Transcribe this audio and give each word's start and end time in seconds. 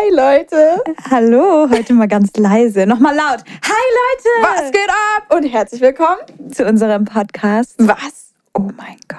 Hi 0.00 0.08
Leute. 0.14 0.82
Hallo, 1.10 1.68
heute 1.68 1.92
mal 1.92 2.08
ganz 2.08 2.30
leise. 2.34 2.86
Nochmal 2.86 3.14
laut. 3.14 3.44
Hi 3.62 3.86
Leute! 4.00 4.62
Was 4.62 4.72
geht 4.72 4.88
ab? 4.88 5.36
Und 5.36 5.44
herzlich 5.44 5.82
willkommen 5.82 6.20
Zu 6.50 6.64
unserem 6.64 7.04
Podcast. 7.04 7.74
Was? 7.76 8.29
Oh 8.54 8.62
mein 8.76 8.96
Gott. 9.08 9.18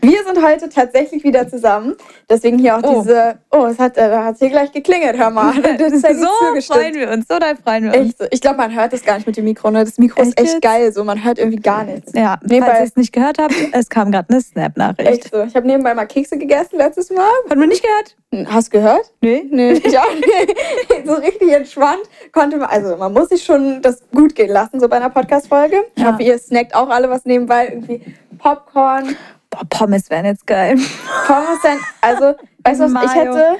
Wir 0.00 0.22
sind 0.24 0.44
heute 0.44 0.68
tatsächlich 0.68 1.22
wieder 1.24 1.48
zusammen. 1.48 1.94
Deswegen 2.28 2.58
hier 2.58 2.76
auch 2.76 2.82
Oh. 2.82 3.00
diese. 3.00 3.38
Oh, 3.50 3.64
es 3.66 3.78
hat, 3.78 3.96
äh, 3.96 4.08
da 4.10 4.24
hat 4.24 4.36
hier 4.38 4.50
gleich 4.50 4.72
geklingelt, 4.72 5.16
hör 5.16 5.30
mal. 5.30 5.54
Das 5.78 5.92
ist 5.92 6.02
ja 6.04 6.14
so 6.14 6.26
freuen 6.72 6.94
wir 6.94 7.10
uns, 7.10 7.26
so 7.28 7.38
da 7.38 7.54
freuen 7.54 7.84
wir 7.84 7.98
uns. 8.00 8.08
Echt 8.10 8.18
so. 8.18 8.24
Ich 8.30 8.40
glaube, 8.40 8.56
man 8.58 8.74
hört 8.74 8.92
das 8.92 9.02
gar 9.04 9.14
nicht 9.14 9.26
mit 9.26 9.36
dem 9.36 9.44
Mikro. 9.44 9.70
Ne? 9.70 9.84
Das 9.84 9.96
Mikro 9.96 10.20
ist 10.22 10.28
Echt 10.30 10.40
echt 10.40 10.52
jetzt? 10.54 10.62
geil. 10.62 10.92
So, 10.92 11.04
man 11.04 11.22
hört 11.24 11.38
irgendwie 11.38 11.60
gar 11.62 11.84
nichts. 11.84 12.12
Ja, 12.14 12.38
Nebenbei- 12.44 12.66
falls 12.66 12.80
ihr 12.80 12.84
es 12.86 12.96
nicht 12.96 13.12
gehört 13.12 13.38
habt, 13.38 13.54
es 13.72 13.88
kam 13.88 14.10
gerade 14.10 14.28
eine 14.28 14.40
Snap-Nachricht. 14.40 15.08
Echt 15.08 15.30
so. 15.32 15.42
Ich 15.44 15.54
habe 15.54 15.66
nebenbei 15.66 15.94
mal 15.94 16.06
Kekse 16.06 16.36
gegessen 16.36 16.76
letztes 16.76 17.10
Mal. 17.10 17.24
Hat 17.48 17.56
man 17.56 17.68
nicht 17.68 17.82
gehört? 17.82 18.48
Hast 18.52 18.68
du 18.74 18.78
gehört? 18.78 19.12
Nee. 19.20 19.46
Nee, 19.48 19.72
ich 19.74 19.96
auch 19.98 20.14
nicht. 20.14 20.26
So 21.06 21.12
richtig 21.14 21.52
entspannt 21.52 22.00
konnte 22.32 22.56
man, 22.56 22.68
also 22.70 22.96
man 22.96 23.12
muss 23.12 23.28
sich 23.28 23.44
schon 23.44 23.82
das 23.82 24.02
gut 24.14 24.34
gehen 24.34 24.48
lassen, 24.50 24.80
so 24.80 24.88
bei 24.88 24.96
einer 24.96 25.10
Podcast-Folge. 25.10 25.84
Ich 25.94 26.02
Ja. 26.02 26.12
hoffe, 26.12 26.22
ihr 26.22 26.38
snackt 26.38 26.74
auch 26.74 26.88
alle 26.88 27.10
was 27.10 27.26
nebenbei, 27.26 27.68
irgendwie 27.68 28.00
Popcorn, 28.38 29.16
Boah, 29.50 29.64
Pommes 29.68 30.10
wären 30.10 30.24
jetzt 30.26 30.46
geil. 30.46 30.76
Pommes, 31.26 31.60
denn, 31.62 31.78
also, 32.00 32.34
weißt 32.64 32.80
du 32.80 32.94
was, 32.94 33.04
ich 33.04 33.14
hätte, 33.14 33.56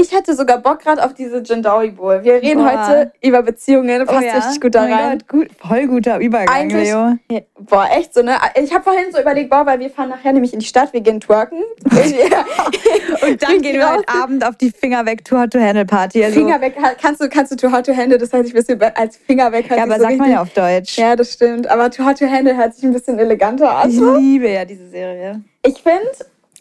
ich 0.00 0.12
hätte 0.12 0.34
sogar 0.34 0.58
Bock 0.58 0.80
gerade 0.80 1.04
auf 1.04 1.14
diese 1.14 1.38
Jindawi 1.38 1.90
Bowl. 1.90 2.22
Wir 2.22 2.34
reden 2.34 2.62
Boah. 2.64 2.88
heute 2.88 3.12
über 3.20 3.42
Beziehungen, 3.42 4.06
passt 4.06 4.22
richtig 4.34 4.60
gut 4.60 4.74
da 4.74 4.86
Oh 4.86 4.92
rein. 4.92 5.18
Gott, 5.18 5.28
gut, 5.28 5.48
voll 5.66 5.86
guter 5.86 6.18
Übergang, 6.18 6.54
Eigentlich, 6.54 6.88
Leo. 6.88 7.16
Ja, 7.30 7.40
boah, 7.58 7.88
echt 7.90 8.14
so, 8.14 8.22
ne? 8.22 8.36
Ich 8.62 8.72
habe 8.72 8.84
vorhin 8.84 9.12
so 9.12 9.20
überlegt, 9.20 9.50
boah, 9.50 9.66
weil 9.66 9.80
wir 9.80 9.90
fahren 9.90 10.10
nachher 10.10 10.32
nämlich 10.32 10.52
in 10.52 10.60
die 10.60 10.66
Stadt, 10.66 10.92
wir 10.92 11.00
gehen 11.00 11.20
twerken. 11.20 11.58
Und 13.22 13.42
dann 13.42 13.60
gehen 13.60 13.76
wir 13.76 13.90
heute 13.90 14.08
Abend 14.08 14.46
auf 14.46 14.56
die 14.56 14.70
Finger 14.70 15.04
weg 15.06 15.24
Tour 15.24 15.48
to 15.48 15.58
Handle 15.58 15.84
Party. 15.84 16.24
Also, 16.24 16.38
Finger 16.38 16.60
weg, 16.60 16.76
kannst 17.00 17.20
du, 17.20 17.28
kannst 17.28 17.52
du 17.52 17.56
Too 17.56 17.72
Hot 17.72 17.86
to 17.86 17.94
Handle, 17.94 18.18
das 18.18 18.30
sich 18.30 18.38
ein 18.38 18.52
bisschen 18.52 18.80
als 18.94 19.16
Finger 19.16 19.50
weg. 19.52 19.68
hört 19.68 19.78
ja, 19.78 19.84
aber 19.84 19.96
so 19.96 20.02
sagt 20.02 20.18
man 20.18 20.30
richtig- 20.30 20.34
ja 20.34 20.42
auf 20.42 20.50
Deutsch. 20.78 20.98
Ja, 20.98 21.16
das 21.16 21.32
stimmt. 21.32 21.66
Aber 21.68 21.90
Too 21.90 22.04
Hot 22.04 22.18
to 22.18 22.26
Handle 22.26 22.56
hört 22.56 22.74
sich 22.74 22.84
ein 22.84 22.92
bisschen 22.92 23.18
eleganter 23.18 23.70
an. 23.70 23.90
Ich 23.90 23.98
liebe 23.98 24.48
ja 24.48 24.64
diese 24.64 24.88
Serie. 24.88 25.42
Ich 25.64 25.82
finde, 25.82 26.00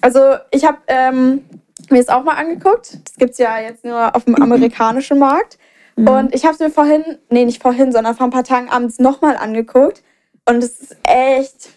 also 0.02 0.20
ich 0.52 0.66
habe 0.66 0.78
ähm, 0.88 1.44
mir 1.92 2.00
es 2.00 2.10
auch 2.10 2.24
mal 2.24 2.36
angeguckt. 2.36 2.98
Das 3.06 3.16
gibt 3.18 3.32
es 3.32 3.38
ja 3.38 3.60
jetzt 3.60 3.84
nur 3.86 4.16
auf 4.16 4.26
dem 4.26 4.36
amerikanischen 4.42 5.20
Markt. 5.20 5.58
Mhm. 5.96 6.08
Und 6.08 6.36
ich 6.36 6.44
habe 6.44 6.54
es 6.54 6.60
mir 6.60 6.70
vorhin, 6.70 7.04
nee, 7.30 7.46
nicht 7.46 7.62
vorhin, 7.62 7.92
sondern 7.92 8.16
vor 8.16 8.28
ein 8.28 8.32
paar 8.32 8.44
Tagen 8.44 8.70
abends 8.70 9.00
nochmal 9.00 9.38
angeguckt. 9.38 10.04
Und 10.46 10.64
es 10.64 10.80
ist 10.80 10.98
echt 11.04 11.70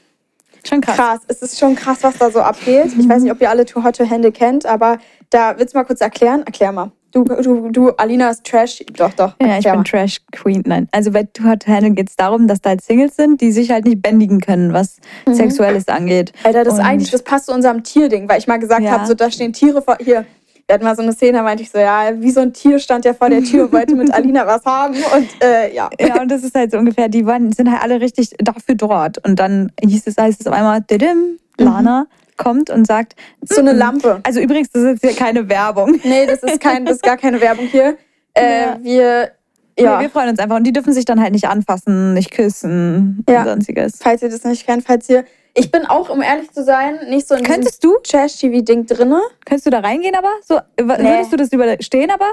Schon 0.66 0.80
krass. 0.80 0.96
krass. 0.96 1.20
Es 1.28 1.42
ist 1.42 1.58
schon 1.58 1.74
krass, 1.74 1.98
was 2.02 2.18
da 2.18 2.30
so 2.30 2.40
abgeht. 2.40 2.92
Ich 2.98 3.08
weiß 3.08 3.22
nicht, 3.22 3.32
ob 3.32 3.40
ihr 3.40 3.50
alle 3.50 3.64
Too 3.64 3.82
Hot 3.82 3.96
to 3.96 4.08
Handle 4.08 4.32
kennt, 4.32 4.66
aber 4.66 4.98
da 5.30 5.58
willst 5.58 5.74
du 5.74 5.78
mal 5.78 5.84
kurz 5.84 6.00
erklären? 6.00 6.42
Erklär 6.44 6.72
mal. 6.72 6.92
Du, 7.12 7.24
du, 7.24 7.70
du 7.70 7.90
Alina 7.96 8.30
ist 8.30 8.44
Trash. 8.44 8.84
Doch, 8.96 9.12
doch. 9.14 9.34
Ja, 9.42 9.58
ich 9.58 9.64
bin 9.64 9.74
mal. 9.74 9.82
Trash 9.84 10.18
Queen. 10.32 10.62
Nein. 10.64 10.88
Also 10.92 11.10
bei 11.10 11.24
Too 11.24 11.44
Hot 11.44 11.66
Handle 11.66 11.90
geht 11.90 12.08
es 12.08 12.16
darum, 12.16 12.46
dass 12.46 12.60
da 12.60 12.70
halt 12.70 12.82
Singles 12.82 13.16
sind, 13.16 13.40
die 13.40 13.50
sich 13.50 13.70
halt 13.70 13.84
nicht 13.84 14.00
bändigen 14.00 14.40
können, 14.40 14.72
was 14.72 14.98
Sexuelles 15.28 15.88
angeht. 15.88 16.32
Mhm. 16.40 16.46
Alter, 16.46 16.64
das 16.64 16.74
ist 16.74 16.80
Und- 16.80 16.86
eigentlich, 16.86 17.10
das 17.10 17.22
passt 17.22 17.46
zu 17.46 17.52
unserem 17.52 17.82
Tierding, 17.82 18.28
weil 18.28 18.38
ich 18.38 18.46
mal 18.46 18.58
gesagt 18.58 18.82
Ja. 18.82 18.92
habe, 18.92 19.06
so 19.06 19.14
da 19.14 19.30
stehen 19.30 19.52
Tiere 19.52 19.82
vor. 19.82 19.96
Hier, 20.00 20.24
wir 20.66 20.74
hatten 20.74 20.84
mal 20.84 20.94
so 20.94 21.02
eine 21.02 21.12
Szene, 21.12 21.38
da 21.38 21.42
meinte 21.42 21.64
ich 21.64 21.70
so, 21.70 21.78
ja, 21.78 22.10
wie 22.20 22.30
so 22.30 22.40
ein 22.40 22.52
Tier 22.52 22.78
stand 22.78 23.04
ja 23.04 23.12
vor 23.12 23.28
der 23.28 23.42
Tür 23.42 23.64
und 23.64 23.72
wollte 23.72 23.96
mit 23.96 24.12
Alina 24.14 24.46
was 24.46 24.64
haben. 24.64 24.94
Und 24.94 25.28
äh, 25.44 25.74
ja. 25.74 25.90
Ja, 25.98 26.20
und 26.22 26.30
das 26.30 26.44
ist 26.44 26.54
halt 26.54 26.70
so 26.70 26.78
ungefähr, 26.78 27.08
die 27.08 27.26
waren, 27.26 27.50
sind 27.52 27.68
halt 27.72 27.82
alle 27.82 28.00
richtig 28.00 28.30
dafür 28.38 28.76
dort. 28.76 29.18
Und 29.26 29.40
dann 29.40 29.72
hieß 29.82 30.06
es, 30.06 30.16
heißt 30.16 30.40
es 30.40 30.46
auf 30.46 30.52
einmal, 30.54 30.80
didim, 30.82 31.40
Lana 31.58 32.06
kommt 32.40 32.70
und 32.70 32.86
sagt, 32.86 33.14
So 33.44 33.60
eine 33.60 33.72
Lampe. 33.72 34.20
also 34.24 34.40
übrigens, 34.40 34.70
das 34.70 34.82
ist 34.82 34.88
jetzt 35.02 35.04
hier 35.18 35.24
keine 35.26 35.48
Werbung. 35.48 36.00
Nee, 36.02 36.26
das 36.26 36.42
ist 36.42 36.60
kein, 36.60 36.84
das 36.84 36.96
ist 36.96 37.02
gar 37.02 37.16
keine 37.16 37.40
Werbung 37.40 37.66
hier. 37.66 37.96
Äh, 38.34 38.60
Ja. 38.62 38.78
Wir, 38.82 39.30
Ja. 39.78 39.84
ja, 39.84 40.00
Wir 40.00 40.10
freuen 40.10 40.30
uns 40.30 40.38
einfach. 40.40 40.56
Und 40.56 40.64
die 40.64 40.72
dürfen 40.72 40.92
sich 40.92 41.04
dann 41.04 41.20
halt 41.20 41.32
nicht 41.32 41.46
anfassen, 41.48 42.14
nicht 42.14 42.30
küssen 42.32 43.24
Ja. 43.28 43.40
und 43.42 43.48
sonstiges. 43.48 43.98
falls 44.02 44.22
ihr 44.22 44.28
das 44.30 44.44
nicht 44.44 44.66
kennt, 44.66 44.84
falls 44.84 45.08
ihr. 45.08 45.24
Ich 45.54 45.70
bin 45.70 45.84
auch, 45.86 46.08
um 46.10 46.22
ehrlich 46.22 46.50
zu 46.52 46.62
sein, 46.64 46.98
nicht 47.08 47.26
so 47.26 47.34
in 47.34 47.42
Könntest 47.44 47.82
du? 47.84 47.96
Trash-TV-Ding 48.04 48.86
drinne. 48.86 49.20
Könntest 49.44 49.66
du 49.66 49.70
da 49.70 49.80
reingehen 49.80 50.14
aber? 50.14 50.30
So, 50.46 50.56
w- 50.56 50.84
Würdest 50.86 51.32
du 51.32 51.36
das 51.36 51.52
überstehen 51.52 52.10
aber? 52.10 52.30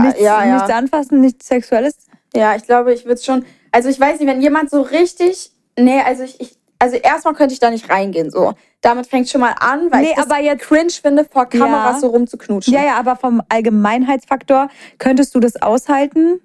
Nichts, 0.00 0.20
ja, 0.20 0.44
ja. 0.44 0.54
nichts 0.54 0.70
anfassen, 0.70 1.20
nichts 1.20 1.46
Sexuelles? 1.48 1.96
Ja, 2.34 2.54
ich 2.54 2.64
glaube, 2.64 2.92
ich 2.94 3.04
würde 3.04 3.14
es 3.14 3.24
schon. 3.24 3.44
Also 3.72 3.88
ich 3.88 3.98
weiß 3.98 4.20
nicht, 4.20 4.28
wenn 4.28 4.42
jemand 4.42 4.70
so 4.70 4.82
richtig. 4.82 5.50
Nee, 5.78 6.00
also 6.04 6.22
ich. 6.22 6.40
ich 6.40 6.56
also 6.78 6.96
erstmal 6.96 7.32
könnte 7.34 7.54
ich 7.54 7.58
da 7.60 7.70
nicht 7.70 7.88
reingehen. 7.88 8.30
So. 8.30 8.52
Damit 8.86 9.06
fängt 9.08 9.28
schon 9.28 9.40
mal 9.40 9.54
an, 9.58 9.90
weil 9.90 10.02
Nee, 10.02 10.10
ich 10.10 10.14
das 10.16 10.30
aber 10.30 10.40
jetzt- 10.40 10.62
cringe 10.62 10.90
finde, 10.90 11.24
vor 11.24 11.46
Kameras 11.46 11.94
Ja. 11.96 11.98
so 12.00 12.06
rumzuknutschen. 12.08 12.72
Ja, 12.72 12.84
ja, 12.84 12.96
aber 12.96 13.16
vom 13.16 13.42
Allgemeinheitsfaktor, 13.48 14.68
könntest 14.98 15.34
du 15.34 15.40
das 15.40 15.60
aushalten? 15.60 16.40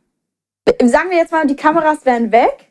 Sagen 0.83 1.09
wir 1.09 1.17
jetzt 1.17 1.31
mal, 1.31 1.45
die 1.45 1.55
Kameras 1.55 2.05
wären 2.05 2.31
weg 2.31 2.67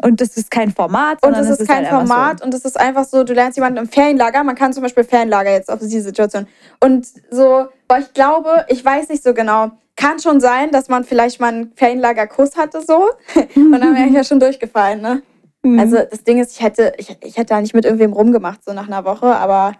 Und 0.00 0.20
das 0.20 0.36
ist 0.36 0.50
kein 0.52 0.70
Format, 0.70 1.14
und 1.24 1.34
sondern 1.34 1.52
es 1.52 1.58
ist 1.58 1.66
kein 1.66 1.78
halt 1.78 1.88
Format 1.88 2.42
und 2.44 2.54
es 2.54 2.64
ist 2.64 2.78
einfach 2.78 3.04
so, 3.04 3.24
du 3.24 3.32
lernst 3.32 3.56
jemanden 3.56 3.78
im 3.78 3.88
Ferienlager, 3.88 4.44
man 4.44 4.54
kann 4.54 4.72
zum 4.72 4.84
Beispiel 4.84 5.02
Ferienlager 5.02 5.50
jetzt 5.50 5.68
auf 5.68 5.80
diese 5.80 6.02
Situation. 6.02 6.46
Und 6.78 7.08
so, 7.32 7.66
weil 7.88 8.02
ich 8.02 8.12
glaube, 8.12 8.64
ich 8.68 8.84
weiß 8.84 9.08
nicht 9.08 9.24
so 9.24 9.34
genau, 9.34 9.72
kann 9.96 10.20
schon 10.20 10.38
sein, 10.40 10.70
dass 10.70 10.88
man 10.88 11.02
vielleicht 11.02 11.40
mal 11.40 11.48
einen 11.52 11.72
Ferienlager-Kuss 11.74 12.56
hatte 12.56 12.80
so 12.82 13.08
und 13.56 13.72
dann 13.72 13.96
wäre 13.96 14.06
ich 14.06 14.12
ja 14.14 14.22
schon 14.22 14.38
durchgefallen, 14.38 15.00
ne? 15.00 15.22
Mhm. 15.62 15.78
Also 15.78 15.96
das 16.10 16.24
Ding 16.24 16.38
ist, 16.38 16.52
ich 16.52 16.62
hätte, 16.62 16.92
ich, 16.98 17.16
ich 17.22 17.36
hätte 17.36 17.54
da 17.54 17.60
nicht 17.60 17.74
mit 17.74 17.84
irgendwem 17.84 18.12
rumgemacht, 18.12 18.64
so 18.64 18.72
nach 18.72 18.86
einer 18.86 19.04
Woche, 19.04 19.26
aber 19.26 19.72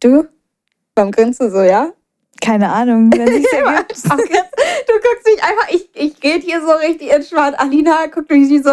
du, 0.00 0.26
beim 0.94 1.10
Grinsen 1.10 1.50
so, 1.50 1.60
ja? 1.62 1.92
Keine 2.40 2.72
Ahnung, 2.72 3.10
wenn 3.14 3.26
sich's 3.28 3.52
ergibt. 3.52 3.92
Jetzt, 3.92 4.08
du 4.88 4.92
guckst 4.94 5.26
mich 5.26 5.42
einfach, 5.42 5.68
ich, 5.70 5.90
ich 5.94 6.22
rede 6.24 6.44
hier 6.44 6.60
so 6.62 6.72
richtig 6.72 7.12
entspannt. 7.12 7.58
Alina 7.60 8.06
guckt 8.06 8.30
mich 8.30 8.48
so, 8.62 8.70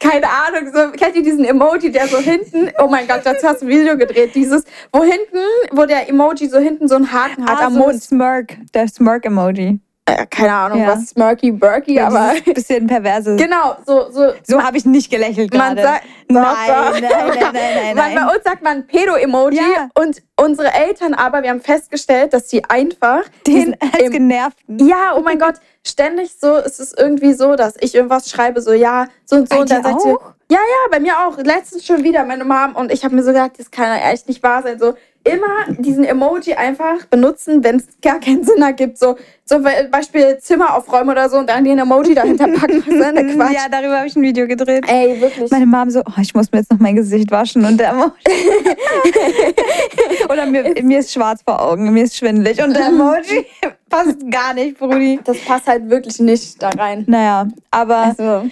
keine 0.00 0.26
Ahnung, 0.28 0.72
so, 0.72 0.90
kennt 0.92 1.14
ihr 1.14 1.22
diesen 1.22 1.44
Emoji, 1.44 1.92
der 1.92 2.08
so 2.08 2.18
hinten, 2.18 2.70
oh 2.82 2.88
mein 2.88 3.06
Gott, 3.06 3.20
dazu 3.24 3.46
hast 3.46 3.60
du 3.62 3.66
ein 3.66 3.68
Video 3.68 3.96
gedreht, 3.96 4.34
dieses, 4.34 4.64
wo 4.92 5.02
hinten, 5.02 5.38
wo 5.72 5.84
der 5.84 6.08
Emoji 6.08 6.48
so 6.48 6.58
hinten 6.58 6.88
so 6.88 6.96
einen 6.96 7.12
Haken 7.12 7.44
hat 7.46 7.60
Ah, 7.60 7.66
am 7.66 7.74
so 7.74 7.78
Mund. 7.80 8.02
Smirk, 8.02 8.56
der 8.74 8.88
Smirk-Emoji. 8.88 9.78
Äh, 10.04 10.26
keine 10.26 10.52
Ahnung, 10.52 10.80
Ja. 10.80 10.88
was, 10.88 11.10
Smirky, 11.10 11.52
Burky, 11.52 11.94
Ja, 11.94 12.08
aber 12.08 12.32
dieses 12.40 12.54
bisschen 12.54 12.88
perverse. 12.88 13.36
genau, 13.36 13.76
so, 13.86 14.10
so, 14.10 14.32
So 14.42 14.60
habe 14.60 14.76
ich 14.76 14.84
nicht 14.84 15.10
gelächelt 15.12 15.54
man 15.54 15.76
gerade. 15.76 15.82
sagt, 15.82 16.04
Nein, 16.28 16.42
nein, 16.42 17.02
nein, 17.02 17.02
nein, 17.02 17.52
nein, 17.52 17.52
Man, 17.96 18.14
nein. 18.14 18.26
bei 18.26 18.34
uns 18.34 18.42
sagt 18.44 18.62
man 18.64 18.86
Pedo-Emoji 18.88 19.58
Ja. 19.58 19.88
und 19.94 20.20
unsere 20.36 20.72
Eltern 20.74 21.14
aber, 21.14 21.42
wir 21.44 21.50
haben 21.50 21.60
festgestellt, 21.60 22.32
dass 22.32 22.50
sie 22.50 22.64
einfach 22.64 23.22
Den 23.46 23.76
als 23.80 24.02
im- 24.02 24.10
genervten. 24.12 24.84
Ja, 24.84 25.14
oh 25.16 25.20
mein 25.20 25.38
Gott, 25.38 25.54
ständig 25.86 26.34
so, 26.40 26.56
es 26.56 26.80
ist 26.80 26.98
irgendwie 26.98 27.34
so, 27.34 27.54
dass 27.54 27.74
ich 27.78 27.94
irgendwas 27.94 28.28
schreibe, 28.28 28.60
so 28.60 28.72
ja, 28.72 29.06
so 29.24 29.36
und 29.36 29.48
so. 29.48 29.54
Bei 29.54 29.60
und 29.60 29.70
dann 29.70 29.84
sagt 29.84 30.00
sie, 30.00 30.08
auch? 30.10 30.32
ja, 30.50 30.58
ja, 30.58 30.90
bei 30.90 30.98
mir 30.98 31.18
auch. 31.26 31.38
Letztens 31.38 31.86
schon 31.86 32.02
wieder 32.02 32.24
meine 32.24 32.44
Mom 32.44 32.74
und 32.74 32.90
ich 32.90 33.04
habe 33.04 33.14
mir 33.14 33.22
so 33.22 33.28
gedacht, 33.32 33.52
das 33.58 33.70
kann 33.70 33.84
ja 33.86 34.10
echt 34.10 34.26
nicht 34.26 34.42
wahr 34.42 34.62
sein. 34.62 34.78
So 34.80 34.94
immer 35.24 35.74
diesen 35.78 36.04
Emoji 36.04 36.54
einfach 36.54 37.04
benutzen, 37.10 37.62
wenn 37.64 37.76
es 37.76 37.86
gar 38.02 38.20
keinen 38.20 38.44
Sinn 38.44 38.62
ergibt. 38.62 38.98
So, 38.98 39.16
Be- 39.48 39.88
Beispiel 39.90 40.38
Zimmer 40.38 40.74
aufräumen 40.76 41.10
oder 41.10 41.28
so 41.28 41.36
und 41.38 41.48
dann 41.50 41.64
den 41.64 41.78
Emoji 41.78 42.14
dahinter 42.14 42.48
packen. 42.48 42.82
Was 42.86 42.86
ist 42.86 43.14
der 43.14 43.24
Quatsch? 43.34 43.52
Ja, 43.52 43.66
darüber 43.70 43.98
habe 43.98 44.06
ich 44.06 44.16
ein 44.16 44.22
Video 44.22 44.46
gedreht. 44.48 44.84
Ey, 44.88 45.20
wirklich. 45.20 45.50
Meine 45.50 45.66
Mom 45.66 45.90
so, 45.90 46.00
oh, 46.00 46.20
ich 46.20 46.34
muss 46.34 46.50
mir 46.50 46.58
jetzt 46.60 46.70
noch 46.72 46.78
mein 46.78 46.96
Gesicht 46.96 47.30
waschen 47.30 47.64
und 47.64 47.78
der 47.78 47.90
Emoji. 47.90 48.12
Oder 50.30 50.46
mir, 50.46 50.74
mir 50.82 50.98
ist 51.00 51.12
schwarz 51.12 51.42
vor 51.44 51.60
Augen, 51.60 51.92
mir 51.92 52.04
ist 52.04 52.16
schwindelig 52.16 52.62
und 52.62 52.74
der 52.74 52.86
Emoji 52.86 53.44
passt 53.90 54.18
gar 54.30 54.54
nicht, 54.54 54.78
Brudi. 54.78 55.20
das 55.24 55.36
passt 55.44 55.66
halt 55.66 55.90
wirklich 55.90 56.18
nicht 56.20 56.62
da 56.62 56.70
rein. 56.70 57.04
Naja, 57.06 57.48
aber 57.70 57.96
Also, 57.98 58.48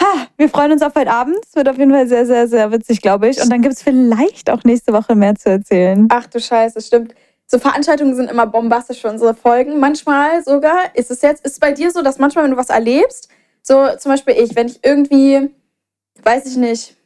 ha, 0.00 0.26
wir 0.36 0.48
freuen 0.48 0.72
uns 0.72 0.82
auf 0.82 0.94
heute 0.94 1.10
Abend. 1.10 1.36
Es 1.46 1.54
wird 1.54 1.68
auf 1.68 1.78
jeden 1.78 1.90
Fall 1.90 2.06
sehr, 2.06 2.26
sehr, 2.26 2.48
sehr 2.48 2.70
witzig, 2.72 3.00
glaube 3.02 3.28
ich. 3.28 3.40
Und 3.40 3.50
dann 3.50 3.62
gibt 3.62 3.74
es 3.74 3.82
vielleicht 3.82 4.50
auch 4.50 4.64
nächste 4.64 4.92
Woche 4.92 5.14
mehr 5.14 5.34
zu 5.34 5.50
erzählen. 5.50 6.08
ach 6.10 6.26
du 6.26 6.40
Scheiße, 6.40 6.80
stimmt. 6.80 7.14
so 7.46 7.58
Veranstaltungen 7.58 8.14
sind 8.14 8.30
immer 8.30 8.46
bombastisch 8.46 9.00
für 9.00 9.10
unsere 9.10 9.34
Folgen. 9.34 9.78
Manchmal 9.78 10.42
sogar 10.42 10.94
ist 10.94 11.10
es 11.10 11.22
jetzt, 11.22 11.44
ist 11.44 11.52
es 11.52 11.58
bei 11.60 11.72
dir 11.72 11.90
so, 11.90 12.02
dass 12.02 12.18
manchmal, 12.18 12.44
wenn 12.44 12.52
du 12.52 12.56
was 12.56 12.70
erlebst, 12.70 13.28
so 13.62 13.88
zum 13.98 14.12
Beispiel 14.12 14.34
ich, 14.34 14.56
wenn 14.56 14.66
ich 14.66 14.80
irgendwie, 14.82 15.50
weiß 16.22 16.46
ich 16.46 16.56
nicht, 16.56 16.96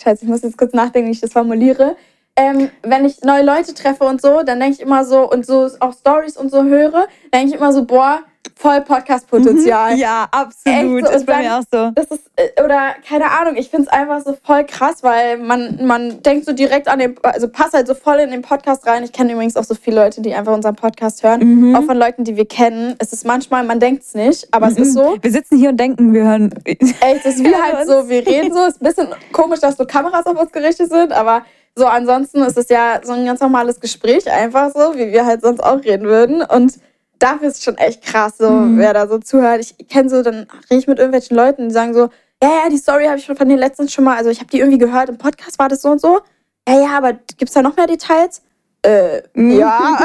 scheiße, 0.00 0.24
ich 0.24 0.28
muss 0.28 0.42
jetzt 0.42 0.58
kurz 0.58 0.72
nachdenken, 0.72 1.08
wie 1.08 1.12
ich 1.12 1.20
das 1.20 1.32
formuliere. 1.32 1.96
Ähm, 2.36 2.70
wenn 2.82 3.04
ich 3.04 3.22
neue 3.22 3.42
Leute 3.42 3.74
treffe 3.74 4.04
und 4.04 4.22
so, 4.22 4.44
dann 4.44 4.60
denke 4.60 4.76
ich 4.76 4.80
immer 4.80 5.04
so, 5.04 5.28
und 5.28 5.44
so 5.44 5.68
auch 5.80 5.92
Stories 5.92 6.36
und 6.36 6.52
so 6.52 6.62
höre, 6.62 7.08
denke 7.34 7.48
ich 7.48 7.54
immer 7.54 7.72
so, 7.72 7.84
boah, 7.84 8.20
voll 8.58 8.80
Podcast-Potenzial. 8.80 9.96
Ja, 9.96 10.26
absolut. 10.30 11.06
So, 11.06 11.12
ist 11.12 11.26
bei 11.26 11.34
und 11.34 11.40
mir 11.42 11.56
auch 11.58 11.62
so. 11.72 11.90
Das 11.94 12.06
ist, 12.06 12.30
äh, 12.36 12.62
oder 12.62 12.94
keine 13.08 13.30
Ahnung, 13.30 13.54
ich 13.56 13.70
finde 13.70 13.86
es 13.86 13.92
einfach 13.92 14.20
so 14.24 14.36
voll 14.42 14.64
krass, 14.64 15.02
weil 15.02 15.38
man, 15.38 15.86
man 15.86 16.22
denkt 16.22 16.44
so 16.46 16.52
direkt 16.52 16.88
an 16.88 16.98
den, 16.98 17.14
also 17.22 17.48
passt 17.48 17.74
halt 17.74 17.86
so 17.86 17.94
voll 17.94 18.16
in 18.18 18.30
den 18.30 18.42
Podcast 18.42 18.86
rein. 18.86 19.04
Ich 19.04 19.12
kenne 19.12 19.32
übrigens 19.32 19.56
auch 19.56 19.64
so 19.64 19.74
viele 19.74 19.96
Leute, 20.02 20.20
die 20.22 20.34
einfach 20.34 20.52
unseren 20.52 20.74
Podcast 20.76 21.22
hören, 21.22 21.40
Mhm. 21.40 21.76
auch 21.76 21.84
von 21.84 21.96
Leuten, 21.96 22.24
die 22.24 22.36
wir 22.36 22.46
kennen. 22.46 22.96
Es 22.98 23.12
ist 23.12 23.24
manchmal, 23.24 23.64
man 23.64 23.80
denkt 23.80 24.02
es 24.02 24.14
nicht, 24.14 24.48
aber 24.52 24.66
es 24.68 24.76
ist 24.76 24.92
so. 24.94 25.16
Wir 25.20 25.30
sitzen 25.30 25.56
hier 25.56 25.70
und 25.70 25.76
denken, 25.78 26.12
wir 26.12 26.24
hören. 26.24 26.52
Echt, 26.64 26.90
es 27.00 27.36
ist 27.36 27.44
wie 27.44 27.54
halt 27.54 27.86
so, 27.86 28.08
wir 28.08 28.26
reden 28.26 28.52
so, 28.52 28.64
ist 28.66 28.82
ein 28.82 28.84
bisschen 28.86 29.08
komisch, 29.32 29.60
dass 29.60 29.76
so 29.76 29.84
Kameras 29.84 30.26
auf 30.26 30.38
uns 30.40 30.50
gerichtet 30.52 30.90
sind, 30.90 31.12
aber 31.12 31.42
so 31.76 31.86
ansonsten 31.86 32.42
ist 32.42 32.58
es 32.58 32.68
ja 32.70 33.00
so 33.04 33.12
ein 33.12 33.24
ganz 33.24 33.40
normales 33.40 33.78
Gespräch, 33.78 34.28
einfach 34.30 34.72
so, 34.74 34.94
wie 34.96 35.12
wir 35.12 35.24
halt 35.26 35.42
sonst 35.42 35.60
auch 35.60 35.82
reden 35.84 36.06
würden. 36.06 36.42
Und 36.42 36.74
dafür 37.18 37.48
ist 37.48 37.58
es 37.58 37.64
schon 37.64 37.76
echt 37.78 38.02
krass, 38.04 38.38
so, 38.38 38.50
Mhm. 38.50 38.78
wer 38.78 38.94
da 38.94 39.06
so 39.08 39.18
zuhört. 39.18 39.60
Ich 39.60 39.88
kenne 39.88 40.08
so, 40.08 40.22
dann 40.22 40.46
rede 40.70 40.80
ich 40.80 40.86
mit 40.86 40.98
irgendwelchen 40.98 41.36
Leuten, 41.36 41.68
die 41.68 41.74
sagen 41.74 41.94
so, 41.94 42.08
ja, 42.42 42.48
ja, 42.64 42.68
die 42.70 42.76
Story 42.78 43.06
habe 43.06 43.18
ich 43.18 43.24
schon 43.24 43.36
von 43.36 43.48
den 43.48 43.58
letzten 43.58 43.88
schon 43.88 44.04
mal, 44.04 44.16
also 44.16 44.30
ich 44.30 44.38
habe 44.40 44.50
die 44.50 44.58
irgendwie 44.60 44.78
gehört, 44.78 45.08
im 45.08 45.18
Podcast 45.18 45.58
war 45.58 45.68
das 45.68 45.82
so 45.82 45.90
und 45.90 46.00
so. 46.00 46.20
Ja, 46.68 46.80
ja, 46.80 46.98
aber 46.98 47.14
gibt's 47.36 47.54
da 47.54 47.62
noch 47.62 47.76
mehr 47.76 47.86
Details? 47.86 48.42
Äh, 48.82 49.22
ja, 49.34 49.78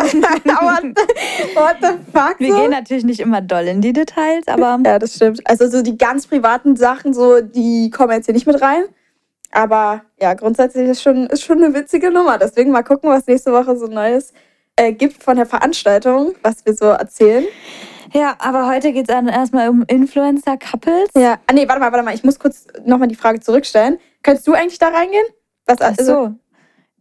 aber 0.58 0.80
what 1.54 1.76
the 1.82 1.88
fuck? 2.12 2.36
Wir 2.40 2.54
so? 2.54 2.60
gehen 2.60 2.72
natürlich 2.72 3.04
nicht 3.04 3.20
immer 3.20 3.42
doll 3.42 3.68
in 3.68 3.82
die 3.82 3.94
Details, 3.94 4.48
aber 4.48 4.80
Ja, 4.86 4.98
das 4.98 5.16
stimmt. 5.16 5.42
Also 5.46 5.70
so 5.70 5.84
die 5.84 5.96
ganz 5.98 6.26
privaten 6.26 6.76
Sachen, 6.76 7.14
so, 7.14 7.42
die 7.42 7.92
kommen 7.92 8.14
jetzt 8.14 8.26
hier 8.26 8.34
nicht 8.34 8.48
mit 8.48 8.60
rein. 8.62 8.86
Aber 9.52 10.02
ja, 10.20 10.34
grundsätzlich 10.34 10.90
ist 10.90 11.04
schon, 11.04 11.28
ist 11.28 11.44
schon 11.44 11.64
eine 11.64 11.76
witzige 11.76 12.10
Nummer. 12.10 12.40
Deswegen 12.40 12.72
mal 12.72 12.82
gucken, 12.82 13.12
was 13.12 13.28
nächste 13.28 13.52
Woche 13.52 13.78
so 13.78 13.86
Neues 13.86 14.34
äh, 14.76 14.94
gibt 14.94 15.22
von 15.24 15.36
der 15.38 15.46
Veranstaltung, 15.46 16.34
was 16.42 16.66
wir 16.66 16.74
so 16.74 16.86
erzählen. 16.86 17.46
ja, 18.14 18.36
aber 18.40 18.68
heute 18.68 18.92
geht 18.94 19.08
es 19.10 19.14
dann 19.16 19.28
erstmal 19.28 19.70
um 19.70 19.84
Influencer-Couples. 19.88 21.10
Ja. 21.16 21.40
Ah, 21.48 21.54
nee, 21.54 21.68
warte 21.68 21.80
mal, 21.80 21.92
warte 21.92 22.04
mal. 22.06 22.14
Ich 22.16 22.24
muss 22.24 22.40
kurz 22.40 22.68
nochmal 22.86 23.08
die 23.08 23.16
Frage 23.16 23.40
zurückstellen. 23.40 23.98
Könntest 24.24 24.48
du 24.48 24.54
eigentlich 24.54 24.80
da 24.80 24.88
reingehen? 24.90 25.26
Was, 25.66 25.78
Ach 25.82 25.96
so. 26.00 26.32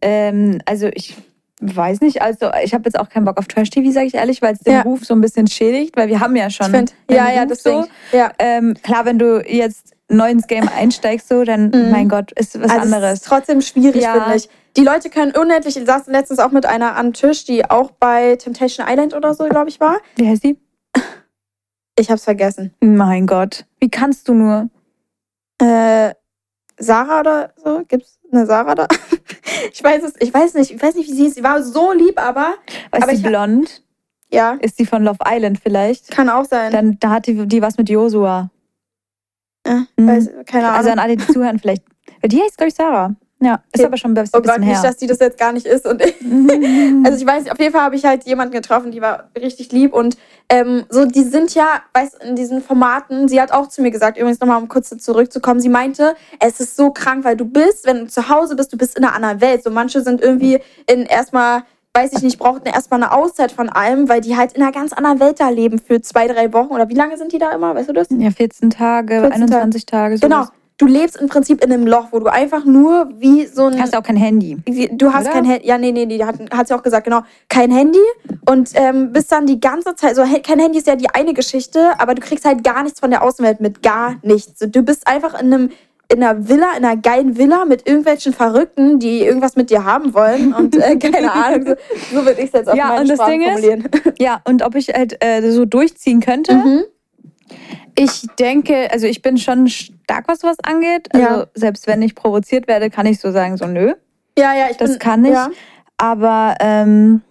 Ähm, 0.01 0.59
also 0.65 0.87
ich 0.93 1.15
weiß 1.61 2.01
nicht, 2.01 2.21
also 2.21 2.51
ich 2.63 2.73
habe 2.73 2.83
jetzt 2.85 2.99
auch 2.99 3.07
keinen 3.09 3.23
Bock 3.25 3.37
auf 3.37 3.47
Trash-TV, 3.47 3.91
sage 3.91 4.07
ich 4.07 4.15
ehrlich, 4.15 4.41
weil 4.41 4.53
es 4.53 4.59
den 4.59 4.73
Ja. 4.73 4.81
Ruf 4.81 5.05
so 5.05 5.13
ein 5.13 5.21
bisschen 5.21 5.47
schädigt, 5.47 5.95
weil 5.95 6.09
wir 6.09 6.19
haben 6.19 6.35
ja 6.35 6.49
schon 6.49 6.65
Ich 6.67 6.71
find, 6.77 6.93
ja, 7.09 7.31
ja, 7.31 7.41
Ruf 7.43 7.49
deswegen. 7.49 7.83
so. 8.11 8.17
Ja. 8.17 8.31
Ähm, 8.37 8.73
klar, 8.83 9.05
wenn 9.05 9.17
du 9.17 9.41
jetzt 9.47 9.92
neu 10.09 10.29
ins 10.29 10.47
Game 10.47 10.67
einsteigst, 10.67 11.27
so, 11.27 11.43
dann, 11.43 11.71
mein 11.91 12.09
Gott, 12.09 12.31
ist 12.33 12.55
was 12.59 12.67
Mhm. 12.67 12.71
Also 12.71 12.75
Es 12.87 12.93
anderes. 12.93 13.13
ist 13.21 13.25
trotzdem 13.25 13.61
schwierig, 13.61 14.03
Ja. 14.03 14.13
finde 14.13 14.35
ich. 14.35 14.49
Die 14.77 14.83
Leute 14.83 15.09
können 15.09 15.33
unendlich, 15.35 15.77
ich 15.77 15.85
saß 15.85 16.07
letztens 16.07 16.39
auch 16.39 16.51
mit 16.51 16.65
einer 16.65 16.95
am 16.95 17.13
Tisch, 17.13 17.45
die 17.45 17.69
auch 17.69 17.91
bei 17.91 18.35
Temptation 18.37 18.85
Island 18.89 19.13
oder 19.13 19.33
so, 19.33 19.45
glaube 19.47 19.69
ich, 19.69 19.79
war. 19.79 19.97
Wie 20.15 20.27
heißt 20.27 20.43
die? 20.43 20.57
Ich 21.97 22.09
hab's 22.09 22.23
vergessen. 22.23 22.73
Mein 22.81 23.27
Gott, 23.27 23.65
wie 23.79 23.89
kannst 23.89 24.27
du 24.27 24.33
nur? 24.33 24.69
Äh, 25.61 26.13
Sarah 26.77 27.19
oder 27.19 27.53
so? 27.63 27.83
Gibt's 27.87 28.17
eine 28.31 28.47
Sarah 28.47 28.73
da? 28.73 28.87
ich 29.71 29.83
weiß 29.83 30.03
es, 30.03 30.13
ich 30.19 30.33
weiß 30.33 30.55
nicht, 30.55 30.71
ich 30.71 30.81
weiß 30.81 30.95
nicht, 30.95 31.07
wie 31.09 31.13
sie 31.13 31.27
ist. 31.27 31.35
Sie 31.35 31.43
war 31.43 31.61
so 31.61 31.91
lieb, 31.93 32.19
aber 32.19 32.55
Weißt 32.91 33.03
Aber 33.03 33.11
hab- 33.11 33.21
blond? 33.21 33.83
ja, 34.31 34.53
Ist 34.59 34.79
die 34.79 34.87
von 34.87 35.03
Love 35.03 35.19
Island 35.23 35.59
vielleicht? 35.61 36.09
kann 36.09 36.29
auch 36.29 36.45
sein. 36.45 36.71
Dann 36.71 36.97
da 36.99 37.11
hat 37.11 37.27
die, 37.27 37.45
die 37.47 37.61
was 37.61 37.77
mit 37.77 37.89
Josua. 37.89 38.49
Äh, 39.63 39.75
Mhm. 39.97 40.07
weiß, 40.07 40.29
keine 40.45 40.65
Ahnung. 40.67 40.77
Also 40.77 40.89
an 40.91 40.99
alle, 40.99 41.15
die 41.17 41.25
zuhören, 41.27 41.59
vielleicht. 41.59 41.83
Die 42.25 42.41
heißt, 42.41 42.57
glaube 42.57 42.69
ich, 42.69 42.75
Sarah. 42.75 43.15
Ja, 43.41 43.55
ist 43.73 43.79
Okay. 43.81 43.87
aber 43.87 43.97
schon 43.97 44.11
ein 44.11 44.13
bisschen 44.13 44.39
oh 44.39 44.41
Gott, 44.41 44.59
nicht, 44.59 44.69
her. 44.69 44.81
dass 44.81 44.95
die 44.95 45.05
das 45.07 45.19
jetzt 45.19 45.37
gar 45.37 45.51
nicht 45.51 45.65
ist. 45.65 45.85
Und 45.85 46.01
ich, 46.01 46.15
also 47.05 47.17
ich 47.17 47.25
weiß, 47.27 47.43
nicht, 47.43 47.51
auf 47.51 47.59
jeden 47.59 47.73
Fall 47.73 47.81
habe 47.81 47.95
ich 47.97 48.05
halt 48.05 48.23
jemanden 48.23 48.53
getroffen, 48.53 48.91
die 48.91 49.01
war 49.01 49.29
richtig 49.37 49.73
lieb 49.73 49.93
und 49.93 50.15
ähm, 50.47 50.85
so, 50.89 51.03
die 51.03 51.23
sind 51.23 51.53
ja, 51.53 51.81
weißt 51.93 52.23
in 52.23 52.37
diesen 52.37 52.61
Formaten, 52.61 53.27
sie 53.27 53.41
hat 53.41 53.51
auch 53.51 53.67
zu 53.67 53.81
mir 53.81 53.91
gesagt, 53.91 54.17
übrigens 54.17 54.39
nochmal, 54.39 54.61
um 54.61 54.69
kurz 54.69 54.95
zurückzukommen, 54.97 55.59
sie 55.59 55.67
meinte, 55.67 56.15
es 56.39 56.61
ist 56.61 56.77
so 56.77 56.91
krank, 56.91 57.25
weil 57.25 57.35
du 57.35 57.43
bist, 57.43 57.85
wenn 57.85 58.05
du 58.05 58.07
zu 58.07 58.29
Hause 58.29 58.55
bist, 58.55 58.71
du 58.71 58.77
bist 58.77 58.97
in 58.97 59.03
einer 59.03 59.13
anderen 59.13 59.41
Welt. 59.41 59.61
So 59.61 59.71
manche 59.71 59.99
sind 60.01 60.21
irgendwie 60.21 60.59
in 60.89 61.01
erstmal, 61.05 61.63
weiß 61.95 62.11
ich 62.13 62.23
nicht, 62.23 62.39
brauchten 62.39 62.67
erstmal 62.67 63.03
eine 63.03 63.11
Auszeit 63.11 63.51
von 63.51 63.69
allem, 63.69 64.09
weil 64.09 64.21
die 64.21 64.35
halt 64.35 64.53
in 64.53 64.63
einer 64.63 64.71
ganz 64.71 64.93
anderen 64.93 65.19
Welt 65.19 65.39
da 65.39 65.49
leben 65.49 65.79
für 65.79 66.01
zwei, 66.01 66.27
drei 66.27 66.51
Wochen. 66.51 66.73
Oder 66.73 66.89
wie 66.89 66.95
lange 66.95 67.17
sind 67.17 67.31
die 67.31 67.37
da 67.37 67.51
immer? 67.51 67.75
Weißt 67.75 67.89
du 67.89 67.93
das? 67.93 68.07
ja, 68.09 68.31
14 68.31 68.71
Tage, 68.71 69.21
14 69.21 69.31
21 69.31 69.85
Tage. 69.85 70.17
Genau. 70.17 70.37
sowas. 70.37 70.51
Du 70.79 70.87
lebst 70.87 71.17
im 71.17 71.29
Prinzip 71.29 71.63
in 71.63 71.71
einem 71.71 71.85
Loch, 71.85 72.07
wo 72.11 72.19
du 72.19 72.25
einfach 72.25 72.65
nur 72.65 73.07
wie 73.19 73.45
so 73.45 73.67
ein. 73.67 73.79
Hast 73.79 73.95
auch 73.95 74.01
kein 74.01 74.15
Handy. 74.15 74.57
Du 74.91 75.13
hast 75.13 75.25
Oder? 75.25 75.33
kein 75.33 75.45
Handy. 75.45 75.67
Ja, 75.67 75.77
nee, 75.77 75.91
nee, 75.91 76.07
nee, 76.07 76.17
die 76.17 76.25
hat, 76.25 76.35
hat 76.51 76.67
sie 76.67 76.73
auch 76.73 76.81
gesagt, 76.81 77.03
genau. 77.03 77.21
Kein 77.47 77.69
Handy. 77.69 77.99
Und 78.49 78.71
ähm, 78.73 79.13
bist 79.13 79.31
dann 79.31 79.45
die 79.45 79.59
ganze 79.59 79.95
Zeit, 79.95 80.15
so 80.15 80.23
kein 80.23 80.59
Handy 80.59 80.79
ist 80.79 80.87
ja 80.87 80.95
die 80.95 81.11
eine 81.11 81.35
Geschichte, 81.35 81.91
aber 81.99 82.15
du 82.15 82.21
kriegst 82.21 82.43
halt 82.43 82.63
gar 82.63 82.81
nichts 82.81 82.99
von 82.99 83.11
der 83.11 83.21
Außenwelt 83.21 83.61
mit. 83.61 83.83
Gar 83.83 84.15
nichts. 84.23 84.59
Du 84.67 84.81
bist 84.81 85.07
einfach 85.07 85.39
in 85.39 85.53
einem. 85.53 85.69
In 86.09 86.21
einer 86.21 86.47
Villa, 86.47 86.71
in 86.77 86.85
einer 86.85 86.97
geilen 87.01 87.37
Villa 87.37 87.65
mit 87.65 87.87
irgendwelchen 87.87 88.33
Verrückten, 88.33 88.99
die 88.99 89.19
irgendwas 89.21 89.55
mit 89.55 89.69
dir 89.69 89.83
haben 89.83 90.13
wollen. 90.13 90.53
Und 90.53 90.75
äh, 90.75 90.95
keine 90.99 91.31
Ahnung, 91.31 91.65
so, 91.65 91.75
so 92.19 92.25
würde 92.25 92.39
ich 92.41 92.47
es 92.47 92.51
jetzt 92.53 92.69
auf 92.69 92.75
Ja, 92.75 92.87
meine 92.89 93.01
und 93.01 93.07
das 93.09 93.17
Sprache 93.17 93.31
Ding 93.31 93.41
ist- 93.41 93.49
formulieren. 93.51 93.89
Ja, 94.19 94.41
und 94.45 94.61
ob 94.63 94.75
ich 94.75 94.89
halt 94.89 95.23
äh, 95.23 95.49
so 95.51 95.65
durchziehen 95.65 96.19
könnte. 96.19 96.53
Mhm. 96.55 96.83
Ich 97.97 98.25
denke, 98.39 98.89
also 98.91 99.05
ich 99.07 99.21
bin 99.21 99.37
schon 99.37 99.67
stark, 99.67 100.27
was 100.27 100.39
sowas 100.39 100.57
angeht. 100.63 101.07
Also 101.13 101.25
Ja. 101.27 101.47
selbst 101.53 101.87
wenn 101.87 102.01
ich 102.01 102.15
provoziert 102.15 102.67
werde, 102.67 102.89
kann 102.89 103.05
ich 103.05 103.19
so 103.19 103.31
sagen, 103.31 103.57
so 103.57 103.65
nö. 103.65 103.93
Ja, 104.37 104.53
ja, 104.55 104.65
ich 104.71 104.77
Das 104.77 104.91
bin, 104.91 104.99
kann 104.99 105.25
ich. 105.25 105.31
Ja. 105.33 105.49
Aber 105.97 106.55
ähm, 106.59 107.21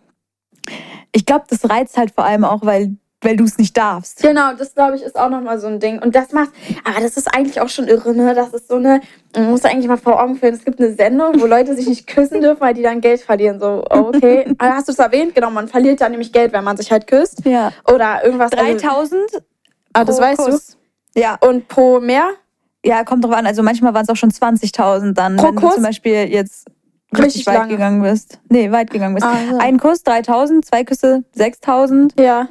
ich 1.13 1.27
glaube, 1.27 1.45
das 1.49 1.69
reizt 1.69 1.97
halt 1.97 2.13
vor 2.13 2.25
allem 2.25 2.45
auch, 2.45 2.65
weil, 2.65 2.97
weil 3.23 3.37
du 3.37 3.45
es 3.45 3.57
nicht 3.59 3.77
darfst. 3.77 4.21
Genau, 4.21 4.53
das 4.55 4.75
glaube 4.75 4.97
ich 4.97 5.03
ist 5.03 5.19
auch 5.19 5.31
nochmal 5.31 5.59
so 5.59 5.69
ein 5.69 5.81
Ding. 5.81 6.01
Und 6.03 6.15
das 6.15 6.33
macht, 6.33 6.51
aber 6.85 7.01
das 7.01 7.17
ist 7.17 7.35
eigentlich 7.35 7.61
auch 7.61 7.69
schon 7.69 7.89
irre, 7.89 8.15
ne? 8.15 8.35
Das 8.35 8.53
ist 8.53 8.69
so 8.69 8.77
eine, 8.77 9.01
man 9.35 9.51
muss 9.51 9.65
eigentlich 9.65 9.89
mal 9.89 9.97
vor 9.97 10.23
Augen 10.23 10.37
führen, 10.37 10.55
es 10.55 10.65
gibt 10.65 10.81
eine 10.81 10.93
Sendung, 10.95 11.41
wo 11.41 11.47
Leute 11.47 11.75
sich 11.75 11.87
nicht 11.89 12.07
küssen 12.07 12.41
dürfen, 12.41 12.61
weil 12.61 12.75
die 12.75 12.83
dann 12.83 13.01
Geld 13.01 13.21
verlieren. 13.21 13.61
So, 13.61 13.85
okay. 13.89 14.53
Aber 14.59 14.75
hast 14.75 14.89
du 14.89 14.93
es 14.93 14.99
erwähnt? 14.99 15.35
Genau, 15.35 15.51
man 15.51 15.69
verliert 15.69 16.01
dann 16.01 16.11
nämlich 16.11 16.33
Geld, 16.33 16.53
wenn 16.53 16.65
man 16.65 16.77
sich 16.77 16.91
halt 16.91 17.07
küsst. 17.07 17.45
Ja. 17.45 17.73
Oder 17.93 18.25
irgendwas. 18.25 18.53
Also, 18.53 18.79
3000 18.79 19.21
ah, 19.93 20.05
das 20.05 20.17
pro 20.17 20.23
weißt 20.23 20.41
Kuss. 20.41 20.77
Ja, 21.15 21.39
du. 21.41 21.49
Und 21.49 21.69
pro 21.69 22.01
mehr? 22.01 22.31
ja, 22.85 23.05
kommt 23.05 23.25
drauf 23.25 23.33
an. 23.33 23.47
Also 23.47 23.63
manchmal 23.63 23.95
waren 23.95 24.03
es 24.03 24.09
auch 24.09 24.17
schon 24.17 24.31
20.000 24.31 25.13
dann, 25.13 25.37
Pro 25.37 25.49
wenn 25.49 25.55
Kuss? 25.57 25.71
du 25.71 25.75
zum 25.77 25.85
Beispiel 25.85 26.29
jetzt 26.29 26.67
richtig, 27.13 27.27
Richtig 27.27 27.47
weit 27.47 27.55
lange. 27.55 27.69
gegangen 27.73 28.03
bist. 28.03 28.41
Nee, 28.49 28.71
weit 28.73 28.91
gegangen 28.91 29.15
bist. 29.15 29.27
Ah, 29.27 29.37
ja. 29.51 29.59
Ein 29.59 29.79
Kuss 29.79 30.05
3.000, 30.05 30.63
zwei 30.63 30.85
Küsse 30.85 31.25
6.000. 31.37 32.21
Ja. 32.21 32.49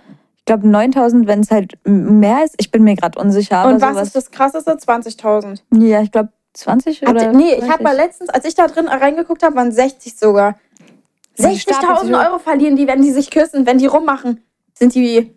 Ich 0.54 0.62
glaube 0.62 0.68
9.000, 0.68 1.28
wenn 1.28 1.40
es 1.40 1.50
halt 1.50 1.76
mehr 1.86 2.44
ist. 2.44 2.56
Ich 2.58 2.72
bin 2.72 2.84
mir 2.84 2.96
gerade 2.98 3.18
unsicher. 3.18 3.66
Und 3.68 3.82
was 3.82 3.92
sowas. 3.92 4.08
ist 4.08 4.16
das 4.18 4.32
krasseste? 4.32 4.72
20.000. 4.74 5.62
Ja, 5.74 6.02
ich 6.02 6.12
glaube 6.12 6.30
20 6.56 7.04
Habt 7.04 7.12
oder? 7.12 7.24
ihr- 7.28 7.32
Nee, 7.32 7.54
ich 7.54 7.62
habe 7.62 7.82
30. 7.82 7.84
mal 7.84 7.96
letztens, 7.96 8.30
als 8.30 8.44
ich 8.44 8.54
da 8.56 8.68
drin 8.68 8.90
reingeguckt 8.90 9.44
habe, 9.44 9.56
waren 9.56 9.72
60 9.72 10.18
sogar. 10.18 10.58
Die 11.38 11.58
stapeln 11.58 11.96
60.000 11.96 12.06
sich 12.06 12.14
hoch. 12.16 12.26
Euro 12.26 12.40
verlieren 12.40 12.76
die, 12.76 12.86
wenn 12.86 13.02
die 13.02 13.12
sich 13.12 13.32
küssen, 13.32 13.66
wenn 13.66 13.78
die 13.78 13.86
rummachen. 13.86 14.42
Sind 14.74 14.94
die, 14.94 15.34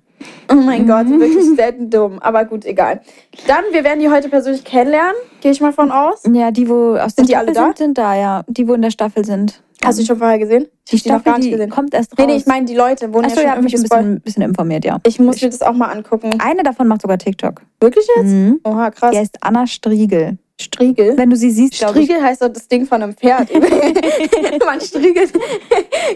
oh 0.51 0.55
mein 0.55 0.83
Mhm. 0.83 0.89
Gott, 0.89 1.09
wirklich 1.09 1.45
selten 1.57 1.91
dumm. 1.91 2.19
Aber 2.21 2.45
gut, 2.45 2.65
egal. 2.65 3.01
Dann, 3.47 3.65
wir 3.73 3.85
werden 3.85 4.01
die 4.01 4.09
heute 4.11 4.29
persönlich 4.29 4.65
kennenlernen, 4.65 5.15
gehe 5.41 5.53
ich 5.53 5.61
mal 5.61 5.73
von 5.73 5.91
aus. 5.91 6.23
Ja, 6.33 6.51
die, 6.51 6.69
wo 6.69 6.97
aus 6.97 7.15
Sind 7.17 7.29
die 7.29 7.33
der 7.33 7.41
alle 7.41 7.51
Staffel 7.53 7.71
da? 7.73 7.77
sind, 7.77 7.79
sind 7.79 7.99
da, 7.99 8.15
ja. 8.15 8.45
Die, 8.49 8.67
wo 8.69 8.75
in 8.75 8.83
der 8.83 8.91
Staffel 8.91 9.25
sind. 9.25 9.61
Hast 9.85 9.99
du 9.99 10.03
die 10.03 10.07
schon 10.07 10.17
vorher 10.19 10.39
gesehen? 10.39 10.67
die 10.91 10.97
Ich 10.97 11.05
noch 11.05 11.17
Staffel, 11.21 11.25
gar 11.25 11.39
nicht 11.39 11.47
die 11.49 11.51
gesehen. 11.51 11.69
kommt 11.71 11.93
erst 11.93 12.13
raus. 12.13 12.19
Nee, 12.19 12.27
nee, 12.33 12.37
ich 12.39 12.47
meine 12.47 12.65
die 12.65 12.75
Leute, 12.75 13.13
wurden 13.13 13.27
Achso, 13.27 13.37
ja 13.41 13.43
ja, 13.43 13.49
schon 13.51 13.57
hab 13.59 13.65
mich 13.65 13.75
ein 13.75 13.83
bisschen, 13.83 14.21
bisschen 14.21 14.43
informiert, 14.43 14.85
ja. 14.85 14.99
Ich 15.07 15.19
muss 15.19 15.43
mir 15.43 15.51
das 15.51 15.61
auch 15.63 15.75
mal 15.75 15.89
angucken. 15.89 16.31
Eine 16.39 16.63
davon 16.63 16.89
macht 16.89 17.03
sogar 17.03 17.19
TikTok. 17.19 17.61
Wirklich 17.81 18.07
jetzt? 18.17 18.27
Mhm. 18.27 18.61
Oha, 18.65 18.91
krass. 18.91 19.11
Die 19.11 19.19
heißt 19.19 19.37
Anna 19.43 19.67
Striegel. 19.67 20.39
Striegel. 20.59 21.19
Wenn 21.19 21.29
du 21.31 21.37
sie 21.37 21.51
siehst, 21.51 21.75
ich. 21.75 21.81
Striegel 21.87 22.23
heißt 22.23 22.41
doch 22.41 22.49
das 22.49 22.69
Ding 22.69 22.87
von 22.87 23.03
einem 23.03 23.15
Pferd. 23.15 23.51
Man 24.65 24.81
striegelt. 24.81 25.33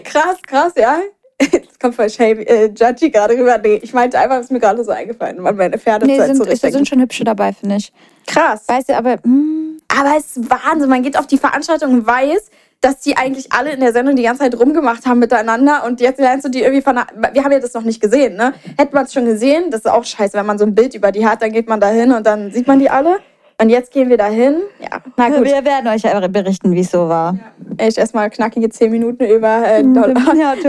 krass, 0.03 0.37
krass, 0.47 0.73
ja. 0.77 0.99
Jetzt 1.41 1.79
kommt 1.79 1.95
voll 1.95 2.09
shame, 2.09 2.39
äh, 2.39 2.65
judgy 2.67 3.09
gerade 3.09 3.35
rüber. 3.37 3.57
Nee, 3.57 3.79
ich 3.81 3.93
meinte 3.93 4.19
einfach, 4.19 4.37
es 4.37 4.45
ist 4.45 4.51
mir 4.51 4.59
gerade 4.59 4.83
so 4.83 4.91
eingefallen, 4.91 5.41
weil 5.43 5.53
meine 5.53 5.77
Pferde 5.77 6.05
Nee, 6.05 6.17
sind, 6.17 6.35
zurückdenken. 6.35 6.71
sind 6.71 6.87
schon 6.89 6.99
hübsche 7.01 7.23
dabei, 7.23 7.53
finde 7.53 7.77
ich. 7.77 7.93
Krass. 8.27 8.63
Weißt 8.67 8.89
du, 8.89 8.95
aber 8.97 9.17
hm, 9.23 9.79
Aber 9.87 10.15
es 10.17 10.35
ist 10.37 10.49
Wahnsinn. 10.49 10.89
Man 10.89 11.01
geht 11.03 11.17
auf 11.17 11.27
die 11.27 11.37
Veranstaltung 11.37 11.93
und 11.93 12.05
weiß, 12.07 12.49
dass 12.81 12.99
die 12.99 13.17
eigentlich 13.17 13.51
alle 13.51 13.71
in 13.71 13.79
der 13.81 13.91
Sendung 13.91 14.15
die 14.15 14.23
ganze 14.23 14.41
Zeit 14.43 14.57
rumgemacht 14.57 15.05
haben 15.05 15.19
miteinander 15.19 15.83
und 15.85 15.99
jetzt 15.99 16.19
lernst 16.19 16.45
du 16.45 16.49
die 16.49 16.61
irgendwie 16.61 16.81
von 16.81 16.95
Wir 17.33 17.43
haben 17.43 17.51
ja 17.51 17.59
das 17.59 17.73
noch 17.73 17.83
nicht 17.83 18.01
gesehen, 18.01 18.35
ne? 18.37 18.53
Hätte 18.77 18.93
man 18.95 19.03
es 19.05 19.11
schon 19.13 19.25
gesehen, 19.25 19.69
das 19.69 19.81
ist 19.81 19.87
auch 19.91 20.05
scheiße, 20.05 20.37
wenn 20.37 20.45
man 20.45 20.57
so 20.57 20.65
ein 20.65 20.75
Bild 20.75 20.93
über 20.95 21.11
die 21.11 21.25
hat, 21.25 21.41
dann 21.41 21.51
geht 21.51 21.67
man 21.67 21.81
da 21.81 21.89
hin 21.89 22.13
und 22.13 22.25
dann 22.25 22.51
sieht 22.51 22.67
man 22.67 22.79
die 22.79 22.89
alle. 22.89 23.17
Und 23.61 23.69
jetzt 23.69 23.91
gehen 23.91 24.09
wir 24.09 24.17
da 24.17 24.27
hin. 24.27 24.55
Ja, 24.81 25.01
na 25.17 25.29
gut. 25.29 25.43
wir 25.43 25.65
werden 25.65 25.87
euch 25.87 26.07
aber 26.07 26.29
berichten, 26.29 26.71
wie 26.73 26.79
es 26.79 26.91
so 26.91 27.09
war. 27.09 27.37
echt 27.77 27.97
erstmal 27.97 28.29
knackige 28.29 28.69
10 28.69 28.89
Minuten 28.89 29.25
über 29.25 29.67
äh, 29.67 29.83
Dollar. 29.83 30.33
Ja. 30.35 30.53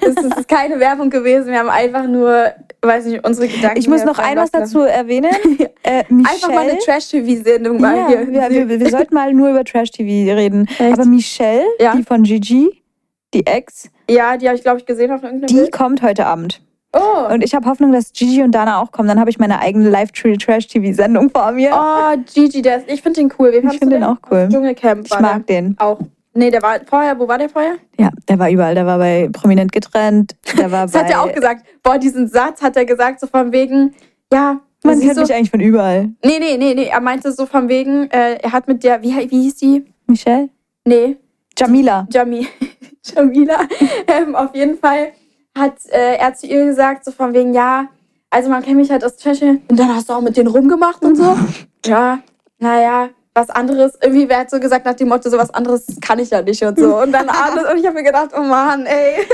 Das 0.00 0.08
ist, 0.08 0.18
das 0.30 0.38
ist 0.38 0.48
keine 0.48 0.80
Werbung 0.80 1.10
gewesen. 1.10 1.48
Wir 1.48 1.58
haben 1.58 1.68
einfach 1.68 2.06
nur, 2.06 2.46
weiß 2.80 3.04
nicht, 3.06 3.24
unsere 3.26 3.46
Gedanken. 3.48 3.78
Ich 3.78 3.88
muss 3.88 4.04
noch 4.04 4.18
ein 4.18 4.38
was 4.38 4.50
dazu 4.50 4.80
erwähnen. 4.80 5.30
Äh, 5.82 6.04
Einfach 6.10 6.48
mal 6.50 6.68
eine 6.68 6.76
Trash-TV-Sendung 6.78 7.80
mal 7.80 7.96
ja, 7.96 8.08
hier. 8.08 8.28
wir, 8.30 8.68
wir, 8.68 8.80
wir 8.80 8.90
sollten 8.90 9.14
mal 9.14 9.32
nur 9.32 9.48
über 9.48 9.64
Trash-TV 9.64 10.30
reden. 10.36 10.68
Echt? 10.78 10.92
Aber 10.92 11.06
Michelle, 11.06 11.64
Ja. 11.80 11.94
die 11.96 12.02
von 12.02 12.22
Gigi, 12.22 12.82
die 13.32 13.46
Ex, 13.46 13.88
ja, 14.08 14.36
die 14.36 14.46
habe 14.46 14.56
ich, 14.56 14.62
glaube 14.62 14.78
ich, 14.78 14.84
gesehen 14.84 15.10
auf 15.10 15.22
irgendeinem 15.22 15.46
die 15.48 15.54
Bild. 15.54 15.72
kommt 15.72 16.02
heute 16.02 16.26
Abend. 16.26 16.60
Oh. 16.92 17.32
Und 17.32 17.44
ich 17.44 17.54
habe 17.54 17.66
Hoffnung, 17.68 17.92
dass 17.92 18.12
Gigi 18.12 18.42
und 18.42 18.52
Dana 18.52 18.80
auch 18.82 18.90
kommen. 18.90 19.06
Dann 19.08 19.20
habe 19.20 19.30
ich 19.30 19.38
meine 19.38 19.60
eigene 19.60 19.88
Live-Trash-TV-Sendung 19.90 21.30
vor 21.30 21.52
mir. 21.52 21.70
oh, 21.72 22.16
Gigi, 22.34 22.62
der 22.62 22.78
ist, 22.78 22.90
ich 22.90 23.00
finde 23.02 23.20
den 23.20 23.32
cool. 23.38 23.52
Wie 23.52 23.60
fandst 23.60 23.78
find 23.78 23.92
du 23.92 23.96
den 23.96 24.04
auch 24.04 24.16
cool. 24.30 24.48
Dschungelcamp 24.50 25.06
ich 25.06 25.20
mag 25.20 25.46
der 25.46 25.62
den. 25.62 25.76
auch. 25.78 25.98
Nee, 26.34 26.50
der 26.50 26.62
war 26.62 26.78
vorher, 26.86 27.18
wo 27.18 27.26
war 27.26 27.38
der 27.38 27.48
vorher? 27.48 27.74
Ja, 27.98 28.10
der 28.28 28.38
war 28.38 28.50
überall. 28.50 28.74
Der 28.74 28.86
war 28.86 28.98
bei 28.98 29.28
Prominent 29.32 29.72
getrennt. 29.72 30.36
Der 30.56 30.70
war 30.70 30.82
Das 30.86 30.92
bei. 30.92 31.00
hat 31.00 31.10
er 31.10 31.22
auch 31.22 31.32
gesagt. 31.32 31.64
Boah, 31.82 31.98
diesen 31.98 32.28
Satz 32.28 32.62
hat 32.62 32.76
er 32.76 32.84
gesagt, 32.84 33.20
so 33.20 33.26
von 33.26 33.52
wegen, 33.52 33.94
ja, 34.32 34.60
Man 34.84 34.98
kennt 35.00 35.16
du- 35.16 35.20
mich 35.22 35.34
eigentlich 35.34 35.50
von 35.50 35.60
überall. 35.60 36.10
Nee, 36.24 36.38
nee, 36.38 36.56
nee, 36.56 36.74
nee. 36.74 36.86
Er 36.86 37.00
meinte 37.00 37.32
so 37.32 37.46
von 37.46 37.68
wegen, 37.68 38.08
äh, 38.10 38.34
er 38.42 38.52
hat 38.52 38.68
mit 38.68 38.82
der, 38.84 39.02
wie, 39.02 39.14
wie 39.30 39.42
hieß 39.42 39.56
die? 39.56 39.84
Michelle? 40.06 40.48
Nee, 40.84 41.16
Jamila. 41.58 42.06
Jami, 42.10 42.46
Jamila. 43.04 43.58
ähm, 44.06 44.34
auf 44.36 44.54
jeden 44.54 44.78
Fall 44.78 45.08
hat 45.56 45.74
äh, 45.90 46.16
er 46.16 46.34
zu 46.34 46.46
ihr 46.46 46.64
gesagt, 46.66 47.04
so 47.04 47.10
von 47.10 47.32
wegen, 47.34 47.54
ja, 47.54 47.86
also 48.30 48.48
man 48.48 48.62
kennt 48.62 48.76
mich 48.76 48.90
halt 48.90 49.04
aus 49.04 49.16
Tschechien 49.16 49.62
und 49.68 49.78
dann 49.78 49.94
hast 49.94 50.08
du 50.08 50.12
auch 50.12 50.20
mit 50.20 50.36
denen 50.36 50.48
rumgemacht 50.48 51.02
und 51.04 51.16
so. 51.16 51.36
ja, 51.84 52.20
naja, 52.58 53.10
was 53.34 53.50
anderes. 53.50 53.98
Irgendwie 54.00 54.28
wer 54.28 54.40
hat 54.40 54.50
so 54.50 54.60
gesagt 54.60 54.84
nach 54.84 54.94
dem 54.94 55.08
Motto, 55.08 55.28
so 55.30 55.38
was 55.38 55.50
anderes 55.50 55.86
kann 56.00 56.18
ich 56.18 56.30
ja 56.30 56.42
nicht 56.42 56.62
und 56.62 56.78
so. 56.78 57.00
Und 57.00 57.12
dann 57.12 57.28
alles 57.28 57.70
und 57.70 57.78
ich 57.78 57.86
habe 57.86 57.96
mir 57.96 58.04
gedacht, 58.04 58.30
oh 58.36 58.42
Mann, 58.42 58.86
ey. 58.86 59.26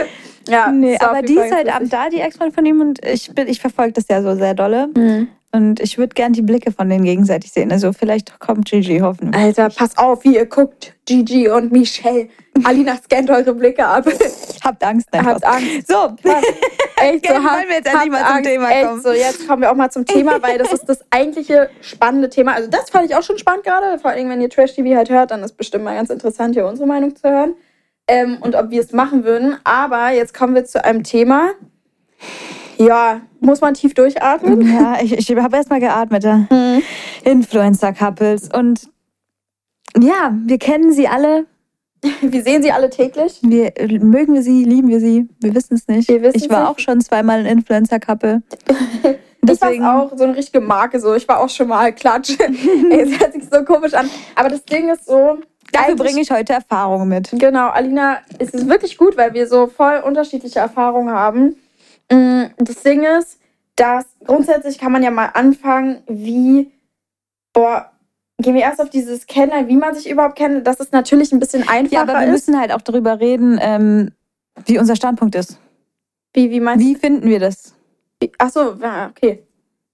Ja, 0.49 0.71
Nee, 0.71 0.97
aber 0.99 1.23
die 1.23 1.35
ist 1.35 1.53
halt 1.55 1.69
ab 1.75 1.83
da, 1.91 2.09
die 2.09 2.21
Ex-Freundin 2.21 2.55
von 2.55 2.67
ihm, 2.67 2.81
und 2.81 3.05
ich, 3.05 3.35
bin- 3.35 3.49
ich 3.49 3.61
verfolge 3.61 3.93
das 3.93 4.05
ja 4.09 4.23
so 4.23 4.35
sehr 4.35 4.55
dolle. 4.55 4.89
Mhm. 4.97 5.29
Und 5.53 5.81
ich 5.81 5.97
würde 5.97 6.13
gern 6.15 6.33
die 6.35 6.43
Blicke 6.43 6.71
von 6.71 6.89
denen 6.89 7.05
gegenseitig 7.05 7.51
sehen. 7.51 7.73
Also 7.73 7.93
vielleicht 7.95 8.39
kommt 8.41 8.67
Gigi 8.69 8.99
hoffentlich. 8.99 9.43
Alter, 9.43 9.71
pass 9.71 9.97
auf, 9.97 10.23
wie 10.25 10.35
ihr 10.35 10.45
guckt, 10.45 10.93
Gigi 11.07 11.49
und 11.49 11.73
Michelle. 11.73 12.29
Alina 12.65 12.97
scannt 12.97 13.31
eure 13.31 13.55
Blicke 13.55 13.87
ab. 13.87 14.07
Habt 14.65 14.85
Angst, 14.85 15.09
nein, 15.13 15.25
Habt. 15.25 15.45
Angst. 15.47 15.89
So, 15.89 15.95
Krass. 16.23 16.45
Echt 16.99 17.27
so, 17.27 17.33
Wollen 17.35 17.45
habt- 17.45 17.69
wir 17.69 17.77
jetzt 17.77 17.87
endlich 17.93 18.11
mal 18.11 18.19
zum 18.19 18.27
Angst. 18.37 18.51
Thema 18.51 18.71
Echt 18.71 18.87
kommen? 18.87 19.03
so, 19.03 19.13
jetzt 19.13 19.49
kommen 19.49 19.63
wir 19.63 19.71
auch 19.71 19.77
mal 19.77 19.91
zum 19.91 20.05
Thema, 20.05 20.39
weil 20.43 20.59
das 20.59 20.73
ist 20.73 20.85
das 20.89 20.99
eigentliche 21.11 21.71
spannende 21.81 22.29
Thema. 22.29 22.53
Also 22.55 22.69
das 22.69 22.91
fand 22.91 23.07
ich 23.09 23.15
auch 23.15 23.23
schon 23.23 23.39
spannend 23.39 23.65
gerade. 23.65 23.99
Vor 23.99 24.11
allem, 24.11 24.29
wenn 24.29 24.41
ihr 24.43 24.51
Trash-TV 24.51 24.97
halt 24.97 25.09
hört, 25.11 25.31
dann 25.31 25.43
ist 25.43 25.57
bestimmt 25.57 25.85
mal 25.85 25.95
ganz 25.95 26.11
interessant, 26.11 26.55
hier 26.55 26.67
unsere 26.67 26.87
Meinung 26.89 27.15
zu 27.17 27.31
hören. 27.31 27.55
Ähm, 28.09 28.39
und 28.41 28.55
ob 28.55 28.71
wir 28.71 28.81
es 28.81 28.93
machen 28.93 29.25
würden. 29.25 29.57
Aber 29.65 30.11
jetzt 30.11 30.35
kommen 30.35 30.55
wir 30.55 30.65
zu 30.65 30.85
einem 30.85 31.03
Thema. 31.03 31.51
Ja, 32.79 33.21
muss 33.41 33.61
man 33.61 33.75
tief 33.75 33.95
durchatmen. 33.95 34.61
ja, 34.75 34.99
ich, 35.03 35.13
ich 35.13 35.37
habe 35.37 35.57
erst 35.57 35.71
mal 35.71 35.81
geatmet. 35.81 36.25
Ja. 36.25 36.47
Mhm. 36.51 36.83
Influencer-Couples. 37.25 38.51
Und 38.53 38.89
ja, 39.99 40.35
wir 40.45 40.59
kennen 40.59 40.93
sie 40.93 41.09
alle. 41.09 41.47
Wir 42.21 42.43
sehen 42.43 42.63
sie 42.63 42.71
alle 42.71 42.91
täglich. 42.91 43.41
Wir, 43.43 43.73
mögen 44.01 44.35
wir 44.35 44.43
sie, 44.43 44.65
lieben 44.65 44.89
wir 44.89 45.01
sie. 45.01 45.29
Wir 45.41 45.55
wissen 45.55 45.75
es 45.75 45.89
nicht. 45.89 46.09
Wir 46.09 46.23
ich 46.35 46.49
war 46.51 46.61
nicht. 46.61 46.71
auch 46.71 46.79
schon 46.79 47.01
zweimal 47.01 47.41
ein 47.41 47.47
Influencer-Couple. 47.47 48.43
Ich 49.49 49.61
war 49.61 50.03
auch 50.03 50.17
so 50.17 50.25
eine 50.25 50.37
richtige 50.37 50.61
Marke 50.61 50.99
so. 50.99 51.15
Ich 51.15 51.29
war 51.29 51.39
auch 51.39 51.49
schon 51.49 51.69
mal 51.69 51.93
Klatsch. 51.93 52.37
Ey, 52.41 53.01
es 53.01 53.21
hört 53.21 53.33
sich 53.33 53.45
so 53.49 53.65
komisch 53.65 53.95
an. 53.95 54.11
Aber 54.35 54.49
das 54.49 54.65
Ding 54.65 54.89
ist 54.89 55.07
so. 55.07 55.39
Dafür 55.73 55.97
bringe 55.97 56.21
ich 56.21 56.31
heute 56.31 56.53
Erfahrungen 56.53 57.09
mit. 57.09 57.31
Genau, 57.33 57.69
Alina, 57.69 58.19
es 58.39 58.51
ist 58.51 58.69
wirklich 58.69 58.97
gut, 58.99 59.17
weil 59.17 59.35
wir 59.35 59.47
so 59.47 59.67
voll 59.67 59.99
unterschiedliche 60.05 60.59
Erfahrungen 60.61 61.11
haben. 61.15 61.57
Mm, 62.11 62.45
Das 62.59 62.83
Ding 62.83 63.05
ist, 63.05 63.39
dass 63.75 64.07
grundsätzlich 64.25 64.79
kann 64.79 64.93
man 64.93 65.03
ja 65.03 65.11
mal 65.11 65.31
anfangen, 65.35 66.03
wie, 66.09 66.71
boah, 67.53 67.91
gehen 68.39 68.55
wir 68.55 68.63
erst 68.63 68.81
auf 68.81 68.91
dieses 68.91 69.27
Kennenlernen, 69.27 69.69
wie 69.69 69.77
man 69.77 69.95
sich 69.95 70.09
überhaupt 70.09 70.37
kennt. 70.37 70.67
Das 70.67 70.81
ist 70.81 70.93
natürlich 70.93 71.33
ein 71.33 71.41
bisschen 71.41 71.69
einfacher 71.69 71.95
Ja, 71.95 72.03
aber 72.03 72.21
wir 72.21 72.27
ist. 72.27 72.33
müssen 72.33 72.59
halt 72.61 72.73
auch 72.73 72.83
darüber 72.83 73.21
reden, 73.21 73.59
ähm, 73.61 74.13
wie 74.67 74.79
unser 74.79 74.97
Standpunkt 74.97 75.35
ist. 75.35 75.59
Wie, 76.33 76.51
wie 76.51 76.61
meinst 76.61 76.85
Wie 76.85 76.95
finden 76.95 77.29
wir 77.29 77.41
das? 77.41 77.75
Ach 78.39 78.51
so, 78.51 78.77
okay. 79.11 79.43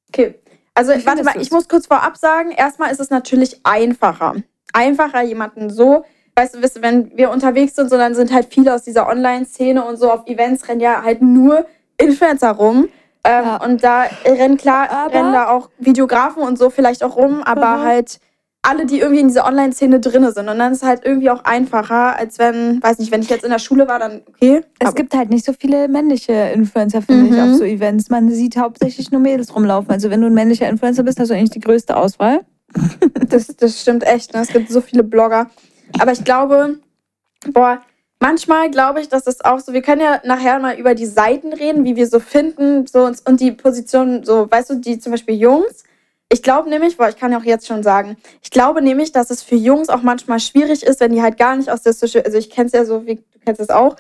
Okay. 0.09 0.35
Also, 0.75 0.93
Wie 0.93 1.05
warte 1.07 1.23
mal, 1.25 1.41
ich 1.41 1.51
muss 1.51 1.69
kurz 1.69 1.87
vorab 1.87 2.17
sagen, 2.17 2.51
erstmal 2.51 2.91
ist 2.93 3.01
es 3.01 3.11
natürlich 3.11 3.61
einfacher. 3.65 4.37
Einfacher, 4.73 5.23
jemanden 5.23 5.71
so, 5.71 6.05
weißt 6.37 6.55
du, 6.57 6.63
wisst 6.63 6.77
ihr, 6.77 6.83
wenn 6.83 7.17
wir 7.17 7.31
unterwegs 7.31 7.75
sind, 7.77 7.91
so, 7.91 7.97
dann 7.97 8.15
sind 8.15 8.33
halt 8.33 8.49
viele 8.53 8.75
aus 8.75 8.83
dieser 8.83 9.09
Online-Szene 9.09 9.85
und 9.85 9.97
so 9.99 10.11
auf 10.11 10.27
Events 10.27 10.69
rennen 10.69 10.81
ja 10.81 11.03
halt 11.05 11.21
nur 11.23 11.67
Influencer 11.99 12.51
rum. 12.53 12.89
Ähm, 13.25 13.45
Ja. 13.45 13.57
Und 13.65 13.85
da 13.85 14.05
rennen 14.25 14.57
klar, 14.57 14.91
Aber- 14.91 15.15
rennen 15.15 15.33
da 15.33 15.49
auch 15.49 15.69
Videografen 15.79 16.43
und 16.43 16.59
so 16.59 16.71
vielleicht 16.71 17.05
auch 17.05 17.17
rum, 17.17 17.43
aber 17.45 17.77
Mhm. 17.79 17.83
halt 17.85 18.19
alle, 18.65 18.87
die 18.87 19.01
irgendwie 19.01 19.21
in 19.21 19.27
dieser 19.29 19.45
Online-Szene 19.45 19.99
drin 20.01 20.23
sind. 20.33 20.49
Und 20.49 20.59
dann 20.59 20.73
ist 20.73 20.83
es 20.83 20.89
halt 20.89 21.05
irgendwie 21.05 21.31
auch 21.31 21.45
einfacher, 21.45 22.17
als 22.17 22.39
wenn, 22.39 22.81
weiß 22.83 22.99
nicht, 23.01 23.11
wenn 23.11 23.21
ich 23.21 23.29
jetzt 23.29 23.43
in 23.45 23.51
der 23.51 23.59
Schule 23.59 23.89
war, 23.89 23.99
dann 23.99 24.23
okay. 24.29 24.63
Es 24.79 24.95
gibt 24.95 25.15
halt 25.17 25.31
nicht 25.31 25.45
so 25.45 25.53
viele 25.53 25.89
männliche 25.89 26.33
Influencer, 26.33 27.03
finde 27.03 27.27
ich, 27.27 27.33
Mhm. 27.33 27.53
auf 27.55 27.59
so 27.59 27.65
Events. 27.65 28.09
Man 28.09 28.31
sieht 28.31 28.57
hauptsächlich 28.57 29.11
nur 29.11 29.21
Mädels 29.21 29.55
rumlaufen. 29.55 29.91
Also 29.91 30.11
wenn 30.11 30.21
du 30.21 30.29
ein 30.29 30.35
männlicher 30.35 30.69
Influencer 30.69 31.03
bist, 31.03 31.19
hast 31.19 31.31
du 31.31 31.35
eigentlich 31.35 31.51
die 31.51 31.61
größte 31.61 31.97
Auswahl. 31.97 32.41
Das, 33.29 33.47
das 33.47 33.81
stimmt 33.81 34.05
echt. 34.05 34.35
Ne? 34.35 34.43
Es 34.43 34.49
gibt 34.49 34.71
so 34.71 34.83
viele 34.83 35.03
Blogger. 35.03 35.51
Aber 35.99 36.13
ich 36.13 36.23
glaube, 36.23 36.81
boah, 37.51 37.81
manchmal 38.21 38.71
glaube 38.71 39.01
ich, 39.01 39.09
dass 39.09 39.25
das 39.25 39.43
auch 39.43 39.59
so, 39.59 39.73
wir 39.73 39.81
können 39.81 40.03
ja 40.03 40.21
nachher 40.25 40.59
mal 40.59 40.79
über 40.79 40.95
die 40.95 41.07
Seiten 41.07 41.55
reden, 41.55 41.85
wie 41.85 41.97
wir 41.97 42.07
so 42.07 42.21
finden, 42.21 42.87
so 42.87 43.05
und, 43.05 43.27
und 43.27 43.41
die 43.41 43.53
Positionen, 43.53 44.23
so, 44.25 44.51
weißt 44.51 44.71
du, 44.71 44.75
die 44.77 44.99
zum 44.99 45.13
Beispiel 45.13 45.37
Jungs. 45.37 45.85
Ich 46.33 46.43
glaube 46.43 46.71
nämlich, 46.71 46.97
boah, 46.97 47.11
ich 47.11 47.17
kann 47.17 47.31
ja 47.31 47.39
auch 47.39 47.45
jetzt 47.45 47.67
schon 47.67 47.83
sagen, 47.83 48.17
ich 48.43 48.51
glaube 48.51 48.81
nämlich, 48.81 49.13
dass 49.13 49.29
es 49.29 49.43
für 49.43 49.55
Jungs 49.55 49.91
auch 49.91 50.01
manchmal 50.01 50.41
schwierig 50.41 50.83
ist, 50.83 51.01
wenn 51.01 51.13
die 51.13 51.21
halt 51.21 51.37
gar 51.37 51.57
nicht 51.57 51.71
aus 51.71 51.83
der 51.83 51.93
Social, 51.93 52.23
also 52.23 52.39
ich 52.39 52.49
kenne 52.49 52.69
es 52.69 52.73
ja 52.73 52.87
so, 52.87 53.05
wie 53.05 53.17
du 53.17 53.23
kennst 53.45 53.61
es 53.61 53.69
auch, 53.69 53.97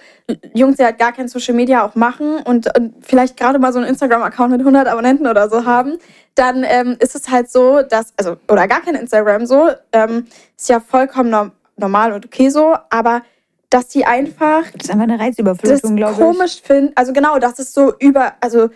Jungs, 0.55 0.79
die 0.79 0.85
halt 0.85 0.99
gar 0.99 1.12
kein 1.12 1.29
Social 1.29 1.55
Media 1.55 1.85
auch 1.85 1.95
machen 1.95 2.39
und, 2.39 2.75
und 2.79 2.95
vielleicht 3.05 3.37
gerade 3.37 3.59
mal 3.59 3.73
so 3.73 3.81
einen 3.81 3.89
Instagram-Account 3.89 4.51
mit 4.51 4.61
100 4.61 4.89
Abonnenten 4.89 5.27
oder 5.27 5.51
so 5.51 5.67
haben, 5.67 5.99
dann 6.35 6.65
ähm, 6.65 6.97
ist 7.01 7.15
es 7.15 7.29
halt 7.29 7.51
so, 7.51 7.83
dass, 7.83 8.15
also, 8.17 8.37
oder 8.49 8.67
gar 8.67 8.81
kein 8.81 8.95
Instagram 8.95 9.45
so, 9.45 9.69
ähm, 9.93 10.27
ist 10.57 10.69
ja 10.69 10.81
vollkommen 10.81 11.29
norm 11.29 11.53
normal 11.77 12.12
und 12.12 12.25
okay 12.25 12.49
so, 12.49 12.77
aber 12.91 13.23
dass 13.69 13.89
die 13.89 14.05
einfach 14.05 14.62
Das 14.73 14.85
ist 14.85 14.91
einfach 14.91 15.05
eine 15.05 15.19
Reizüberflutung, 15.19 15.97
glaube 15.97 16.12
ich. 16.12 16.19
komisch 16.19 16.62
finden, 16.62 16.93
also 16.95 17.12
genau, 17.12 17.39
das 17.39 17.59
ist 17.59 17.75
so 17.75 17.95
über, 17.99 18.35
also 18.41 18.69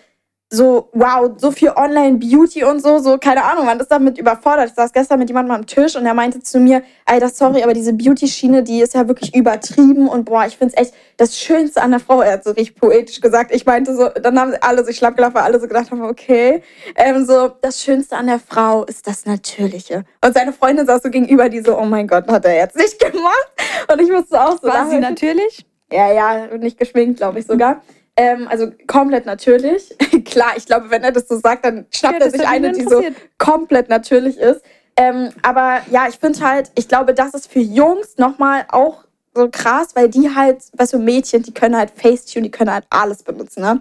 so, 0.49 0.91
wow, 0.93 1.33
so 1.37 1.51
viel 1.51 1.71
Online-Beauty 1.71 2.63
und 2.63 2.81
so, 2.81 2.99
so, 2.99 3.19
keine 3.19 3.43
Ahnung, 3.45 3.67
man 3.67 3.81
ist 3.81 3.91
damit 3.91 4.17
überfordert. 4.17 4.69
Ich 4.69 4.75
saß 4.75 4.93
gestern 4.93 5.19
mit 5.19 5.29
jemandem 5.29 5.57
am 5.57 5.67
Tisch 5.67 5.97
und 5.97 6.07
er 6.07 6.15
meinte 6.15 6.41
zu 6.41 6.61
mir, 6.61 6.83
Alter, 7.05 7.29
sorry, 7.31 7.65
aber 7.65 7.75
diese 7.75 7.93
Beauty-Schiene, 7.93 8.63
die 8.63 8.81
ist 8.81 8.95
ja 8.95 9.09
wirklich 9.09 9.35
übertrieben 9.35 10.07
und 10.07 10.25
boah, 10.25 10.47
ich 10.47 10.57
find's 10.57 10.77
echt 10.77 10.95
das 11.17 11.37
Schönste 11.37 11.83
an 11.83 11.91
der 11.91 11.99
Frau. 11.99 12.21
Er 12.21 12.35
hat 12.35 12.45
so 12.45 12.51
richtig 12.51 12.77
poetisch 12.77 13.21
gesagt. 13.21 13.53
Ich 13.53 13.67
meinte 13.67 13.97
so, 13.97 14.09
dann 14.09 14.39
haben 14.39 14.53
sie 14.53 14.63
alle 14.63 14.85
so 14.85 14.93
schlapp 14.93 15.17
gelacht, 15.17 15.35
weil 15.35 15.43
alle 15.43 15.59
so 15.59 15.67
gedacht 15.67 15.91
haben, 15.91 16.03
okay. 16.03 16.63
Ähm, 16.95 17.25
so, 17.25 17.49
das 17.49 17.83
Schönste 17.83 18.17
an 18.17 18.29
der 18.29 18.39
Frau 18.39 18.85
ist 18.85 19.09
das 19.09 19.27
Natürliche. 19.27 20.05
Und 20.25 20.35
seine 20.35 20.53
Freundin 20.53 20.87
saß 20.87 21.03
so 21.03 21.11
gegenüber, 21.11 21.49
die 21.49 21.61
so, 21.61 21.77
oh 21.77 21.87
mein 21.87 22.07
Gott, 22.07 22.29
hat 22.29 22.45
er 22.45 22.55
jetzt 22.55 22.77
nicht 22.77 23.01
gemacht. 23.01 23.53
Und 23.93 24.01
ich 24.01 24.11
musste 24.11 24.41
auch 24.41 24.61
so 24.61 24.69
War 24.69 24.89
sie 24.89 25.01
natürlich? 25.01 25.67
Ja, 25.91 26.13
ja, 26.13 26.57
nicht 26.57 26.79
geschminkt, 26.79 27.19
glaube 27.19 27.41
ich 27.41 27.47
sogar. 27.47 27.83
Ähm, 28.17 28.49
also 28.49 28.73
komplett 28.87 29.27
natürlich. 29.27 29.95
Klar, 30.25 30.53
ich 30.57 30.67
glaube, 30.67 30.91
wenn 30.91 31.03
er 31.05 31.13
das 31.13 31.29
so 31.29 31.39
sagt, 31.39 31.65
dann 31.65 31.87
schnappt 31.91 32.21
Ja, 32.21 32.27
er 32.27 32.31
sich 32.31 32.49
eine, 32.49 32.73
die 32.73 32.85
so 32.85 33.03
komplett 33.39 33.89
natürlich 33.89 34.39
ist. 34.39 34.63
Ähm, 34.97 35.29
aber 35.43 35.81
ja, 35.91 36.07
ich 36.09 36.17
finde 36.17 36.41
halt, 36.41 36.71
ich 36.75 36.89
glaube, 36.89 37.13
das 37.13 37.35
ist 37.35 37.53
für 37.53 37.59
Jungs 37.61 38.17
nochmal 38.17 38.65
auch 38.71 39.05
so 39.35 39.51
krass, 39.51 39.89
weil 39.95 40.09
die 40.09 40.35
halt, 40.35 40.63
weißt 40.75 40.95
du, 40.95 40.99
Mädchen, 40.99 41.43
die 41.43 41.53
können 41.53 41.77
halt 41.77 41.91
Facetune, 41.91 42.45
die 42.45 42.51
können 42.51 42.73
halt 42.73 42.87
alles 42.89 43.23
benutzen. 43.23 43.61
Ne? 43.61 43.81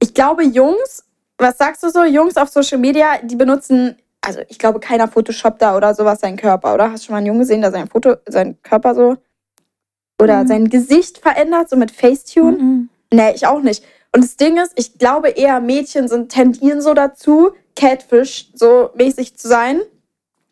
Ich 0.00 0.12
glaube, 0.14 0.42
Jungs, 0.42 1.04
was 1.38 1.56
sagst 1.58 1.84
du 1.84 1.90
so? 1.90 2.02
Jungs 2.02 2.36
auf 2.36 2.48
Social 2.48 2.78
Media, 2.78 3.18
die 3.22 3.36
benutzen, 3.36 3.96
also 4.20 4.40
ich 4.48 4.58
glaube, 4.58 4.80
keiner 4.80 5.06
Photoshoppt 5.06 5.62
da 5.62 5.76
oder 5.76 5.94
sowas 5.94 6.18
seinen 6.20 6.36
Körper, 6.36 6.74
oder? 6.74 6.90
Hast 6.90 7.04
du 7.04 7.06
schon 7.06 7.12
mal 7.14 7.18
einen 7.18 7.28
Jungen 7.28 7.38
gesehen, 7.40 7.60
der 7.60 7.70
sein 7.70 7.86
Foto, 7.86 8.16
seinen 8.26 8.60
Körper 8.62 8.96
so 8.96 9.16
oder 10.20 10.42
Mhm. 10.42 10.48
sein 10.48 10.68
Gesicht 10.68 11.18
verändert, 11.18 11.70
so 11.70 11.76
mit 11.76 11.92
Facetune? 11.92 12.58
Mhm. 12.58 12.88
Nee, 13.12 13.32
ich 13.34 13.46
auch 13.46 13.60
nicht. 13.60 13.84
Und 14.12 14.24
das 14.24 14.36
Ding 14.36 14.58
ist, 14.58 14.72
ich 14.76 14.98
glaube 14.98 15.30
eher 15.30 15.60
Mädchen 15.60 16.08
sind 16.08 16.30
tendieren 16.30 16.80
so 16.80 16.94
dazu, 16.94 17.52
Catfish 17.76 18.50
so 18.54 18.90
mäßig 18.94 19.36
zu 19.36 19.48
sein. 19.48 19.80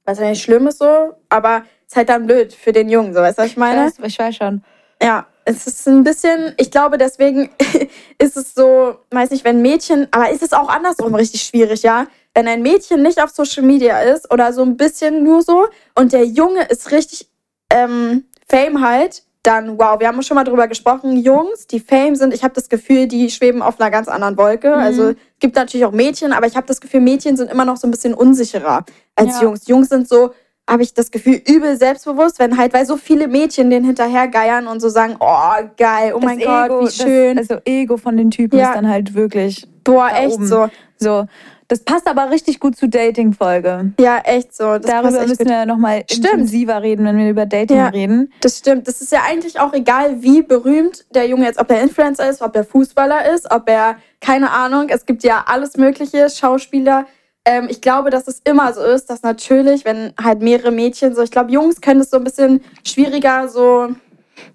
Was 0.04 0.18
ja 0.18 0.28
nicht 0.28 0.42
schlimm 0.42 0.66
ist 0.68 0.78
so, 0.78 1.14
aber 1.28 1.64
ist 1.86 1.96
halt 1.96 2.08
dann 2.08 2.26
blöd 2.26 2.52
für 2.52 2.72
den 2.72 2.88
Jungen, 2.88 3.14
so 3.14 3.20
weißt 3.20 3.38
du, 3.38 3.42
was 3.42 3.50
ich 3.50 3.56
meine? 3.56 3.92
ich 4.02 4.18
weiß 4.18 4.36
schon. 4.36 4.62
Ja, 5.02 5.26
es 5.44 5.66
ist 5.66 5.88
ein 5.88 6.04
bisschen, 6.04 6.54
ich 6.58 6.70
glaube, 6.70 6.98
deswegen 6.98 7.50
ist 8.18 8.36
es 8.36 8.54
so, 8.54 8.96
weiß 9.10 9.30
nicht, 9.30 9.44
wenn 9.44 9.62
Mädchen, 9.62 10.08
aber 10.10 10.30
ist 10.30 10.42
es 10.42 10.52
auch 10.52 10.68
andersrum 10.68 11.14
richtig 11.14 11.42
schwierig, 11.42 11.82
ja? 11.82 12.06
Wenn 12.34 12.46
ein 12.46 12.62
Mädchen 12.62 13.02
nicht 13.02 13.22
auf 13.22 13.30
Social 13.30 13.62
Media 13.62 14.00
ist 14.00 14.30
oder 14.30 14.52
so 14.52 14.62
ein 14.62 14.76
bisschen 14.76 15.24
nur 15.24 15.42
so 15.42 15.66
und 15.94 16.12
der 16.12 16.24
Junge 16.24 16.64
ist 16.64 16.90
richtig 16.90 17.28
ähm, 17.70 18.24
Fame 18.46 18.80
halt, 18.80 19.22
Dann, 19.48 19.78
wow, 19.78 19.98
wir 19.98 20.08
haben 20.08 20.22
schon 20.22 20.34
mal 20.34 20.44
drüber 20.44 20.68
gesprochen, 20.68 21.16
Jungs, 21.16 21.66
die 21.66 21.80
Fame 21.80 22.16
sind, 22.16 22.34
ich 22.34 22.44
habe 22.44 22.52
das 22.52 22.68
Gefühl, 22.68 23.06
die 23.06 23.30
schweben 23.30 23.62
auf 23.62 23.80
einer 23.80 23.90
ganz 23.90 24.06
anderen 24.06 24.36
Wolke. 24.36 24.74
Also 24.74 25.10
es 25.10 25.16
gibt 25.40 25.56
natürlich 25.56 25.86
auch 25.86 25.92
Mädchen, 25.92 26.34
aber 26.34 26.46
ich 26.46 26.54
habe 26.54 26.66
das 26.66 26.82
Gefühl, 26.82 27.00
Mädchen 27.00 27.38
sind 27.38 27.50
immer 27.50 27.64
noch 27.64 27.78
so 27.78 27.88
ein 27.88 27.90
bisschen 27.90 28.12
unsicherer 28.12 28.84
als 29.16 29.36
Ja. 29.36 29.44
Jungs. 29.44 29.66
Jungs 29.66 29.88
sind 29.88 30.06
so, 30.06 30.32
habe 30.68 30.82
ich 30.82 30.92
das 30.92 31.10
Gefühl, 31.10 31.40
übel 31.48 31.78
selbstbewusst, 31.78 32.38
wenn 32.40 32.58
halt, 32.58 32.74
weil 32.74 32.84
so 32.84 32.98
viele 32.98 33.26
Mädchen 33.26 33.70
den 33.70 33.84
hinterhergeiern 33.84 34.66
und 34.66 34.80
so 34.80 34.90
sagen, 34.90 35.16
oh 35.18 35.52
geil, 35.78 36.12
oh 36.14 36.20
mein 36.20 36.38
Gott, 36.40 36.70
wie 36.82 36.90
schön. 36.90 37.38
Das, 37.38 37.48
also 37.48 37.62
Ego 37.64 37.96
von 37.96 38.18
den 38.18 38.30
Typen 38.30 38.58
Ja. 38.58 38.66
ist 38.68 38.74
dann 38.76 38.86
halt 38.90 39.14
wirklich 39.14 39.66
Boah, 39.82 40.10
echt 40.14 40.34
oben. 40.34 40.46
so. 40.46 40.68
so. 40.98 41.24
Das 41.68 41.80
passt 41.84 42.06
aber 42.08 42.30
richtig 42.30 42.60
gut 42.60 42.76
zur 42.76 42.88
Dating-Folge. 42.88 43.92
Ja, 44.00 44.18
echt 44.24 44.56
so. 44.56 44.78
Das 44.78 44.86
Darüber 44.90 45.20
müssen 45.26 45.36
gut. 45.36 45.48
wir 45.48 45.66
nochmal 45.66 46.02
intensiver 46.10 46.82
reden, 46.82 47.04
wenn 47.04 47.18
wir 47.18 47.28
über 47.28 47.44
Dating 47.44 47.76
Ja. 47.76 47.88
reden. 47.88 48.32
Das 48.40 48.56
stimmt. 48.58 48.88
Das 48.88 49.02
ist 49.02 49.12
ja 49.12 49.20
eigentlich 49.28 49.60
auch 49.60 49.74
egal, 49.74 50.22
wie 50.22 50.40
berühmt 50.42 51.04
der 51.14 51.26
Junge 51.28 51.44
jetzt, 51.44 51.58
ob 51.60 51.70
er 51.70 51.82
Influencer 51.82 52.28
ist, 52.30 52.40
ob 52.40 52.56
er 52.56 52.64
Fußballer 52.64 53.34
ist, 53.34 53.50
ob 53.50 53.68
er, 53.68 53.96
keine 54.20 54.50
Ahnung, 54.50 54.86
es 54.88 55.04
gibt 55.04 55.22
ja 55.24 55.44
alles 55.46 55.76
Mögliche, 55.76 56.30
Schauspieler. 56.30 57.06
Ähm, 57.44 57.66
ich 57.68 57.82
glaube, 57.82 58.08
dass 58.10 58.28
es 58.28 58.40
immer 58.44 58.72
so 58.72 58.80
ist, 58.82 59.10
dass 59.10 59.22
natürlich, 59.22 59.84
wenn 59.84 60.12
halt 60.22 60.40
mehrere 60.40 60.70
Mädchen 60.70 61.14
so, 61.14 61.22
ich 61.22 61.30
glaube, 61.30 61.50
Jungs 61.52 61.80
können 61.82 62.00
es 62.00 62.08
so 62.10 62.16
ein 62.16 62.24
bisschen 62.24 62.62
schwieriger 62.82 63.46
so. 63.48 63.88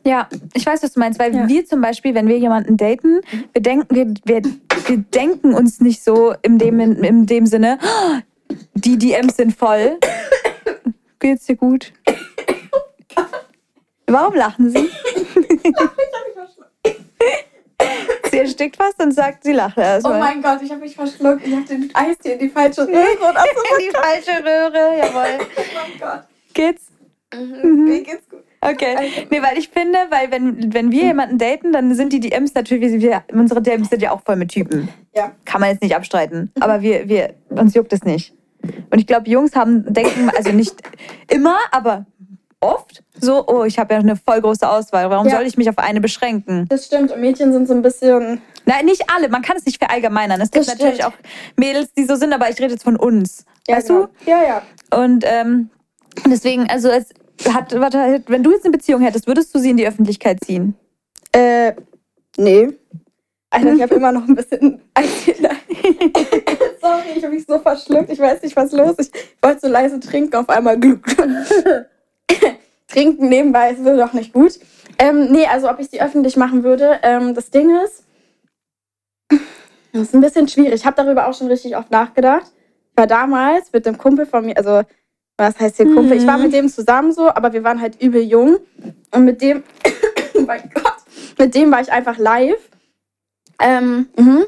Ja, 0.05 0.29
ich 0.53 0.65
weiß, 0.65 0.82
was 0.82 0.93
du 0.93 1.00
meinst, 1.00 1.20
weil 1.20 1.36
Ja. 1.36 1.48
wir 1.48 1.65
zum 1.65 1.82
Beispiel, 1.82 2.15
wenn 2.15 2.27
wir 2.27 2.38
jemanden 2.38 2.77
daten, 2.77 3.20
wir 3.51 3.62
denken, 3.62 3.93
wir, 3.93 4.13
wir, 4.25 4.41
wir 4.88 4.98
denken 4.98 5.54
uns 5.54 5.80
nicht 5.80 6.04
so 6.04 6.34
in 6.42 6.58
dem, 6.58 6.80
in, 6.80 7.04
in 7.04 7.25
dem 7.25 7.46
Sinne, 7.46 7.80
"Oh, 7.82 8.18
die 8.75 8.98
DMs 8.98 9.38
sind 9.38 9.56
voll. 9.56 9.98
Geht's 11.20 11.46
dir 11.46 11.56
gut? 11.56 11.94
Warum 14.08 14.36
lachen 14.36 14.70
Sie? 14.70 14.90
sie 18.30 18.38
erstickt 18.40 18.75
fast 18.78 19.00
und 19.02 19.12
sagt, 19.13 19.44
sie 19.44 19.54
lacht 19.54 19.78
Oh 19.78 19.82
erstmal. 19.82 20.20
mein 20.20 20.42
Gott, 20.42 20.62
ich 20.62 20.70
habe 20.72 20.82
mich 20.82 20.96
verschluckt. 20.96 21.46
Ich 21.48 21.54
habe 21.54 21.66
den 21.66 21.90
Eis 21.94 22.18
hier 22.22 22.34
in 22.34 22.40
die 22.40 22.50
falsche 22.50 22.82
Röhre 22.88 22.94
und 22.94 23.36
In 23.80 23.80
die 23.80 23.92
falsche 23.92 24.44
Röhre, 24.44 24.98
jawohl. 24.98 25.46
oh 25.56 25.62
mein 25.75 26.00
Gott. 26.00 26.24
Geht's? 26.54 26.88
Mir 27.34 28.02
geht's. 28.04 28.24
Okay. 28.72 29.25
Nee, 29.29 29.41
weil 29.41 29.58
ich 29.58 29.70
finde, 29.70 29.98
weil 30.10 30.32
wenn, 30.32 30.74
wenn 30.74 30.91
wir 30.91 31.03
jemanden 31.03 31.38
daten, 31.38 31.74
dann 31.74 31.93
sind 31.96 32.13
die 32.13 32.20
DMs 32.20 32.53
natürlich, 32.53 33.01
wir, 33.01 33.24
unsere 33.32 33.62
DMs 33.62 33.89
sind 33.89 34.01
ja 34.01 34.12
auch 34.12 34.22
voll 34.22 34.36
mit 34.36 34.50
Typen. 34.50 34.89
Ja. 35.15 35.32
Kann 35.46 35.62
man 35.62 35.70
jetzt 35.72 35.82
nicht 35.82 35.96
abstreiten. 35.96 36.51
Aber 36.60 36.82
wir, 36.82 37.08
wir, 37.10 37.34
uns 37.50 37.74
juckt 37.74 37.93
es 37.93 38.03
nicht. 38.03 38.34
Und 38.89 39.00
ich 39.00 39.08
glaube, 39.08 39.29
Jungs 39.29 39.55
haben, 39.55 39.91
denken, 39.93 40.29
also 40.36 40.51
nicht 40.51 40.75
immer, 41.29 41.58
aber 41.72 42.05
oft 42.62 43.03
so, 43.20 43.46
oh, 43.48 43.65
ich 43.65 43.77
habe 43.77 43.93
ja 43.93 44.00
eine 44.00 44.15
voll 44.15 44.41
große 44.41 44.67
Auswahl. 44.67 45.10
Warum 45.10 45.27
Ja. 45.27 45.36
soll 45.36 45.46
ich 45.46 45.58
mich 45.58 45.70
auf 45.70 45.77
eine 45.77 46.01
beschränken? 46.01 46.65
Das 46.70 46.86
stimmt. 46.86 47.12
Und 47.12 47.22
Mädchen 47.22 47.51
sind 47.51 47.67
so 47.67 47.74
ein 47.74 47.82
bisschen. 47.82 48.41
Nein, 48.65 48.86
nicht 48.86 49.03
alle. 49.13 49.29
Man 49.29 49.41
kann 49.41 49.58
es 49.58 49.65
nicht 49.65 49.77
verallgemeinern. 49.77 50.39
Es 50.39 50.51
gibt 50.51 50.67
natürlich 50.67 51.03
auch 51.03 51.13
Mädels, 51.58 51.93
die 51.93 52.05
so 52.05 52.15
sind, 52.15 52.34
aber 52.34 52.50
ich 52.50 52.60
rede 52.60 52.72
jetzt 52.72 52.84
von 52.84 52.96
uns. 52.96 53.46
Ja, 53.67 53.77
weißt 53.77 53.88
genau. 53.89 54.08
Ja, 54.25 54.43
ja. 54.43 54.62
du? 54.89 54.98
Und 54.98 55.25
ähm, 55.27 55.70
deswegen, 56.25 56.70
also 56.70 56.89
es 56.89 57.10
hat, 57.52 57.80
warte, 57.80 58.22
wenn 58.28 58.44
du 58.44 58.52
jetzt 58.52 58.66
eine 58.66 58.72
Beziehung 58.72 59.02
hättest, 59.02 59.28
würdest 59.28 59.54
du 59.54 59.60
sie 59.60 59.72
in 59.72 59.78
die 59.78 59.88
Öffentlichkeit 59.88 60.44
ziehen? 60.44 60.76
Äh, 61.32 61.74
nee. 62.38 62.70
Alter, 63.50 63.74
ich 63.74 63.82
habe 63.82 63.96
immer 64.00 64.12
noch 64.12 64.28
ein 64.28 64.36
bisschen. 64.36 64.82
Sorry, 66.82 67.04
ich 67.16 67.24
habe 67.24 67.36
mich 67.36 67.46
so 67.46 67.60
verschluckt. 67.60 68.10
Ich 68.10 68.20
weiß 68.20 68.42
nicht, 68.42 68.56
was 68.56 68.72
los 68.72 68.96
ist. 68.98 69.16
Ich 69.16 69.38
wollte 69.42 69.62
so 69.62 69.68
leise 69.68 70.00
trinken, 70.00 70.36
auf 70.36 70.50
einmal 70.50 70.80
Glück. 70.80 71.06
trinken 72.88 73.30
nebenbei 73.30 73.72
ist 73.72 73.86
doch 73.86 74.14
nicht 74.14 74.34
gut. 74.34 74.60
Ähm, 75.00 75.32
nee, 75.32 75.46
also 75.48 75.70
ob 75.70 75.80
ich 75.80 75.90
sie 75.90 76.02
öffentlich 76.02 76.38
machen 76.38 76.64
würde. 76.64 77.00
Ähm, 77.04 77.34
das 77.34 77.50
Ding 77.50 77.76
ist, 77.84 78.04
das 79.30 80.02
ist 80.04 80.16
ein 80.16 80.22
bisschen 80.22 80.48
schwierig. 80.48 80.74
Ich 80.74 80.86
habe 80.86 80.96
darüber 80.96 81.28
auch 81.28 81.34
schon 81.34 81.48
richtig 81.48 81.78
oft 81.78 81.92
nachgedacht. 81.92 82.52
Ich 82.92 82.98
war 82.98 83.08
damals 83.08 83.72
mit 83.74 83.86
dem 83.86 83.98
Kumpel 83.98 84.26
von 84.26 84.46
mir, 84.46 84.58
also 84.58 84.82
was 85.44 85.60
heißt 85.60 85.78
hier 85.78 85.94
Kumpel? 85.94 86.17
Ich 86.17 86.28
war 86.28 86.38
mit 86.38 86.54
dem 86.54 86.70
zusammen 86.70 87.12
so, 87.12 87.30
aber 87.30 87.54
wir 87.54 87.63
waren 87.63 87.82
halt 87.82 88.02
übel 88.02 88.22
jung. 88.22 88.58
Und 89.12 89.26
mit 89.26 89.41
dem, 89.41 89.63
oh 90.36 90.41
mein 90.41 90.70
Gott, 90.74 90.96
mit 91.38 91.54
dem 91.56 91.72
war 91.72 91.82
ich 91.82 91.91
einfach 91.91 92.17
live. 92.17 92.70
Ähm, 93.60 94.08
mhm. 94.17 94.46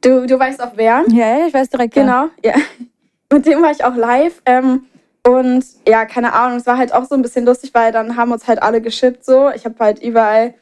du, 0.00 0.26
du 0.26 0.38
weißt 0.38 0.62
auch 0.62 0.72
wer. 0.76 1.04
Ja, 1.08 1.38
ja, 1.38 1.46
ich 1.46 1.54
weiß 1.54 1.68
direkt. 1.70 1.96
Ja. 1.96 2.02
Genau, 2.02 2.28
ja. 2.44 2.54
Mit 3.30 3.44
dem 3.44 3.60
war 3.60 3.70
ich 3.70 3.84
auch 3.84 3.94
live. 3.94 4.40
Ähm, 4.46 4.86
und 5.26 5.62
ja, 5.86 6.06
keine 6.06 6.32
Ahnung, 6.32 6.56
es 6.56 6.66
war 6.66 6.78
halt 6.78 6.94
auch 6.94 7.04
so 7.04 7.14
ein 7.14 7.20
bisschen 7.20 7.44
lustig, 7.44 7.74
weil 7.74 7.92
dann 7.92 8.16
haben 8.16 8.32
uns 8.32 8.46
halt 8.46 8.62
alle 8.62 8.80
geschippt 8.80 9.24
so. 9.24 9.50
Ich 9.50 9.66
habe 9.66 9.74
halt 9.78 10.02
überall, 10.02 10.54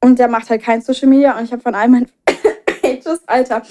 und 0.00 0.18
der 0.18 0.28
macht 0.28 0.50
halt 0.50 0.62
kein 0.62 0.82
Social 0.82 1.08
Media 1.08 1.38
und 1.38 1.44
ich 1.44 1.52
habe 1.52 1.62
von 1.62 1.74
all 1.74 1.88
meinen 1.88 2.08
Pages, 2.82 3.22
Alter, 3.26 3.62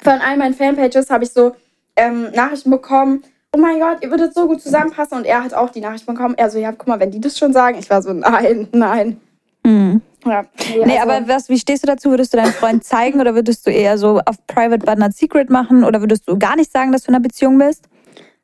von 0.00 0.20
all 0.20 0.36
meinen 0.36 0.54
Fanpages 0.54 1.10
habe 1.10 1.24
ich 1.24 1.30
so 1.30 1.56
ähm, 1.96 2.30
Nachrichten 2.32 2.70
bekommen. 2.70 3.24
Oh 3.54 3.56
mein 3.56 3.78
Gott, 3.78 3.98
ihr 4.02 4.10
würdet 4.10 4.34
so 4.34 4.48
gut 4.48 4.60
zusammenpassen. 4.60 5.16
Und 5.18 5.24
er 5.26 5.44
hat 5.44 5.54
auch 5.54 5.70
die 5.70 5.80
Nachricht 5.80 6.06
bekommen. 6.06 6.34
Er 6.36 6.50
so, 6.50 6.58
ja, 6.58 6.72
guck 6.72 6.88
mal, 6.88 6.98
wenn 6.98 7.12
die 7.12 7.20
das 7.20 7.38
schon 7.38 7.52
sagen. 7.52 7.78
Ich 7.78 7.88
war 7.88 8.02
so, 8.02 8.12
nein, 8.12 8.66
nein. 8.72 9.20
Hm. 9.64 10.00
Ja, 10.26 10.44
Nee, 10.84 10.98
also- 10.98 11.10
aber 11.10 11.28
was, 11.28 11.48
wie 11.48 11.58
stehst 11.58 11.82
du 11.84 11.86
dazu? 11.86 12.10
Würdest 12.10 12.32
du 12.32 12.38
deinen 12.38 12.52
Freund 12.52 12.82
zeigen 12.82 13.20
oder 13.20 13.34
würdest 13.34 13.66
du 13.66 13.70
eher 13.70 13.96
so 13.96 14.20
auf 14.24 14.44
Private 14.48 14.84
but 14.84 14.98
not 14.98 15.14
secret 15.14 15.50
machen 15.50 15.84
oder 15.84 16.00
würdest 16.00 16.28
du 16.28 16.36
gar 16.38 16.56
nicht 16.56 16.72
sagen, 16.72 16.90
dass 16.92 17.02
du 17.02 17.08
in 17.10 17.14
einer 17.14 17.22
Beziehung 17.22 17.58
bist? 17.58 17.84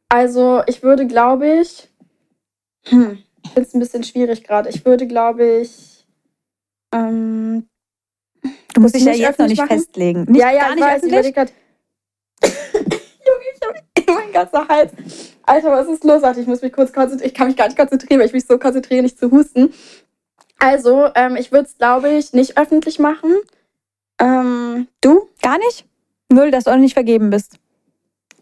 Also, 0.09 0.63
ich 0.67 0.83
würde, 0.83 1.07
glaube 1.07 1.61
ich. 1.61 1.89
Hm, 2.87 3.19
ich 3.43 3.51
finde 3.51 3.69
es 3.69 3.75
ein 3.75 3.81
bisschen 3.81 4.05
schwierig 4.05 4.45
gerade. 4.45 4.69
Ich 4.69 4.85
würde, 4.85 5.07
glaube 5.07 5.45
ich. 5.63 6.05
Ähm, 6.95 7.67
Du 8.75 8.81
musst 8.81 8.95
dich 8.95 9.05
ja 9.05 9.13
jetzt 9.13 9.39
noch 9.39 9.47
nicht 9.49 9.59
machen? 9.59 9.69
festlegen. 9.71 10.25
Nicht, 10.29 10.41
ja, 10.41 10.51
ja, 10.53 10.61
gar 10.61 10.69
ich 10.71 10.75
nicht 10.77 10.85
weiß, 10.85 11.03
ich 11.03 11.13
öffentlich? 11.15 11.35
überlege 11.35 11.35
gerade. 11.35 11.53
Junge, 13.27 13.45
ich 13.55 14.09
habe 14.09 14.21
mein 14.21 14.30
ganzer 14.41 14.69
Hals. 14.69 14.93
Alter, 15.45 15.71
was 15.73 15.89
ist 15.89 16.05
los? 16.05 16.23
Ich 16.37 16.47
muss 16.47 16.63
mich 16.63 16.73
kurz 16.73 16.93
konzentrieren. 16.93 17.29
Ich 17.29 17.35
kann 17.35 17.49
mich 17.49 17.57
gar 17.57 17.67
nicht 17.67 17.79
konzentrieren, 17.79 18.21
weil 18.21 18.27
ich 18.27 18.33
mich 18.33 18.47
so 18.47 18.59
konzentriere, 18.59 19.03
nicht 19.03 19.19
zu 19.19 19.31
husten. 19.31 19.73
Also, 20.59 21.09
ähm, 21.15 21.37
ich 21.37 21.53
würde 21.53 21.67
es, 21.67 21.79
glaube 21.79 22.11
ich, 22.11 22.33
nicht 22.33 22.59
öffentlich 22.59 22.99
machen. 22.99 23.35
Ähm, 24.21 24.89
du? 25.01 25.29
Gar 25.43 25.59
nicht? 25.59 25.87
Null, 26.31 26.51
dass 26.51 26.65
du 26.65 26.71
auch 26.71 26.77
nicht 26.77 26.95
vergeben 26.95 27.31
bist. 27.31 27.55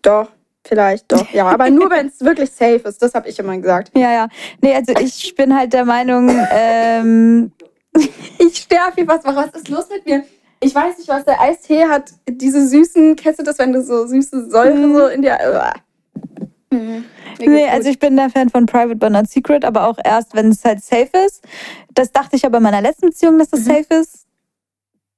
Doch, 0.02 0.28
vielleicht, 0.66 1.10
doch. 1.12 1.30
Ja, 1.30 1.46
aber 1.46 1.70
nur, 1.70 1.90
wenn 1.90 2.08
es 2.08 2.20
wirklich 2.20 2.50
safe 2.50 2.82
ist. 2.84 3.00
Das 3.00 3.14
habe 3.14 3.28
ich 3.28 3.38
immer 3.38 3.56
gesagt. 3.56 3.92
Ja, 3.96 4.12
ja. 4.12 4.28
Nee, 4.60 4.74
also 4.74 4.92
ich 5.00 5.34
bin 5.34 5.56
halt 5.56 5.72
der 5.72 5.84
Meinung, 5.84 6.28
ähm, 6.50 7.52
Ich 8.38 8.56
sterbe 8.56 8.94
hier 8.96 9.08
was. 9.08 9.24
Was 9.24 9.50
ist 9.54 9.68
los 9.68 9.88
mit 9.88 10.06
mir? 10.06 10.24
Ich 10.60 10.74
weiß 10.74 10.98
nicht, 10.98 11.08
was 11.08 11.24
der 11.24 11.40
Eistee 11.40 11.84
hat. 11.86 12.10
Diese 12.28 12.66
süßen, 12.66 13.16
kennst 13.16 13.38
du 13.38 13.44
das, 13.44 13.58
wenn 13.58 13.72
du 13.72 13.82
so 13.82 14.06
süße 14.06 14.50
Säure 14.50 14.92
so 14.92 15.06
in 15.06 15.22
dir. 15.22 15.38
Mhm. 16.70 17.04
Nee, 17.38 17.46
geht's 17.46 17.70
also 17.72 17.84
gut. 17.84 17.92
ich 17.92 17.98
bin 17.98 18.16
der 18.16 18.30
Fan 18.30 18.48
von 18.50 18.66
Private 18.66 18.96
but 18.96 19.10
not 19.10 19.28
secret, 19.28 19.64
aber 19.64 19.86
auch 19.86 19.98
erst, 20.04 20.34
wenn 20.34 20.48
es 20.50 20.64
halt 20.64 20.82
safe 20.84 21.10
ist. 21.26 21.42
Das 21.94 22.12
dachte 22.12 22.36
ich 22.36 22.44
aber 22.44 22.58
in 22.58 22.62
meiner 22.64 22.82
letzten 22.82 23.06
Beziehung, 23.06 23.38
dass 23.38 23.48
das 23.50 23.64
safe 23.64 23.86
ist. 23.94 24.26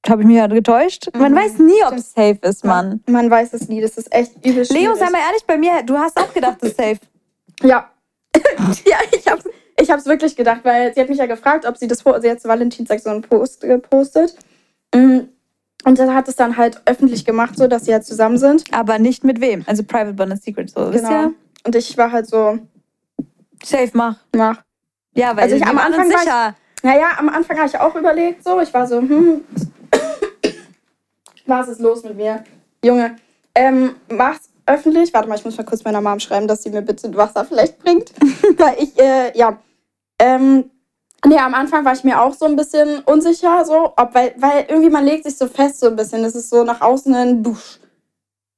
Habe 0.07 0.21
ich 0.23 0.27
mich 0.27 0.39
halt 0.39 0.51
getäuscht. 0.53 1.09
Man 1.15 1.33
Mhm. 1.33 1.35
weiß 1.37 1.57
nie, 1.59 1.83
ob 1.85 1.93
es 1.93 2.13
safe 2.13 2.39
ist, 2.41 2.63
Mann. 2.65 3.03
Man 3.07 3.29
weiß 3.29 3.53
es 3.53 3.67
nie. 3.67 3.81
Das 3.81 3.97
ist 3.97 4.11
echt 4.13 4.33
übel 4.45 4.65
schwierig. 4.65 4.83
Leo, 4.83 4.95
sei 4.95 5.09
mal 5.11 5.19
ehrlich 5.27 5.45
bei 5.45 5.57
mir, 5.57 5.83
du 5.83 5.97
hast 5.97 6.17
auch 6.19 6.33
gedacht, 6.33 6.57
das 6.61 6.69
ist 6.71 6.77
safe. 6.77 6.99
Ja. 7.63 7.91
ja, 8.85 8.97
ich 9.11 9.27
hab's, 9.27 9.43
ich 9.79 9.91
hab's 9.91 10.05
wirklich 10.05 10.35
gedacht, 10.35 10.61
weil 10.63 10.93
sie 10.93 11.01
hat 11.01 11.09
mich 11.09 11.19
ja 11.19 11.25
gefragt, 11.27 11.65
ob 11.65 11.77
sie 11.77 11.87
das. 11.87 11.99
Sie 11.99 12.29
hat 12.31 12.41
zu 12.41 12.47
Valentinstag 12.47 12.99
so 12.99 13.09
einen 13.11 13.21
Post 13.21 13.61
gepostet. 13.61 14.35
Mm. 14.95 15.19
Und 15.83 15.97
dann 15.99 16.13
hat 16.13 16.27
es 16.27 16.35
dann 16.35 16.57
halt 16.57 16.81
öffentlich 16.85 17.25
gemacht, 17.25 17.57
so 17.57 17.67
dass 17.67 17.85
sie 17.85 17.93
halt 17.93 18.05
zusammen 18.05 18.37
sind. 18.37 18.63
Aber 18.73 18.99
nicht 18.99 19.23
mit 19.23 19.41
wem. 19.41 19.63
Also 19.67 19.83
Private 19.83 20.13
but 20.13 20.29
not 20.29 20.43
secret. 20.43 20.69
So, 20.69 20.93
wisst 20.93 21.05
Genau. 21.05 21.21
ihr? 21.23 21.33
Und 21.65 21.75
ich 21.75 21.97
war 21.97 22.11
halt 22.11 22.27
so, 22.27 22.59
Safe 23.63 23.89
mach. 23.93 24.17
mach. 24.35 24.61
Ja, 25.15 25.35
weil 25.35 25.43
Also 25.45 25.55
ich- 25.55 25.65
am 25.65 25.77
Anfang 25.77 26.07
war 26.09 26.15
ich- 26.15 26.19
sicher. 26.21 26.55
Naja, 26.83 27.07
am 27.17 27.29
Anfang 27.29 27.57
habe 27.57 27.67
ich 27.67 27.79
auch 27.79 27.95
überlegt, 27.95 28.43
so. 28.43 28.59
Ich 28.59 28.73
war 28.73 28.87
so, 28.87 28.97
hm. 28.99 29.41
Was 31.45 31.67
ist 31.67 31.79
los 31.81 32.03
mit 32.03 32.15
mir? 32.15 32.43
Junge, 32.83 33.15
ähm, 33.55 33.95
mach's 34.09 34.49
öffentlich. 34.65 35.13
Warte 35.13 35.27
mal, 35.27 35.35
ich 35.35 35.43
muss 35.45 35.57
mal 35.57 35.63
kurz 35.63 35.83
meiner 35.83 36.01
Mom 36.01 36.19
schreiben, 36.19 36.47
dass 36.47 36.63
sie 36.63 36.69
mir 36.69 36.81
bitte 36.81 37.13
Wasser 37.15 37.45
vielleicht 37.45 37.79
bringt. 37.79 38.11
Weil 38.57 38.75
ich, 38.79 38.97
äh, 38.99 39.37
ja. 39.37 39.57
Ähm, 40.19 40.69
nee, 41.25 41.37
am 41.37 41.53
Anfang 41.53 41.85
war 41.85 41.93
ich 41.93 42.03
mir 42.03 42.21
auch 42.21 42.33
so 42.33 42.45
ein 42.45 42.55
bisschen 42.55 42.99
unsicher, 43.05 43.63
so, 43.65 43.93
ob, 43.95 44.13
weil, 44.13 44.33
weil 44.37 44.65
irgendwie 44.67 44.89
man 44.89 45.05
legt 45.05 45.23
sich 45.25 45.37
so 45.37 45.47
fest 45.47 45.79
so 45.79 45.87
ein 45.87 45.95
bisschen. 45.95 46.23
Das 46.23 46.35
ist 46.35 46.49
so 46.49 46.63
nach 46.63 46.81
außen 46.81 47.13
ein 47.13 47.43
Busch. 47.43 47.79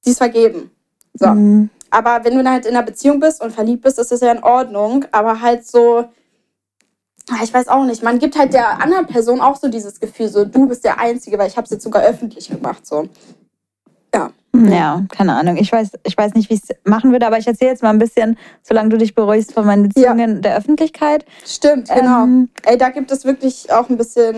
Sie 0.01 0.11
ist 0.11 0.17
vergeben. 0.17 0.71
So. 1.13 1.27
Mhm. 1.27 1.69
Aber 1.89 2.23
wenn 2.23 2.37
du 2.37 2.49
halt 2.49 2.65
in 2.65 2.75
einer 2.75 2.85
Beziehung 2.85 3.19
bist 3.19 3.41
und 3.41 3.51
verliebt 3.51 3.83
bist, 3.83 3.99
ist 3.99 4.11
das 4.11 4.21
ja 4.21 4.31
in 4.31 4.43
Ordnung. 4.43 5.05
Aber 5.11 5.41
halt 5.41 5.67
so, 5.67 6.05
ah, 7.29 7.43
ich 7.43 7.53
weiß 7.53 7.67
auch 7.67 7.85
nicht, 7.85 8.01
man 8.01 8.19
gibt 8.19 8.37
halt 8.37 8.53
der 8.53 8.81
anderen 8.81 9.05
Person 9.05 9.41
auch 9.41 9.57
so 9.57 9.67
dieses 9.67 9.99
Gefühl, 9.99 10.27
so 10.27 10.43
du 10.43 10.67
bist 10.67 10.83
der 10.83 10.99
Einzige, 10.99 11.37
weil 11.37 11.47
ich 11.47 11.55
habe 11.55 11.65
es 11.65 11.71
jetzt 11.71 11.83
sogar 11.83 12.03
öffentlich 12.03 12.49
gemacht. 12.49 12.85
So. 12.85 13.07
Ja. 14.13 14.31
Ja, 14.55 15.01
keine 15.09 15.33
Ahnung. 15.35 15.57
Ich 15.57 15.71
weiß, 15.71 15.93
ich 16.03 16.15
weiß 16.15 16.35
nicht, 16.35 16.51
wie 16.51 16.53
ich 16.53 16.61
es 16.61 16.75
machen 16.85 17.11
würde, 17.11 17.25
aber 17.25 17.39
ich 17.39 17.47
erzähle 17.47 17.71
jetzt 17.71 17.81
mal 17.81 17.89
ein 17.89 17.97
bisschen, 17.97 18.37
solange 18.61 18.89
du 18.89 18.97
dich 18.99 19.15
beruhigst 19.15 19.51
von 19.51 19.65
meinen 19.65 19.87
Beziehungen 19.89 20.43
der 20.43 20.55
Öffentlichkeit. 20.55 21.25
Stimmt, 21.43 21.89
genau. 21.89 22.23
Ähm, 22.25 22.49
Ey, 22.63 22.77
da 22.77 22.89
gibt 22.89 23.11
es 23.11 23.25
wirklich 23.25 23.71
auch 23.73 23.89
ein 23.89 23.97
bisschen. 23.97 24.35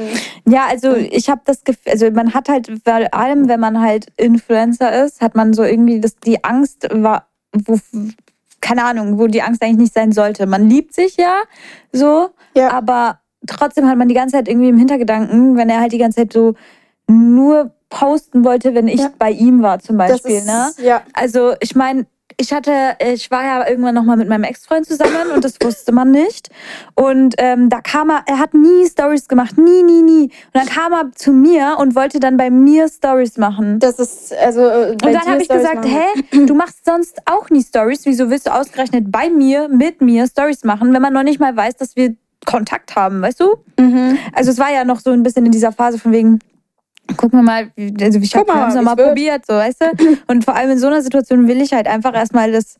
Ja, 0.47 0.67
also 0.69 0.95
ich 0.95 1.29
habe 1.29 1.41
das 1.43 1.65
Gefühl, 1.65 1.91
also 1.91 2.09
man 2.11 2.33
hat 2.33 2.47
halt 2.47 2.71
vor 2.85 2.93
allem, 3.13 3.49
wenn 3.49 3.59
man 3.59 3.81
halt 3.81 4.07
Influencer 4.15 5.03
ist, 5.03 5.19
hat 5.19 5.35
man 5.35 5.53
so 5.53 5.63
irgendwie 5.63 5.99
das, 5.99 6.15
die 6.15 6.41
Angst, 6.45 6.88
war, 6.91 7.27
wo, 7.51 7.77
keine 8.61 8.85
Ahnung, 8.85 9.19
wo 9.19 9.27
die 9.27 9.41
Angst 9.41 9.61
eigentlich 9.61 9.77
nicht 9.79 9.93
sein 9.93 10.13
sollte. 10.13 10.45
Man 10.45 10.69
liebt 10.69 10.93
sich 10.93 11.17
ja 11.17 11.39
so, 11.91 12.29
Ja. 12.55 12.71
aber 12.71 13.19
trotzdem 13.47 13.85
hat 13.89 13.97
man 13.97 14.07
die 14.07 14.15
ganze 14.15 14.38
Zeit 14.38 14.47
irgendwie 14.47 14.69
im 14.69 14.77
Hintergedanken, 14.77 15.57
wenn 15.57 15.69
er 15.69 15.81
halt 15.81 15.91
die 15.91 15.97
ganze 15.97 16.21
Zeit 16.21 16.31
so 16.31 16.53
nur 17.07 17.74
posten 17.89 18.43
wollte, 18.43 18.74
wenn 18.76 18.88
ich 18.88 19.00
Ja. 19.02 19.12
bei 19.17 19.32
ihm 19.32 19.62
war 19.62 19.80
zum 19.80 19.98
Beispiel, 19.98 20.38
ist, 20.38 20.48
ne? 20.48 20.71
Ja. 20.78 21.02
Also 21.13 21.54
ich 21.60 21.76
meine, 21.76 22.06
ich 22.38 22.52
hatte, 22.52 22.71
ich 23.13 23.32
war 23.32 23.45
ja 23.45 23.69
irgendwann 23.69 23.95
nochmal 23.95 24.17
mit 24.17 24.28
meinem 24.28 24.43
Ex-Freund 24.43 24.86
zusammen 24.86 25.32
und 25.34 25.45
das 25.45 25.54
wusste 25.63 25.93
man 25.93 26.12
nicht. 26.12 26.50
Und 26.93 27.36
ähm, 27.38 27.69
da 27.69 27.80
kam 27.80 28.10
er, 28.10 28.24
er 28.26 28.39
hat 28.39 28.54
nie 28.54 28.86
Stories 28.88 29.30
gemacht, 29.30 29.58
nie, 29.58 29.84
nie, 29.84 30.02
nie. 30.02 30.24
Und 30.24 30.32
dann 30.54 30.65
kam 30.65 30.91
er 30.91 31.12
zu 31.13 31.32
mir 31.32 31.78
und 31.80 31.95
wollte 31.95 32.19
dann 32.19 32.36
bei 32.36 32.50
mir 32.50 32.89
Stories 32.89 33.38
machen. 33.38 33.80
Das 33.80 34.00
ist, 34.00 34.34
also. 34.34 34.67
äh, 34.67 34.89
Und 34.91 35.02
dann 35.06 35.21
habe 35.26 35.41
ich 35.41 35.48
gesagt, 35.48 35.86
hä, 35.86 36.45
du 36.45 36.54
machst 36.56 36.84
sonst 36.84 37.21
auch 37.26 37.50
nie 37.50 37.63
Stories. 37.63 38.06
Wieso 38.06 38.30
willst 38.30 38.48
du 38.48 38.54
ausgerechnet 38.54 39.06
bei 39.13 39.30
mir, 39.30 39.69
mit 39.69 40.02
mir 40.02 40.28
Stories 40.28 40.65
machen, 40.65 40.91
wenn 40.93 41.02
man 41.02 41.13
noch 41.13 41.24
nicht 41.24 41.39
mal 41.39 41.56
weiß, 41.56 41.78
dass 41.78 41.95
wir 41.95 42.15
Kontakt 42.45 42.98
haben, 42.98 43.21
weißt 43.21 43.39
du? 43.39 43.56
Mhm. 43.80 44.17
Also 44.34 44.52
es 44.52 44.58
war 44.60 44.74
ja 44.74 44.84
noch 44.84 45.00
so 45.00 45.12
ein 45.12 45.24
bisschen 45.24 45.45
in 45.45 45.54
dieser 45.54 45.71
Phase 45.71 46.00
von 46.00 46.12
wegen, 46.12 46.39
gucken 47.18 47.39
wir 47.39 47.44
mal, 47.44 47.72
also 48.02 48.20
ich 48.20 48.36
habe 48.36 48.52
es 48.68 48.76
nochmal 48.76 48.96
probiert, 48.96 49.46
so, 49.46 49.54
weißt 49.54 49.82
du? 49.82 50.18
Und 50.28 50.44
vor 50.46 50.56
allem 50.56 50.72
in 50.72 50.78
so 50.80 50.88
einer 50.88 51.02
Situation 51.02 51.48
will 51.48 51.62
ich 51.62 51.74
halt 51.74 51.88
einfach 51.88 52.13
erstmal 52.13 52.52
das 52.52 52.78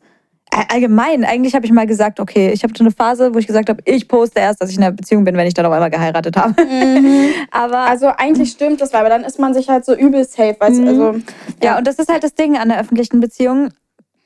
allgemein, 0.70 1.24
eigentlich 1.24 1.54
habe 1.54 1.66
ich 1.66 1.72
mal 1.72 1.86
gesagt, 1.86 2.20
okay, 2.20 2.50
ich 2.52 2.62
habe 2.62 2.72
so 2.76 2.84
eine 2.84 2.92
Phase, 2.92 3.34
wo 3.34 3.38
ich 3.38 3.46
gesagt 3.48 3.68
habe, 3.68 3.82
ich 3.84 4.06
poste 4.06 4.38
erst, 4.40 4.62
dass 4.62 4.70
ich 4.70 4.76
in 4.76 4.84
einer 4.84 4.92
Beziehung 4.92 5.24
bin, 5.24 5.36
wenn 5.36 5.46
ich 5.46 5.54
dann 5.54 5.66
auf 5.66 5.72
einmal 5.72 5.90
geheiratet 5.90 6.36
habe. 6.36 6.54
Aber 7.50 7.78
Also 7.80 8.06
eigentlich 8.16 8.52
stimmt 8.52 8.80
das, 8.80 8.94
aber 8.94 9.08
dann 9.08 9.24
ist 9.24 9.38
man 9.40 9.54
sich 9.54 9.68
halt 9.68 9.84
so 9.84 9.94
übel 9.94 10.24
safe, 10.24 10.56
weißt 10.58 10.78
du, 10.78 10.82
Mhm. 10.82 10.88
also. 10.88 11.14
Ja, 11.62 11.76
und 11.78 11.86
das 11.86 11.96
ist 11.96 12.08
halt 12.10 12.22
das 12.22 12.34
Ding 12.34 12.56
an 12.56 12.68
der 12.68 12.80
öffentlichen 12.80 13.18
Beziehung, 13.20 13.70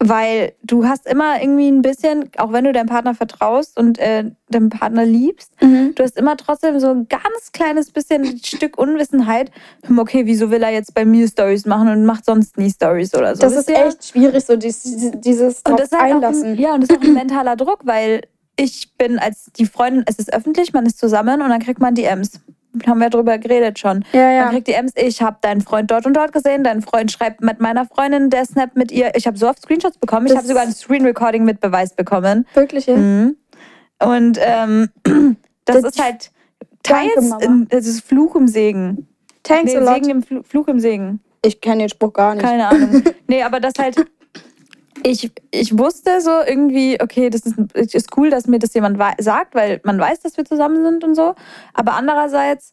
weil 0.03 0.55
du 0.63 0.87
hast 0.87 1.07
immer 1.07 1.41
irgendwie 1.43 1.69
ein 1.71 1.83
bisschen, 1.83 2.31
auch 2.39 2.53
wenn 2.53 2.65
du 2.65 2.73
deinem 2.73 2.87
Partner 2.89 3.15
vertraust 3.15 3.79
und 3.79 3.99
äh, 3.99 4.31
deinem 4.49 4.71
Partner 4.71 5.05
liebst, 5.05 5.53
Mhm. 5.61 5.95
du 5.95 6.03
hast 6.03 6.17
immer 6.17 6.37
trotzdem 6.39 6.81
so 6.81 6.89
ein 6.89 7.07
ganz 7.09 7.53
kleines 7.53 7.91
bisschen 7.91 8.39
Stück 8.43 8.79
Unwissenheit. 8.79 9.51
Hm, 9.87 9.99
Okay, 9.99 10.25
wieso 10.25 10.51
will 10.51 10.63
er 10.63 10.71
jetzt 10.73 10.95
bei 10.95 11.05
mir 11.05 11.29
Stories 11.29 11.67
machen 11.67 11.89
und 11.89 12.07
macht 12.07 12.25
sonst 12.25 12.57
nie 12.57 12.71
Stories 12.71 13.15
oder 13.15 13.37
so? 13.37 13.43
Das 13.43 13.55
ist 13.55 13.69
ihr? 13.69 13.87
echt 13.87 14.07
schwierig, 14.07 14.45
so 14.45 14.57
dieses, 14.57 15.11
dieses 15.21 15.61
und 15.69 15.79
das 15.79 15.93
ist 15.93 15.99
halt 15.99 16.15
einlassen. 16.15 16.53
ein, 16.53 16.59
ja, 16.59 16.75
und 16.75 16.83
das 16.83 16.91
ist 16.91 16.97
auch 16.99 17.03
ein 17.07 17.15
mentaler 17.15 17.57
Druck, 17.57 17.81
weil 17.85 18.23
ich 18.57 18.93
bin 18.97 19.19
als 19.19 19.51
die 19.59 19.67
Freundin, 19.67 20.05
es 20.07 20.19
ist 20.19 20.33
öffentlich, 20.33 20.73
man 20.73 20.87
ist 20.87 20.99
zusammen 20.99 21.43
und 21.43 21.51
dann 21.51 21.61
kriegt 21.61 21.81
man 21.81 21.95
DMs. 21.95 22.41
Haben 22.87 23.00
wir 23.00 23.11
drüber 23.11 23.38
geredet 23.38 23.78
schon. 23.78 24.04
Ja, 24.12 24.30
ja. 24.30 24.42
Man 24.44 24.52
kriegt 24.54 24.68
DMs, 24.68 24.92
ich 24.96 25.22
habe 25.22 25.38
deinen 25.40 25.61
Freund 25.61 25.90
dort 25.90 26.06
und 26.06 26.14
dort 26.14 26.33
gesehen, 26.33 26.62
dein 26.62 26.83
Freund 26.83 27.11
schreibt 27.11 27.40
mit 27.42 27.61
meiner 27.61 27.85
Freundin, 27.87 28.30
der 28.30 28.44
Snap 28.44 28.76
mit 28.76 28.92
ihr. 28.92 29.12
Ich 29.16 29.26
habe 29.26 29.37
so 29.37 29.48
oft 29.48 29.61
Screenshots 29.62 29.98
bekommen, 29.98 30.26
ich 30.26 30.33
Das- 30.33 30.38
habe 30.38 30.48
sogar 30.48 30.62
ein 30.62 30.72
Screen 30.72 31.04
Recording 31.04 31.44
mit 31.44 31.61
Beweis 31.61 31.94
bekommen. 31.94 32.46
Wirklich, 32.54 32.87
ja. 32.87 32.96
Mhm. 32.96 33.37
Und 34.02 34.38
ähm, 34.40 34.88
das, 35.64 35.83
Das- 35.83 35.92
ist 35.96 36.02
halt 36.02 36.30
teils, 36.83 37.30
Danke, 37.38 37.66
es 37.70 37.87
ist 37.87 38.04
Fluch 38.06 38.35
im 38.37 38.46
Segen. 38.48 39.06
Thanks 39.42 39.72
Nee, 39.72 39.78
a 39.78 39.80
lot. 39.80 39.94
Segen 39.94 40.11
im 40.11 40.22
Fl 40.22 40.42
Fluch 40.44 40.68
im 40.68 40.78
Segen. 40.80 41.20
Ich 41.44 41.61
kenne 41.61 41.78
den 41.85 41.88
Spruch 41.88 42.12
gar 42.12 42.35
nicht. 42.35 42.44
Keine 42.44 42.68
Ahnung. 42.68 43.02
nee, 43.26 43.42
aber 43.42 43.59
das 43.61 43.72
halt. 43.78 43.96
Ich, 45.03 45.31
ich 45.50 45.79
wusste 45.79 46.20
so 46.20 46.31
irgendwie, 46.46 47.00
okay, 47.00 47.31
das 47.31 47.42
ist, 47.42 47.94
ist 47.94 48.16
cool, 48.16 48.31
dass 48.31 48.46
mir 48.46 48.59
das 48.59 48.74
jemand 48.74 48.98
sagt, 49.18 49.55
weil 49.55 49.81
man 49.85 49.98
weiß, 49.98 50.20
dass 50.20 50.37
wir 50.37 50.44
zusammen 50.44 50.85
sind 50.85 51.05
und 51.05 51.14
so. 51.14 51.35
Aber 51.74 51.94
andererseits 51.94 52.72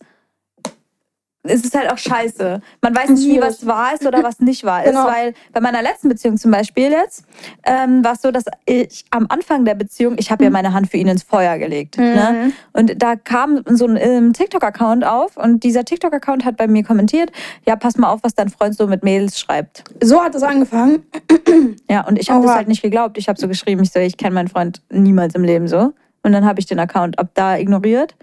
ist 1.49 1.65
es 1.65 1.73
halt 1.73 1.91
auch 1.91 1.97
scheiße. 1.97 2.61
Man 2.81 2.95
weiß 2.95 3.09
nicht, 3.09 3.27
wie 3.27 3.41
was 3.41 3.65
wahr 3.65 3.93
ist 3.93 4.05
oder 4.05 4.23
was 4.23 4.39
nicht 4.39 4.63
wahr 4.63 4.83
ist. 4.85 4.91
Genau. 4.91 5.07
Weil 5.07 5.33
bei 5.53 5.61
meiner 5.61 5.81
letzten 5.81 6.09
Beziehung 6.09 6.37
zum 6.37 6.51
Beispiel 6.51 6.91
jetzt 6.91 7.25
ähm, 7.65 8.03
war 8.03 8.13
es 8.13 8.21
so, 8.21 8.31
dass 8.31 8.45
ich 8.65 9.05
am 9.11 9.27
Anfang 9.29 9.65
der 9.65 9.75
Beziehung, 9.75 10.15
ich 10.17 10.31
habe 10.31 10.43
ja 10.43 10.49
meine 10.49 10.73
Hand 10.73 10.89
für 10.89 10.97
ihn 10.97 11.07
ins 11.07 11.23
Feuer 11.23 11.57
gelegt. 11.57 11.97
Ne? 11.97 12.51
Und 12.73 13.01
da 13.01 13.15
kam 13.15 13.63
so 13.65 13.85
ein 13.85 13.97
ähm, 13.97 14.33
TikTok-Account 14.33 15.05
auf 15.05 15.37
und 15.37 15.63
dieser 15.63 15.83
TikTok-Account 15.85 16.45
hat 16.45 16.57
bei 16.57 16.67
mir 16.67 16.83
kommentiert, 16.83 17.31
ja, 17.65 17.75
pass 17.75 17.97
mal 17.97 18.09
auf, 18.09 18.19
was 18.23 18.35
dein 18.35 18.49
Freund 18.49 18.75
so 18.75 18.87
mit 18.87 19.03
Mädels 19.03 19.39
schreibt. 19.39 19.83
So 20.01 20.21
hat 20.23 20.35
es 20.35 20.43
angefangen. 20.43 21.03
Ja, 21.89 22.05
und 22.05 22.19
ich 22.19 22.29
habe 22.29 22.41
das 22.41 22.49
Oha. 22.49 22.57
halt 22.57 22.67
nicht 22.67 22.81
geglaubt. 22.81 23.17
Ich 23.17 23.29
habe 23.29 23.39
so 23.39 23.47
geschrieben, 23.47 23.81
ich 23.81 23.91
so, 23.91 23.99
ich 23.99 24.17
kenne 24.17 24.35
meinen 24.35 24.47
Freund 24.47 24.81
niemals 24.89 25.35
im 25.35 25.43
Leben 25.43 25.67
so. 25.67 25.93
Und 26.23 26.31
dann 26.33 26.45
habe 26.45 26.59
ich 26.59 26.65
den 26.65 26.79
Account 26.79 27.17
ab 27.19 27.29
da 27.33 27.57
ignoriert. 27.57 28.15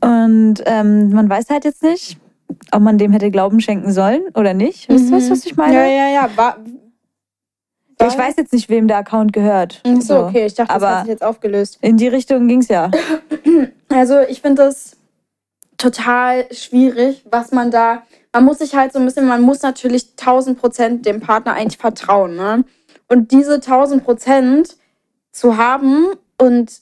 Und 0.00 0.62
ähm, 0.66 1.10
man 1.10 1.28
weiß 1.28 1.50
halt 1.50 1.64
jetzt 1.64 1.82
nicht, 1.82 2.18
ob 2.72 2.82
man 2.82 2.98
dem 2.98 3.12
hätte 3.12 3.30
Glauben 3.30 3.60
schenken 3.60 3.92
sollen 3.92 4.22
oder 4.34 4.54
nicht. 4.54 4.88
Wisst 4.88 5.10
ihr, 5.10 5.16
was, 5.16 5.30
was 5.30 5.46
ich 5.46 5.56
meine? 5.56 5.74
Ja, 5.74 5.86
ja, 5.86 6.08
ja. 6.08 6.30
War, 6.36 6.58
Ja, 8.00 8.06
Ich 8.08 8.18
weiß 8.18 8.34
jetzt 8.36 8.52
nicht, 8.52 8.68
wem 8.68 8.88
der 8.88 8.98
Account 8.98 9.32
gehört. 9.32 9.82
Ach 9.86 10.00
so, 10.00 10.26
okay. 10.26 10.46
Ich 10.46 10.54
dachte, 10.54 10.72
das 10.72 10.82
aber 10.82 10.96
hat 10.96 11.04
sich 11.04 11.12
jetzt 11.12 11.24
aufgelöst. 11.24 11.78
in 11.80 11.96
die 11.96 12.08
Richtung 12.08 12.46
ging's 12.48 12.68
ja. 12.68 12.90
Also 13.88 14.18
ich 14.20 14.42
finde 14.42 14.64
das 14.64 14.96
total 15.76 16.52
schwierig, 16.52 17.24
was 17.30 17.52
man 17.52 17.70
da. 17.70 18.02
Man 18.32 18.44
muss 18.44 18.58
sich 18.58 18.74
halt 18.74 18.92
so 18.92 18.98
ein 18.98 19.04
bisschen, 19.04 19.26
man 19.26 19.42
muss 19.42 19.62
natürlich 19.62 20.10
1000 20.18 20.58
Prozent 20.58 21.06
dem 21.06 21.20
Partner 21.20 21.52
eigentlich 21.52 21.78
vertrauen. 21.78 22.36
Ne? 22.36 22.64
Und 23.08 23.30
diese 23.30 23.54
1000 23.54 24.04
Prozent 24.04 24.76
zu 25.30 25.56
haben 25.56 26.06
und 26.38 26.80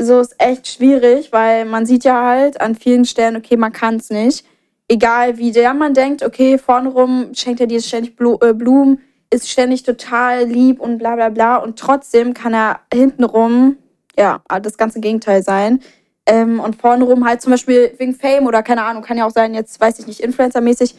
so 0.00 0.20
ist 0.20 0.34
echt 0.38 0.66
schwierig, 0.66 1.32
weil 1.32 1.64
man 1.64 1.86
sieht 1.86 2.04
ja 2.04 2.24
halt 2.24 2.60
an 2.60 2.74
vielen 2.74 3.04
Stellen, 3.04 3.36
okay, 3.36 3.56
man 3.56 3.72
kann 3.72 3.96
es 3.96 4.10
nicht. 4.10 4.44
Egal 4.88 5.38
wie 5.38 5.52
der 5.52 5.74
man 5.74 5.94
denkt, 5.94 6.24
okay, 6.24 6.58
vorne 6.58 6.88
rum 6.88 7.30
schenkt 7.34 7.60
er 7.60 7.66
dir 7.66 7.80
ständig 7.80 8.14
äh, 8.18 8.52
Blumen, 8.52 9.00
ist 9.32 9.48
ständig 9.48 9.84
total 9.84 10.44
lieb 10.44 10.80
und 10.80 10.98
bla 10.98 11.14
bla 11.14 11.28
bla. 11.28 11.56
Und 11.56 11.78
trotzdem 11.78 12.34
kann 12.34 12.54
er 12.54 12.80
hintenrum, 12.92 13.76
ja, 14.18 14.42
das 14.62 14.76
ganze 14.76 15.00
Gegenteil 15.00 15.42
sein. 15.42 15.80
Ähm, 16.26 16.60
und 16.60 16.76
vorne 16.76 17.04
rum 17.04 17.24
halt 17.24 17.40
zum 17.40 17.52
Beispiel 17.52 17.92
wegen 17.98 18.14
Fame 18.14 18.46
oder 18.46 18.62
keine 18.62 18.82
Ahnung, 18.82 19.02
kann 19.02 19.16
ja 19.16 19.26
auch 19.26 19.30
sein, 19.30 19.54
jetzt 19.54 19.80
weiß 19.80 19.98
ich 20.00 20.06
nicht, 20.06 20.20
Influencer-mäßig, 20.20 20.94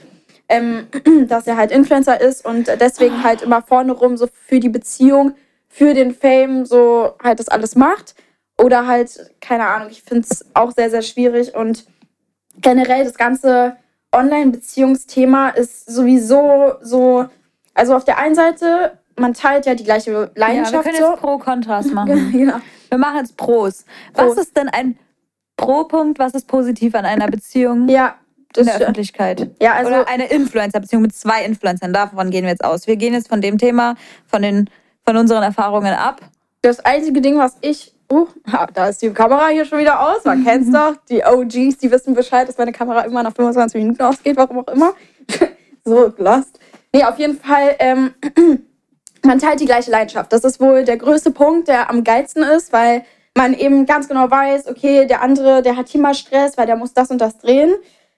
ähm, 0.49 0.87
dass 1.27 1.47
er 1.47 1.57
halt 1.57 1.71
Influencer 1.71 2.19
ist 2.19 2.45
und 2.45 2.67
deswegen 2.79 3.23
halt 3.23 3.41
immer 3.41 3.61
vorne 3.61 3.91
rum 3.91 4.17
so 4.17 4.27
für 4.27 4.59
die 4.59 4.69
Beziehung, 4.69 5.33
für 5.67 5.93
den 5.93 6.13
Fame 6.13 6.65
so 6.65 7.13
halt 7.21 7.39
das 7.39 7.49
alles 7.49 7.75
macht. 7.75 8.15
Oder 8.61 8.87
halt, 8.87 9.31
keine 9.41 9.65
Ahnung, 9.65 9.89
ich 9.89 10.03
finde 10.03 10.27
es 10.29 10.45
auch 10.53 10.71
sehr, 10.71 10.89
sehr 10.89 11.01
schwierig 11.01 11.55
und 11.55 11.85
generell 12.61 13.03
das 13.03 13.15
ganze 13.15 13.75
Online-Beziehungsthema 14.13 15.49
ist 15.49 15.89
sowieso 15.89 16.73
so, 16.81 17.25
also 17.73 17.95
auf 17.95 18.03
der 18.03 18.17
einen 18.17 18.35
Seite, 18.35 18.97
man 19.17 19.33
teilt 19.33 19.65
ja 19.65 19.75
die 19.75 19.83
gleiche 19.83 20.11
Ja, 20.11 20.19
wir 20.19 20.31
Leidenschaft 20.35 20.83
können 20.83 20.97
so. 20.99 21.11
jetzt 21.11 21.19
Pro-Kontras 21.21 21.85
machen. 21.93 22.31
Genau. 22.31 22.55
Wir 22.89 22.97
machen 22.97 23.17
jetzt 23.19 23.37
Pros. 23.37 23.85
Was 24.13 24.25
Pros. 24.25 24.37
ist 24.37 24.57
denn 24.57 24.69
ein 24.69 24.97
Pro-Punkt? 25.57 26.19
Was 26.19 26.33
ist 26.33 26.47
positiv 26.47 26.95
an 26.95 27.05
einer 27.05 27.27
Beziehung 27.27 27.87
Ja, 27.87 28.15
in 28.57 28.65
der 28.65 28.75
Öffentlichkeit? 28.75 29.49
Ja, 29.61 29.73
also 29.75 29.89
Oder 29.91 30.07
eine 30.07 30.25
Influencer-Beziehung 30.29 31.01
mit 31.03 31.15
zwei 31.15 31.45
Influencern. 31.45 31.93
Davon 31.93 32.29
gehen 32.31 32.43
wir 32.43 32.51
jetzt 32.51 32.63
aus. 32.63 32.87
Wir 32.87 32.97
gehen 32.97 33.13
jetzt 33.13 33.29
von 33.29 33.41
dem 33.41 33.57
Thema, 33.57 33.95
von, 34.27 34.41
den, 34.41 34.69
von 35.05 35.15
unseren 35.17 35.43
Erfahrungen 35.43 35.93
ab. 35.93 36.21
das 36.61 36.79
einzige 36.81 37.21
Ding, 37.21 37.37
was 37.37 37.57
ich. 37.61 37.93
Oh, 38.11 38.27
da 38.73 38.87
ist 38.89 39.01
die 39.01 39.09
Kamera 39.11 39.47
hier 39.47 39.65
schon 39.65 39.79
wieder 39.79 39.99
aus. 39.99 40.25
Man 40.25 40.43
kennt's 40.43 40.71
doch. 40.73 40.95
Die 41.09 41.23
OGs, 41.23 41.77
die 41.77 41.89
wissen 41.91 42.13
Bescheid, 42.13 42.47
dass 42.47 42.57
meine 42.57 42.71
Kamera 42.71 43.01
immer 43.01 43.23
nach 43.23 43.33
25 43.33 43.81
Minuten 43.81 44.01
ausgeht, 44.03 44.35
warum 44.37 44.59
auch 44.59 44.67
immer. 44.67 44.93
so, 45.85 46.11
lost. 46.17 46.59
Nee, 46.93 47.03
auf 47.05 47.17
jeden 47.17 47.39
Fall, 47.39 47.75
ähm, 47.79 48.13
man 49.23 49.39
teilt 49.39 49.61
die 49.61 49.65
gleiche 49.65 49.91
Leidenschaft. 49.91 50.33
Das 50.33 50.43
ist 50.43 50.59
wohl 50.59 50.83
der 50.83 50.97
größte 50.97 51.31
Punkt, 51.31 51.67
der 51.69 51.89
am 51.89 52.03
geilsten 52.03 52.43
ist, 52.43 52.73
weil 52.73 53.05
man 53.37 53.53
eben 53.53 53.85
ganz 53.85 54.09
genau 54.09 54.29
weiß, 54.29 54.67
okay, 54.67 55.05
der 55.05 55.21
andere, 55.21 55.61
der 55.61 55.77
hat 55.77 55.87
hier 55.87 56.01
mal 56.01 56.13
Stress, 56.13 56.57
weil 56.57 56.65
der 56.65 56.75
muss 56.75 56.93
das 56.93 57.11
und 57.11 57.19
das 57.19 57.37
drehen. 57.37 57.73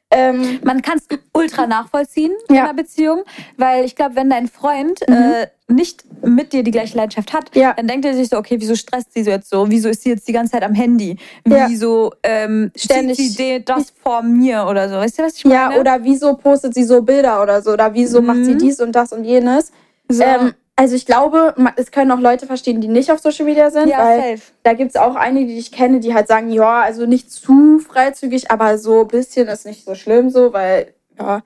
Ähm, 0.09 0.59
Man 0.63 0.81
kann 0.81 0.97
es 0.97 1.07
ultra 1.33 1.67
nachvollziehen 1.67 2.31
in 2.49 2.55
Ja. 2.55 2.63
Mhm. 2.63 2.67
einer 2.69 2.77
Beziehung, 2.77 3.23
weil 3.57 3.85
ich 3.85 3.95
glaube, 3.95 4.15
wenn 4.15 4.29
dein 4.29 4.47
Freund 4.47 5.01
äh, 5.07 5.47
nicht 5.73 6.03
mit 6.25 6.53
dir 6.53 6.63
die 6.63 6.71
gleiche 6.71 6.95
Leidenschaft 6.97 7.33
hat, 7.33 7.55
Ja. 7.55 7.73
dann 7.73 7.87
denkt 7.87 8.05
er 8.05 8.13
sich 8.13 8.29
so, 8.29 8.37
okay, 8.37 8.55
wieso 8.59 8.75
stresst 8.75 9.13
sie 9.13 9.23
so 9.23 9.31
jetzt 9.31 9.49
so? 9.49 9.69
Wieso 9.69 9.89
ist 9.89 10.03
sie 10.03 10.09
jetzt 10.09 10.27
die 10.27 10.31
ganze 10.33 10.53
Zeit 10.53 10.63
am 10.63 10.73
Handy? 10.73 11.17
Ja. 11.47 11.67
Wieso 11.69 12.13
ähm, 12.23 12.71
Ständig- 12.75 13.17
zieht 13.17 13.31
sie 13.33 13.63
das 13.65 13.91
vor 14.01 14.21
mir 14.21 14.65
oder 14.69 14.87
so? 14.89 14.95
Weißt 14.95 15.19
du, 15.19 15.23
was 15.23 15.35
ich 15.37 15.45
meine? 15.45 15.73
ja, 15.75 15.79
oder 15.79 16.03
wieso 16.03 16.35
postet 16.35 16.73
sie 16.73 16.83
so 16.83 17.01
Bilder 17.01 17.41
oder 17.41 17.61
so? 17.61 17.71
Oder 17.73 17.93
wieso 17.93 18.21
macht 18.21 18.45
sie 18.45 18.53
Mhm. 18.53 18.59
dies 18.59 18.79
und 18.79 18.93
das 18.93 19.11
und 19.13 19.23
jenes? 19.25 19.71
so, 20.09 20.23
Ähm, 20.23 20.53
also 20.75 20.95
ich 20.95 21.05
glaube, 21.05 21.53
es 21.75 21.91
können 21.91 22.09
auch 22.11 22.19
Leute 22.19 22.47
verstehen, 22.47 22.81
die 22.81 22.87
nicht 22.87 23.11
auf 23.11 23.19
Social 23.19 23.45
Media 23.45 23.69
sind, 23.69 23.89
ja, 23.89 23.99
weil 23.99 24.19
safe. 24.37 24.51
da 24.63 24.73
gibt 24.73 24.89
es 24.91 24.95
auch 24.95 25.15
einige, 25.15 25.47
die 25.47 25.59
ich 25.59 25.71
kenne, 25.71 25.99
die 25.99 26.13
halt 26.15 26.27
sagen, 26.27 26.49
ja, 26.49 26.81
also 26.81 27.05
nicht 27.05 27.31
zu 27.31 27.77
freizügig, 27.79 28.49
aber 28.49 28.77
so 28.79 29.01
ein 29.01 29.07
bisschen 29.07 29.47
ist 29.49 29.65
nicht 29.67 29.85
so 29.85 29.93
schlimm 29.93 30.29
so, 30.31 30.51
weil 30.51 30.93
ja, 31.19 31.41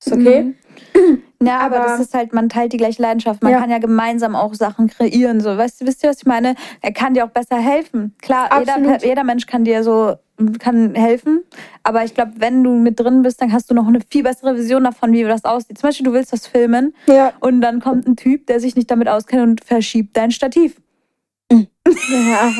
ist 0.00 0.12
okay. 0.12 0.42
Mhm. 0.42 0.54
Ja, 1.40 1.60
aber, 1.60 1.76
Aber- 1.76 1.86
das 1.90 2.00
ist 2.00 2.14
halt, 2.14 2.32
man 2.32 2.48
teilt 2.48 2.72
die 2.72 2.78
gleiche 2.78 3.00
Leidenschaft. 3.00 3.44
Man 3.44 3.52
Ja. 3.52 3.60
kann 3.60 3.70
ja 3.70 3.78
gemeinsam 3.78 4.34
auch 4.34 4.54
Sachen 4.54 4.88
kreieren. 4.88 5.40
So, 5.40 5.56
weißt 5.56 5.80
du, 5.80 5.86
wisst 5.86 6.02
ihr, 6.02 6.10
was 6.10 6.18
ich 6.18 6.26
meine? 6.26 6.56
Er 6.82 6.92
kann 6.92 7.14
dir 7.14 7.24
auch 7.24 7.30
besser 7.30 7.58
helfen. 7.58 8.16
Klar, 8.20 8.48
jeder, 8.58 8.74
Absolut. 8.74 9.02
jeder 9.04 9.22
Mensch 9.22 9.46
kann 9.46 9.62
dir 9.64 9.84
so 9.84 10.16
kann 10.58 10.96
helfen. 10.96 11.44
Aber 11.84 12.02
ich 12.04 12.14
glaube, 12.14 12.32
wenn 12.38 12.64
du 12.64 12.72
mit 12.72 12.98
drin 12.98 13.22
bist, 13.22 13.40
dann 13.40 13.52
hast 13.52 13.70
du 13.70 13.74
noch 13.74 13.86
eine 13.86 14.00
viel 14.10 14.24
bessere 14.24 14.56
Vision 14.56 14.82
davon, 14.82 15.12
wie 15.12 15.22
das 15.22 15.44
aussieht. 15.44 15.78
Zum 15.78 15.88
Beispiel, 15.88 16.04
du 16.06 16.12
willst 16.12 16.32
das 16.32 16.48
filmen 16.48 16.92
Ja. 17.06 17.32
und 17.38 17.60
dann 17.60 17.78
kommt 17.80 18.08
ein 18.08 18.16
Typ, 18.16 18.46
der 18.48 18.58
sich 18.58 18.74
nicht 18.74 18.90
damit 18.90 19.08
auskennt 19.08 19.42
und 19.42 19.64
verschiebt 19.64 20.16
dein 20.16 20.32
Stativ. 20.32 20.74
Ja, 21.52 22.52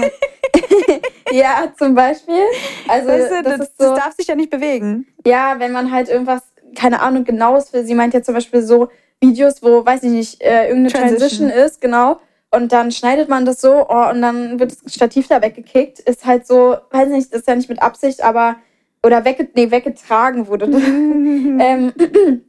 ja 1.33 1.72
zum 1.76 1.94
Beispiel. 1.94 2.42
Also, 2.88 3.09
weißt 3.09 3.31
du, 3.31 3.42
das, 3.42 3.59
das, 3.59 3.68
so, 3.78 3.85
das 3.94 3.98
darf 4.04 4.14
sich 4.14 4.26
ja 4.28 4.35
nicht 4.35 4.50
bewegen. 4.50 5.07
ja, 5.26 5.57
wenn 5.59 5.72
man 5.72 5.90
halt 5.92 6.09
irgendwas, 6.09 6.42
keine 6.78 7.00
Ahnung, 7.00 7.24
genaues 7.24 7.72
will. 7.72 7.84
Sie 7.84 7.94
meint 7.94 8.14
ja 8.14 8.22
zum 8.22 8.34
Beispiel 8.34 8.62
so 8.62 8.88
Videos, 9.20 9.62
wo, 9.62 9.84
weiß 9.84 10.04
ich 10.04 10.10
nicht, 10.10 10.42
äh, 10.42 10.68
irgendeine 10.68 10.92
Transition. 10.92 11.48
Transition. 11.48 11.66
ist, 11.66 11.80
genau. 11.80 12.20
Und 12.50 12.72
dann 12.72 12.92
schneidet 12.92 13.28
man 13.28 13.44
das 13.44 13.60
so 13.60 13.86
oh, 13.88 14.08
und 14.10 14.22
dann 14.22 14.58
wird 14.58 14.72
das 14.72 14.94
Stativ 14.94 15.26
da 15.26 15.42
weggekickt. 15.42 15.98
Ist 15.98 16.24
halt 16.24 16.46
so, 16.46 16.76
weiß 16.90 17.08
nicht, 17.08 17.32
das 17.32 17.40
ist 17.40 17.48
ja 17.48 17.56
nicht 17.56 17.68
mit 17.68 17.82
Absicht, 17.82 18.22
aber, 18.22 18.56
oder 19.02 19.24
wegge 19.24 19.48
nee, 19.54 19.70
weggetragen 19.70 20.46
wurde. 20.46 20.66
ähm, 20.66 21.92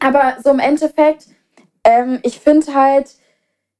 aber 0.00 0.38
so 0.42 0.50
im 0.50 0.58
Endeffekt, 0.58 1.26
ähm, 1.84 2.18
ich 2.22 2.40
finde 2.40 2.74
halt, 2.74 3.10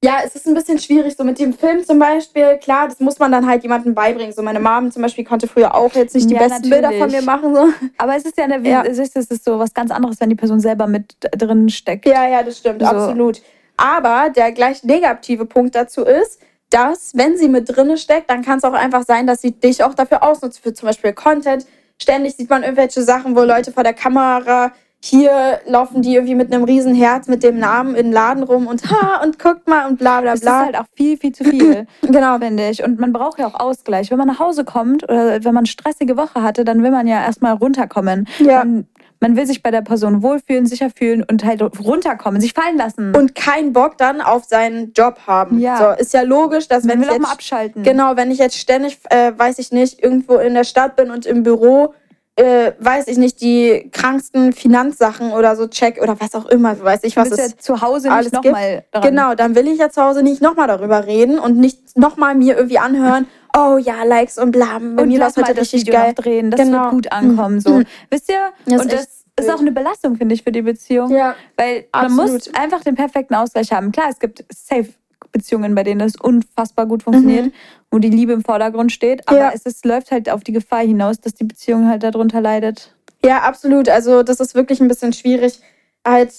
ja, 0.05 0.19
es 0.25 0.35
ist 0.37 0.47
ein 0.47 0.55
bisschen 0.55 0.79
schwierig, 0.79 1.17
so 1.17 1.25
mit 1.25 1.39
dem 1.39 1.53
Film 1.55 1.83
zum 1.85 1.99
Beispiel. 1.99 2.59
Klar, 2.59 2.89
das 2.89 3.01
muss 3.01 3.19
man 3.19 3.33
dann 3.33 3.47
halt 3.47 3.63
jemandem 3.63 3.95
beibringen. 3.95 4.33
So 4.35 4.43
meine 4.43 4.61
Mom 4.61 4.91
zum 4.91 5.01
Beispiel 5.03 5.25
konnte 5.25 5.49
früher 5.49 5.75
auch 5.75 5.93
jetzt 5.95 6.15
nicht 6.15 6.29
die 6.29 6.35
Ja, 6.35 6.41
besten 6.41 6.69
Bilder 6.69 6.91
von 6.91 6.99
natürlich. 6.99 7.21
mir 7.21 7.27
machen. 7.27 7.55
So. 7.55 7.69
Aber 7.97 8.15
es 8.17 8.25
ist 8.25 8.37
ja, 8.37 8.45
eine, 8.45 8.69
Ja. 8.69 8.83
Es, 8.85 8.99
ist, 8.99 9.17
es 9.17 9.27
ist 9.31 9.45
so 9.45 9.59
was 9.59 9.73
ganz 9.73 9.91
anderes, 9.91 10.21
wenn 10.21 10.29
die 10.29 10.35
Person 10.37 10.61
selber 10.61 10.87
mit 10.87 11.17
drin 11.33 11.69
steckt. 11.71 12.07
Ja, 12.07 12.29
ja, 12.29 12.43
das 12.43 12.59
stimmt, 12.59 12.83
So. 12.83 12.87
absolut. 12.89 13.41
Aber 13.77 14.31
der 14.31 14.53
gleich 14.53 14.85
negative 14.85 15.47
Punkt 15.47 15.75
dazu 15.75 16.03
ist, 16.05 16.41
dass, 16.71 17.13
wenn 17.15 17.37
sie 17.37 17.49
mit 17.49 17.75
drinne 17.75 17.97
steckt, 17.97 18.29
dann 18.31 18.43
kann 18.43 18.59
es 18.59 18.65
auch 18.65 18.73
einfach 18.75 19.05
sein, 19.05 19.27
dass 19.27 19.41
sie 19.41 19.53
dich 19.53 19.83
auch 19.83 19.95
dafür 19.95 20.23
ausnutzt, 20.23 20.61
für 20.61 20.73
zum 20.75 20.87
Beispiel 20.89 21.13
Content. 21.13 21.67
Ständig 22.01 22.35
sieht 22.37 22.51
man 22.51 22.63
irgendwelche 22.63 23.03
Sachen, 23.03 23.37
wo 23.37 23.43
Leute 23.43 23.73
vor 23.73 23.85
der 23.85 23.95
Kamera, 23.95 24.73
hier 25.07 25.61
laufen 25.67 26.01
die 26.01 26.15
irgendwie 26.15 26.35
mit 26.35 26.51
einem 26.51 26.65
riesen 26.65 26.95
Herz 26.95 27.29
mit 27.29 27.43
dem 27.43 27.59
Namen 27.59 27.95
in 27.95 28.07
den 28.07 28.13
Laden 28.15 28.43
rum 28.43 28.67
und 28.67 28.91
ha, 28.91 29.23
und 29.23 29.39
guckt 29.39 29.69
mal 29.69 29.87
und 29.87 29.99
bla 29.99 30.23
bla 30.23 30.33
Es 30.33 30.41
ist 30.41 30.47
bla. 30.47 30.61
halt 30.61 30.79
auch 30.79 30.87
viel, 30.97 31.19
viel 31.19 31.33
zu 31.33 31.45
viel. 31.45 31.87
genau. 32.01 32.39
finde 32.39 32.71
ich. 32.71 32.83
Und 32.83 32.99
man 32.99 33.13
braucht 33.13 33.39
ja 33.39 33.47
auch 33.47 33.61
Ausgleich. 33.61 34.11
Wenn 34.11 34.17
man 34.17 34.29
nach 34.29 34.39
Hause 34.39 34.65
kommt 34.65 35.05
oder 35.05 35.45
wenn 35.45 35.53
man 35.53 35.59
eine 35.59 35.67
stressige 35.67 36.17
Woche 36.17 36.43
hatte, 36.43 36.65
dann 36.65 36.83
will 36.83 36.91
man 36.91 37.07
ja 37.07 37.23
erstmal 37.23 37.53
runterkommen. 37.53 38.27
Ja. 38.39 38.65
Man, 38.65 38.87
man 39.21 39.37
will 39.37 39.47
sich 39.47 39.63
bei 39.63 39.71
der 39.71 39.83
Person 39.83 40.23
wohlfühlen, 40.23 40.65
sicher 40.65 40.89
fühlen 40.89 41.23
und 41.23 41.45
halt 41.45 41.61
runterkommen, 41.61 42.41
sich 42.41 42.55
fallen 42.55 42.79
lassen. 42.79 43.15
Und 43.15 43.35
keinen 43.35 43.75
Bock 43.75 43.99
dann 43.99 44.23
auf 44.23 44.45
seinen 44.45 44.95
Job 44.95 45.19
haben. 45.27 45.59
Ja. 45.59 45.77
So, 45.77 46.01
ist 46.01 46.15
ja 46.15 46.23
logisch, 46.23 46.67
dass 46.67 46.85
man 46.85 46.95
wenn 46.95 47.01
will 47.01 47.05
ich 47.05 47.11
auch 47.11 47.15
jetzt 47.17 47.23
mal 47.23 47.33
abschalten. 47.33 47.83
Genau, 47.83 48.17
wenn 48.17 48.31
ich 48.31 48.39
jetzt 48.39 48.57
ständig, 48.57 48.99
äh, 49.11 49.33
weiß 49.37 49.59
ich 49.59 49.71
nicht, 49.71 50.03
irgendwo 50.03 50.37
in 50.37 50.55
der 50.55 50.65
Stadt 50.65 50.97
bin 50.97 51.11
und 51.11 51.27
im 51.27 51.43
Büro, 51.43 51.93
äh, 52.37 52.73
weiß 52.81 53.07
ich 53.09 53.17
nicht, 53.17 53.41
die 53.41 53.89
kranksten 53.93 54.53
Finanzsachen 54.53 55.33
oder 55.33 55.55
so 55.55 55.69
check 55.69 56.01
oder 56.03 56.21
was 56.21 56.35
auch 56.35 56.47
immer, 56.47 56.79
weiß 56.83 57.05
ich, 57.05 57.15
Du 57.15 57.21
was 57.21 57.31
bist 57.31 57.41
ja 57.41 57.57
zu 57.59 57.81
Hause 57.81 58.11
alles 58.11 58.33
nicht 58.33 58.45
nochmal. 58.45 58.85
Genau, 59.03 59.35
dann 59.35 59.55
will 59.55 59.69
ich 59.69 59.79
ja 59.79 59.89
zu 59.91 60.03
Hause 60.03 60.23
nicht 60.23 60.43
nochmal 60.43 60.67
darüber 60.67 61.07
reden 61.07 61.39
und 61.39 61.57
nicht 61.59 61.97
nochmal 61.97 62.35
mir 62.35 62.57
irgendwie 62.57 62.79
anhören, 62.79 63.27
oh 63.57 63.77
ja, 63.79 64.03
Likes 64.03 64.39
und 64.39 64.51
bla, 64.51 64.79
bei 64.81 65.03
Und 65.03 65.09
mir 65.09 65.19
lass 65.19 65.37
heute 65.37 65.49
mal 65.49 65.55
das 65.55 65.63
richtig 65.73 65.83
Video 65.87 65.95
geil. 65.95 66.13
drehen. 66.15 66.51
Das 66.51 66.61
Genau. 66.61 66.83
wird 66.85 66.91
gut 66.91 67.13
ankommen. 67.13 67.61
So. 67.61 67.71
Mhm. 67.75 67.85
Wisst 68.11 68.29
ihr? 68.29 68.53
Das 68.67 68.83
und 68.83 68.93
das 68.93 69.25
ist 69.39 69.51
auch 69.51 69.61
eine 69.61 69.73
Belastung, 69.73 70.17
finde 70.17 70.35
ich, 70.35 70.43
für 70.43 70.53
die 70.53 70.63
Beziehung. 70.63 71.11
Ja, 71.11 71.35
Weil 71.57 71.87
man 71.93 72.13
muss 72.15 72.53
einfach 72.55 72.83
den 72.83 72.95
perfekten 72.97 73.35
Ausgleich 73.35 73.73
haben. 73.73 73.93
Klar, 73.93 74.07
es 74.11 74.19
gibt 74.19 74.45
safe 74.53 74.89
Beziehungen, 75.33 75.75
bei 75.75 75.83
denen 75.83 76.01
das 76.01 76.17
unfassbar 76.17 76.87
gut 76.87 77.03
funktioniert, 77.03 77.53
wo 77.91 77.99
die 77.99 78.11
Liebe 78.11 78.33
im 78.33 78.43
Vordergrund 78.43 78.93
steht. 78.93 79.27
Aber 79.29 79.37
Mhm. 79.39 79.43
Ja. 79.45 79.53
es 79.55 79.63
ist, 79.63 79.85
läuft 79.85 80.11
halt 80.11 80.31
auf 80.31 80.45
die 80.45 80.53
Gefahr 80.53 80.81
hinaus, 80.81 81.21
dass 81.21 81.35
die 81.35 81.45
Beziehung 81.45 81.89
halt 81.89 82.03
darunter 82.03 82.41
leidet. 82.41 82.95
ja, 83.25 83.39
absolut. 83.43 83.89
Also 83.89 84.23
das 84.23 84.39
ist 84.41 84.55
wirklich 84.55 84.81
ein 84.81 84.89
bisschen 84.89 85.13
schwierig. 85.15 85.61
Halt, 86.07 86.33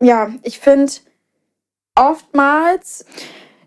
äh, 0.00 0.06
ja, 0.06 0.30
ich 0.42 0.58
finde 0.60 0.92
oftmals 1.96 3.04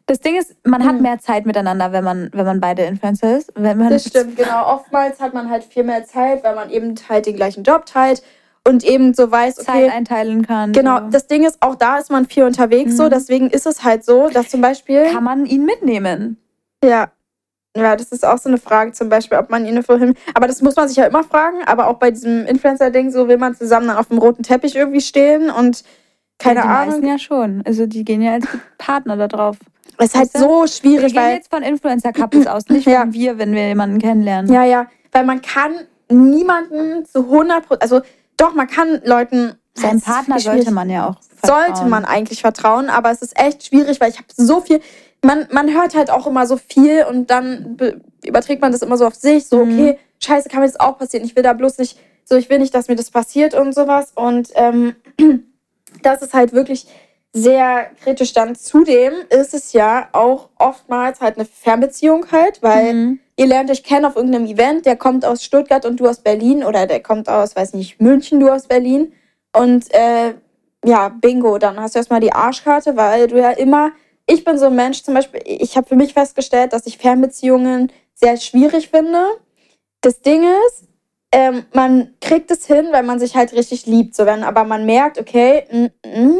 Das 0.06 0.20
Ding 0.22 0.36
ist, 0.40 0.56
man 0.66 0.84
hat 0.88 0.96
Mhm. 0.96 1.02
mehr 1.04 1.20
Zeit 1.20 1.46
miteinander, 1.46 1.92
wenn 1.92 2.04
man, 2.04 2.30
wenn 2.34 2.44
man 2.46 2.60
beide 2.60 2.82
Influencer 2.84 3.38
ist. 3.38 3.52
Wenn 3.56 3.78
man 3.78 3.90
Das 3.92 4.06
stimmt, 4.08 4.38
genau. 4.38 4.66
Oftmals 4.74 5.20
hat 5.20 5.36
man 5.36 5.52
halt 5.52 5.64
viel 5.64 5.84
mehr 5.84 6.04
Zeit, 6.06 6.44
weil 6.44 6.56
man 6.56 6.72
eben 6.72 6.96
halt 7.08 7.28
den 7.28 7.36
gleichen 7.36 7.64
Job 7.64 7.86
teilt 7.86 8.24
und 8.70 8.84
eben 8.84 9.14
so 9.14 9.30
weiß, 9.32 9.56
Zeit 9.56 9.68
okay, 9.86 9.90
einteilen 9.90 10.46
kann. 10.46 10.72
genau, 10.74 11.00
so. 11.00 11.10
das 11.12 11.28
Ding 11.28 11.44
ist, 11.46 11.58
auch 11.62 11.76
da 11.76 11.98
ist 11.98 12.10
man 12.12 12.26
viel 12.26 12.44
unterwegs 12.44 12.96
so, 12.96 13.04
Mhm. 13.06 13.10
deswegen 13.10 13.50
ist 13.50 13.66
es 13.66 13.84
halt 13.84 14.06
so, 14.06 14.30
dass 14.30 14.50
zum 14.50 14.62
Beispiel, 14.62 15.06
kann 15.12 15.24
man 15.24 15.46
ihn 15.46 15.66
mitnehmen. 15.66 16.38
ja, 16.84 17.10
ja, 17.78 17.96
das 17.96 18.12
ist 18.12 18.26
auch 18.26 18.38
so 18.40 18.50
eine 18.50 18.58
Frage 18.58 18.94
zum 18.94 19.10
Beispiel, 19.10 19.38
ob 19.38 19.50
man 19.52 19.66
ihn 19.66 19.84
vorhin, 19.84 20.16
aber 20.34 20.48
das 20.48 20.62
muss 20.62 20.76
man 20.76 20.88
sich 20.88 20.98
ja 20.98 21.06
immer 21.06 21.24
fragen, 21.24 21.58
aber 21.66 21.88
auch 21.88 21.98
bei 22.00 22.10
diesem 22.12 22.46
Influencer-Ding, 22.48 23.12
so 23.12 23.28
will 23.28 23.38
man 23.38 23.56
zusammen 23.56 23.88
dann 23.88 23.98
auf 23.98 24.08
dem 24.08 24.18
roten 24.18 24.42
Teppich 24.44 24.76
irgendwie 24.76 25.02
stehen 25.02 25.50
und 25.52 25.84
keine 26.40 26.62
die 26.62 26.68
Ahnung, 26.68 26.88
meisten 27.02 27.08
ja 27.08 27.20
schon. 27.20 27.62
Also 27.66 27.86
die 27.86 28.04
gehen 28.04 28.22
ja 28.22 28.34
als 28.34 28.48
Partner 28.80 29.18
da 29.18 29.28
drauf. 29.28 29.58
es 29.98 30.08
ist 30.08 30.16
halt 30.16 30.32
so 30.32 30.62
Wir 30.64 30.68
schwierig, 30.68 31.14
gehen 31.14 31.22
weil 31.22 31.36
jetzt 31.36 31.52
von 31.54 31.62
Influencer-Couples 31.62 32.48
aus, 32.48 32.68
nicht 32.70 32.86
von 32.86 32.94
Ja. 32.94 33.06
wir, 33.14 33.38
wenn 33.38 33.54
wir 33.54 33.68
jemanden 33.68 34.00
kennenlernen. 34.00 34.52
Ja, 34.52 34.64
ja, 34.64 34.88
weil 35.12 35.26
man 35.26 35.42
kann 35.42 35.74
niemanden 36.10 37.06
zu 37.06 37.20
100 37.30 37.68
Prozent, 37.68 37.82
also 37.84 38.02
doch, 38.40 38.54
man 38.56 38.68
kann 38.68 39.02
Leuten. 39.04 39.56
Seinem 39.76 40.02
Partner 40.02 40.40
sollte 40.40 40.72
man 40.72 40.90
ja 40.90 41.10
auch 41.10 41.16
vertrauen. 41.40 41.66
Sollte 41.76 41.90
man 41.90 42.04
eigentlich 42.06 42.42
vertrauen, 42.42 42.90
aber 42.90 43.12
es 43.12 43.22
ist 43.22 43.40
echt 43.40 43.66
schwierig, 43.66 44.02
weil 44.02 44.10
ich 44.10 44.18
habe 44.18 44.28
so 44.36 44.60
viel. 44.62 44.82
Man, 45.24 45.48
man 45.52 45.74
hört 45.74 45.96
halt 45.96 46.10
auch 46.10 46.28
immer 46.28 46.46
so 46.48 46.58
viel 46.58 47.04
und 47.04 47.30
dann 47.30 47.78
be- 47.78 48.02
überträgt 48.26 48.62
man 48.62 48.72
das 48.72 48.82
immer 48.82 48.98
so 48.98 49.06
auf 49.06 49.16
sich. 49.16 49.48
So, 49.48 49.64
Mhm. 49.66 49.74
okay, 49.74 50.00
scheiße, 50.22 50.50
kann 50.50 50.62
mir 50.62 50.68
das 50.68 50.80
auch 50.80 50.98
passieren. 50.98 51.26
Ich 51.26 51.36
will 51.36 51.44
da 51.44 51.54
bloß 51.54 51.78
nicht, 51.78 51.98
so, 52.26 52.36
ich 52.36 52.50
will 52.50 52.60
nicht, 52.60 52.74
dass 52.76 52.88
mir 52.90 52.96
das 52.96 53.10
passiert 53.12 53.54
und 53.54 53.74
sowas. 53.74 54.12
Und 54.16 54.50
ähm, 54.56 54.96
das 56.04 56.22
ist 56.22 56.34
halt 56.34 56.52
wirklich 56.54 56.88
sehr 57.34 57.92
kritisch. 58.04 58.34
Dann 58.34 58.56
zudem 58.56 59.14
ist 59.30 59.54
es 59.54 59.74
ja 59.74 60.10
auch 60.14 60.50
oftmals 60.58 61.22
halt 61.22 61.38
eine 61.38 61.46
Fernbeziehung 61.46 62.26
halt, 62.32 62.62
weil 62.64 62.94
Mhm. 62.94 63.20
Ihr 63.40 63.48
lernt 63.48 63.72
euch 63.72 63.84
kennen 63.84 64.04
auf 64.04 64.18
irgendeinem 64.18 64.48
Event, 64.48 64.86
der 64.86 64.98
kommt 64.98 65.24
aus 65.24 65.46
Stuttgart 65.46 65.86
und 65.86 66.02
du 66.02 66.08
aus 66.10 66.20
Berlin 66.20 66.62
oder 66.62 66.86
der 66.86 67.02
kommt 67.02 67.30
aus, 67.30 67.56
weiß 67.56 67.74
nicht, 67.74 68.02
München, 68.02 68.42
du 68.42 68.50
aus 68.50 68.68
Berlin. 68.68 69.14
Und 69.56 69.86
äh, 69.94 70.34
ja, 70.84 71.08
bingo, 71.08 71.58
dann 71.58 71.80
hast 71.80 71.96
du 71.96 72.00
erstmal 72.00 72.20
die 72.20 72.34
Arschkarte, 72.34 72.98
weil 72.98 73.28
du 73.28 73.40
ja 73.40 73.52
immer, 73.52 73.92
ich 74.28 74.44
bin 74.44 74.58
so 74.58 74.66
ein 74.66 74.76
Mensch 74.76 75.04
zum 75.04 75.14
Beispiel, 75.14 75.42
ich 75.46 75.78
habe 75.78 75.88
für 75.88 75.96
mich 75.96 76.14
festgestellt, 76.14 76.74
dass 76.74 76.86
ich 76.86 76.98
Fernbeziehungen 76.98 77.94
sehr 78.14 78.36
schwierig 78.36 78.90
finde. 78.90 79.24
Das 80.02 80.20
Ding 80.20 80.44
ist, 80.68 80.90
ähm, 81.32 81.64
man 81.74 82.14
kriegt 82.20 82.52
es 82.52 82.66
hin, 82.66 82.90
wenn 82.92 83.06
man 83.06 83.20
sich 83.20 83.38
halt 83.38 83.54
richtig 83.54 83.86
liebt. 83.86 84.16
So, 84.16 84.26
wenn 84.26 84.44
aber 84.44 84.66
man 84.66 84.86
merkt, 84.86 85.18
okay, 85.18 85.64
mm, 85.72 86.10
mm, 86.10 86.40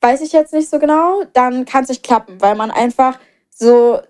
weiß 0.00 0.22
ich 0.22 0.32
jetzt 0.32 0.54
nicht 0.54 0.70
so 0.70 0.78
genau, 0.78 1.24
dann 1.34 1.66
kann 1.66 1.82
es 1.82 1.90
nicht 1.90 2.02
klappen, 2.02 2.40
weil 2.40 2.54
man 2.54 2.70
einfach 2.70 3.18
so 3.50 4.00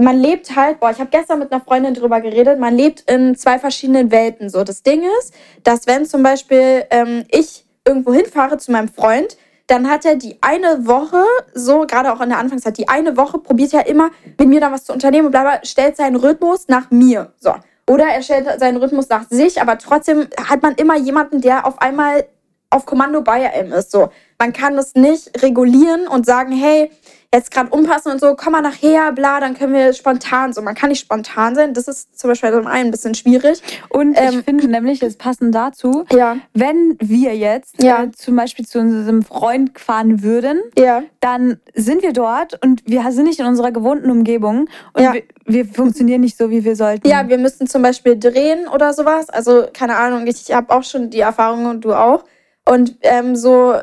man 0.00 0.18
lebt 0.18 0.56
halt, 0.56 0.80
boah, 0.80 0.90
ich 0.90 0.98
habe 0.98 1.10
gestern 1.10 1.38
mit 1.38 1.52
einer 1.52 1.62
Freundin 1.62 1.94
drüber 1.94 2.20
geredet, 2.20 2.58
man 2.58 2.74
lebt 2.74 3.08
in 3.10 3.36
zwei 3.36 3.58
verschiedenen 3.58 4.10
Welten. 4.10 4.50
So, 4.50 4.64
das 4.64 4.82
Ding 4.82 5.02
ist, 5.20 5.34
dass 5.62 5.86
wenn 5.86 6.04
zum 6.04 6.22
Beispiel 6.22 6.84
ähm, 6.90 7.24
ich 7.30 7.64
irgendwo 7.86 8.12
hinfahre 8.12 8.58
zu 8.58 8.72
meinem 8.72 8.88
Freund, 8.88 9.36
dann 9.66 9.88
hat 9.88 10.04
er 10.04 10.16
die 10.16 10.36
eine 10.42 10.86
Woche, 10.86 11.24
so 11.54 11.86
gerade 11.86 12.12
auch 12.12 12.20
in 12.20 12.28
der 12.28 12.38
Anfangszeit, 12.38 12.76
die 12.76 12.88
eine 12.88 13.16
Woche 13.16 13.38
probiert 13.38 13.72
er 13.72 13.86
immer 13.86 14.10
mit 14.38 14.48
mir 14.48 14.60
da 14.60 14.72
was 14.72 14.84
zu 14.84 14.92
unternehmen 14.92 15.26
und 15.26 15.30
bla 15.30 15.60
stellt 15.64 15.96
seinen 15.96 16.16
Rhythmus 16.16 16.68
nach 16.68 16.90
mir. 16.90 17.32
So. 17.38 17.54
Oder 17.88 18.06
er 18.06 18.22
stellt 18.22 18.48
seinen 18.58 18.78
Rhythmus 18.78 19.08
nach 19.08 19.28
sich, 19.28 19.60
aber 19.60 19.78
trotzdem 19.78 20.28
hat 20.48 20.62
man 20.62 20.74
immer 20.74 20.96
jemanden, 20.96 21.40
der 21.40 21.66
auf 21.66 21.80
einmal 21.80 22.26
auf 22.70 22.84
Kommando 22.86 23.22
bei 23.22 23.52
einem 23.52 23.72
ist. 23.72 23.90
So. 23.90 24.10
Man 24.38 24.52
kann 24.52 24.76
das 24.76 24.94
nicht 24.94 25.42
regulieren 25.42 26.06
und 26.08 26.26
sagen, 26.26 26.52
hey, 26.52 26.90
jetzt 27.32 27.50
gerade 27.50 27.70
umpassen 27.70 28.12
und 28.12 28.20
so, 28.20 28.36
komm 28.36 28.52
mal 28.52 28.60
nachher, 28.60 29.10
bla, 29.10 29.40
dann 29.40 29.54
können 29.58 29.72
wir 29.72 29.92
spontan 29.92 30.52
so. 30.52 30.62
Man 30.62 30.76
kann 30.76 30.90
nicht 30.90 31.00
spontan 31.00 31.56
sein. 31.56 31.74
Das 31.74 31.88
ist 31.88 32.16
zum 32.16 32.30
Beispiel 32.30 32.52
zum 32.52 32.68
einen 32.68 32.86
ein 32.86 32.90
bisschen 32.92 33.14
schwierig. 33.16 33.60
Und 33.88 34.14
Ähm, 34.16 34.38
ich 34.38 34.44
finde 34.44 34.68
nämlich, 34.68 35.02
es 35.02 35.16
passend 35.16 35.52
dazu, 35.52 36.04
Ja, 36.12 36.36
wenn 36.52 36.96
wir 37.00 37.36
jetzt 37.36 37.82
Ja. 37.82 38.04
äh, 38.04 38.12
zum 38.12 38.36
Beispiel 38.36 38.64
zu 38.66 38.78
unserem 38.78 39.22
Freund 39.24 39.76
fahren 39.80 40.22
würden, 40.22 40.62
ja, 40.78 41.02
dann 41.18 41.58
sind 41.74 42.02
wir 42.02 42.12
dort 42.12 42.62
und 42.64 42.82
wir 42.86 43.02
sind 43.10 43.24
nicht 43.24 43.40
in 43.40 43.46
unserer 43.46 43.72
gewohnten 43.72 44.12
Umgebung 44.12 44.68
und 44.92 45.12
wir, 45.12 45.22
wir 45.44 45.64
funktionieren 45.66 46.20
nicht 46.20 46.36
so, 46.38 46.50
wie 46.50 46.62
wir 46.64 46.76
sollten. 46.76 47.08
ja, 47.08 47.28
wir 47.28 47.38
müssen 47.38 47.66
zum 47.66 47.82
Beispiel 47.82 48.16
drehen 48.16 48.68
oder 48.68 48.92
sowas. 48.92 49.28
Also, 49.28 49.66
keine 49.72 49.96
Ahnung, 49.96 50.28
ich 50.28 50.52
habe 50.54 50.72
auch 50.72 50.84
schon 50.84 51.10
die 51.10 51.20
Erfahrung 51.20 51.66
und 51.66 51.84
du 51.84 51.94
auch. 51.94 52.22
Und 52.66 52.96
ähm, 53.02 53.34
so, 53.36 53.74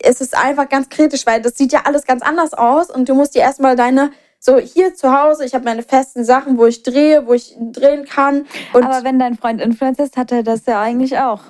es 0.00 0.20
ist 0.20 0.36
einfach 0.36 0.68
ganz 0.68 0.88
kritisch, 0.88 1.26
weil 1.26 1.42
das 1.42 1.56
sieht 1.56 1.72
ja 1.72 1.82
alles 1.84 2.04
ganz 2.04 2.22
anders 2.22 2.54
aus 2.54 2.90
und 2.90 3.08
du 3.08 3.14
musst 3.14 3.34
dir 3.34 3.42
erstmal 3.42 3.76
deine, 3.76 4.10
so 4.38 4.58
hier 4.58 4.94
zu 4.94 5.12
Hause, 5.12 5.44
ich 5.44 5.54
habe 5.54 5.64
meine 5.64 5.82
festen 5.82 6.24
Sachen, 6.24 6.58
wo 6.58 6.66
ich 6.66 6.82
drehe, 6.82 7.26
wo 7.26 7.32
ich 7.32 7.56
drehen 7.58 8.04
kann. 8.04 8.46
Und 8.72 8.84
Aber 8.84 9.02
wenn 9.04 9.18
dein 9.18 9.36
Freund 9.36 9.60
Influencer 9.60 10.04
ist, 10.04 10.16
hat 10.16 10.32
er 10.32 10.42
das 10.42 10.66
ja 10.66 10.80
eigentlich 10.80 11.18
auch. 11.18 11.40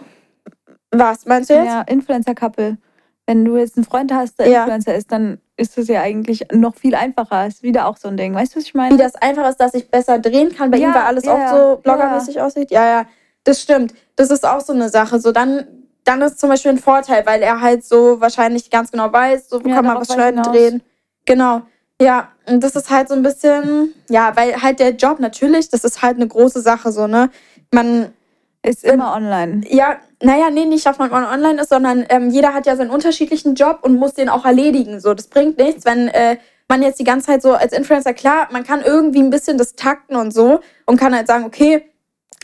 Was 0.90 1.26
meinst 1.26 1.50
du 1.50 1.54
jetzt? 1.54 1.66
Ja, 1.66 1.82
Influencer-Couple. 1.82 2.78
Wenn 3.26 3.44
du 3.44 3.56
jetzt 3.56 3.76
einen 3.76 3.84
Freund 3.84 4.12
hast, 4.12 4.38
der 4.38 4.48
Ja. 4.48 4.60
Influencer 4.60 4.94
ist, 4.94 5.10
dann 5.10 5.38
ist 5.56 5.76
es 5.78 5.88
ja 5.88 6.02
eigentlich 6.02 6.46
noch 6.52 6.74
viel 6.76 6.94
einfacher. 6.94 7.46
Ist 7.46 7.62
wieder 7.62 7.86
auch 7.86 7.96
so 7.96 8.08
ein 8.08 8.16
Ding. 8.16 8.34
Weißt 8.34 8.54
du, 8.54 8.58
was 8.58 8.64
ich 8.64 8.74
meine? 8.74 8.94
Wie 8.94 8.98
das 8.98 9.14
einfach 9.16 9.48
ist, 9.48 9.60
dass 9.60 9.74
ich 9.74 9.90
besser 9.90 10.18
drehen 10.18 10.54
kann, 10.54 10.70
bei 10.70 10.76
Ja, 10.78 10.88
ihm, 10.88 10.94
weil 10.94 11.02
alles 11.02 11.24
ja, 11.24 11.32
auch 11.34 11.50
so 11.50 11.76
bloggermäßig 11.82 12.40
aussieht. 12.40 12.70
Ja, 12.70 12.86
ja, 12.86 13.06
das 13.44 13.60
stimmt. 13.60 13.94
Das 14.16 14.30
ist 14.30 14.46
auch 14.46 14.60
so 14.60 14.72
eine 14.72 14.88
Sache. 14.88 15.18
So 15.20 15.32
dann, 15.32 15.66
dann 16.04 16.22
ist 16.22 16.38
zum 16.38 16.50
Beispiel 16.50 16.72
ein 16.72 16.78
Vorteil, 16.78 17.26
weil 17.26 17.42
er 17.42 17.60
halt 17.60 17.84
so 17.84 18.20
wahrscheinlich 18.20 18.70
ganz 18.70 18.90
genau 18.90 19.12
weiß, 19.12 19.48
so 19.48 19.64
wo 19.64 19.68
Ja, 19.68 19.76
kann 19.76 19.86
man 19.86 20.00
was 20.00 20.12
schneiden, 20.12 20.42
drehen. 20.42 20.82
Genau. 21.26 21.62
Ja, 22.00 22.28
und 22.46 22.62
das 22.62 22.76
ist 22.76 22.90
halt 22.90 23.08
so 23.08 23.14
ein 23.14 23.22
bisschen, 23.22 23.94
ja, 24.08 24.36
weil 24.36 24.60
halt 24.60 24.80
der 24.80 24.90
Job 24.90 25.20
natürlich, 25.20 25.70
das 25.70 25.84
ist 25.84 26.02
halt 26.02 26.16
eine 26.16 26.28
große 26.28 26.60
Sache, 26.60 26.92
so, 26.92 27.06
ne? 27.06 27.30
Man, 27.72 28.12
ist 28.64 28.82
immer 28.82 29.14
online. 29.14 29.60
ja, 29.68 29.98
naja, 30.22 30.48
nee, 30.50 30.64
nicht, 30.64 30.86
dass 30.86 30.98
man 30.98 31.12
online 31.12 31.60
ist, 31.60 31.68
sondern 31.68 32.06
ähm, 32.08 32.30
jeder 32.30 32.54
hat 32.54 32.66
ja 32.66 32.76
seinen 32.76 32.90
unterschiedlichen 32.90 33.54
Job 33.54 33.80
und 33.82 33.96
muss 33.96 34.14
den 34.14 34.30
auch 34.30 34.44
erledigen. 34.46 35.00
So, 35.00 35.12
das 35.12 35.26
bringt 35.26 35.58
nichts, 35.58 35.84
wenn 35.84 36.08
äh, 36.08 36.38
man 36.66 36.82
jetzt 36.82 36.98
die 36.98 37.04
ganze 37.04 37.26
Zeit 37.26 37.42
so 37.42 37.52
als 37.52 37.74
Influencer, 37.74 38.14
klar, 38.14 38.48
man 38.52 38.64
kann 38.64 38.80
irgendwie 38.80 39.20
ein 39.20 39.28
bisschen 39.30 39.58
das 39.58 39.74
takten 39.74 40.16
und 40.16 40.32
so 40.32 40.60
und 40.86 40.98
kann 40.98 41.14
halt 41.14 41.26
sagen, 41.26 41.44
okay, 41.44 41.90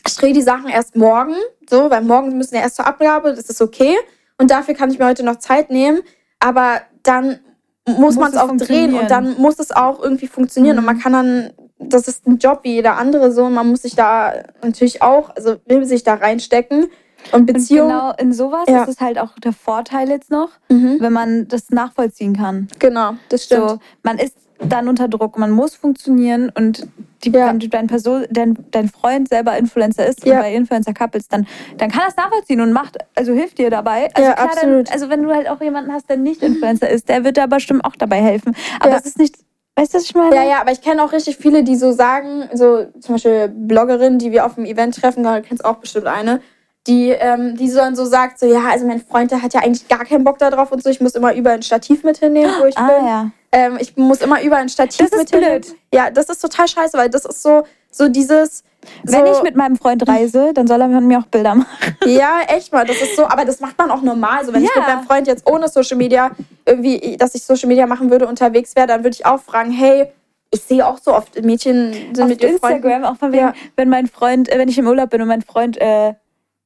ich 0.06 0.16
drehe 0.16 0.32
die 0.32 0.42
Sachen 0.42 0.68
erst 0.68 0.96
morgen, 0.96 1.34
so, 1.68 1.90
weil 1.90 2.02
morgen 2.02 2.36
müssen 2.36 2.54
ja 2.54 2.62
erst 2.62 2.76
zur 2.76 2.86
Abgabe, 2.86 3.34
das 3.34 3.48
ist 3.48 3.60
okay. 3.62 3.96
Und 4.38 4.50
dafür 4.50 4.74
kann 4.74 4.90
ich 4.90 4.98
mir 4.98 5.06
heute 5.06 5.22
noch 5.22 5.36
Zeit 5.36 5.70
nehmen, 5.70 6.00
aber 6.38 6.80
dann 7.02 7.40
muss, 7.86 7.98
Muss 7.98 8.16
man 8.16 8.30
es 8.32 8.36
auch 8.36 8.56
drehen 8.56 8.94
und 8.94 9.10
dann 9.10 9.36
muss 9.40 9.58
es 9.58 9.72
auch 9.72 10.00
irgendwie 10.02 10.26
funktionieren 10.28 10.78
und 10.78 10.84
man 10.84 10.98
kann 11.00 11.12
dann, 11.12 11.50
das 11.78 12.06
ist 12.08 12.26
ein 12.26 12.38
Job 12.38 12.60
wie 12.62 12.74
jeder 12.74 12.96
andere 12.96 13.32
so, 13.32 13.44
und 13.44 13.54
man 13.54 13.68
muss 13.68 13.82
sich 13.82 13.96
da 13.96 14.34
natürlich 14.62 15.02
auch, 15.02 15.34
also 15.34 15.56
will 15.66 15.84
sich 15.86 16.02
da 16.04 16.14
reinstecken 16.14 16.84
und 17.32 17.40
Und 17.40 17.46
Beziehung, 17.46 17.88
genau 17.88 18.12
in 18.18 18.32
sowas 18.32 18.64
Ja. 18.68 18.82
ist 18.84 18.88
es 18.90 19.00
halt 19.00 19.18
auch 19.18 19.34
der 19.42 19.52
Vorteil 19.52 20.08
jetzt 20.08 20.30
noch, 20.30 20.50
Mhm. 20.68 20.98
wenn 21.00 21.12
man 21.12 21.48
das 21.48 21.70
nachvollziehen 21.70 22.36
kann. 22.36 22.68
genau, 22.78 23.14
das 23.28 23.44
stimmt. 23.44 23.68
So, 23.70 23.78
man 24.02 24.18
ist 24.18 24.36
dann 24.62 24.88
unter 24.88 25.08
Druck, 25.08 25.38
man 25.38 25.50
muss 25.50 25.74
funktionieren 25.74 26.50
und 26.54 26.86
die, 27.24 27.30
Ja. 27.30 27.46
wenn 27.48 27.58
dein 27.58 27.86
Person, 27.86 28.24
dein, 28.30 28.56
dein 28.70 28.88
Freund 28.88 29.28
selber 29.28 29.56
Influencer 29.56 30.06
ist 30.06 30.24
Ja. 30.24 30.34
und 30.36 30.40
bei 30.42 30.54
Influencer 30.54 30.92
Couples, 30.94 31.28
dann, 31.28 31.46
dann 31.78 31.90
kann 31.90 32.02
das 32.06 32.16
nachvollziehen 32.16 32.60
und 32.60 32.72
macht, 32.72 32.98
also 33.14 33.32
hilft 33.32 33.58
dir 33.58 33.70
dabei. 33.70 34.08
Also 34.14 34.28
Ja, 34.28 34.34
klar, 34.34 34.46
absolut. 34.48 34.86
Dann, 34.88 34.92
also 34.94 35.08
wenn 35.10 35.22
du 35.22 35.34
halt 35.34 35.48
auch 35.48 35.60
jemanden 35.60 35.92
hast, 35.92 36.08
der 36.08 36.16
nicht 36.16 36.42
Influencer 36.42 36.88
ist, 36.88 37.08
der 37.08 37.24
wird 37.24 37.36
da 37.36 37.46
bestimmt 37.46 37.84
auch 37.84 37.96
dabei 37.96 38.20
helfen. 38.22 38.54
Aber 38.80 38.90
Ja. 38.92 38.98
es 38.98 39.06
ist 39.06 39.18
nicht, 39.18 39.36
weißt 39.76 39.94
du, 39.94 39.98
was 39.98 40.04
ich 40.04 40.14
meine? 40.14 40.34
Ja, 40.36 40.44
ja, 40.44 40.60
aber 40.60 40.72
ich 40.72 40.80
kenne 40.82 41.02
auch 41.02 41.12
richtig 41.12 41.36
viele, 41.38 41.62
die 41.62 41.76
so 41.76 41.92
sagen, 41.92 42.48
so 42.54 42.84
zum 43.00 43.14
Beispiel 43.14 43.48
Bloggerinnen, 43.48 44.18
die 44.18 44.30
wir 44.32 44.44
auf 44.46 44.54
dem 44.56 44.64
Event 44.64 44.94
treffen, 45.00 45.22
da 45.24 45.40
kennst 45.40 45.64
auch 45.64 45.76
bestimmt 45.76 46.06
eine, 46.06 46.40
die, 46.86 47.10
ähm, 47.10 47.56
die 47.56 47.68
so 47.68 47.78
dann 47.78 47.94
so 47.96 48.04
sagt, 48.06 48.38
so 48.38 48.46
ja, 48.46 48.60
also 48.70 48.86
mein 48.86 49.00
Freund, 49.00 49.30
der 49.30 49.42
hat 49.42 49.52
ja 49.52 49.60
eigentlich 49.60 49.88
gar 49.88 50.04
keinen 50.04 50.24
Bock 50.24 50.38
da 50.38 50.50
drauf 50.50 50.72
und 50.72 50.82
so, 50.82 50.88
ich 50.90 51.00
muss 51.00 51.14
immer 51.14 51.34
überall 51.34 51.56
ein 51.56 51.62
Stativ 51.62 52.04
mit 52.04 52.16
hinnehmen, 52.18 52.52
wo 52.60 52.64
ich 52.66 52.76
Ah, 52.78 52.86
bin. 52.86 53.06
ja. 53.06 53.30
Ähm, 53.52 53.78
ich 53.80 53.96
muss 53.96 54.20
immer 54.20 54.42
überall 54.42 54.62
ein 54.62 54.68
Stativ 54.68 55.08
Das 55.10 55.20
ist 55.20 55.30
blöd. 55.32 55.74
Ja, 55.92 56.10
das 56.10 56.28
ist 56.28 56.40
total 56.40 56.68
scheiße, 56.68 56.96
weil 56.96 57.10
das 57.10 57.24
ist 57.24 57.42
so, 57.42 57.64
so 57.90 58.08
dieses. 58.08 58.62
So, 59.04 59.12
Wenn 59.12 59.26
ich 59.26 59.42
mit 59.42 59.56
meinem 59.56 59.76
Freund 59.76 60.06
reise, 60.08 60.52
dann 60.54 60.66
soll 60.66 60.80
er 60.80 60.88
mir 60.88 61.18
auch 61.18 61.26
Bilder 61.26 61.54
machen. 61.54 61.68
Ja, 62.06 62.40
echt 62.46 62.72
mal, 62.72 62.86
das 62.86 63.02
ist 63.02 63.14
so, 63.16 63.26
aber 63.26 63.44
das 63.44 63.60
macht 63.60 63.76
man 63.76 63.90
auch 63.90 64.00
normal. 64.02 64.44
So, 64.46 64.52
wenn 64.54 64.62
ich 64.64 64.70
Ja. 64.74 64.80
mit 64.80 64.88
meinem 64.88 65.02
Freund 65.04 65.26
jetzt 65.26 65.46
ohne 65.50 65.68
Social 65.68 65.96
Media 65.98 66.30
irgendwie, 66.64 67.16
dass 67.18 67.34
ich 67.34 67.42
Social 67.42 67.68
Media 67.68 67.86
machen 67.86 68.10
würde, 68.10 68.26
unterwegs 68.26 68.74
wäre, 68.76 68.86
dann 68.86 69.00
würde 69.04 69.14
ich 69.16 69.26
auch 69.26 69.40
fragen, 69.40 69.70
hey, 69.70 70.06
ich 70.52 70.62
sehe 70.62 70.86
auch 70.86 70.98
so 70.98 71.14
oft 71.14 71.42
Mädchen 71.44 71.92
sind 71.92 72.22
Auf 72.22 72.28
mit 72.28 72.42
ihren 72.42 72.58
Freunden. 72.58 72.76
Instagram, 72.78 73.04
auch 73.04 73.16
von 73.18 73.32
wegen, 73.32 73.42
Ja. 73.42 73.52
wenn 73.76 73.88
mein 73.90 74.06
Freund, 74.06 74.48
äh, 74.48 74.58
wenn 74.58 74.68
ich 74.68 74.78
im 74.78 74.86
Urlaub 74.86 75.10
bin 75.10 75.20
und 75.20 75.28
mein 75.28 75.42
Freund 75.42 75.76
äh, 75.78 76.14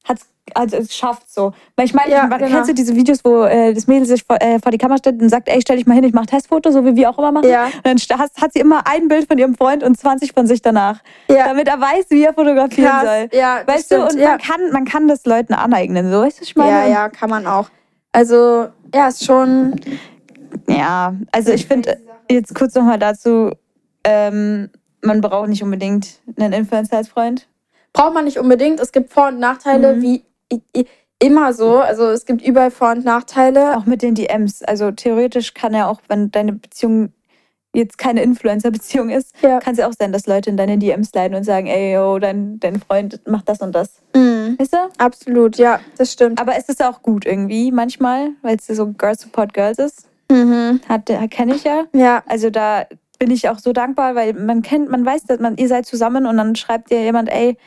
hat 0.05 0.19
also 0.53 0.77
es 0.77 0.95
schafft 0.95 1.31
so. 1.33 1.53
Weil 1.75 1.85
ich 1.85 1.93
meine, 1.93 2.11
Ja, 2.11 2.27
genau. 2.27 2.47
kennst 2.47 2.69
du 2.69 2.73
diese 2.73 2.95
Videos, 2.95 3.19
wo 3.25 3.43
äh, 3.43 3.73
das 3.73 3.87
Mädel 3.87 4.05
sich 4.05 4.23
vor, 4.23 4.39
äh, 4.41 4.59
vor 4.59 4.71
die 4.71 4.77
Kamera 4.77 4.97
stellt 4.97 5.21
und 5.21 5.29
sagt, 5.29 5.49
ey, 5.49 5.59
stell 5.61 5.77
dich 5.77 5.87
mal 5.87 5.95
hin, 5.95 6.03
ich 6.03 6.13
mache 6.13 6.27
Testfoto, 6.27 6.69
so 6.71 6.85
wie 6.85 6.95
wir 6.95 7.09
auch 7.09 7.17
immer 7.17 7.31
machen. 7.31 7.49
Ja. 7.49 7.65
Und 7.65 7.73
dann 7.85 7.97
sta- 7.97 8.19
hat, 8.19 8.53
sie 8.53 8.59
immer 8.59 8.85
ein 8.87 9.07
Bild 9.07 9.27
von 9.27 9.37
ihrem 9.37 9.55
Freund 9.55 9.83
und 9.83 9.97
20 9.97 10.33
von 10.33 10.45
sich 10.45 10.61
danach. 10.61 10.99
Ja. 11.29 11.45
Damit 11.47 11.67
er 11.67 11.81
weiß, 11.81 12.05
wie 12.09 12.23
er 12.23 12.33
fotografieren 12.33 12.89
Krass. 12.91 13.03
soll. 13.03 13.29
Ja, 13.39 13.61
weißt 13.65 13.91
du, 13.91 14.03
und 14.05 14.13
ja. 14.19 14.29
man, 14.31 14.37
kann, 14.39 14.71
man 14.71 14.85
kann 14.85 15.07
das 15.07 15.25
Leuten 15.25 15.53
aneignen, 15.53 16.11
so 16.11 16.21
weißt 16.21 16.37
du, 16.37 16.41
was 16.41 16.47
ich 16.49 16.55
meine? 16.55 16.71
ja, 16.71 16.87
ja, 16.87 17.09
kann 17.09 17.29
man 17.29 17.47
auch. 17.47 17.69
Also, 18.11 18.67
ja, 18.93 19.07
ist 19.07 19.25
schon. 19.25 19.75
Ja, 20.67 21.13
also 21.31 21.51
ich 21.51 21.65
finde, 21.67 21.97
jetzt 22.29 22.55
kurz 22.55 22.75
nochmal 22.75 22.99
dazu, 22.99 23.51
ähm, 24.03 24.69
man 25.01 25.21
braucht 25.21 25.49
nicht 25.49 25.63
unbedingt 25.63 26.19
einen 26.39 26.53
Influencer 26.53 26.97
als 26.97 27.09
Freund. 27.09 27.47
Braucht 27.93 28.13
man 28.13 28.25
nicht 28.25 28.39
unbedingt. 28.39 28.79
Es 28.79 28.91
gibt 28.91 29.11
Vor- 29.13 29.27
und 29.27 29.39
Nachteile, 29.39 29.95
Mhm. 29.95 30.01
wie 30.01 30.23
immer 31.19 31.53
so. 31.53 31.77
Also, 31.79 32.05
es 32.09 32.25
gibt 32.25 32.41
überall 32.45 32.71
Vor- 32.71 32.91
und 32.91 33.05
Nachteile. 33.05 33.77
Auch 33.77 33.85
mit 33.85 34.01
den 34.01 34.15
DMs. 34.15 34.61
Also 34.63 34.91
theoretisch 34.91 35.53
kann 35.53 35.73
ja 35.73 35.87
auch, 35.87 36.01
wenn 36.07 36.31
deine 36.31 36.53
Beziehung 36.53 37.13
jetzt 37.73 37.97
keine 37.97 38.21
Influencer-Beziehung 38.23 39.09
ist, 39.09 39.33
Ja. 39.41 39.59
kann 39.59 39.73
es 39.73 39.79
ja 39.79 39.87
auch 39.87 39.93
sein, 39.99 40.13
dass 40.13 40.27
Leute 40.27 40.49
in 40.49 40.55
deine 40.55 40.77
DMs 40.77 41.13
leiden 41.13 41.35
und 41.35 41.43
sagen, 41.43 41.67
ey, 41.67 41.93
yo, 41.95 42.19
dein, 42.19 42.57
dein 42.61 42.79
Freund 42.79 43.19
macht 43.27 43.49
das 43.49 43.59
und 43.59 43.73
das. 43.75 44.01
Mhm. 44.15 44.55
Weißt 44.57 44.71
du? 44.73 44.77
Absolut, 44.97 45.57
ja, 45.57 45.81
das 45.97 46.13
stimmt. 46.13 46.39
Aber 46.39 46.55
es 46.57 46.69
ist 46.69 46.81
auch 46.81 47.01
gut 47.01 47.25
irgendwie 47.25 47.73
manchmal, 47.73 48.29
weil 48.43 48.55
es 48.55 48.67
so 48.67 48.87
Girls 48.93 49.21
Support 49.23 49.53
Girls 49.53 49.77
ist. 49.77 50.07
Mhm. 50.31 50.79
Hat, 50.87 51.11
kenne 51.31 51.55
ich 51.55 51.65
ja. 51.65 51.83
Ja, 51.93 52.23
Also 52.27 52.49
da 52.49 52.85
bin 53.19 53.29
ich 53.31 53.49
auch 53.49 53.59
so 53.59 53.73
dankbar, 53.73 54.15
weil 54.15 54.33
man 54.33 54.61
kennt, 54.61 54.89
man 54.89 55.05
weiß, 55.05 55.23
dass 55.25 55.39
man, 55.39 55.57
ihr 55.57 55.67
seid 55.67 55.85
zusammen 55.85 56.25
und 56.25 56.37
dann 56.37 56.55
schreibt 56.55 56.91
dir 56.91 57.01
jemand, 57.01 57.29
ey, 57.29 57.57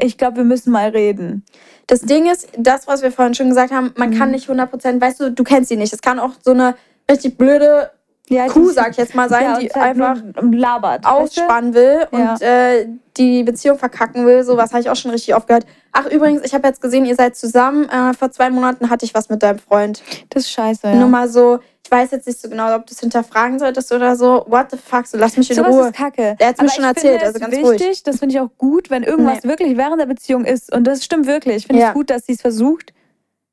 ich 0.00 0.18
glaube, 0.18 0.38
wir 0.38 0.44
müssen 0.44 0.70
mal 0.72 0.88
reden. 0.88 1.44
Das 1.86 2.00
Ding 2.00 2.30
ist, 2.30 2.48
das, 2.58 2.86
was 2.88 3.02
wir 3.02 3.12
vorhin 3.12 3.34
schon 3.34 3.48
gesagt 3.48 3.72
haben, 3.72 3.92
man 3.96 4.10
Mhm. 4.10 4.18
kann 4.18 4.30
nicht 4.30 4.48
100%, 4.48 5.00
weißt 5.00 5.20
du, 5.20 5.30
du 5.30 5.44
kennst 5.44 5.68
sie 5.68 5.76
nicht. 5.76 5.92
Es 5.92 6.00
kann 6.02 6.18
auch 6.18 6.32
so 6.42 6.52
eine 6.52 6.74
richtig 7.10 7.36
blöde 7.38 7.90
Ja, 8.30 8.46
Kuh, 8.48 8.70
sag 8.70 8.92
ich 8.92 8.96
jetzt 8.96 9.14
mal, 9.14 9.28
sein, 9.28 9.42
ja, 9.44 9.58
die 9.58 9.68
halt 9.68 9.76
einfach 9.76 10.16
labert. 10.40 11.04
ausspannen 11.04 11.74
will 11.74 12.06
Ja. 12.10 12.32
und 12.32 12.40
äh, 12.40 12.86
die 13.18 13.42
Beziehung 13.44 13.78
verkacken 13.78 14.24
will. 14.24 14.42
So 14.44 14.56
was 14.56 14.70
habe 14.72 14.80
ich 14.80 14.88
auch 14.88 14.96
schon 14.96 15.10
richtig 15.10 15.34
oft 15.34 15.46
gehört. 15.46 15.66
Ach, 15.92 16.06
übrigens, 16.06 16.40
ich 16.42 16.54
habe 16.54 16.66
jetzt 16.66 16.80
gesehen, 16.80 17.04
ihr 17.04 17.16
seid 17.16 17.36
zusammen. 17.36 17.86
Äh, 17.90 18.14
vor 18.14 18.30
zwei 18.30 18.48
Monaten 18.48 18.88
hatte 18.88 19.04
ich 19.04 19.12
was 19.14 19.28
mit 19.28 19.42
deinem 19.42 19.58
Freund. 19.58 20.02
Das 20.30 20.44
ist 20.44 20.50
scheiße, 20.52 20.86
ja. 20.86 20.94
Nur 20.94 21.08
mal 21.08 21.28
so, 21.28 21.58
weiß 21.94 22.10
jetzt 22.10 22.26
nicht 22.26 22.40
so 22.40 22.48
genau, 22.48 22.74
ob 22.74 22.86
du 22.86 22.92
es 22.92 23.00
hinterfragen 23.00 23.58
solltest 23.58 23.90
oder 23.92 24.16
so. 24.16 24.44
What 24.48 24.70
the 24.72 24.76
fuck, 24.76 25.06
so 25.06 25.16
lass 25.16 25.36
mich 25.36 25.48
in 25.50 25.56
Sowas 25.56 25.72
Ruhe. 25.74 25.86
ist 25.86 25.94
kacke. 25.94 26.36
Der 26.40 26.48
hat's 26.48 26.60
mir 26.60 26.66
Aber 26.66 26.74
schon 26.74 26.84
erzählt, 26.84 27.22
also 27.22 27.34
es 27.36 27.40
ganz 27.40 27.52
wichtig, 27.56 27.86
ruhig. 27.88 28.02
Das 28.02 28.18
finde 28.18 28.34
ich 28.34 28.40
auch 28.40 28.50
gut, 28.58 28.90
wenn 28.90 29.02
irgendwas 29.04 29.44
Nee. 29.44 29.48
wirklich 29.50 29.76
während 29.76 30.00
der 30.00 30.06
Beziehung 30.06 30.44
ist. 30.44 30.72
Und 30.74 30.84
das 30.84 31.04
stimmt 31.04 31.26
wirklich. 31.26 31.56
Ich 31.56 31.66
finde 31.68 31.82
Ja. 31.82 31.88
es 31.88 31.94
gut, 31.94 32.10
dass 32.10 32.26
sie 32.26 32.32
es 32.32 32.40
versucht. 32.40 32.92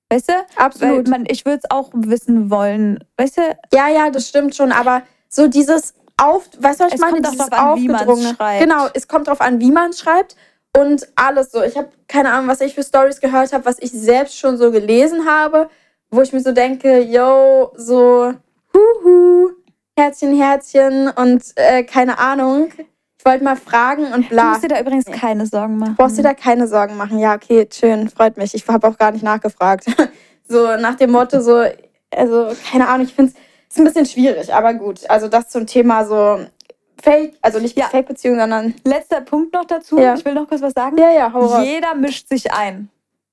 Weißt 0.09 0.27
du? 0.29 0.33
Absolut. 0.57 1.07
Man, 1.07 1.25
ich 1.27 1.45
würde 1.45 1.59
es 1.63 1.71
auch 1.71 1.89
wissen 1.93 2.49
wollen. 2.49 3.03
Weißt 3.17 3.37
du? 3.37 3.41
Ja, 3.73 3.87
ja, 3.87 4.09
das 4.09 4.27
stimmt 4.27 4.55
schon, 4.55 4.71
aber 4.73 5.03
so 5.29 5.47
dieses 5.47 5.93
auf, 6.17 6.49
weißt 6.59 6.79
du, 6.81 6.83
was 6.85 6.89
ich 6.89 6.95
Es 6.95 6.99
meine? 7.01 7.13
kommt 7.21 7.31
dieses 7.33 7.51
Aufgedrungene. 7.51 8.35
schreibt. 8.35 8.61
Genau, 8.61 8.87
es 8.93 9.07
kommt 9.07 9.27
drauf 9.27 9.39
an, 9.41 9.59
wie 9.61 9.71
man 9.71 9.93
schreibt 9.93 10.35
und 10.77 11.07
alles 11.15 11.51
so. 11.51 11.63
Ich 11.63 11.77
habe 11.77 11.89
keine 12.07 12.31
Ahnung, 12.31 12.47
was 12.49 12.61
ich 12.61 12.75
für 12.75 12.83
Stories 12.83 13.21
gehört 13.21 13.53
habe, 13.53 13.65
was 13.65 13.77
ich 13.79 13.91
selbst 13.91 14.37
schon 14.37 14.57
so 14.57 14.71
gelesen 14.71 15.25
habe, 15.25 15.69
wo 16.11 16.21
ich 16.21 16.33
mir 16.33 16.41
so 16.41 16.51
denke, 16.51 16.99
yo, 17.01 17.71
so 17.75 18.33
huhu, 18.73 19.49
Herzchen, 19.97 20.35
Herzchen 20.39 21.09
und 21.09 21.43
äh, 21.55 21.83
keine 21.83 22.19
Ahnung. 22.19 22.69
Ich 23.17 23.25
wollte 23.25 23.43
mal 23.43 23.55
fragen 23.55 24.05
und 24.13 24.25
Du 24.25 24.29
bla. 24.29 24.45
musst 24.49 24.63
dir 24.63 24.69
da 24.69 24.79
übrigens 24.79 25.05
keine 25.05 25.45
Sorgen 25.45 25.77
machen. 25.77 25.95
Brauchst 25.95 26.17
dir 26.17 26.23
da 26.23 26.33
keine 26.33 26.67
Sorgen 26.67 26.97
machen. 26.97 27.19
Ja, 27.19 27.35
okay, 27.35 27.67
schön, 27.71 28.09
freut 28.09 28.35
mich. 28.37 28.53
Ich 28.55 28.67
habe 28.67 28.87
auch 28.87 28.97
gar 28.97 29.11
nicht 29.11 29.23
nachgefragt. 29.23 29.85
so 30.47 30.75
nach 30.77 30.95
dem 30.95 31.11
Motto, 31.11 31.39
so, 31.39 31.63
also 32.15 32.51
keine 32.71 32.87
Ahnung, 32.87 33.05
ich 33.05 33.13
finde 33.13 33.33
es 33.69 33.77
ein 33.77 33.83
bisschen 33.83 34.05
schwierig, 34.07 34.51
aber 34.53 34.73
gut. 34.73 35.07
Also 35.09 35.27
das 35.27 35.49
zum 35.49 35.67
Thema 35.67 36.03
so 36.05 36.39
Fake, 37.01 37.35
also 37.41 37.59
nicht 37.59 37.77
Ja. 37.77 37.85
Fake-Beziehung, 37.87 38.37
sondern 38.39 38.73
Letzter 38.83 39.21
Punkt 39.21 39.53
noch 39.53 39.65
dazu. 39.65 39.97
Ja. 39.99 40.15
Ich 40.15 40.25
will 40.25 40.33
noch 40.33 40.47
kurz 40.47 40.61
was 40.61 40.73
sagen. 40.73 40.97
ja, 40.97 41.11
ja, 41.11 41.31
hau 41.31 41.45
raus. 41.45 41.63
Jeder 41.65 41.93
mischt 41.95 42.27
sich 42.27 42.51
ein. 42.51 42.89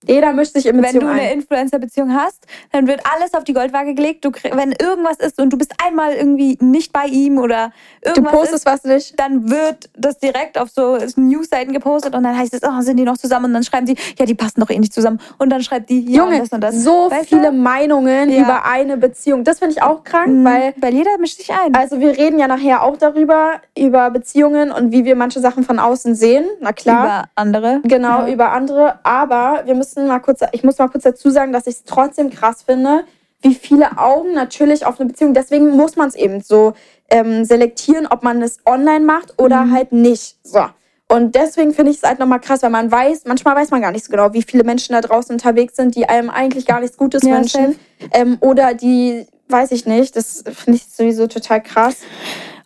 Jeder 0.06 0.32
mischt 0.32 0.52
sich 0.52 0.66
in 0.66 0.76
Wenn 0.76 0.82
Beziehung 0.82 1.04
du 1.06 1.10
eine 1.10 1.22
ein. 1.22 1.32
Influencer-Beziehung 1.32 2.14
hast, 2.14 2.46
dann 2.70 2.86
wird 2.86 3.00
alles 3.12 3.34
auf 3.34 3.42
die 3.42 3.52
Goldwaage 3.52 3.94
gelegt. 3.94 4.24
Du 4.24 4.30
wenn 4.52 4.72
irgendwas 4.80 5.16
ist 5.16 5.40
und 5.40 5.50
du 5.52 5.58
bist 5.58 5.74
einmal 5.84 6.12
irgendwie 6.12 6.56
nicht 6.60 6.92
bei 6.92 7.06
ihm 7.06 7.38
oder 7.38 7.72
Du 8.02 8.10
irgendwas 8.10 8.32
postest 8.32 8.54
ist, 8.54 8.66
was 8.66 8.84
nicht. 8.84 9.18
dann 9.18 9.50
wird 9.50 9.90
das 9.96 10.18
direkt 10.18 10.56
auf 10.56 10.70
so 10.70 10.96
Newsseiten 11.16 11.72
gepostet 11.72 12.14
und 12.14 12.22
dann 12.22 12.38
heißt 12.38 12.54
es, 12.54 12.60
oh, 12.62 12.80
sind 12.80 12.96
die 12.96 13.02
noch 13.04 13.18
zusammen? 13.18 13.46
Und 13.46 13.54
dann 13.54 13.64
schreiben 13.64 13.86
die, 13.86 13.96
ja, 14.18 14.24
die 14.24 14.36
passen 14.36 14.60
doch 14.60 14.70
eh 14.70 14.78
nicht 14.78 14.94
zusammen. 14.94 15.18
Und 15.38 15.50
dann 15.50 15.62
schreibt 15.62 15.90
die, 15.90 16.00
ja, 16.10 16.22
Junge, 16.24 16.38
das 16.38 16.50
und 16.50 16.60
das. 16.60 16.76
so 16.84 17.10
Weißt 17.10 17.28
viele 17.28 17.50
du? 17.50 17.56
Meinungen 17.56 18.30
Ja. 18.30 18.42
über 18.42 18.64
eine 18.66 18.96
Beziehung. 18.98 19.42
Das 19.42 19.58
finde 19.58 19.74
ich 19.74 19.82
auch 19.82 20.04
krank, 20.04 20.28
Mhm, 20.28 20.44
weil 20.44 20.74
weil 20.80 20.94
jeder 20.94 21.18
mischt 21.18 21.38
sich 21.38 21.50
ein. 21.52 21.74
also 21.74 21.98
wir 21.98 22.16
reden 22.16 22.38
ja 22.38 22.46
nachher 22.46 22.84
auch 22.84 22.96
darüber, 22.96 23.60
über 23.76 24.10
Beziehungen 24.10 24.70
und 24.70 24.92
wie 24.92 25.04
wir 25.04 25.16
manche 25.16 25.40
Sachen 25.40 25.64
von 25.64 25.80
außen 25.80 26.14
sehen. 26.14 26.46
Na 26.60 26.72
klar. 26.72 27.04
Über 27.04 27.24
andere. 27.34 27.80
Genau, 27.82 28.26
Ja. 28.26 28.32
über 28.32 28.52
andere. 28.52 29.00
Aber 29.04 29.62
wir 29.64 29.74
müssen 29.74 29.87
mal 29.96 30.20
kurz, 30.20 30.40
ich 30.52 30.62
muss 30.64 30.78
mal 30.78 30.88
kurz 30.88 31.04
dazu 31.04 31.30
sagen, 31.30 31.52
dass 31.52 31.66
ich 31.66 31.76
es 31.76 31.84
trotzdem 31.84 32.30
krass 32.30 32.62
finde, 32.62 33.04
wie 33.40 33.54
viele 33.54 33.98
Augen 33.98 34.34
natürlich 34.34 34.84
auf 34.84 34.98
eine 35.00 35.08
Beziehung. 35.08 35.32
Deswegen 35.34 35.70
muss 35.70 35.96
man 35.96 36.08
es 36.08 36.14
eben 36.14 36.40
so 36.40 36.72
ähm, 37.10 37.44
selektieren, 37.44 38.06
ob 38.06 38.22
man 38.22 38.42
es 38.42 38.58
online 38.66 39.04
macht 39.04 39.34
oder 39.40 39.64
Mhm. 39.64 39.72
halt 39.72 39.92
nicht. 39.92 40.36
So. 40.42 40.66
Und 41.10 41.34
deswegen 41.36 41.72
finde 41.72 41.90
ich 41.92 41.98
es 41.98 42.02
halt 42.02 42.18
nochmal 42.18 42.40
krass, 42.40 42.62
weil 42.62 42.70
man 42.70 42.90
weiß, 42.92 43.22
manchmal 43.24 43.56
weiß 43.56 43.70
man 43.70 43.80
gar 43.80 43.92
nicht 43.92 44.04
so 44.04 44.10
genau, 44.10 44.34
wie 44.34 44.42
viele 44.42 44.62
Menschen 44.64 44.92
da 44.92 45.00
draußen 45.00 45.32
unterwegs 45.34 45.76
sind, 45.76 45.94
die 45.94 46.06
einem 46.08 46.28
eigentlich 46.28 46.66
gar 46.66 46.80
nichts 46.80 46.96
Gutes 46.98 47.22
Ja, 47.22 47.36
wünschen. 47.36 47.78
Ähm, 48.12 48.36
oder 48.40 48.74
die, 48.74 49.26
weiß 49.48 49.70
ich 49.72 49.86
nicht, 49.86 50.16
das 50.16 50.44
finde 50.52 50.76
ich 50.78 50.86
sowieso 50.94 51.26
total 51.26 51.62
krass. 51.62 51.96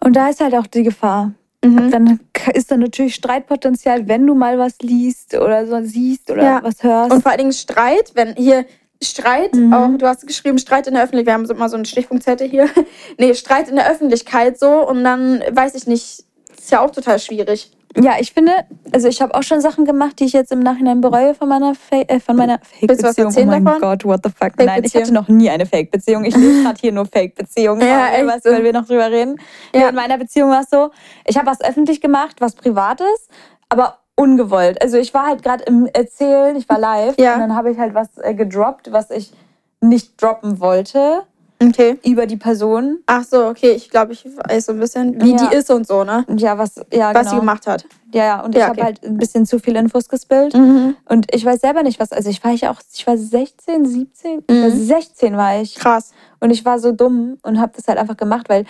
Und 0.00 0.16
da 0.16 0.28
ist 0.28 0.40
halt 0.40 0.54
auch 0.54 0.66
die 0.66 0.82
Gefahr. 0.82 1.32
Mhm. 1.64 1.90
Dann 1.90 2.20
ist 2.54 2.70
da 2.70 2.76
natürlich 2.76 3.14
Streitpotenzial, 3.14 4.08
wenn 4.08 4.26
du 4.26 4.34
mal 4.34 4.58
was 4.58 4.78
liest 4.80 5.34
oder 5.36 5.66
so 5.66 5.80
siehst 5.82 6.30
oder 6.30 6.42
Ja. 6.42 6.60
was 6.62 6.82
hörst. 6.82 7.12
Und 7.12 7.22
vor 7.22 7.30
allen 7.30 7.38
Dingen 7.38 7.52
Streit, 7.52 8.12
wenn 8.14 8.34
hier 8.34 8.64
Streit, 9.02 9.54
Mhm. 9.54 9.72
auch 9.72 9.88
du 9.98 10.06
hast 10.06 10.26
geschrieben, 10.26 10.58
Streit 10.58 10.86
in 10.86 10.94
der 10.94 11.02
Öffentlichkeit, 11.04 11.26
wir 11.26 11.34
haben 11.34 11.46
so 11.46 11.54
immer 11.54 11.68
so 11.68 11.76
einen 11.76 11.84
Stichpunktzettel 11.84 12.48
hier. 12.48 12.68
nee, 13.18 13.34
Streit 13.34 13.68
in 13.68 13.76
der 13.76 13.90
Öffentlichkeit 13.90 14.58
so 14.58 14.86
und 14.88 15.04
dann 15.04 15.42
weiß 15.50 15.74
ich 15.74 15.86
nicht, 15.86 16.24
ist 16.56 16.70
ja 16.70 16.80
auch 16.80 16.90
total 16.90 17.18
schwierig. 17.18 17.70
Ja, 18.00 18.14
ich 18.18 18.32
finde, 18.32 18.52
also 18.92 19.08
ich 19.08 19.20
habe 19.20 19.34
auch 19.34 19.42
schon 19.42 19.60
Sachen 19.60 19.84
gemacht, 19.84 20.18
die 20.18 20.24
ich 20.24 20.32
jetzt 20.32 20.50
im 20.50 20.60
Nachhinein 20.60 21.00
bereue 21.00 21.34
von 21.34 21.48
meiner, 21.48 21.74
Fa 21.74 21.96
äh, 21.96 22.20
von 22.20 22.36
meiner 22.36 22.58
Fake-Beziehung. 22.60 23.32
Oh 23.36 23.44
mein 23.44 23.64
davon? 23.64 23.80
Gott, 23.80 24.04
what 24.04 24.20
the 24.24 24.30
fuck. 24.30 24.52
Nein, 24.56 24.82
ich 24.84 24.94
hatte 24.94 25.12
noch 25.12 25.28
nie 25.28 25.50
eine 25.50 25.66
Fake-Beziehung. 25.66 26.24
Ich 26.24 26.34
lese 26.34 26.62
gerade 26.62 26.78
hier 26.80 26.92
nur 26.92 27.06
Fake-Beziehungen. 27.06 27.82
Ja, 27.92 28.08
was, 28.26 28.44
weil 28.44 28.64
wir 28.64 28.72
noch 28.72 28.86
drüber 28.86 29.10
reden. 29.10 29.38
Ja. 29.74 29.82
Ja. 29.82 29.88
In 29.90 29.94
meiner 29.94 30.16
Beziehung 30.16 30.50
war 30.50 30.62
es 30.62 30.70
so, 30.70 30.90
ich 31.26 31.36
habe 31.36 31.46
was 31.46 31.60
öffentlich 31.60 32.00
gemacht, 32.00 32.36
was 32.40 32.54
Privates, 32.54 33.28
aber 33.68 33.98
ungewollt. 34.14 34.80
Also 34.80 34.96
ich 34.98 35.12
war 35.12 35.26
halt 35.26 35.42
gerade 35.42 35.64
im 35.64 35.86
Erzählen, 35.86 36.56
ich 36.56 36.68
war 36.68 36.78
live 36.78 37.16
Ja. 37.18 37.34
und 37.34 37.40
dann 37.40 37.56
habe 37.56 37.70
ich 37.70 37.78
halt 37.78 37.94
was 37.94 38.08
äh, 38.18 38.34
gedroppt, 38.34 38.92
was 38.92 39.10
ich 39.10 39.32
nicht 39.80 40.22
droppen 40.22 40.60
wollte 40.60 41.24
Okay. 41.70 41.98
über 42.04 42.26
die 42.26 42.36
Person. 42.36 42.98
Ach 43.06 43.24
so, 43.24 43.46
okay, 43.46 43.72
ich 43.72 43.88
glaube, 43.90 44.12
ich 44.12 44.24
weiß 44.24 44.66
so 44.66 44.72
ein 44.72 44.80
bisschen, 44.80 45.20
wie 45.22 45.32
Ja. 45.32 45.48
die 45.48 45.56
ist 45.56 45.70
und 45.70 45.86
so, 45.86 46.04
ne? 46.04 46.24
Ja, 46.36 46.58
was, 46.58 46.76
ja, 46.92 47.14
Was 47.14 47.20
genau. 47.22 47.30
sie 47.30 47.36
gemacht 47.40 47.66
hat. 47.66 47.84
Ja, 48.14 48.24
ja, 48.24 48.40
und 48.44 48.54
Ja, 48.54 48.66
ich 48.66 48.70
okay. 48.70 48.80
habe 48.80 48.84
halt 48.84 49.02
ein 49.04 49.16
bisschen 49.16 49.46
zu 49.46 49.58
viel 49.58 49.74
Infos 49.76 50.08
gespillt. 50.08 50.54
Mhm. 50.54 50.96
Und 51.08 51.34
ich 51.34 51.44
weiß 51.44 51.60
selber 51.60 51.82
nicht, 51.82 51.98
was. 52.00 52.12
Also 52.12 52.28
ich 52.30 52.42
war 52.44 52.52
ich 52.52 52.68
auch, 52.68 52.80
ich 52.92 53.06
war 53.06 53.16
16, 53.16 53.86
17, 53.86 54.44
ich 54.46 54.54
war 54.62 54.68
Mhm. 54.68 54.84
16 54.86 55.36
war 55.36 55.60
ich. 55.62 55.74
Krass. 55.76 56.12
Und 56.40 56.50
ich 56.50 56.64
war 56.64 56.78
so 56.78 56.92
dumm 56.92 57.38
und 57.42 57.60
habe 57.60 57.72
das 57.76 57.88
halt 57.88 57.98
einfach 57.98 58.16
gemacht, 58.16 58.48
weil 58.48 58.64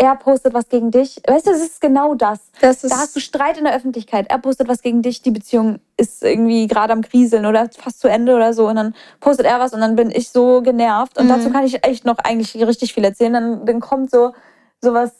er 0.00 0.14
postet 0.16 0.54
was 0.54 0.68
gegen 0.68 0.90
dich. 0.92 1.20
Weißt 1.26 1.46
du, 1.46 1.50
das 1.50 1.60
ist 1.60 1.80
genau 1.80 2.14
das. 2.14 2.38
Das 2.60 2.84
ist 2.84 2.92
Da 2.92 2.98
hast 2.98 3.16
du 3.16 3.20
Streit 3.20 3.58
in 3.58 3.64
der 3.64 3.74
Öffentlichkeit. 3.74 4.26
Er 4.30 4.38
postet 4.38 4.68
was 4.68 4.80
gegen 4.80 5.02
dich, 5.02 5.22
die 5.22 5.32
Beziehung 5.32 5.80
ist 5.96 6.22
irgendwie 6.22 6.68
gerade 6.68 6.92
am 6.92 7.02
Kriseln 7.02 7.44
oder 7.46 7.68
fast 7.76 8.00
zu 8.00 8.08
Ende 8.08 8.34
oder 8.36 8.54
so. 8.54 8.68
Und 8.68 8.76
dann 8.76 8.94
postet 9.20 9.44
er 9.46 9.58
was 9.58 9.74
und 9.74 9.80
dann 9.80 9.96
bin 9.96 10.10
ich 10.10 10.30
so 10.30 10.62
genervt. 10.62 11.18
Und 11.18 11.24
Mhm. 11.26 11.30
dazu 11.30 11.50
kann 11.50 11.64
ich 11.64 11.84
echt 11.84 12.04
noch 12.04 12.18
eigentlich 12.18 12.54
richtig 12.64 12.94
viel 12.94 13.04
erzählen. 13.04 13.32
Dann, 13.32 13.66
dann 13.66 13.80
kommt 13.80 14.10
so 14.10 14.32
sowas 14.80 15.10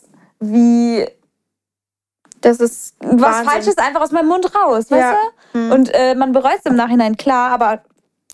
wie 0.41 1.07
das 2.41 2.61
ist 2.61 2.95
was 3.01 3.21
Wahnsinn. 3.21 3.49
Falsches 3.49 3.79
einfach 3.79 4.01
aus 4.01 4.13
meinem 4.13 4.29
Mund 4.29 4.55
raus, 4.55 4.91
Ja. 4.91 4.97
weißt 4.97 5.17
du? 5.55 5.59
Mhm. 5.59 5.73
Und 5.73 5.91
äh, 5.93 6.15
man 6.15 6.31
bereut 6.31 6.59
es 6.61 6.67
im 6.67 6.77
Nachhinein, 6.77 7.17
klar, 7.17 7.51
aber 7.51 7.83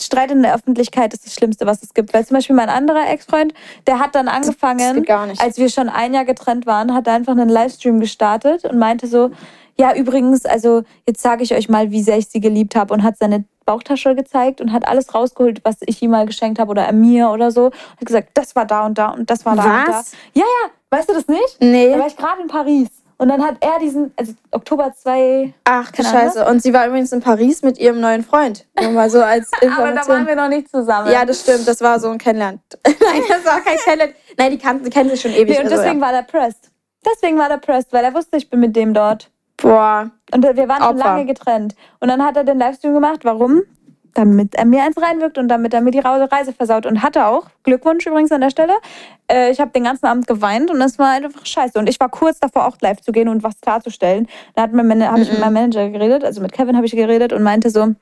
Streit 0.00 0.30
in 0.30 0.42
der 0.42 0.54
Öffentlichkeit 0.54 1.14
ist 1.14 1.24
das 1.24 1.34
Schlimmste, 1.34 1.66
was 1.66 1.82
es 1.82 1.94
gibt. 1.94 2.12
Weil 2.12 2.26
zum 2.26 2.36
Beispiel 2.36 2.56
mein 2.56 2.68
anderer 2.68 3.08
Ex-Freund, 3.08 3.54
der 3.86 3.98
hat 4.00 4.14
dann 4.14 4.28
angefangen, 4.28 5.06
als 5.38 5.58
wir 5.58 5.68
schon 5.68 5.88
ein 5.88 6.14
Jahr 6.14 6.24
getrennt 6.24 6.66
waren, 6.66 6.94
hat 6.94 7.08
einfach 7.08 7.32
einen 7.32 7.48
Livestream 7.48 8.00
gestartet 8.00 8.64
und 8.64 8.78
meinte 8.78 9.06
so, 9.06 9.30
ja, 9.76 9.94
übrigens, 9.94 10.44
also 10.46 10.82
jetzt 11.06 11.20
sage 11.22 11.42
ich 11.42 11.54
euch 11.54 11.68
mal, 11.68 11.90
wie 11.90 12.02
sehr 12.02 12.18
ich 12.18 12.28
sie 12.28 12.40
geliebt 12.40 12.76
habe 12.76 12.94
und 12.94 13.02
hat 13.02 13.18
seine 13.18 13.44
Bauchtasche 13.64 14.14
gezeigt 14.14 14.60
und 14.60 14.72
hat 14.72 14.86
alles 14.86 15.14
rausgeholt, 15.14 15.60
was 15.64 15.76
ich 15.80 16.02
ihm 16.02 16.10
mal 16.10 16.26
geschenkt 16.26 16.58
habe 16.58 16.70
oder 16.70 16.82
er 16.82 16.92
mir 16.92 17.30
oder 17.30 17.50
so. 17.50 17.66
Hat 17.66 18.06
gesagt, 18.06 18.30
das 18.34 18.54
war 18.54 18.66
da 18.66 18.86
und 18.86 18.98
da 18.98 19.08
und 19.08 19.30
das 19.30 19.44
war 19.44 19.56
da 19.56 19.62
und 19.62 19.88
da. 19.88 19.92
Was? 19.98 20.12
Ja, 20.34 20.42
ja, 20.42 20.70
weißt 20.90 21.08
du 21.08 21.14
das 21.14 21.26
nicht? 21.26 21.56
Nee. 21.60 21.90
Da 21.90 21.98
war 21.98 22.06
ich 22.06 22.16
gerade 22.16 22.42
in 22.42 22.48
Paris. 22.48 22.88
Und 23.16 23.28
dann 23.28 23.42
hat 23.42 23.56
er 23.60 23.78
diesen, 23.78 24.12
also 24.16 24.32
Oktober 24.50 24.92
2. 24.92 25.54
Ach 25.64 25.92
Keine 25.92 26.08
Ahnung. 26.08 26.20
Scheiße. 26.20 26.46
Und 26.46 26.62
sie 26.62 26.72
war 26.72 26.86
übrigens 26.86 27.12
in 27.12 27.20
Paris 27.20 27.62
mit 27.62 27.78
ihrem 27.78 28.00
neuen 28.00 28.24
Freund. 28.24 28.66
Nur 28.80 28.90
mal 28.90 29.08
so 29.08 29.22
als 29.22 29.50
Aber 29.62 29.92
da 29.92 30.06
waren 30.08 30.26
wir 30.26 30.36
noch 30.36 30.48
nicht 30.48 30.68
zusammen. 30.68 31.10
Ja, 31.10 31.24
das 31.24 31.40
stimmt. 31.40 31.68
Das 31.68 31.80
war 31.80 32.00
so 32.00 32.08
ein 32.10 32.18
Kennenlernen. 32.18 32.60
Nein, 32.86 33.22
das 33.28 33.44
war 33.44 33.60
kein 33.60 33.78
Kennenlernen. 33.78 34.16
Nein, 34.36 34.50
die 34.50 34.58
kannten, 34.58 34.84
die 34.84 34.90
kennen 34.90 35.10
sich 35.10 35.20
schon 35.20 35.30
ewig. 35.32 35.48
nee, 35.48 35.58
und 35.58 35.64
also, 35.64 35.76
deswegen 35.76 36.00
ja. 36.00 36.06
war 36.06 36.12
der 36.12 36.22
pressed. 36.22 36.70
Deswegen 37.06 37.38
war 37.38 37.48
der 37.48 37.58
pressed, 37.58 37.92
weil 37.92 38.04
er 38.04 38.14
wusste, 38.14 38.36
ich 38.36 38.50
bin 38.50 38.60
mit 38.60 38.74
dem 38.74 38.94
dort. 38.94 39.30
Boah. 39.58 40.10
Und 40.32 40.42
wir 40.42 40.68
waren 40.68 40.82
schon 40.82 40.98
lange 40.98 41.26
getrennt. 41.26 41.74
Und 42.00 42.08
dann 42.08 42.22
hat 42.22 42.36
er 42.36 42.44
den 42.44 42.58
Livestream 42.58 42.94
gemacht. 42.94 43.20
Warum? 43.24 43.62
Damit 44.14 44.54
er 44.54 44.64
mir 44.64 44.84
eins 44.84 44.96
reinwirkt 45.00 45.38
und 45.38 45.48
damit 45.48 45.74
er 45.74 45.80
mir 45.80 45.90
die 45.90 45.98
Reise 45.98 46.52
versaut. 46.52 46.86
Und 46.86 47.02
hatte 47.02 47.26
auch. 47.26 47.46
Glückwunsch 47.64 48.06
übrigens 48.06 48.30
an 48.32 48.40
der 48.40 48.50
Stelle. 48.50 48.74
Äh, 49.28 49.50
ich 49.50 49.60
habe 49.60 49.72
den 49.72 49.84
ganzen 49.84 50.06
Abend 50.06 50.26
geweint 50.26 50.70
und 50.70 50.78
das 50.78 50.98
war 50.98 51.10
einfach 51.10 51.44
scheiße. 51.44 51.78
Und 51.78 51.88
ich 51.88 51.98
war 51.98 52.08
kurz 52.08 52.38
davor, 52.38 52.66
auch 52.66 52.76
live 52.80 53.00
zu 53.00 53.12
gehen 53.12 53.28
und 53.28 53.42
was 53.42 53.60
klarzustellen. 53.60 54.28
Da 54.54 54.62
hat 54.62 54.72
mein 54.72 54.86
Man- 54.86 55.10
habe 55.10 55.20
ich 55.20 55.30
mit 55.30 55.40
meinem 55.40 55.54
Manager 55.54 55.88
geredet, 55.90 56.24
also 56.24 56.40
mit 56.40 56.52
Kevin 56.52 56.76
habe 56.76 56.86
ich 56.86 56.92
geredet 56.92 57.32
und 57.32 57.42
meinte 57.42 57.70
so, 57.70 57.94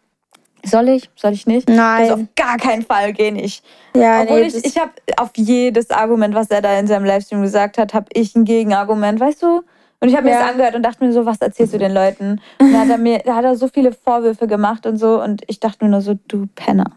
soll 0.65 0.89
ich, 0.91 1.11
soll 1.17 1.33
ich 1.33 1.47
nicht? 1.47 1.69
Nein. 1.69 2.03
Also 2.03 2.15
auf 2.15 2.21
gar 2.37 2.57
keinen 2.57 2.83
Fall, 2.83 3.13
geh 3.13 3.31
nicht. 3.31 3.65
Ja, 3.97 4.23
Obwohl 4.23 4.43
nee, 4.43 4.47
ich, 4.47 4.65
ich 4.65 4.79
habe 4.79 4.93
auf 5.17 5.31
jedes 5.37 5.91
Argument, 5.91 6.35
was 6.35 6.51
er 6.51 6.63
da 6.63 6.79
in 6.79 6.87
seinem 6.87 7.05
Livestream 7.05 7.43
gesagt 7.43 7.79
hat, 7.79 7.95
habe 7.95 8.07
ich 8.13 8.37
ein 8.37 8.45
Gegenargument, 8.45 9.19
weißt 9.19 9.43
du? 9.43 9.63
Und 10.03 10.09
ich 10.09 10.17
habe 10.17 10.25
mir 10.25 10.33
Ja. 10.33 10.41
das 10.41 10.51
angehört 10.51 10.75
und 10.75 10.83
dachte 10.83 11.05
mir 11.05 11.13
so, 11.13 11.25
was 11.27 11.41
erzählst 11.41 11.73
du 11.75 11.79
den 11.79 11.93
Leuten? 11.95 12.41
Und 12.59 12.73
da 12.73 12.81
hat 12.81 12.89
er 12.91 12.99
mir, 12.99 13.21
da 13.25 13.37
hat 13.37 13.45
er 13.45 13.55
so 13.55 13.69
viele 13.69 13.93
Vorwürfe 13.93 14.49
gemacht 14.49 14.85
und 14.85 14.97
so 14.99 15.23
und 15.23 15.43
ich 15.47 15.61
dachte 15.61 15.85
mir 15.85 15.91
nur 15.93 16.01
so, 16.01 16.19
du 16.27 16.47
Penner. 16.57 16.91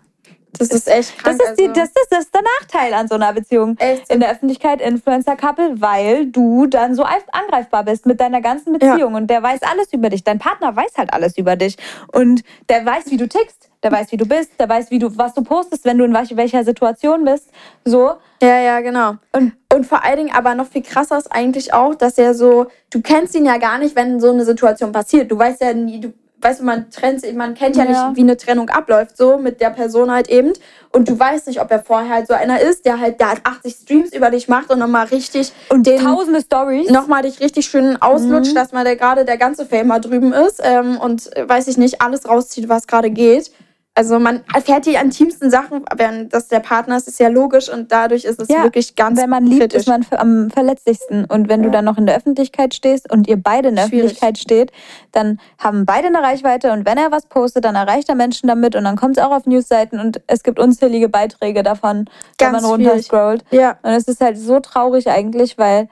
Das 0.58 0.70
ist 0.70 0.88
echt 0.88 1.14
Das 1.26 1.38
krank. 1.38 1.42
ist, 1.52 1.60
die, 1.60 1.68
also. 1.70 1.74
das, 1.82 1.90
ist, 1.90 2.08
das 2.10 2.20
ist 2.26 2.34
der 2.36 2.42
Nachteil 2.60 2.94
an 2.94 3.08
so 3.08 3.16
einer 3.16 3.34
Beziehung. 3.34 3.78
Echt. 3.80 4.10
In 4.12 4.20
der 4.20 4.32
Öffentlichkeit 4.32 4.82
Influencer-Couple, 4.82 5.82
weil 5.82 6.28
du 6.28 6.66
dann 6.68 6.96
so 6.96 7.04
eif- 7.04 7.30
angreifbar 7.32 7.84
bist 7.84 8.06
mit 8.06 8.20
deiner 8.20 8.42
ganzen 8.42 8.74
Beziehung. 8.74 9.14
Und 9.16 9.28
der 9.28 9.42
weiß 9.44 9.62
alles 9.64 9.92
über 9.94 10.10
dich. 10.10 10.24
Dein 10.24 10.40
Partner 10.40 10.76
weiß 10.76 10.94
halt 10.98 11.14
alles 11.14 11.38
über 11.38 11.56
dich. 11.56 11.78
Und 12.12 12.44
der 12.70 12.86
weiß, 12.86 13.06
wie 13.12 13.18
du 13.18 13.28
tickst. 13.28 13.70
Der 13.84 13.92
weiß, 13.92 14.12
wie 14.12 14.18
du 14.18 14.26
bist. 14.28 14.52
Der 14.60 14.68
weiß, 14.68 14.90
wie 14.90 14.98
du, 15.00 15.16
was 15.18 15.34
du 15.36 15.44
postest, 15.44 15.86
wenn 15.86 15.98
du 15.98 16.06
in 16.06 16.14
welch- 16.14 16.36
welcher 16.36 16.64
Situation 16.64 17.24
bist. 17.26 17.50
So. 17.84 18.14
Ja, 18.42 18.60
ja, 18.60 18.80
genau. 18.82 19.16
Und 19.32 19.54
Und 19.74 19.86
vor 19.86 20.04
allen 20.04 20.18
Dingen 20.18 20.32
aber 20.34 20.56
noch 20.56 20.68
viel 20.68 20.82
krasser 20.84 21.18
ist 21.18 21.32
eigentlich 21.32 21.74
auch, 21.74 21.96
dass 21.96 22.18
er 22.18 22.34
so, 22.34 22.68
du 22.92 23.02
kennst 23.02 23.36
ihn 23.36 23.46
ja 23.46 23.58
gar 23.58 23.78
nicht, 23.78 23.96
wenn 23.96 24.20
so 24.20 24.32
eine 24.32 24.46
Situation 24.46 24.92
passiert. 24.92 25.30
Du 25.32 25.38
weißt 25.38 25.62
ja 25.62 25.74
nie, 25.74 26.00
du 26.00 26.14
weißt, 26.46 26.62
man 26.62 26.90
trennt 26.92 27.22
sich, 27.22 27.34
man 27.34 27.56
kennt 27.56 27.76
ja, 27.76 27.84
Ja. 27.84 28.08
nicht, 28.10 28.18
wie 28.18 28.22
eine 28.22 28.38
Trennung 28.38 28.70
abläuft, 28.70 29.18
so 29.18 29.38
mit 29.38 29.60
der 29.62 29.72
Person 29.72 30.12
halt 30.12 30.30
eben. 30.30 30.54
Und 30.92 31.10
du 31.10 31.20
weißt 31.20 31.48
nicht, 31.48 31.60
ob 31.60 31.70
er 31.72 31.84
vorher 31.84 32.10
halt 32.14 32.28
so 32.28 32.34
einer 32.34 32.62
ist, 32.62 32.86
der 32.86 33.00
halt, 33.00 33.20
der 33.20 33.30
halt 33.30 33.42
80 33.44 33.76
Streams 33.84 34.14
über 34.14 34.30
dich 34.30 34.48
macht 34.48 34.70
und 34.72 34.80
nochmal 34.80 35.08
richtig 35.08 35.52
Und 35.70 35.86
den 35.88 36.00
tausende 36.02 36.42
Stories. 36.42 36.90
nochmal 36.90 37.24
dich 37.24 37.40
richtig 37.42 37.66
schön 37.66 38.02
auslutscht, 38.02 38.52
Mhm. 38.52 38.56
dass 38.56 38.72
mal 38.72 38.84
der 38.86 38.96
gerade 38.96 39.26
der 39.26 39.38
ganze 39.38 39.66
Fame 39.66 39.88
mal 39.88 40.00
drüben 40.00 40.32
ist 40.32 40.62
ähm, 40.64 40.98
und 40.98 41.36
äh, 41.36 41.50
weiß 41.50 41.68
ich 41.68 41.78
nicht, 41.78 42.02
alles 42.02 42.30
rauszieht, 42.30 42.70
was 42.70 42.88
gerade 42.88 43.10
geht. 43.10 43.52
Also 43.98 44.20
man 44.20 44.44
erfährt 44.54 44.86
die 44.86 44.96
intimsten 44.96 45.50
Sachen, 45.50 45.86
wenn 45.96 46.28
das 46.28 46.50
der 46.50 46.60
Partner 46.60 46.98
ist, 46.98 47.08
ist 47.08 47.18
ja 47.20 47.30
logisch 47.30 47.70
und 47.70 47.94
dadurch 47.94 48.26
ist 48.26 48.42
es 48.42 48.50
Ja, 48.50 48.64
wirklich 48.64 48.96
ganz 48.98 49.18
wenn 49.22 49.30
man 49.30 49.46
liebt, 49.46 49.62
kritisch. 49.62 49.80
ist 49.84 49.88
man 49.88 50.06
am 50.12 50.50
verletzlichsten. 50.50 51.24
Und 51.24 51.48
wenn 51.48 51.64
du 51.64 51.72
dann 51.72 51.86
noch 51.86 51.98
in 51.98 52.06
der 52.06 52.18
Öffentlichkeit 52.18 52.74
stehst 52.74 53.10
und 53.10 53.28
ihr 53.30 53.38
beide 53.42 53.70
in 53.70 53.78
der 53.78 53.84
Schwierig. 53.88 54.04
Öffentlichkeit 54.12 54.38
steht, 54.38 54.72
dann 55.14 55.40
haben 55.60 55.86
beide 55.86 56.08
eine 56.08 56.22
Reichweite. 56.22 56.74
Und 56.74 56.86
wenn 56.86 56.98
er 56.98 57.12
was 57.12 57.26
postet, 57.28 57.64
dann 57.64 57.76
erreicht 57.76 58.10
er 58.10 58.16
Menschen 58.16 58.48
damit. 58.48 58.76
Und 58.76 58.84
dann 58.84 58.98
kommt 58.98 59.18
es 59.18 59.24
auch 59.24 59.32
auf 59.32 59.46
Newsseiten 59.46 59.98
und 60.02 60.20
es 60.28 60.44
gibt 60.44 60.60
unzählige 60.60 61.08
Beiträge 61.08 61.64
davon, 61.64 62.00
wenn 62.00 62.06
Ganz 62.38 62.62
man 62.64 62.76
schwierig. 62.76 62.88
runterscrollt. 62.92 63.46
ja. 63.52 63.78
Und 63.82 63.92
es 63.92 64.10
ist 64.10 64.20
halt 64.20 64.38
so 64.38 64.60
traurig 64.60 65.10
eigentlich, 65.10 65.58
weil 65.58 65.88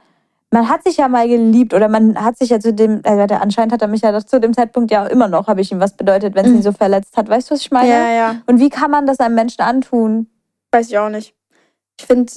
man 0.53 0.69
hat 0.69 0.83
sich 0.83 0.97
ja 0.97 1.07
mal 1.07 1.27
geliebt 1.27 1.73
oder 1.73 1.87
man 1.87 2.15
hat 2.23 2.37
sich 2.37 2.49
ja 2.49 2.59
zu 2.59 2.73
dem, 2.73 3.01
also 3.03 3.25
der, 3.27 3.41
anscheinend 3.41 3.73
hat 3.73 3.81
er 3.81 3.87
mich 3.87 4.01
ja 4.01 4.17
zu 4.25 4.39
dem 4.39 4.53
Zeitpunkt 4.53 4.91
ja 4.91 5.05
immer 5.07 5.27
noch, 5.27 5.47
habe 5.47 5.61
ich 5.61 5.71
ihm 5.71 5.79
was 5.79 5.93
bedeutet, 5.93 6.35
wenn 6.35 6.45
es 6.45 6.51
ihn 6.51 6.61
so 6.61 6.71
verletzt 6.71 7.17
hat. 7.17 7.27
Weißt 7.29 7.49
du, 7.49 7.55
was 7.55 7.61
ich 7.61 7.71
meine? 7.71 7.87
Mhm. 7.87 7.91
Ja, 7.93 8.09
ja. 8.11 8.35
Und 8.45 8.59
wie 8.59 8.69
kann 8.69 8.91
man 8.91 9.05
das 9.05 9.19
einem 9.19 9.35
Menschen 9.35 9.61
antun? 9.61 10.27
Weiß 10.71 10.87
ich 10.89 10.97
auch 10.97 11.09
nicht. 11.09 11.33
Ich 11.99 12.05
finde 12.05 12.31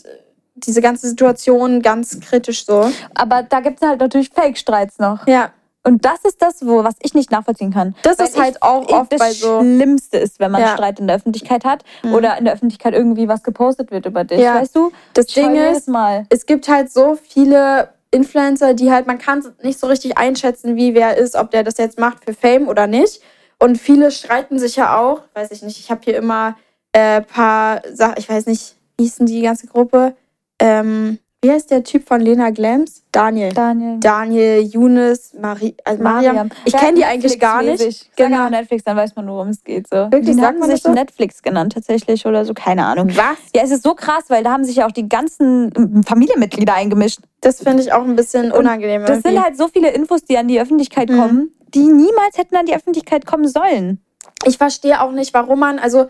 diese 0.54 0.80
ganze 0.80 1.08
Situation 1.08 1.82
ganz 1.82 2.18
kritisch 2.20 2.64
so. 2.66 2.90
Aber 3.14 3.42
da 3.42 3.60
gibt 3.60 3.82
es 3.82 3.88
halt 3.88 4.00
natürlich 4.00 4.30
Fake-Streits 4.30 4.98
noch. 4.98 5.26
Ja. 5.26 5.50
Und 5.84 6.04
das 6.04 6.24
ist 6.24 6.42
das, 6.42 6.66
wo, 6.66 6.82
was 6.82 6.94
ich 7.00 7.14
nicht 7.14 7.30
nachvollziehen 7.30 7.72
kann. 7.72 7.94
Das 8.02 8.18
Weil 8.18 8.26
ist 8.26 8.40
halt 8.40 8.56
ich- 8.56 8.62
auch 8.62 8.82
ich- 8.88 8.92
oft 8.94 9.12
das 9.12 9.20
bei 9.20 9.30
so- 9.30 9.60
Schlimmste 9.60 10.16
ist, 10.18 10.40
wenn 10.40 10.50
man 10.50 10.60
Ja. 10.62 10.72
Streit 10.72 10.98
in 10.98 11.06
der 11.06 11.14
Öffentlichkeit 11.16 11.64
hat 11.64 11.84
Mhm. 12.02 12.14
oder 12.14 12.36
in 12.38 12.44
der 12.44 12.54
Öffentlichkeit 12.54 12.92
irgendwie 12.92 13.28
was 13.28 13.42
gepostet 13.44 13.90
wird 13.92 14.04
über 14.06 14.24
dich. 14.24 14.40
Ja. 14.40 14.56
Weißt 14.56 14.74
du? 14.74 14.90
Das 15.14 15.26
Ding 15.26 15.54
ist, 15.54 15.86
Mal. 15.86 16.26
es 16.30 16.44
gibt 16.46 16.68
halt 16.68 16.90
so 16.92 17.16
viele 17.28 17.90
Influencer, 18.10 18.74
die 18.74 18.90
halt, 18.90 19.06
man 19.06 19.18
kann 19.18 19.44
nicht 19.62 19.78
so 19.78 19.86
richtig 19.86 20.16
einschätzen, 20.16 20.76
wie 20.76 20.94
wer 20.94 21.16
ist, 21.16 21.34
ob 21.34 21.50
der 21.50 21.64
das 21.64 21.78
jetzt 21.78 21.98
macht 21.98 22.24
für 22.24 22.34
Fame 22.34 22.68
oder 22.68 22.86
nicht. 22.86 23.20
Und 23.58 23.78
viele 23.78 24.10
streiten 24.10 24.58
sich 24.58 24.76
ja 24.76 24.98
auch, 24.98 25.22
weiß 25.34 25.50
ich 25.50 25.62
nicht, 25.62 25.78
ich 25.78 25.90
habe 25.90 26.02
hier 26.04 26.16
immer 26.16 26.56
äh, 26.92 27.22
paar 27.22 27.82
Sachen, 27.92 28.14
ich 28.18 28.28
weiß 28.28 28.46
nicht, 28.46 28.76
wie 28.96 29.04
hieß 29.04 29.16
denn 29.16 29.26
die 29.26 29.42
ganze 29.42 29.66
Gruppe? 29.66 30.14
Ähm, 30.58 31.18
wie 31.46 31.52
heißt 31.52 31.70
der 31.70 31.84
Typ 31.84 32.08
von 32.08 32.20
Lena 32.20 32.50
Glams? 32.50 33.04
Daniel. 33.12 33.52
Daniel. 33.52 34.00
Daniel, 34.00 34.62
Younes, 34.62 35.32
Marie, 35.40 35.76
also 35.84 36.02
Mariam. 36.02 36.50
Ich 36.64 36.72
Ja, 36.72 36.80
kenne 36.80 36.94
die 36.98 37.04
eigentlich 37.04 37.38
gar 37.38 37.62
nicht. 37.62 37.78
Sag 37.80 38.16
Genau. 38.16 38.38
aber 38.40 38.50
Netflix, 38.50 38.82
dann 38.82 38.96
weiß 38.96 39.14
man, 39.14 39.28
worum 39.28 39.48
es 39.50 39.62
geht. 39.62 39.86
So. 39.88 39.96
Wirklich? 40.10 40.26
Die 40.26 40.32
Sagt 40.34 40.58
man 40.58 40.68
sich 40.68 40.82
das 40.82 40.90
so? 40.90 40.92
Netflix 40.92 41.42
genannt 41.42 41.72
tatsächlich 41.74 42.26
oder 42.26 42.44
so, 42.44 42.52
keine 42.52 42.84
Ahnung. 42.84 43.10
Was? 43.16 43.36
Ja, 43.54 43.62
es 43.62 43.70
ist 43.70 43.84
so 43.84 43.94
krass, 43.94 44.24
weil 44.26 44.42
da 44.42 44.50
haben 44.50 44.64
sich 44.64 44.74
ja 44.76 44.86
auch 44.88 44.92
die 44.92 45.08
ganzen 45.08 45.70
ähm, 45.76 46.02
Familienmitglieder 46.02 46.74
eingemischt. 46.74 47.20
Das 47.42 47.62
finde 47.62 47.84
ich 47.84 47.92
auch 47.92 48.02
ein 48.02 48.16
bisschen 48.16 48.50
unangenehm. 48.50 49.02
Das 49.02 49.22
sind 49.22 49.26
irgendwie. 49.26 49.44
halt 49.44 49.56
so 49.56 49.68
viele 49.68 49.90
Infos, 49.90 50.24
die 50.24 50.36
an 50.36 50.48
die 50.48 50.60
Öffentlichkeit 50.60 51.08
Mhm. 51.10 51.16
kommen, 51.20 51.50
die 51.74 51.84
niemals 51.86 52.36
hätten 52.38 52.56
an 52.56 52.66
die 52.66 52.74
Öffentlichkeit 52.74 53.24
kommen 53.24 53.46
sollen. 53.46 54.00
Ich 54.44 54.58
verstehe 54.58 55.00
auch 55.00 55.12
nicht, 55.12 55.32
warum 55.32 55.60
man, 55.60 55.78
also 55.78 56.06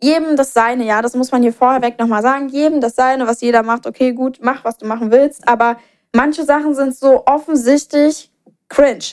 jedem 0.00 0.36
das 0.36 0.52
Seine, 0.52 0.84
ja, 0.84 1.02
das 1.02 1.14
muss 1.14 1.32
man 1.32 1.42
hier 1.42 1.52
vorweg 1.52 1.98
nochmal 1.98 2.22
sagen, 2.22 2.48
jedem 2.48 2.80
das 2.80 2.94
Seine, 2.94 3.26
was 3.26 3.40
jeder 3.40 3.62
macht, 3.62 3.86
okay, 3.86 4.12
gut, 4.12 4.38
mach, 4.42 4.64
was 4.64 4.78
du 4.78 4.86
machen 4.86 5.10
willst, 5.10 5.46
aber 5.46 5.76
manche 6.14 6.44
Sachen 6.44 6.74
sind 6.74 6.96
so 6.96 7.26
offensichtlich 7.26 8.30
cringe. 8.68 9.04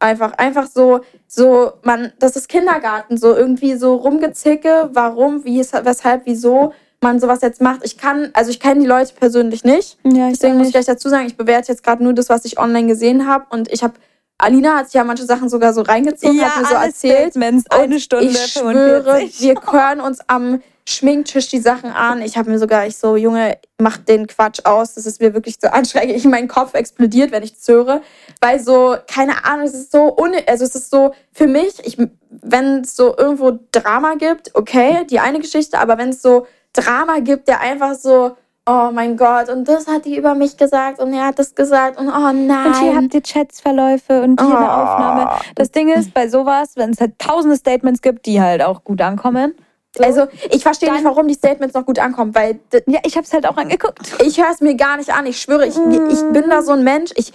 Einfach, 0.00 0.32
einfach 0.34 0.68
so, 0.68 1.00
so, 1.26 1.72
man, 1.82 2.12
das 2.20 2.36
ist 2.36 2.48
Kindergarten, 2.48 3.16
so 3.16 3.34
irgendwie 3.34 3.74
so 3.74 3.96
rumgezicke, 3.96 4.90
warum, 4.92 5.44
wie, 5.44 5.58
weshalb, 5.58 6.22
wieso 6.24 6.72
man 7.00 7.20
sowas 7.20 7.40
jetzt 7.42 7.60
macht. 7.60 7.80
Ich 7.84 7.98
kann, 7.98 8.30
also 8.32 8.50
ich 8.50 8.60
kenne 8.60 8.80
die 8.80 8.86
Leute 8.86 9.14
persönlich 9.14 9.64
nicht. 9.64 9.98
Ja, 10.04 10.28
Deswegen 10.28 10.56
muss 10.56 10.68
ich 10.68 10.72
gleich 10.72 10.86
dazu 10.86 11.08
sagen, 11.08 11.26
ich 11.26 11.36
bewerte 11.36 11.72
jetzt 11.72 11.82
gerade 11.82 12.02
nur 12.02 12.12
das, 12.12 12.28
was 12.28 12.44
ich 12.44 12.58
online 12.58 12.88
gesehen 12.88 13.26
habe. 13.26 13.46
Und 13.50 13.72
ich 13.72 13.82
habe, 13.82 13.94
Alina 14.38 14.76
hat 14.76 14.86
sich 14.86 14.94
ja 14.94 15.04
manche 15.04 15.24
Sachen 15.24 15.48
sogar 15.48 15.74
so 15.74 15.82
reingezogen, 15.82 16.40
hat 16.40 16.62
mir 16.62 16.68
so 16.68 16.74
erzählt. 16.74 17.36
Eine 17.36 17.56
Und 17.86 18.00
Stunde, 18.00 18.26
ich 18.26 18.52
schwöre, 18.52 19.02
45. 19.02 19.40
wir 19.40 19.72
hören 19.72 20.00
uns 20.00 20.20
am 20.28 20.62
Schminktisch 20.90 21.48
die 21.48 21.58
Sachen 21.58 21.90
an. 21.90 22.22
Ich 22.22 22.38
habe 22.38 22.48
mir 22.48 22.58
sogar, 22.58 22.86
ich 22.86 22.96
so, 22.96 23.16
Junge, 23.16 23.58
mach 23.76 23.98
den 23.98 24.26
Quatsch 24.26 24.60
aus. 24.64 24.94
Das 24.94 25.04
ist 25.04 25.20
mir 25.20 25.34
wirklich 25.34 25.56
so 25.60 25.68
anstrengend. 25.68 26.16
Ich, 26.16 26.24
mein 26.24 26.48
Kopf 26.48 26.72
explodiert, 26.72 27.30
wenn 27.30 27.42
ich 27.42 27.52
das 27.52 27.68
höre. 27.68 28.00
Weil 28.40 28.58
so, 28.58 28.96
keine 29.06 29.44
Ahnung, 29.44 29.66
es 29.66 29.74
ist 29.74 29.92
so, 29.92 30.16
un 30.16 30.32
also 30.46 30.64
es 30.64 30.74
ist 30.74 30.88
so, 30.88 31.12
für 31.30 31.46
mich, 31.46 31.74
ich, 31.84 31.98
wenn 32.30 32.80
es 32.80 32.96
so 32.96 33.14
irgendwo 33.18 33.58
Drama 33.70 34.14
gibt, 34.14 34.54
okay, 34.54 35.04
die 35.10 35.20
eine 35.20 35.40
Geschichte, 35.40 35.78
aber 35.78 35.98
wenn 35.98 36.08
es 36.08 36.22
so 36.22 36.46
Drama 36.72 37.18
gibt, 37.18 37.48
der 37.48 37.60
einfach 37.60 37.94
so, 37.94 38.38
oh 38.68 38.90
mein 38.92 39.16
Gott, 39.16 39.48
und 39.48 39.66
das 39.66 39.86
hat 39.86 40.04
die 40.04 40.16
über 40.16 40.34
mich 40.34 40.56
gesagt 40.56 41.00
und 41.00 41.12
er 41.12 41.26
hat 41.26 41.38
das 41.38 41.54
gesagt 41.54 41.98
und 41.98 42.08
oh 42.08 42.32
nein. 42.32 42.66
Und 42.66 42.80
hier 42.80 42.94
habt 42.94 43.14
ihr 43.14 43.22
Chatsverläufe 43.22 44.22
und 44.22 44.40
hier 44.40 44.56
eine 44.56 44.66
Oh. 44.66 44.70
Aufnahme. 44.70 45.30
Das 45.54 45.70
Ding 45.70 45.88
ist, 45.88 46.12
bei 46.12 46.28
sowas, 46.28 46.72
wenn 46.76 46.90
es 46.90 47.00
halt 47.00 47.18
tausende 47.18 47.56
Statements 47.56 48.02
gibt, 48.02 48.26
die 48.26 48.40
halt 48.40 48.62
auch 48.62 48.84
gut 48.84 49.00
ankommen. 49.00 49.54
So. 49.96 50.04
also 50.04 50.26
ich 50.50 50.62
verstehe 50.62 50.92
nicht, 50.92 51.04
warum 51.04 51.26
die 51.28 51.34
Statements 51.34 51.74
noch 51.74 51.86
gut 51.86 51.98
ankommen, 51.98 52.34
weil 52.34 52.60
ja, 52.86 53.00
ich 53.04 53.16
hab's 53.16 53.32
halt 53.32 53.46
auch 53.46 53.56
angeguckt. 53.56 53.98
ich 54.22 54.38
höre 54.38 54.50
es 54.52 54.60
mir 54.60 54.74
gar 54.76 54.98
nicht 54.98 55.12
an. 55.12 55.24
Ich 55.26 55.40
schwöre, 55.40 55.66
ich, 55.66 55.76
ich 55.76 56.22
bin 56.32 56.50
da 56.50 56.62
so 56.62 56.72
ein 56.72 56.84
Mensch. 56.84 57.10
Ich, 57.16 57.32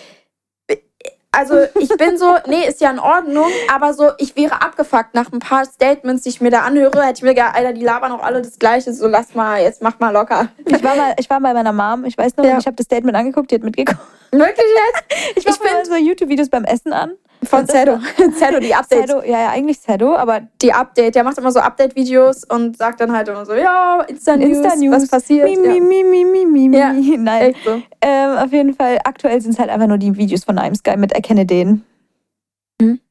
also 1.33 1.55
ich 1.79 1.89
bin 1.97 2.17
so, 2.17 2.35
nee, 2.47 2.65
ist 2.67 2.79
ja 2.79 2.89
in 2.91 2.99
Ordnung, 2.99 3.47
aber 3.73 3.93
so, 3.93 4.11
ich 4.17 4.35
wäre 4.35 4.61
abgefuckt 4.61 5.13
nach 5.13 5.31
ein 5.33 5.39
paar 5.39 5.65
Statements, 5.65 6.23
die 6.23 6.29
ich 6.29 6.39
mir 6.41 6.51
da 6.51 6.61
anhöre, 6.61 7.01
hätte 7.03 7.17
ich 7.17 7.23
mir 7.23 7.33
gedacht, 7.33 7.55
Alter, 7.55 7.73
die 7.73 7.83
labern 7.83 8.11
auch 8.11 8.23
alle 8.23 8.41
das 8.41 8.57
Gleiche, 8.59 8.93
so 8.93 9.07
lass 9.07 9.35
mal, 9.35 9.61
jetzt 9.61 9.81
mach 9.81 9.99
mal 9.99 10.11
locker. 10.11 10.47
Ich 10.65 10.83
war, 10.83 10.95
mal, 10.95 11.13
ich 11.17 11.29
war 11.29 11.41
bei 11.41 11.53
meiner 11.53 11.73
Mom, 11.73 12.05
ich 12.05 12.17
weiß 12.17 12.37
noch, 12.37 12.45
Ja. 12.45 12.57
ich 12.57 12.65
habe 12.65 12.75
das 12.75 12.85
Statement 12.85 13.17
angeguckt, 13.17 13.51
die 13.51 13.55
hat 13.55 13.63
mitgekommen. 13.63 13.99
Wirklich 14.31 14.57
jetzt? 14.57 15.03
Ich 15.37 15.47
Ich 15.47 15.55
find- 15.55 15.73
mir 15.73 15.85
so 15.85 15.95
YouTube-Videos 15.95 16.49
beim 16.49 16.63
Essen 16.63 16.93
an. 16.93 17.11
Von 17.45 17.67
Zedo. 17.67 17.99
Zedo, 18.37 18.59
die 18.59 18.73
Updates. 18.73 19.07
Zedo, 19.07 19.21
ja, 19.23 19.39
ja, 19.41 19.49
eigentlich 19.49 19.79
Zedo, 19.81 20.15
aber 20.15 20.41
Die 20.61 20.73
Update, 20.73 21.15
der 21.15 21.23
macht 21.23 21.37
immer 21.37 21.51
so 21.51 21.59
Update-Videos 21.59 22.43
und 22.45 22.77
sagt 22.77 23.01
dann 23.01 23.11
halt 23.11 23.27
immer 23.27 23.45
so, 23.45 23.53
ja, 23.53 24.01
Insta-News, 24.07 24.57
Insta-News. 24.57 24.95
was 24.95 25.07
passiert. 25.09 25.49
Mi, 25.49 25.57
mi, 25.57 25.79
mi, 25.81 26.03
mi, 26.03 26.25
mi, 26.25 26.45
mi, 26.45 26.69
mi. 26.69 26.77
Ja, 26.77 26.93
Nein. 27.17 27.41
Echt 27.53 27.63
so. 27.65 27.81
Ähm, 28.01 28.37
auf 28.37 28.51
jeden 28.51 28.73
Fall, 28.73 28.99
aktuell 29.03 29.41
sind 29.41 29.51
es 29.51 29.59
halt 29.59 29.69
einfach 29.69 29.87
nur 29.87 29.97
die 29.97 30.15
Videos 30.17 30.43
von 30.43 30.57
I'm 30.59 30.75
Sky 30.75 30.97
mit 30.97 31.11
Erkenne 31.13 31.45
den. 31.45 31.83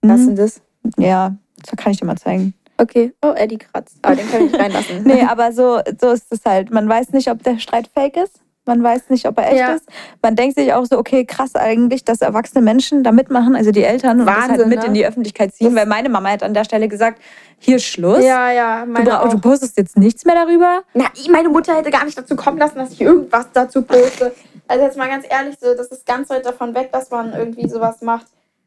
Was 0.02 0.20
Mhm. 0.20 0.26
denn 0.26 0.36
das? 0.36 0.60
Ja, 0.98 1.34
das 1.64 1.76
kann 1.76 1.92
ich 1.92 1.98
dir 1.98 2.04
mal 2.06 2.16
zeigen. 2.16 2.54
Okay. 2.78 3.12
Oh, 3.24 3.32
Eddie 3.36 3.58
kratzt. 3.58 3.96
Aber 4.02 4.16
den 4.16 4.28
kann 4.28 4.46
ich 4.46 4.54
reinlassen. 4.58 5.02
Nee, 5.04 5.22
aber 5.22 5.52
so, 5.52 5.80
so 6.00 6.10
ist 6.10 6.26
es 6.30 6.40
halt. 6.44 6.70
Man 6.72 6.88
weiß 6.88 7.10
nicht, 7.12 7.30
ob 7.30 7.42
der 7.44 7.58
Streit 7.58 7.88
fake 7.94 8.16
ist. 8.16 8.40
Man 8.64 8.80
weiß 8.82 9.10
nicht, 9.10 9.26
ob 9.26 9.38
er 9.38 9.48
echt 9.48 9.58
Ja. 9.58 9.72
ist. 9.72 9.88
Man 10.22 10.36
denkt 10.36 10.56
sich 10.56 10.72
auch 10.72 10.84
so, 10.84 10.96
okay, 10.96 11.24
krass 11.24 11.56
eigentlich, 11.56 12.04
dass 12.04 12.20
erwachsene 12.20 12.62
Menschen 12.62 13.02
da 13.02 13.10
mitmachen, 13.10 13.56
also 13.56 13.72
die 13.72 13.82
Eltern, 13.82 14.20
und 14.20 14.26
das 14.26 14.36
halt 14.36 14.50
Wahnsinn, 14.50 14.68
mit 14.68 14.78
ne? 14.80 14.86
in 14.86 14.94
die 14.94 15.04
Öffentlichkeit 15.04 15.52
ziehen. 15.54 15.66
Das- 15.68 15.74
weil 15.74 15.86
meine 15.86 16.08
Mama 16.08 16.30
hat 16.30 16.44
an 16.44 16.54
der 16.54 16.64
Stelle 16.64 16.86
gesagt, 16.86 17.20
hier 17.58 17.76
ist 17.76 17.84
Schluss. 17.86 18.24
Ja, 18.24 18.52
ja, 18.52 18.84
du, 18.84 18.92
meine 18.92 19.20
auch. 19.20 19.28
du 19.28 19.38
postest 19.40 19.76
jetzt 19.78 19.96
nichts 19.98 20.24
mehr 20.24 20.36
darüber. 20.36 20.82
Na, 20.94 21.06
meine 21.30 21.48
Mutter 21.48 21.76
hätte 21.76 21.90
gar 21.90 22.04
nicht 22.04 22.16
dazu 22.16 22.36
kommen 22.36 22.58
lassen, 22.58 22.76
dass 22.78 22.92
ich 22.92 23.00
irgendwas 23.00 23.46
dazu 23.52 23.82
poste. 23.82 24.32
Also 24.68 24.84
jetzt 24.84 24.96
mal 24.96 25.08
ganz 25.08 25.24
ehrlich, 25.28 25.56
so, 25.60 25.74
das 25.74 25.88
ist 25.88 26.06
ganz 26.06 26.30
weit 26.30 26.46
davon 26.46 26.72
weg, 26.74 26.90
dass 26.92 27.10
man 27.10 27.32
irgendwie 27.34 27.68
sowas 27.68 28.00
macht. 28.00 28.26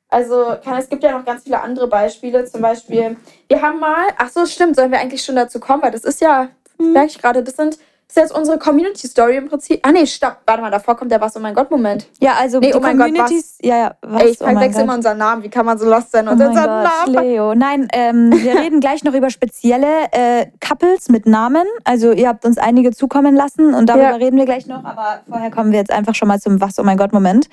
Also 0.09 0.55
kann, 0.63 0.77
es 0.77 0.89
gibt 0.89 1.03
ja 1.03 1.11
noch 1.17 1.25
ganz 1.25 1.43
viele 1.43 1.61
andere 1.61 1.87
Beispiele. 1.87 2.45
Zum 2.45 2.61
Beispiel, 2.61 3.15
wir 3.47 3.61
haben 3.61 3.79
mal, 3.79 4.07
ach 4.17 4.29
so, 4.29 4.45
stimmt, 4.45 4.75
sollen 4.75 4.91
wir 4.91 4.99
eigentlich 4.99 5.23
schon 5.23 5.35
dazu 5.35 5.59
kommen, 5.59 5.81
weil 5.81 5.91
das 5.91 6.03
ist 6.03 6.21
ja, 6.21 6.49
merke 6.77 7.07
ich 7.07 7.21
gerade, 7.21 7.41
das 7.43 7.55
sind 7.55 7.77
das 8.07 8.17
ist 8.17 8.29
jetzt 8.29 8.37
unsere 8.37 8.57
Community 8.59 9.07
Story 9.07 9.35
im 9.37 9.49
Prinzip. 9.49 9.79
Ah 9.83 9.91
nee, 9.91 10.05
stopp, 10.05 10.37
warte 10.45 10.61
mal, 10.61 10.69
davor 10.71 10.95
kommt 10.95 11.11
der 11.11 11.19
was, 11.19 11.35
oh 11.35 11.39
mein 11.39 11.53
Gott, 11.55 11.71
Moment. 11.71 12.07
Ja, 12.19 12.33
also 12.39 12.59
Nee, 12.59 12.67
die 12.71 12.77
oh 12.77 12.79
mein 12.79 12.97
Gott, 12.97 13.07
Communities, 13.07 13.57
ja, 13.61 13.77
ja, 13.77 13.95
was? 14.01 14.21
Ey, 14.21 14.29
ich 14.29 14.41
oh 14.41 14.45
verwechsel 14.45 14.83
immer 14.83 14.93
unseren 14.93 15.17
Namen. 15.17 15.43
Wie 15.43 15.49
kann 15.49 15.65
man 15.65 15.77
so 15.77 15.89
lost 15.89 16.11
sein 16.11 16.27
Oh 16.27 16.31
und 16.31 16.37
mein 16.37 16.49
unseren 16.49 16.65
Gott, 16.65 16.83
Namen? 17.13 17.13
Leo. 17.25 17.55
Nein, 17.55 17.87
ähm, 17.93 18.31
wir 18.31 18.55
reden 18.61 18.79
gleich 18.79 19.03
noch 19.03 19.13
über 19.13 19.29
spezielle 19.29 20.05
äh, 20.11 20.45
Couples 20.65 21.09
mit 21.09 21.25
Namen. 21.25 21.65
Also 21.83 22.11
ihr 22.11 22.27
habt 22.27 22.45
uns 22.45 22.57
einige 22.57 22.91
zukommen 22.91 23.35
lassen 23.35 23.73
und 23.73 23.87
darüber 23.89 24.11
Ja. 24.11 24.15
reden 24.15 24.37
wir 24.37 24.45
gleich 24.45 24.67
noch. 24.67 24.83
Aber 24.85 25.21
vorher 25.27 25.51
kommen 25.51 25.71
wir 25.71 25.79
jetzt 25.79 25.91
einfach 25.91 26.15
schon 26.15 26.27
mal 26.27 26.39
zum 26.39 26.61
Was, 26.61 26.77
oh 26.79 26.83
mein 26.83 26.97
Gott, 26.97 27.11
Moment. 27.11 27.47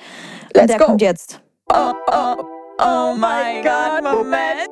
Und 0.49 0.57
Let's 0.57 0.67
der 0.69 0.79
go. 0.79 0.85
kommt 0.85 1.03
jetzt. 1.03 1.41
Oh, 1.73 1.93
oh, 2.09 2.37
oh 2.79 3.15
mein 3.17 3.63
Gott, 3.65 4.03
Moment. 4.03 4.69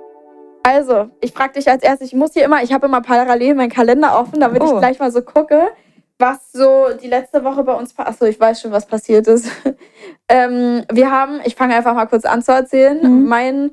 Also, 0.62 1.10
ich 1.20 1.32
frage 1.32 1.54
dich 1.54 1.68
als 1.68 1.82
erstes, 1.82 2.08
ich 2.08 2.14
muss 2.14 2.32
hier 2.34 2.44
immer, 2.44 2.62
ich 2.62 2.72
habe 2.72 2.86
immer 2.86 3.00
parallel 3.00 3.54
meinen 3.54 3.70
Kalender 3.70 4.18
offen, 4.18 4.40
damit 4.40 4.62
ich 4.62 4.68
Oh. 4.70 4.78
gleich 4.78 4.98
mal 4.98 5.10
so 5.10 5.22
gucke, 5.22 5.68
was 6.18 6.52
so 6.52 6.88
die 7.02 7.08
letzte 7.08 7.42
Woche 7.44 7.64
bei 7.64 7.72
uns 7.74 7.98
Achso, 7.98 8.26
ich 8.26 8.38
weiß 8.38 8.60
schon, 8.60 8.72
was 8.72 8.84
passiert 8.86 9.26
ist. 9.26 9.50
ähm, 10.28 10.84
wir 10.92 11.10
haben, 11.10 11.40
ich 11.44 11.54
fange 11.56 11.74
einfach 11.74 11.94
mal 11.94 12.06
kurz 12.06 12.24
an 12.26 12.42
zu 12.42 12.52
erzählen. 12.52 12.98
Mhm. 13.02 13.26
Mein, 13.26 13.70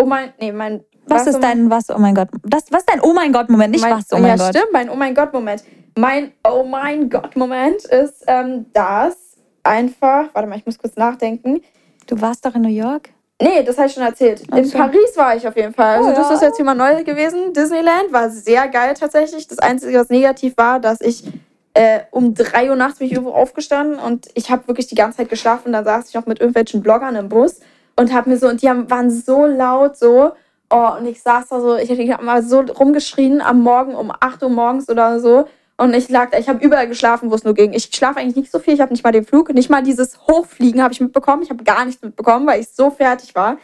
oh 0.00 0.06
mein, 0.06 0.32
nee, 0.40 0.50
mein. 0.52 0.82
Was 1.06 1.26
ist 1.26 1.40
dein 1.40 1.70
Was, 1.70 1.90
oh 1.90 1.98
mein 1.98 2.14
Gott? 2.14 2.28
Das, 2.44 2.64
was 2.70 2.80
ist 2.80 2.90
dein 2.90 3.00
Oh 3.02 3.12
mein 3.12 3.32
Gott, 3.32 3.50
Moment? 3.50 3.72
Nicht 3.72 3.82
mein, 3.82 3.98
Was, 3.98 4.06
oh 4.12 4.18
mein 4.18 4.26
ja, 4.26 4.36
Gott. 4.36 4.54
stimmt, 4.56 4.72
mein 4.72 4.88
Oh 4.88 4.94
mein 4.96 5.14
Gott-Moment. 5.14 5.64
Mein 5.98 6.32
Oh 6.48 6.62
mein 6.62 7.10
Gott-Moment 7.10 7.84
ist, 7.84 8.24
ähm, 8.28 8.66
das 8.72 9.36
einfach, 9.64 10.28
warte 10.32 10.48
mal, 10.48 10.56
ich 10.56 10.64
muss 10.66 10.78
kurz 10.78 10.96
nachdenken. 10.96 11.60
Du 12.06 12.20
warst 12.20 12.46
doch 12.46 12.54
in 12.54 12.62
New 12.62 12.68
York? 12.68 13.10
Nee, 13.40 13.62
das 13.62 13.78
habe 13.78 13.88
ich 13.88 13.94
schon 13.94 14.02
erzählt. 14.02 14.42
In. 14.54 14.70
Paris 14.70 15.16
war 15.16 15.34
ich 15.34 15.46
auf 15.48 15.56
jeden 15.56 15.72
Fall. 15.72 15.98
Also 15.98 16.10
Oh, 16.10 16.14
das 16.14 16.28
ja. 16.28 16.34
ist 16.34 16.42
jetzt 16.42 16.56
hier 16.56 16.64
mal 16.64 16.74
neu 16.74 17.02
gewesen. 17.04 17.52
Disneyland 17.54 18.12
war 18.12 18.28
sehr 18.30 18.68
geil 18.68 18.94
tatsächlich. 18.94 19.46
Das 19.48 19.58
Einzige, 19.58 19.98
was 19.98 20.10
negativ 20.10 20.56
war, 20.58 20.78
dass 20.78 21.00
ich 21.00 21.24
äh, 21.72 22.00
um 22.10 22.34
3 22.34 22.68
Uhr 22.70 22.76
nachts 22.76 22.98
bin 22.98 23.06
ich 23.06 23.14
irgendwo 23.14 23.32
aufgestanden 23.32 23.98
und 23.98 24.28
ich 24.34 24.50
habe 24.50 24.68
wirklich 24.68 24.88
die 24.88 24.94
ganze 24.94 25.18
Zeit 25.18 25.30
geschlafen. 25.30 25.72
Dann 25.72 25.84
saß 25.84 26.08
ich 26.08 26.14
noch 26.14 26.26
mit 26.26 26.40
irgendwelchen 26.40 26.82
Bloggern 26.82 27.16
im 27.16 27.28
Bus 27.28 27.60
und 27.96 28.12
habe 28.12 28.28
mir 28.28 28.36
so, 28.36 28.48
und 28.48 28.60
die 28.60 28.68
haben, 28.68 28.90
waren 28.90 29.10
so 29.10 29.46
laut 29.46 29.96
so. 29.96 30.32
Oh, 30.72 30.88
und 30.98 31.06
ich 31.06 31.22
saß 31.22 31.48
da 31.48 31.60
so, 31.60 31.76
ich 31.76 31.90
habe 32.12 32.24
mal 32.24 32.42
so 32.42 32.60
rumgeschrien 32.60 33.40
am 33.40 33.60
Morgen 33.60 33.94
um 33.94 34.12
8 34.18 34.42
Uhr 34.42 34.50
morgens 34.50 34.88
oder 34.88 35.18
so. 35.18 35.46
Und 35.80 35.94
ich 35.94 36.10
lag 36.10 36.30
da, 36.30 36.38
ich 36.38 36.46
habe 36.46 36.62
überall 36.62 36.86
geschlafen, 36.86 37.30
wo 37.30 37.34
es 37.34 37.42
nur 37.42 37.54
ging. 37.54 37.72
Ich 37.72 37.84
schlafe 37.84 38.20
eigentlich 38.20 38.36
nicht 38.36 38.52
so 38.52 38.58
viel. 38.58 38.74
Ich 38.74 38.82
habe 38.82 38.92
nicht 38.92 39.02
mal 39.02 39.12
den 39.12 39.24
Flug, 39.24 39.54
nicht 39.54 39.70
mal 39.70 39.82
dieses 39.82 40.20
Hochfliegen 40.26 40.82
habe 40.82 40.92
ich 40.92 41.00
mitbekommen. 41.00 41.42
Ich 41.42 41.48
habe 41.48 41.64
gar 41.64 41.86
nichts 41.86 42.02
mitbekommen, 42.02 42.46
weil 42.46 42.60
ich 42.60 42.68
so 42.68 42.90
fertig 42.90 43.34
war. 43.34 43.56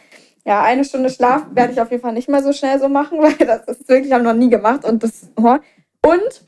Ja, 0.43 0.63
eine 0.63 0.83
Stunde 0.83 1.11
Schlaf 1.11 1.43
werde 1.51 1.73
ich 1.73 1.79
auf 1.79 1.91
jeden 1.91 2.01
Fall 2.01 2.13
nicht 2.13 2.27
mehr 2.27 2.41
so 2.41 2.53
schnell 2.53 2.79
so 2.79 2.89
machen, 2.89 3.19
weil 3.21 3.35
das 3.35 3.67
ist 3.67 3.87
wirklich, 3.87 4.11
habe 4.11 4.23
ich 4.23 4.27
noch 4.27 4.33
nie 4.33 4.49
gemacht. 4.49 4.83
Und 4.83 5.03
das, 5.03 5.29
oh. 5.35 5.57
und 6.01 6.41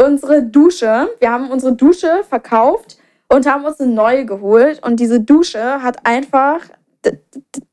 unsere 0.00 0.44
Dusche, 0.44 1.08
wir 1.18 1.32
haben 1.32 1.50
unsere 1.50 1.72
Dusche 1.72 2.22
verkauft 2.28 2.96
und 3.28 3.46
haben 3.46 3.64
uns 3.64 3.80
eine 3.80 3.92
neue 3.92 4.26
geholt. 4.26 4.80
Und 4.86 5.00
diese 5.00 5.18
Dusche 5.18 5.82
hat 5.82 6.06
einfach, 6.06 6.60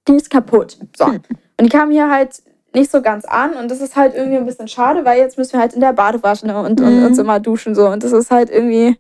die 0.08 0.16
ist 0.16 0.32
kaputt. 0.32 0.80
So. 0.98 1.06
Und 1.60 1.68
die 1.68 1.70
kam 1.70 1.92
hier 1.92 2.10
halt 2.10 2.42
nicht 2.74 2.92
so 2.92 3.02
ganz 3.02 3.26
an 3.26 3.54
und 3.54 3.70
das 3.70 3.82
ist 3.82 3.96
halt 3.96 4.16
irgendwie 4.16 4.38
ein 4.38 4.46
bisschen 4.46 4.68
schade, 4.68 5.06
weil 5.06 5.20
jetzt 5.20 5.38
müssen 5.38 5.54
wir 5.54 5.60
halt 5.60 5.74
in 5.74 5.80
der 5.82 5.94
Badewaschne 5.94 6.58
und, 6.60 6.82
und 6.82 7.00
Mhm. 7.00 7.06
uns 7.06 7.18
immer 7.18 7.40
duschen 7.40 7.76
so 7.76 7.88
und 7.88 8.04
das 8.04 8.12
ist 8.12 8.32
halt 8.32 8.50
irgendwie 8.50 8.98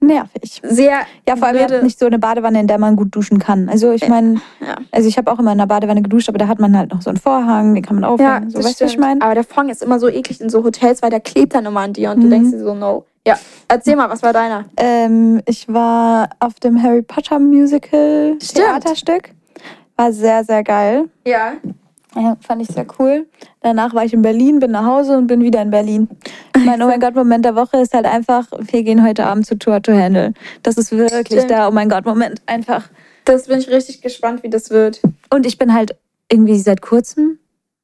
Nervig. 0.00 0.60
sehr 0.64 1.02
Ja, 1.28 1.36
vor 1.36 1.46
allem 1.48 1.58
blöde- 1.58 1.74
habt 1.74 1.84
nicht 1.84 1.98
so 1.98 2.06
eine 2.06 2.18
Badewanne, 2.18 2.58
in 2.58 2.66
der 2.66 2.78
man 2.78 2.96
gut 2.96 3.14
duschen 3.14 3.38
kann. 3.38 3.68
Also 3.68 3.92
ich 3.92 4.08
meine, 4.08 4.40
ja. 4.60 4.74
also 4.90 5.08
ich 5.08 5.16
habe 5.16 5.30
auch 5.30 5.38
immer 5.38 5.52
in 5.52 5.60
einer 5.60 5.68
Badewanne 5.68 6.02
geduscht, 6.02 6.28
aber 6.28 6.38
da 6.38 6.48
hat 6.48 6.58
man 6.58 6.76
halt 6.76 6.92
noch 6.92 7.02
so 7.02 7.10
einen 7.10 7.18
Vorhang, 7.20 7.72
den 7.74 7.84
kann 7.84 7.94
man 7.94 8.02
Ja, 8.02 8.08
aufhängen. 8.10 8.50
so, 8.50 8.58
das 8.58 8.66
weißt 8.66 8.80
du, 8.80 8.84
was 8.86 8.92
ich 8.92 8.98
meine? 8.98 9.22
Aber 9.22 9.34
der 9.34 9.44
Fong 9.44 9.68
ist 9.68 9.80
immer 9.82 10.00
so 10.00 10.08
eklig 10.08 10.40
in 10.40 10.50
so 10.50 10.64
Hotels, 10.64 11.02
weil 11.02 11.10
der 11.10 11.20
klebt 11.20 11.54
dann 11.54 11.66
immer 11.66 11.80
an 11.80 11.92
dir 11.92 12.10
und 12.10 12.20
du 12.20 12.26
Mhm. 12.26 12.30
denkst 12.30 12.50
dir 12.50 12.58
so, 12.58 12.74
no. 12.74 13.04
Ja, 13.24 13.38
erzähl 13.68 13.94
mal, 13.94 14.10
was 14.10 14.24
war 14.24 14.32
deiner? 14.32 14.64
Ähm, 14.76 15.40
ich 15.46 15.68
war 15.72 16.30
auf 16.40 16.54
dem 16.54 16.82
Harry 16.82 17.02
Potter 17.02 17.38
Musical 17.38 18.34
Stimmt. 18.42 18.66
Theaterstück. 18.66 19.30
War 19.96 20.12
sehr, 20.12 20.42
sehr 20.42 20.64
geil. 20.64 21.04
Ja. 21.24 21.52
Ja, 22.14 22.36
fand 22.40 22.62
ich 22.62 22.68
sehr 22.68 22.86
cool. 22.98 23.26
Danach 23.60 23.94
war 23.94 24.04
ich 24.04 24.12
in 24.12 24.22
Berlin, 24.22 24.58
bin 24.58 24.70
nach 24.72 24.84
Hause 24.84 25.16
und 25.16 25.26
bin 25.26 25.40
wieder 25.42 25.62
in 25.62 25.70
Berlin. 25.70 26.08
Mein 26.64 26.82
Oh 26.82 26.86
mein 26.86 27.00
Gott 27.00 27.14
Moment 27.14 27.44
der 27.44 27.54
Woche 27.56 27.78
ist 27.78 27.94
halt 27.94 28.04
einfach, 28.06 28.46
wir 28.58 28.82
gehen 28.82 29.02
heute 29.04 29.24
Abend 29.26 29.46
zu 29.46 29.56
Tour 29.58 29.80
to 29.82 29.92
Handle. 29.92 30.34
Das 30.62 30.76
ist 30.76 30.92
wirklich 30.92 31.26
Stimmt. 31.26 31.50
der 31.50 31.68
Oh 31.68 31.70
mein 31.70 31.88
Gott 31.88 32.04
Moment 32.04 32.42
einfach. 32.46 32.88
Das 33.24 33.46
bin 33.46 33.58
ich 33.58 33.68
richtig 33.70 34.02
gespannt, 34.02 34.42
wie 34.42 34.50
das 34.50 34.70
wird. 34.70 35.00
Und 35.30 35.46
ich 35.46 35.56
bin 35.58 35.72
halt 35.72 35.96
irgendwie 36.30 36.58
seit 36.58 36.82
kurzem, 36.82 37.38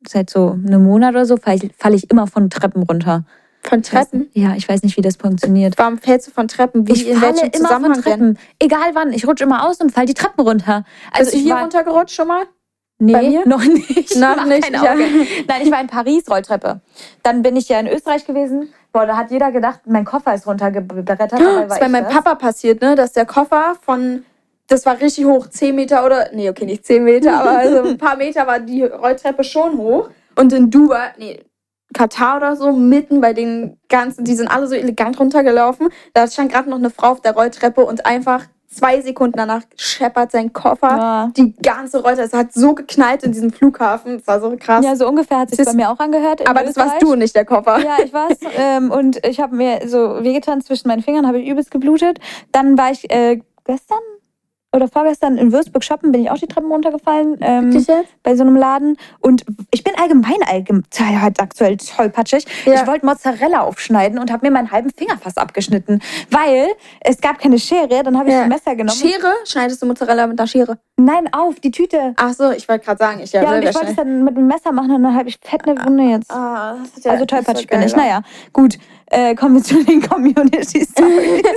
seit 0.07 0.29
so 0.31 0.51
einem 0.51 0.85
Monat 0.85 1.11
oder 1.14 1.24
so, 1.26 1.37
falle 1.37 1.57
ich, 1.62 1.70
fall 1.76 1.95
ich 1.95 2.11
immer 2.11 2.26
von 2.26 2.51
Treppen 2.51 2.83
runter. 2.83 3.24
Von 3.62 3.83
Treppen? 3.83 4.29
Ja, 4.35 4.55
ich 4.57 4.68
weiß 4.68 4.83
nicht, 4.83 4.97
wie 4.97 5.01
das 5.03 5.16
funktioniert. 5.16 5.76
Warum 5.79 5.99
fällst 5.99 6.29
du 6.29 6.31
von 6.31 6.49
Treppen? 6.49 6.87
Wie, 6.87 6.93
Ich 6.93 7.09
in 7.09 7.16
falle 7.16 7.33
immer 7.33 7.41
von 7.41 7.53
Zusammenhang 7.53 7.93
denn? 7.95 8.03
Treppen. 8.03 8.39
Egal 8.59 8.91
wann, 8.95 9.12
ich 9.12 9.26
rutsche 9.26 9.45
immer 9.45 9.66
aus 9.68 9.81
und 9.81 9.91
fall 9.91 10.07
die 10.07 10.14
Treppen 10.14 10.45
runter. 10.45 10.85
Also 11.12 11.31
Bist 11.31 11.35
du 11.35 11.39
hier 11.39 11.55
war, 11.55 11.62
runtergerutscht 11.62 12.14
schon 12.14 12.29
mal? 12.29 12.45
Nee, 13.01 13.40
noch 13.44 13.64
nicht. 13.64 14.16
Noch 14.16 14.44
nicht, 14.44 14.70
ja. 14.70 14.94
Nein, 14.94 15.62
ich 15.62 15.70
war 15.70 15.80
in 15.80 15.86
Paris 15.86 16.28
Rolltreppe. 16.28 16.80
Dann 17.22 17.42
bin 17.42 17.55
ich 17.57 17.68
ja 17.68 17.78
in 17.78 17.86
Österreich 17.86 18.26
gewesen. 18.26 18.72
Boah, 18.92 19.07
da 19.07 19.16
hat 19.16 19.30
jeder 19.30 19.53
gedacht, 19.53 19.80
mein 19.86 20.05
Koffer 20.05 20.34
ist 20.34 20.46
runtergebrettert. 20.46 21.32
Das 21.32 21.40
ist 21.40 21.80
bei 21.80 21.88
meinem 21.88 22.05
das. 22.05 22.14
Papa 22.14 22.34
passiert, 22.34 22.80
ne? 22.80 22.96
Dass 22.96 23.12
der 23.12 23.26
Koffer 23.26 23.76
von, 23.80 24.24
das 24.66 24.84
war 24.84 25.01
richtig 25.01 25.26
hoch, 25.26 25.46
10 25.46 25.76
Meter 25.76 26.05
oder, 26.05 26.30
nee, 26.32 26.51
okay, 26.51 26.64
nicht 26.64 26.84
10 26.84 27.05
Meter, 27.05 27.40
aber 27.40 27.51
also 27.59 27.82
ein 27.82 27.99
paar 27.99 28.16
Meter 28.16 28.46
war 28.46 28.59
die 28.59 28.82
Rolltreppe 28.82 29.44
schon 29.44 29.78
hoch. 29.78 30.11
Und 30.34 30.53
in 30.53 30.70
Dubai, 30.70 31.12
nee, 31.18 31.40
Katar 31.94 32.38
oder 32.38 32.57
so, 32.57 32.72
mitten 32.72 33.20
bei 33.20 33.32
den 33.32 33.78
ganzen, 33.88 34.24
die 34.24 34.34
sind 34.34 34.49
alle 34.49 34.66
so 34.66 34.74
elegant 34.74 35.20
runtergelaufen. 35.20 35.88
Da 36.14 36.26
stand 36.26 36.53
gerade 36.53 36.68
noch 36.68 36.78
eine 36.78 36.90
Frau 36.90 37.09
auf 37.12 37.20
der 37.20 37.34
Rolltreppe 37.34 37.84
und 37.84 38.07
einfach 38.07 38.44
zwei 38.68 39.00
Sekunden 39.00 39.36
danach 39.36 39.62
scheppert 39.76 40.30
sein 40.30 40.52
Koffer. 40.52 40.88
Ja. 40.88 41.32
Die 41.36 41.54
ganze 41.56 42.02
Rolltreppe, 42.02 42.28
es 42.28 42.32
hat 42.32 42.52
so 42.52 42.74
geknallt 42.74 43.22
in 43.22 43.32
diesem 43.32 43.52
Flughafen. 43.52 44.18
Das 44.18 44.26
war 44.26 44.40
so 44.40 44.54
krass. 44.58 44.84
Ja, 44.84 44.94
so 44.94 45.08
ungefähr 45.08 45.38
hat 45.40 45.50
sich 45.50 45.58
Das 45.58 45.68
bei 45.68 45.72
mir 45.74 45.90
auch 45.90 45.98
angehört. 45.98 46.46
aber 46.48 46.62
das 46.62 46.76
warst 46.76 47.02
du, 47.02 47.14
nicht 47.14 47.34
der 47.34 47.44
Koffer. 47.44 47.78
Ja, 47.78 47.96
ich 48.04 48.12
weiß. 48.12 48.38
ähm, 48.56 48.90
und 48.90 49.24
ich 49.26 49.40
habe 49.40 49.56
mir 49.56 49.80
so 49.86 50.22
wehgetan 50.22 50.60
zwischen 50.60 50.88
meinen 50.88 51.02
Fingern, 51.02 51.26
habe 51.26 51.40
ich 51.40 51.48
übelst 51.48 51.70
geblutet. 51.70 52.20
Dann 52.52 52.76
war 52.78 52.90
ich 52.90 53.10
äh, 53.10 53.40
gestern 53.64 53.98
oder 54.72 54.86
vorgestern 54.86 55.38
in 55.38 55.52
Würzburg 55.52 55.82
shoppen, 55.82 56.12
bin 56.12 56.22
ich 56.22 56.30
auch 56.30 56.36
die 56.36 56.46
Treppen 56.46 56.70
runtergefallen. 56.70 57.38
Ähm, 57.40 57.86
bei 58.22 58.36
so 58.36 58.42
einem 58.42 58.56
Laden. 58.56 58.96
Und 59.20 59.44
ich 59.70 59.82
bin 59.82 59.94
allgemein, 59.96 60.36
allgemein 60.46 60.84
halt 61.22 61.40
aktuell 61.40 61.76
tollpatschig. 61.78 62.44
Ja. 62.66 62.74
Ich 62.74 62.86
wollte 62.86 63.06
Mozzarella 63.06 63.60
aufschneiden 63.62 64.18
und 64.18 64.30
habe 64.30 64.46
mir 64.46 64.52
meinen 64.52 64.70
halben 64.70 64.90
Finger 64.90 65.16
fast 65.18 65.38
abgeschnitten. 65.38 66.02
Weil 66.30 66.68
es 67.00 67.20
gab 67.20 67.38
keine 67.38 67.58
Schere, 67.58 68.02
dann 68.02 68.18
habe 68.18 68.28
ich 68.28 68.34
Ja. 68.34 68.42
ein 68.42 68.48
Messer 68.48 68.76
genommen. 68.76 68.98
Schere? 68.98 69.32
Schneidest 69.46 69.80
du 69.80 69.86
Mozzarella 69.86 70.26
mit 70.26 70.38
einer 70.38 70.46
Schere? 70.46 70.78
Nein, 70.96 71.32
auf, 71.32 71.60
die 71.60 71.70
Tüte. 71.70 72.12
Ach 72.16 72.34
so, 72.34 72.50
ich 72.50 72.68
wollte 72.68 72.84
gerade 72.84 72.98
sagen, 72.98 73.20
ich 73.22 73.32
ja, 73.32 73.42
Ja, 73.42 73.54
und 73.54 73.62
ich 73.62 73.74
wollte 73.74 73.90
es 73.90 73.96
dann 73.96 74.24
mit 74.24 74.36
dem 74.36 74.46
Messer 74.48 74.72
machen 74.72 74.90
und 74.92 75.02
dann 75.02 75.14
habe 75.14 75.28
ich 75.28 75.38
fett 75.42 75.66
eine 75.66 75.82
Wunde 75.82 76.04
jetzt. 76.04 76.30
Ah, 76.30 76.76
das 76.82 76.98
ist 76.98 77.04
ja 77.04 77.12
Also 77.12 77.22
so 77.22 77.26
tollpatschig 77.26 77.68
bin 77.68 77.82
ich. 77.82 77.96
Naja, 77.96 78.20
gut. 78.52 78.78
Äh, 79.10 79.34
kommen 79.34 79.54
wir 79.54 79.62
zu 79.62 79.82
den 79.82 80.02
Community 80.06 80.84
Stories. 80.84 81.42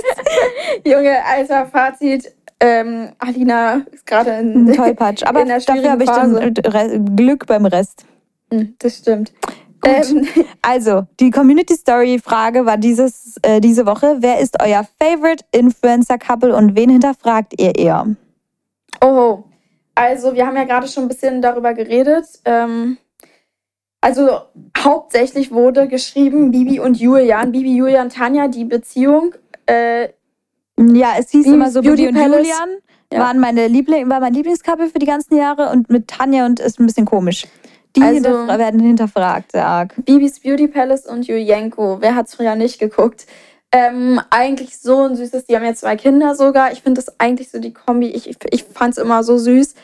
Junge, 0.84 1.18
alter 1.26 1.66
Fazit. 1.66 2.32
Ähm, 2.64 3.10
Alina 3.18 3.82
ist 3.90 4.06
gerade 4.06 4.30
in, 4.38 4.72
Tollpatsch. 4.72 5.22
Aber 5.26 5.42
in 5.42 5.48
der 5.48 5.58
dafür 5.58 5.90
habe 5.90 6.04
ich 6.04 6.10
dann 6.10 7.16
Glück 7.16 7.46
beim 7.46 7.66
Rest. 7.66 8.04
Hm, 8.52 8.76
Das 8.78 8.98
stimmt. 8.98 9.32
Gut. 9.80 10.10
Ähm, 10.10 10.28
Also, 10.62 11.02
die 11.18 11.32
Community 11.32 11.74
Story 11.74 12.20
Frage 12.22 12.64
war 12.64 12.76
dieses, 12.76 13.34
äh, 13.42 13.60
diese 13.60 13.84
Woche. 13.84 14.18
Wer 14.20 14.38
ist 14.38 14.62
euer 14.62 14.86
Favorite 15.00 15.44
Influencer 15.50 16.18
Couple 16.18 16.54
und 16.54 16.76
wen 16.76 16.88
hinterfragt 16.88 17.60
ihr 17.60 17.76
eher? 17.76 18.06
oh, 19.00 19.42
also 19.94 20.34
wir 20.34 20.46
haben 20.46 20.56
ja 20.56 20.64
gerade 20.64 20.86
schon 20.86 21.04
ein 21.04 21.08
bisschen 21.08 21.42
darüber 21.42 21.74
geredet. 21.74 22.26
Ähm, 22.44 22.96
also 24.00 24.28
hauptsächlich 24.78 25.50
wurde 25.50 25.88
geschrieben 25.88 26.52
Bibi 26.52 26.78
und 26.78 26.98
Julian. 27.00 27.50
Bibi, 27.50 27.76
Julian, 27.76 28.08
Tanja, 28.08 28.46
die 28.48 28.64
Beziehung. 28.64 29.34
Äh, 29.66 30.10
Ja, 30.94 31.12
es 31.18 31.30
hieß 31.30 31.44
Bibis 31.44 31.52
immer 31.54 31.70
so, 31.70 31.82
Beauty 31.82 32.06
Beauty 32.10 32.18
und. 32.26 32.32
Julian 32.32 32.68
Ja. 33.12 33.20
waren 33.20 33.38
meine 33.38 33.68
Liebling, 33.68 34.08
war 34.10 34.20
mein 34.20 34.34
Lieblingscouple 34.34 34.88
für 34.88 34.98
die 34.98 35.06
ganzen 35.06 35.36
Jahre 35.36 35.70
und 35.70 35.90
mit 35.90 36.08
Tanja 36.08 36.46
und 36.46 36.60
ist 36.60 36.80
ein 36.80 36.86
bisschen 36.86 37.04
komisch. 37.06 37.46
Die 37.96 38.02
Also- 38.02 38.16
hinterfra- 38.28 38.58
werden 38.58 38.80
hinterfragt, 38.80 39.52
sag. 39.52 39.94
Bibis 40.06 40.40
Beauty 40.40 40.66
Palace 40.68 41.06
und 41.06 41.26
Julienko. 41.26 41.98
Wer 42.00 42.14
hat's 42.16 42.34
früher 42.34 42.54
nicht 42.54 42.78
geguckt? 42.78 43.26
Ähm, 43.70 44.20
eigentlich 44.30 44.78
so 44.78 45.04
ein 45.04 45.16
süßes, 45.16 45.46
die 45.46 45.56
haben 45.56 45.64
ja 45.64 45.74
zwei 45.74 45.96
Kinder 45.96 46.34
sogar. 46.34 46.72
Ich 46.72 46.82
finde 46.82 47.00
das 47.02 47.18
eigentlich 47.20 47.50
so 47.50 47.58
die 47.58 47.72
Kombi, 47.72 48.08
ich, 48.08 48.28
ich, 48.28 48.36
ich 48.50 48.64
fand 48.64 48.92
es 48.92 48.98
immer 48.98 49.22
so 49.24 49.38
süß. 49.38 49.74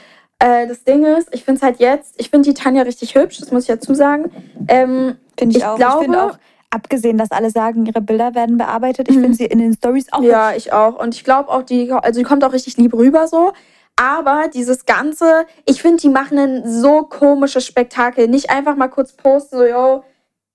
Äh, 0.40 0.66
das 0.66 0.84
Ding 0.84 1.04
ist, 1.04 1.28
ich 1.34 1.44
finde 1.44 1.58
es 1.58 1.62
halt 1.62 1.80
jetzt, 1.80 2.14
ich 2.16 2.30
finde 2.30 2.48
die 2.50 2.54
Tanja 2.54 2.82
richtig 2.82 3.14
hübsch, 3.14 3.38
das 3.38 3.50
muss 3.50 3.62
ich 3.62 3.68
dazu 3.68 3.92
sagen. 3.94 4.30
Ähm, 4.68 5.16
Finde 5.38 5.52
ich, 5.56 5.62
Ich 5.62 5.64
auch. 5.66 5.76
glaube- 5.76 5.96
ich 5.96 6.02
finde 6.04 6.22
auch, 6.22 6.38
abgesehen, 6.70 7.18
dass 7.18 7.30
alle 7.30 7.50
sagen, 7.50 7.86
ihre 7.86 8.00
Bilder 8.00 8.34
werden 8.34 8.58
bearbeitet, 8.58 9.08
ich 9.08 9.16
Mhm. 9.16 9.20
finde 9.22 9.36
sie 9.36 9.46
in 9.46 9.58
den 9.58 9.74
Stories 9.74 10.12
auch 10.12 10.22
ja, 10.22 10.52
ich 10.52 10.72
auch. 10.72 10.98
Und 10.98 11.14
ich 11.14 11.24
glaube 11.24 11.48
auch, 11.48 11.62
die, 11.62 11.92
also 11.92 12.20
die 12.20 12.24
kommt 12.24 12.44
auch 12.44 12.52
richtig 12.52 12.76
lieb 12.76 12.94
rüber 12.94 13.26
so. 13.26 13.52
Aber 13.96 14.48
dieses 14.52 14.86
Ganze, 14.86 15.46
ich 15.64 15.82
finde, 15.82 15.98
die 15.98 16.08
machen 16.08 16.38
ein 16.38 16.62
so 16.70 17.02
komisches 17.02 17.66
Spektakel. 17.66 18.28
Nicht 18.28 18.50
einfach 18.50 18.76
mal 18.76 18.88
kurz 18.88 19.12
posten, 19.12 19.58
so, 19.58 19.64
yo, 19.64 20.04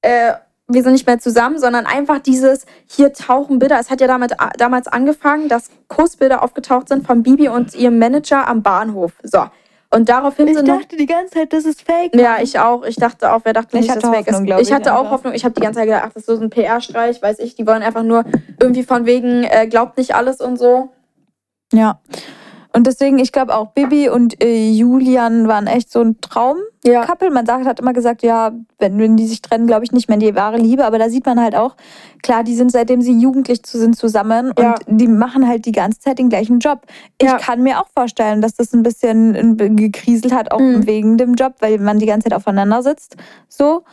äh, 0.02 0.34
wir 0.70 0.82
sind 0.82 0.94
nicht 0.94 1.06
mehr 1.06 1.20
zusammen, 1.20 1.60
sondern 1.60 1.86
einfach 1.86 2.20
dieses, 2.20 2.66
hier 2.88 3.12
tauchen 3.12 3.60
Bilder. 3.60 3.80
Es 3.80 3.90
hat 3.90 4.00
ja 4.00 4.08
damit, 4.08 4.34
damals 4.58 4.88
angefangen, 4.88 5.50
dass 5.50 5.70
Kussbilder 5.90 6.42
aufgetaucht 6.42 6.88
sind 6.88 7.06
von 7.06 7.22
Bibi 7.22 7.50
und 7.50 7.76
ihrem 7.76 8.00
Manager 8.00 8.48
am 8.48 8.64
Bahnhof. 8.64 9.12
So. 9.24 9.46
Und 9.94 10.10
daraufhin 10.10 10.48
Ich 10.48 10.56
sind 10.56 10.68
noch 10.68 10.80
dachte 10.80 10.96
die 10.96 11.06
ganze 11.06 11.36
Zeit, 11.36 11.54
das 11.54 11.66
ist 11.66 11.84
fake. 11.84 12.16
Ja, 12.16 12.38
ich 12.42 12.58
auch. 12.58 12.84
Ich 12.84 12.96
dachte 12.96 13.32
auch, 13.32 13.42
wer 13.44 13.54
dachte 13.54 13.78
Ich 13.78 13.82
nicht, 13.82 13.92
hatte 13.92 14.02
dass 14.02 14.10
Fake 14.10 14.26
Hoffnung, 14.26 14.48
ist. 14.48 14.62
Ich 14.62 14.68
ich, 14.70 14.74
hatte 14.74 14.96
auch 14.98 15.12
Hoffnung. 15.12 15.34
Ich 15.36 15.46
habe 15.46 15.54
die 15.54 15.62
ganze 15.62 15.80
Zeit 15.80 15.86
gedacht, 15.86 16.04
ach, 16.08 16.14
das 16.14 16.24
ist 16.24 16.36
so 16.36 16.42
ein 16.42 16.50
PR-Streich, 16.50 17.22
weiß 17.22 17.38
ich. 17.38 17.54
Die 17.54 17.68
wollen 17.68 17.84
einfach 17.84 18.02
nur 18.02 18.26
irgendwie 18.60 18.82
von 18.82 19.06
wegen, 19.06 19.44
äh, 19.44 19.68
glaubt 19.68 20.00
nicht 20.00 20.16
alles 20.16 20.42
und 20.42 20.58
so. 20.58 20.90
Ja. 21.72 22.00
Und 22.76 22.88
deswegen, 22.88 23.20
ich 23.20 23.32
glaube 23.32 23.56
auch, 23.56 23.68
Bibi 23.68 24.10
und 24.10 24.44
äh, 24.44 24.72
Julian 24.72 25.48
waren 25.48 25.68
echt 25.68 25.92
so 25.92 26.02
ein 26.02 26.20
Traum-Couple. 26.22 27.28
Ja. 27.28 27.34
Man 27.34 27.46
sagt, 27.46 27.66
hat 27.68 27.80
immer 27.80 27.94
gesagt, 27.94 28.24
ja, 28.24 28.52
wenn, 28.80 28.98
wenn 28.98 29.16
die 29.16 29.28
sich 29.28 29.44
trennen, 29.44 29.68
glaube 29.68 29.84
ich 29.86 29.92
nicht 29.92 30.10
mehr 30.10 30.18
die 30.18 30.34
wahre 30.36 30.58
Liebe. 30.58 30.84
Aber 30.84 30.98
da 30.98 31.08
sieht 31.08 31.26
man 31.28 31.40
halt 31.40 31.56
auch, 31.56 31.76
klar, 32.24 32.44
die 32.44 32.56
sind 32.56 32.72
seitdem 32.72 33.02
sie 33.04 33.14
jugendlich 33.20 33.62
sind 33.64 33.96
zusammen 33.96 34.48
und 34.50 34.60
Ja. 34.60 34.76
die 34.88 35.08
machen 35.08 35.48
halt 35.48 35.68
die 35.68 35.72
ganze 35.72 36.00
Zeit 36.00 36.18
den 36.18 36.30
gleichen 36.30 36.58
Job. 36.60 36.82
Ich 37.20 37.28
Ja. 37.28 37.38
kann 37.38 37.62
mir 37.62 37.80
auch 37.80 37.88
vorstellen, 37.96 38.42
dass 38.42 38.56
das 38.56 38.74
ein 38.74 38.82
bisschen 38.82 39.60
äh, 39.60 39.70
gekriselt 39.70 40.34
hat, 40.34 40.52
auch 40.52 40.60
Mhm. 40.60 40.88
wegen 40.88 41.18
dem 41.18 41.36
Job, 41.36 41.54
weil 41.60 41.78
man 41.78 42.00
die 42.00 42.08
ganze 42.08 42.30
Zeit 42.30 42.34
aufeinander 42.38 42.82
sitzt. 42.82 43.18
So. 43.48 43.84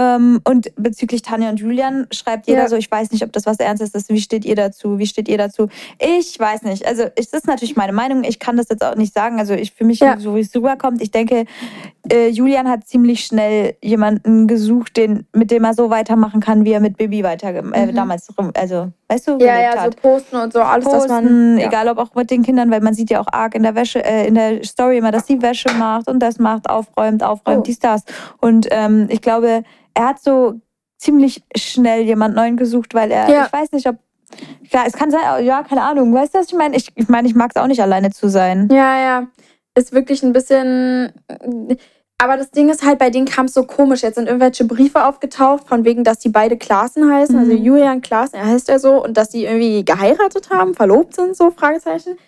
Ähm, 0.00 0.40
und 0.44 0.70
bezüglich 0.76 1.22
Tanja 1.22 1.48
und 1.50 1.58
Julian 1.58 2.06
schreibt 2.12 2.46
jeder 2.46 2.62
Ja. 2.62 2.68
so, 2.68 2.76
ich 2.76 2.88
weiß 2.88 3.10
nicht, 3.10 3.24
ob 3.24 3.32
das 3.32 3.46
was 3.46 3.58
Ernstes 3.58 3.90
ist. 3.94 4.08
Wie 4.10 4.20
steht 4.20 4.44
ihr 4.44 4.54
dazu? 4.54 4.98
Wie 4.98 5.06
steht 5.06 5.26
ihr 5.28 5.38
dazu? 5.38 5.68
Ich 5.98 6.38
weiß 6.38 6.62
nicht. 6.62 6.86
Also, 6.86 7.04
es 7.16 7.32
ist 7.32 7.48
natürlich 7.48 7.74
meine 7.74 7.92
Meinung. 7.92 8.22
Ich 8.22 8.38
kann 8.38 8.56
das 8.56 8.68
jetzt 8.70 8.84
auch 8.84 8.94
nicht 8.94 9.12
sagen. 9.12 9.40
Also, 9.40 9.54
ich 9.54 9.72
für 9.72 9.84
mich, 9.84 9.98
Ja. 9.98 10.16
so 10.20 10.36
wie 10.36 10.40
es 10.40 10.54
rüberkommt, 10.54 11.02
ich 11.02 11.10
denke, 11.10 11.46
äh, 12.12 12.28
Julian 12.28 12.68
hat 12.68 12.86
ziemlich 12.86 13.24
schnell 13.24 13.74
jemanden 13.82 14.46
gesucht, 14.46 14.96
den, 14.96 15.26
mit 15.34 15.50
dem 15.50 15.64
er 15.64 15.74
so 15.74 15.90
weitermachen 15.90 16.40
kann, 16.40 16.64
wie 16.64 16.72
er 16.72 16.80
mit 16.80 16.96
Bibi 16.96 17.24
weiter 17.24 17.48
äh, 17.48 17.62
Mhm. 17.62 17.94
damals 17.94 18.28
also, 18.54 18.92
weißt 19.08 19.26
du, 19.28 19.38
Ja, 19.40 19.60
ja, 19.60 19.72
so 19.72 19.78
hat. 19.80 20.00
posten 20.00 20.36
und 20.36 20.52
so, 20.52 20.60
alles, 20.60 20.84
dass 20.84 21.08
man. 21.08 21.24
Posten, 21.24 21.58
Ja. 21.58 21.66
egal 21.66 21.88
ob 21.88 21.98
auch 21.98 22.14
mit 22.14 22.30
den 22.30 22.42
Kindern, 22.44 22.70
weil 22.70 22.80
man 22.82 22.94
sieht 22.94 23.10
ja 23.10 23.20
auch 23.20 23.26
arg 23.32 23.54
in 23.56 23.64
der 23.64 23.74
Wäsche, 23.74 24.04
äh, 24.04 24.26
in 24.28 24.36
der 24.36 24.62
Story 24.64 24.98
immer, 24.98 25.10
dass 25.10 25.26
sie 25.26 25.42
Wäsche 25.42 25.72
macht 25.74 26.08
und 26.08 26.20
das 26.20 26.38
macht, 26.38 26.70
aufräumt, 26.70 27.22
aufräumt, 27.22 27.58
Oh. 27.60 27.62
dies, 27.62 27.78
das. 27.80 28.04
Und 28.40 28.68
ähm, 28.70 29.06
ich 29.10 29.20
glaube, 29.20 29.64
er 29.98 30.06
hat 30.06 30.22
so 30.22 30.54
ziemlich 30.96 31.42
schnell 31.56 32.02
jemand 32.02 32.34
neuen 32.36 32.56
gesucht, 32.56 32.94
weil 32.94 33.10
er, 33.10 33.28
Ja. 33.28 33.46
ich 33.46 33.52
weiß 33.52 33.72
nicht, 33.72 33.86
ob, 33.88 33.96
klar, 34.70 34.84
es 34.86 34.92
kann 34.94 35.10
sein, 35.10 35.44
ja, 35.44 35.62
keine 35.64 35.82
Ahnung, 35.82 36.14
weißt 36.14 36.34
du, 36.34 36.38
was 36.38 36.46
ich 36.46 36.54
meine? 36.54 36.76
Ich, 36.76 36.88
ich 36.94 37.08
meine, 37.08 37.26
ich 37.28 37.34
mag 37.34 37.50
es 37.54 37.60
auch 37.60 37.66
nicht, 37.66 37.82
alleine 37.82 38.10
zu 38.10 38.28
sein. 38.28 38.68
Ja, 38.70 38.98
ja. 39.00 39.26
Ist 39.74 39.92
wirklich 39.92 40.22
ein 40.22 40.32
bisschen. 40.32 41.12
Aber 42.20 42.36
das 42.36 42.50
Ding 42.50 42.68
ist 42.68 42.84
halt, 42.84 42.98
bei 42.98 43.10
denen 43.10 43.26
kam 43.26 43.46
es 43.46 43.54
so 43.54 43.62
komisch. 43.64 44.02
Jetzt 44.02 44.16
sind 44.16 44.26
irgendwelche 44.26 44.64
Briefe 44.64 45.04
aufgetaucht, 45.06 45.68
von 45.68 45.84
wegen, 45.84 46.02
dass 46.02 46.18
die 46.18 46.30
beide 46.30 46.56
Klaassen 46.56 47.12
heißen. 47.12 47.38
Also 47.38 47.52
Mhm. 47.52 47.62
Julian 47.62 48.00
Klaassen, 48.00 48.36
er 48.40 48.46
heißt 48.46 48.68
er 48.68 48.80
so. 48.80 49.02
Und 49.04 49.16
dass 49.16 49.28
die 49.30 49.44
irgendwie 49.44 49.84
geheiratet 49.84 50.50
haben, 50.50 50.74
verlobt 50.74 51.14
sind, 51.14 51.36
so, 51.36 51.52
Fragezeichen. 51.52 52.18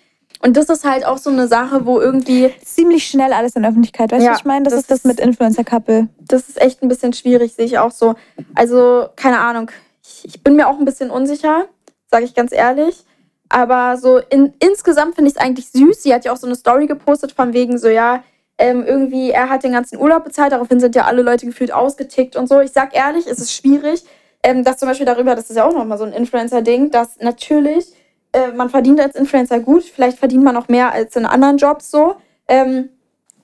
Und 0.42 0.56
das 0.56 0.70
ist 0.70 0.84
halt 0.84 1.04
auch 1.04 1.18
so 1.18 1.30
eine 1.30 1.46
Sache, 1.48 1.84
wo 1.84 2.00
irgendwie. 2.00 2.50
Ziemlich 2.64 3.06
schnell 3.06 3.32
alles 3.32 3.56
in 3.56 3.62
der 3.62 3.70
Öffentlichkeit, 3.70 4.10
weißt 4.10 4.22
du, 4.22 4.26
Ja, 4.26 4.32
was 4.32 4.40
ich 4.40 4.44
meine? 4.46 4.64
Das, 4.64 4.72
das 4.72 4.80
ist 4.82 4.90
das 4.90 5.04
mit 5.04 5.20
Influencer-Couple. 5.20 6.08
Das 6.18 6.48
ist 6.48 6.60
echt 6.60 6.82
ein 6.82 6.88
bisschen 6.88 7.12
schwierig, 7.12 7.52
sehe 7.52 7.66
ich 7.66 7.78
auch 7.78 7.90
so. 7.90 8.14
Also, 8.54 9.08
keine 9.16 9.38
Ahnung. 9.38 9.70
Ich, 10.02 10.24
ich 10.24 10.42
bin 10.42 10.56
mir 10.56 10.68
auch 10.68 10.78
ein 10.78 10.84
bisschen 10.84 11.10
unsicher, 11.10 11.66
sage 12.10 12.24
ich 12.24 12.34
ganz 12.34 12.52
ehrlich. 12.52 13.04
Aber 13.50 13.96
so 13.98 14.18
in, 14.18 14.54
insgesamt 14.60 15.16
finde 15.16 15.30
ich 15.30 15.36
es 15.36 15.42
eigentlich 15.42 15.68
süß. 15.70 16.02
Sie 16.02 16.14
hat 16.14 16.24
ja 16.24 16.32
auch 16.32 16.36
so 16.36 16.46
eine 16.46 16.56
Story 16.56 16.86
gepostet 16.86 17.32
von 17.32 17.52
wegen 17.52 17.78
so, 17.78 17.88
ja, 17.88 18.22
ähm, 18.60 18.84
irgendwie, 18.86 19.30
er 19.30 19.48
hat 19.48 19.64
den 19.64 19.72
ganzen 19.72 19.98
Urlaub 19.98 20.24
bezahlt, 20.24 20.52
daraufhin 20.52 20.80
sind 20.80 20.94
ja 20.94 21.04
alle 21.04 21.22
Leute 21.22 21.46
gefühlt 21.46 21.72
ausgetickt 21.72 22.36
und 22.36 22.46
so. 22.48 22.60
Ich 22.60 22.72
sag 22.72 22.94
ehrlich, 22.94 23.26
es 23.26 23.38
ist 23.38 23.52
schwierig. 23.52 24.04
Ähm, 24.42 24.64
das 24.64 24.76
zum 24.78 24.88
Beispiel 24.88 25.06
darüber, 25.06 25.34
das 25.34 25.50
ist 25.50 25.56
ja 25.56 25.64
auch 25.64 25.72
nochmal 25.72 25.98
so 25.98 26.04
ein 26.04 26.12
Influencer-Ding, 26.12 26.90
dass 26.90 27.18
natürlich, 27.18 27.86
äh, 28.32 28.52
man 28.52 28.70
verdient 28.70 29.00
als 29.00 29.16
Influencer 29.16 29.60
gut, 29.60 29.84
vielleicht 29.84 30.18
verdient 30.18 30.44
man 30.44 30.56
auch 30.56 30.68
mehr 30.68 30.92
als 30.92 31.16
in 31.16 31.26
anderen 31.26 31.56
Jobs 31.58 31.90
so. 31.90 32.14
Ähm, 32.48 32.90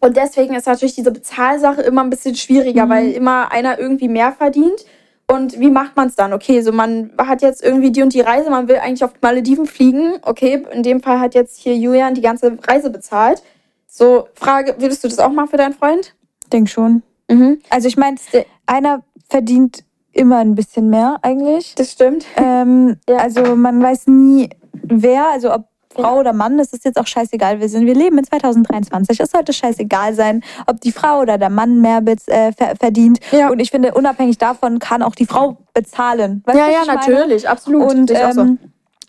und 0.00 0.16
deswegen 0.16 0.54
ist 0.54 0.66
natürlich 0.66 0.94
diese 0.94 1.10
Bezahlsache 1.10 1.82
immer 1.82 2.02
ein 2.04 2.10
bisschen 2.10 2.34
schwieriger, 2.36 2.86
Mhm. 2.86 2.90
weil 2.90 3.10
immer 3.12 3.50
einer 3.50 3.78
irgendwie 3.78 4.08
mehr 4.08 4.32
verdient. 4.32 4.84
Und 5.28 5.58
wie 5.58 5.70
macht 5.70 5.96
man 5.96 6.06
es 6.06 6.14
dann? 6.14 6.32
Okay, 6.32 6.60
so 6.60 6.70
man 6.70 7.10
hat 7.18 7.42
jetzt 7.42 7.64
irgendwie 7.64 7.90
die 7.90 8.02
und 8.02 8.14
die 8.14 8.20
Reise, 8.20 8.48
man 8.50 8.68
will 8.68 8.76
eigentlich 8.76 9.02
auf 9.02 9.12
die 9.12 9.18
Malediven 9.22 9.66
fliegen. 9.66 10.14
Okay, 10.22 10.64
in 10.70 10.82
dem 10.84 11.02
Fall 11.02 11.18
hat 11.18 11.34
jetzt 11.34 11.58
hier 11.58 11.76
Julian 11.76 12.14
die 12.14 12.20
ganze 12.20 12.56
Reise 12.68 12.90
bezahlt. 12.90 13.42
So, 13.88 14.28
Frage, 14.34 14.76
würdest 14.78 15.02
du 15.02 15.08
das 15.08 15.18
auch 15.18 15.32
machen 15.32 15.48
für 15.48 15.56
deinen 15.56 15.72
Freund? 15.74 16.14
Denk 16.52 16.68
schon. 16.68 17.02
Mhm. 17.28 17.58
Also 17.70 17.88
ich 17.88 17.96
meine, 17.96 18.18
einer 18.66 19.02
verdient 19.28 19.82
immer 20.12 20.38
ein 20.38 20.54
bisschen 20.54 20.90
mehr 20.90 21.16
eigentlich. 21.22 21.74
Das 21.74 21.90
stimmt. 21.92 22.24
Ähm, 22.36 22.96
Ja. 23.08 23.16
Also 23.16 23.56
man 23.56 23.82
weiß 23.82 24.06
nie, 24.06 24.50
wer, 24.88 25.26
also 25.32 25.52
ob 25.52 25.66
Frau 25.94 26.18
oder 26.18 26.34
Mann, 26.34 26.58
es 26.58 26.74
ist 26.74 26.84
jetzt 26.84 26.98
auch 26.98 27.06
scheißegal. 27.06 27.58
Wir, 27.58 27.70
sind, 27.70 27.86
wir 27.86 27.94
leben 27.94 28.18
in 28.18 28.24
2023. 28.24 29.18
Es 29.18 29.30
sollte 29.30 29.54
scheißegal 29.54 30.12
sein, 30.14 30.42
ob 30.66 30.78
die 30.82 30.92
Frau 30.92 31.20
oder 31.20 31.38
der 31.38 31.48
Mann 31.48 31.80
mehr 31.80 32.02
äh, 32.06 32.52
ver- 32.52 32.74
verdient. 32.78 33.18
Ja. 33.32 33.48
Und 33.48 33.60
ich 33.60 33.70
finde, 33.70 33.94
unabhängig 33.94 34.36
davon 34.36 34.78
kann 34.78 35.02
auch 35.02 35.14
die 35.14 35.24
Frau 35.24 35.56
bezahlen. 35.72 36.42
Weißt 36.44 36.58
Ja, 36.58 36.66
ja, 36.68 36.72
was 36.80 36.82
ich 36.82 36.86
meine? 36.88 37.00
natürlich, 37.18 37.48
absolut. 37.48 37.92
Und 37.94 38.10
ich 38.10 38.22
auch 38.22 38.32
so. 38.32 38.42
ähm, 38.42 38.58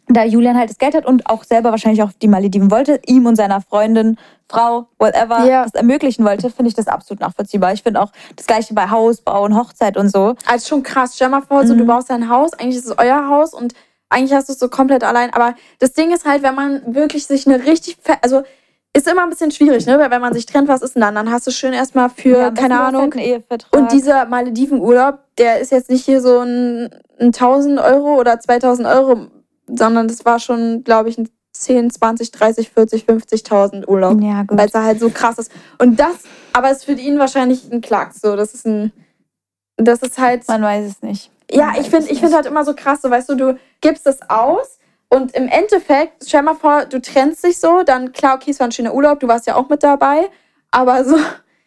da 0.07 0.23
Julian 0.23 0.57
halt 0.57 0.69
das 0.69 0.78
Geld 0.78 0.95
hat 0.95 1.05
und 1.05 1.30
auch 1.30 1.43
selber 1.43 1.71
wahrscheinlich 1.71 2.01
auf 2.01 2.11
die 2.21 2.30
Malediven 2.30 2.71
wollte, 2.71 3.01
ihm 3.05 3.25
und 3.25 3.36
seiner 3.36 3.59
Freundin, 3.59 4.17
Frau, 4.49 4.88
whatever, 4.97 5.45
Ja. 5.45 5.63
das 5.63 5.73
ermöglichen 5.73 6.23
wollte, 6.23 6.49
finde 6.49 6.69
ich 6.69 6.75
das 6.75 6.88
absolut 6.88 7.19
nachvollziehbar. 7.19 7.73
Ich 7.73 7.84
finde 7.84 8.01
auch 8.01 8.13
das 8.38 8.45
Gleiche 8.47 8.73
bei 8.73 8.89
Hausbau 8.89 9.43
und 9.43 9.57
Hochzeit 9.57 9.97
und 9.97 10.07
so. 10.09 10.36
Also 10.45 10.67
schon 10.69 10.84
krass. 10.84 11.15
Stell 11.17 11.28
mal 11.28 11.41
vor, 11.41 11.67
so, 11.67 11.73
Mhm. 11.73 11.80
du 11.80 11.86
baust 11.86 12.09
dein 12.09 12.30
Haus, 12.30 12.53
eigentlich 12.53 12.78
ist 12.78 12.86
es 12.86 12.97
euer 12.97 13.28
Haus 13.28 13.53
und 13.53 13.73
eigentlich 14.09 14.33
hast 14.33 14.49
du 14.49 14.53
es 14.53 14.59
so 14.59 14.69
komplett 14.69 15.03
allein. 15.03 15.33
Aber 15.33 15.55
das 15.79 15.93
Ding 15.93 16.11
ist 16.11 16.25
halt, 16.25 16.43
wenn 16.43 16.55
man 16.55 16.93
wirklich 16.93 17.25
sich 17.25 17.47
eine 17.47 17.65
richtig, 17.65 17.97
also 18.21 18.43
ist 18.93 19.07
immer 19.07 19.23
ein 19.23 19.29
bisschen 19.29 19.51
schwierig, 19.51 19.85
ne? 19.85 19.99
Weil 19.99 20.09
wenn 20.09 20.21
man 20.21 20.33
sich 20.33 20.45
trennt, 20.45 20.67
was 20.67 20.81
ist 20.81 20.95
denn 20.95 21.01
dann? 21.01 21.15
Dann 21.15 21.31
hast 21.31 21.45
du 21.45 21.51
schön 21.51 21.73
erstmal 21.73 22.09
für, 22.09 22.37
Ja, 22.37 22.51
keine 22.51 22.79
Ahnung. 22.79 23.13
Und 23.71 23.91
dieser 23.91 24.25
Maledivenurlaub, 24.25 25.19
der 25.37 25.59
ist 25.59 25.71
jetzt 25.71 25.89
nicht 25.89 26.05
hier 26.05 26.21
so 26.21 26.39
ein, 26.39 26.89
ein 27.19 27.27
1000 27.27 27.79
Euro 27.79 28.19
oder 28.19 28.39
2000 28.39 28.87
Euro, 28.87 29.27
sondern 29.67 30.07
das 30.07 30.25
war 30.25 30.39
schon, 30.39 30.83
glaube 30.83 31.09
ich, 31.09 31.17
ein 31.17 31.29
10, 31.51 31.91
20, 31.91 32.31
30, 32.31 32.69
40, 32.69 33.05
50.000 33.05 33.87
Urlaub. 33.87 34.21
Ja, 34.21 34.43
gut. 34.43 34.57
Weil 34.57 34.67
es 34.67 34.73
halt 34.73 34.99
so 34.99 35.09
krass 35.09 35.37
ist. 35.37 35.51
Und 35.79 35.99
das, 35.99 36.23
aber 36.53 36.71
es 36.71 36.77
ist 36.77 36.85
für 36.85 36.93
ihn 36.93 37.19
wahrscheinlich 37.19 37.71
ein 37.71 37.81
Klacks. 37.81 38.21
So, 38.21 38.35
das 38.35 38.53
ist 38.53 38.65
ein, 38.65 38.91
das 39.75 40.01
ist 40.01 40.17
halt. 40.17 40.47
Man 40.47 40.61
weiß 40.61 40.89
es 40.89 41.01
nicht. 41.01 41.31
Ja, 41.51 41.73
ich 41.79 41.89
finde 41.89 42.05
es 42.05 42.11
ich 42.11 42.19
find 42.19 42.33
halt 42.33 42.45
immer 42.45 42.63
so 42.65 42.73
krass, 42.73 43.01
so 43.01 43.09
weißt 43.09 43.29
du, 43.29 43.35
du 43.35 43.59
gibst 43.81 44.05
es 44.07 44.19
aus 44.29 44.79
und 45.09 45.33
im 45.33 45.47
Endeffekt, 45.47 46.25
stell 46.27 46.41
mal 46.41 46.55
vor, 46.55 46.85
du 46.85 47.01
trennst 47.01 47.43
dich 47.43 47.59
so, 47.59 47.83
dann 47.83 48.11
klar, 48.11 48.35
okay, 48.35 48.51
es 48.51 48.59
war 48.59 48.67
ein 48.67 48.71
schöner 48.71 48.93
Urlaub, 48.93 49.19
du 49.19 49.27
warst 49.27 49.47
ja 49.47 49.55
auch 49.55 49.69
mit 49.69 49.81
dabei, 49.83 50.29
aber 50.71 51.03
so, 51.05 51.15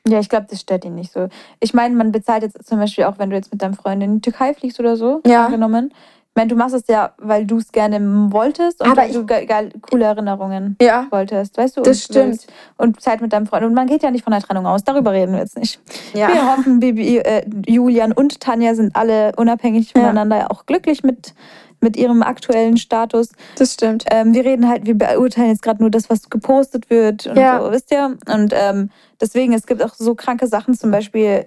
Ja, 0.07 0.19
ich 0.19 0.29
glaube, 0.29 0.47
das 0.49 0.61
stört 0.61 0.85
ihn 0.85 0.95
nicht 0.95 1.13
so. 1.13 1.29
Ich 1.61 1.75
meine, 1.75 1.95
man 1.95 2.11
bezahlt 2.13 2.43
jetzt 2.43 2.67
zum 2.67 2.79
Beispiel 2.79 3.05
auch, 3.05 3.19
wenn 3.19 3.31
du 3.31 3.37
jetzt 3.37 3.53
mit 3.53 3.61
deinem 3.63 3.75
Freund 3.75 4.03
in 4.03 4.15
die 4.17 4.21
Türkei 4.31 4.55
fliegst 4.55 4.81
oder 4.81 4.97
so, 4.97 5.21
Ja. 5.27 5.47
angenommen. 5.47 5.93
Ich 6.33 6.37
meine, 6.37 6.49
du 6.49 6.55
machst 6.55 6.77
es 6.77 6.85
ja, 6.89 7.13
weil 7.19 7.45
du 7.45 7.59
es 7.59 7.73
gerne 7.73 7.99
wolltest 8.33 8.81
und 8.81 8.87
Aber 8.93 9.03
weil 9.03 9.13
du 9.13 9.27
ge 9.27 9.45
geil, 9.47 9.71
coole 9.91 10.05
Erinnerungen 10.05 10.77
ja. 10.81 11.09
wolltest, 11.11 11.59
weißt 11.59 11.77
du? 11.77 11.83
Das 11.83 11.89
und 11.99 12.05
stimmt. 12.05 12.27
willst. 12.29 12.53
Und 12.77 13.01
Zeit 13.01 13.21
mit 13.21 13.33
deinem 13.33 13.47
Freund. 13.47 13.65
Und 13.65 13.75
man 13.75 13.89
geht 13.89 14.05
ja 14.05 14.13
nicht 14.13 14.23
von 14.23 14.31
der 14.33 14.41
Trennung 14.41 14.65
aus. 14.65 14.85
Darüber 14.85 15.11
reden 15.11 15.33
wir 15.33 15.41
jetzt 15.41 15.59
nicht. 15.59 15.81
Ja. 16.15 16.29
Wir 16.33 16.47
hoffen, 16.47 16.79
Bibi, 16.79 17.19
äh, 17.19 17.45
Julian 17.67 18.13
und 18.13 18.41
Tanja 18.41 18.77
sind 18.77 18.95
alle 18.95 19.33
unabhängig 19.37 19.93
Ja. 19.93 20.03
voneinander 20.03 20.53
auch 20.53 20.67
glücklich 20.67 21.03
mit, 21.03 21.35
mit 21.81 21.97
ihrem 21.97 22.23
aktuellen 22.23 22.77
Status. 22.77 23.31
Das 23.59 23.75
stimmt. 23.75 24.05
Ähm, 24.13 24.33
wir 24.33 24.45
reden 24.45 24.69
halt, 24.69 24.87
wir 24.87 24.97
beurteilen 24.97 25.49
jetzt 25.49 25.63
gerade 25.63 25.83
nur 25.83 25.91
das, 25.91 26.09
was 26.11 26.31
gepostet 26.31 26.91
wird 26.91 27.27
und 27.27 27.39
Ja. 27.39 27.61
so, 27.61 27.73
wisst 27.73 27.91
ihr? 27.91 28.17
Und 28.33 28.55
ähm, 28.57 28.91
deswegen, 29.21 29.53
es 29.53 29.67
gibt 29.67 29.83
auch 29.83 29.95
so 29.95 30.15
kranke 30.15 30.47
Sachen, 30.47 30.75
zum 30.75 30.93
Beispiel, 30.93 31.47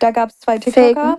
da 0.00 0.12
gab 0.12 0.30
es 0.30 0.38
zwei 0.38 0.56
TikToker, 0.56 1.18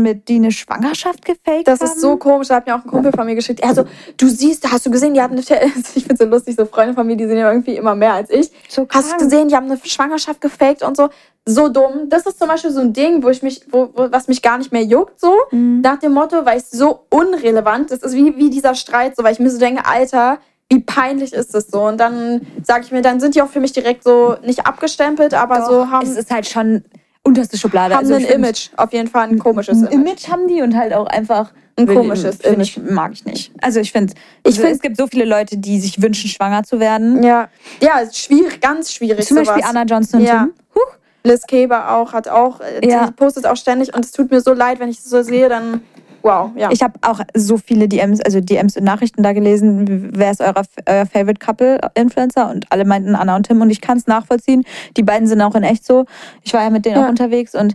mit, 0.00 0.28
die 0.28 0.36
eine 0.36 0.52
Schwangerschaft 0.52 1.24
gefaked 1.24 1.66
Das 1.66 1.80
haben. 1.80 1.88
ist 1.88 2.00
so 2.00 2.16
komisch, 2.16 2.48
da 2.48 2.56
hat 2.56 2.66
mir 2.66 2.74
auch 2.76 2.84
ein 2.84 2.90
Kumpel 2.90 3.12
von 3.12 3.26
mir 3.26 3.34
geschickt. 3.34 3.60
Er 3.60 3.74
so, 3.74 3.84
du 4.16 4.28
siehst, 4.28 4.70
hast 4.70 4.86
du 4.86 4.90
gesehen, 4.90 5.14
die 5.14 5.20
hatten 5.20 5.34
eine, 5.34 5.42
ich 5.94 6.04
finde 6.04 6.16
so 6.16 6.24
lustig, 6.24 6.56
so 6.56 6.64
Freunde 6.64 6.94
von 6.94 7.06
mir, 7.06 7.16
die 7.16 7.26
sehen 7.26 7.38
ja 7.38 7.50
irgendwie 7.50 7.76
immer 7.76 7.94
mehr 7.94 8.14
als 8.14 8.30
ich. 8.30 8.50
So 8.68 8.86
Hast 8.88 9.12
du 9.12 9.16
gesehen, 9.18 9.48
die 9.48 9.56
haben 9.56 9.66
eine 9.70 9.78
Schwangerschaft 9.82 10.40
gefaked 10.40 10.82
und 10.82 10.96
so. 10.96 11.08
So 11.44 11.68
dumm. 11.68 12.08
Das 12.08 12.24
ist 12.24 12.38
zum 12.38 12.46
Beispiel 12.46 12.70
so 12.70 12.80
ein 12.80 12.92
Ding, 12.92 13.22
wo 13.22 13.28
ich 13.28 13.42
mich, 13.42 13.62
wo, 13.70 13.90
wo, 13.94 14.12
was 14.12 14.28
mich 14.28 14.42
gar 14.42 14.58
nicht 14.58 14.70
mehr 14.70 14.84
juckt, 14.84 15.18
so. 15.20 15.34
Mhm. 15.50 15.80
Nach 15.80 15.98
dem 15.98 16.12
Motto, 16.12 16.46
weil 16.46 16.58
es 16.58 16.70
so 16.70 17.00
unrelevant 17.10 17.90
ist. 17.90 18.04
Das 18.04 18.12
ist 18.12 18.16
wie, 18.16 18.36
wie 18.36 18.48
dieser 18.48 18.76
Streit, 18.76 19.16
so, 19.16 19.24
weil 19.24 19.32
ich 19.32 19.40
mir 19.40 19.50
so 19.50 19.58
denke, 19.58 19.84
Alter, 19.84 20.38
wie 20.72 20.80
peinlich 20.80 21.32
ist 21.34 21.54
das 21.54 21.66
so? 21.66 21.82
Und 21.82 21.98
dann 21.98 22.46
sage 22.64 22.84
ich 22.84 22.92
mir, 22.92 23.02
dann 23.02 23.20
sind 23.20 23.34
die 23.34 23.42
auch 23.42 23.48
für 23.48 23.60
mich 23.60 23.72
direkt 23.72 24.04
so 24.04 24.36
nicht 24.44 24.66
abgestempelt, 24.66 25.34
aber 25.34 25.58
Doch, 25.58 25.68
so 25.68 25.90
haben, 25.90 26.06
es 26.06 26.16
ist 26.16 26.30
halt 26.30 26.48
schon 26.48 26.84
unterste 27.24 27.56
Schublade. 27.58 27.94
haben 27.94 28.00
Also 28.02 28.14
ein 28.14 28.24
Image. 28.24 28.70
Auf 28.76 28.92
jeden 28.92 29.08
Fall 29.08 29.28
ein 29.28 29.38
komisches 29.38 29.78
Ein 29.78 29.86
Image. 29.88 29.94
Image 30.08 30.28
haben 30.28 30.48
die 30.48 30.62
und 30.62 30.76
halt 30.76 30.92
auch 30.92 31.06
einfach 31.06 31.52
Ein 31.76 31.86
komisches 31.86 32.40
Image. 32.40 32.76
Ich, 32.76 32.82
mag 32.90 33.12
ich 33.12 33.24
nicht. 33.24 33.52
Also 33.62 33.80
ich 33.80 33.92
finde, 33.92 34.14
Ich 34.44 34.54
ich 34.54 34.60
find- 34.60 34.72
es 34.74 34.80
gibt 34.80 34.96
so 34.96 35.06
viele 35.06 35.24
Leute, 35.24 35.56
die 35.56 35.80
sich 35.80 36.02
wünschen, 36.02 36.28
schwanger 36.28 36.64
zu 36.64 36.80
werden. 36.80 37.22
Ja, 37.22 37.48
ja, 37.80 37.98
ist 38.00 38.18
schwierig, 38.18 38.60
ganz 38.60 38.92
schwierig. 38.92 39.26
Zum 39.26 39.36
Beispiel 39.38 39.62
sowas. 39.62 39.70
Anna 39.70 39.84
Johnson 39.84 40.20
und 40.20 40.26
Ja. 40.26 40.40
Tim. 40.44 40.52
Huch. 40.74 40.96
Liz 41.24 41.46
Keber 41.46 41.92
auch, 41.92 42.12
hat 42.12 42.26
auch, 42.28 42.60
äh, 42.60 42.86
Ja. 42.88 43.06
die 43.06 43.12
postet 43.12 43.46
auch 43.46 43.56
ständig 43.56 43.94
und 43.94 44.04
es 44.04 44.10
tut 44.10 44.30
mir 44.30 44.40
so 44.40 44.52
leid, 44.52 44.80
wenn 44.80 44.88
ich 44.88 44.96
das 44.96 45.06
so 45.06 45.22
sehe, 45.22 45.48
dann 45.48 45.82
wow, 46.22 46.50
ja. 46.56 46.70
Ich 46.70 46.82
habe 46.82 46.94
auch 47.02 47.20
so 47.34 47.56
viele 47.56 47.88
DMs, 47.88 48.20
also 48.20 48.40
DMs 48.40 48.76
und 48.76 48.84
Nachrichten 48.84 49.22
da 49.22 49.32
gelesen, 49.32 50.10
wer 50.14 50.30
ist 50.30 50.40
euer, 50.40 50.54
euer 50.86 51.06
Favorite 51.06 51.38
Couple 51.44 51.78
Influencer 51.94 52.50
und 52.50 52.66
alle 52.70 52.84
meinten 52.84 53.14
Anna 53.14 53.36
und 53.36 53.46
Tim 53.46 53.60
und 53.60 53.70
ich 53.70 53.80
kann 53.80 53.98
es 53.98 54.06
nachvollziehen. 54.06 54.64
Die 54.96 55.02
beiden 55.02 55.26
sind 55.28 55.40
auch 55.42 55.54
in 55.54 55.62
echt 55.62 55.84
so. 55.84 56.04
Ich 56.42 56.52
war 56.54 56.62
ja 56.62 56.70
mit 56.70 56.84
denen 56.84 56.96
Ja. 56.96 57.04
auch 57.04 57.08
unterwegs 57.10 57.54
und 57.54 57.74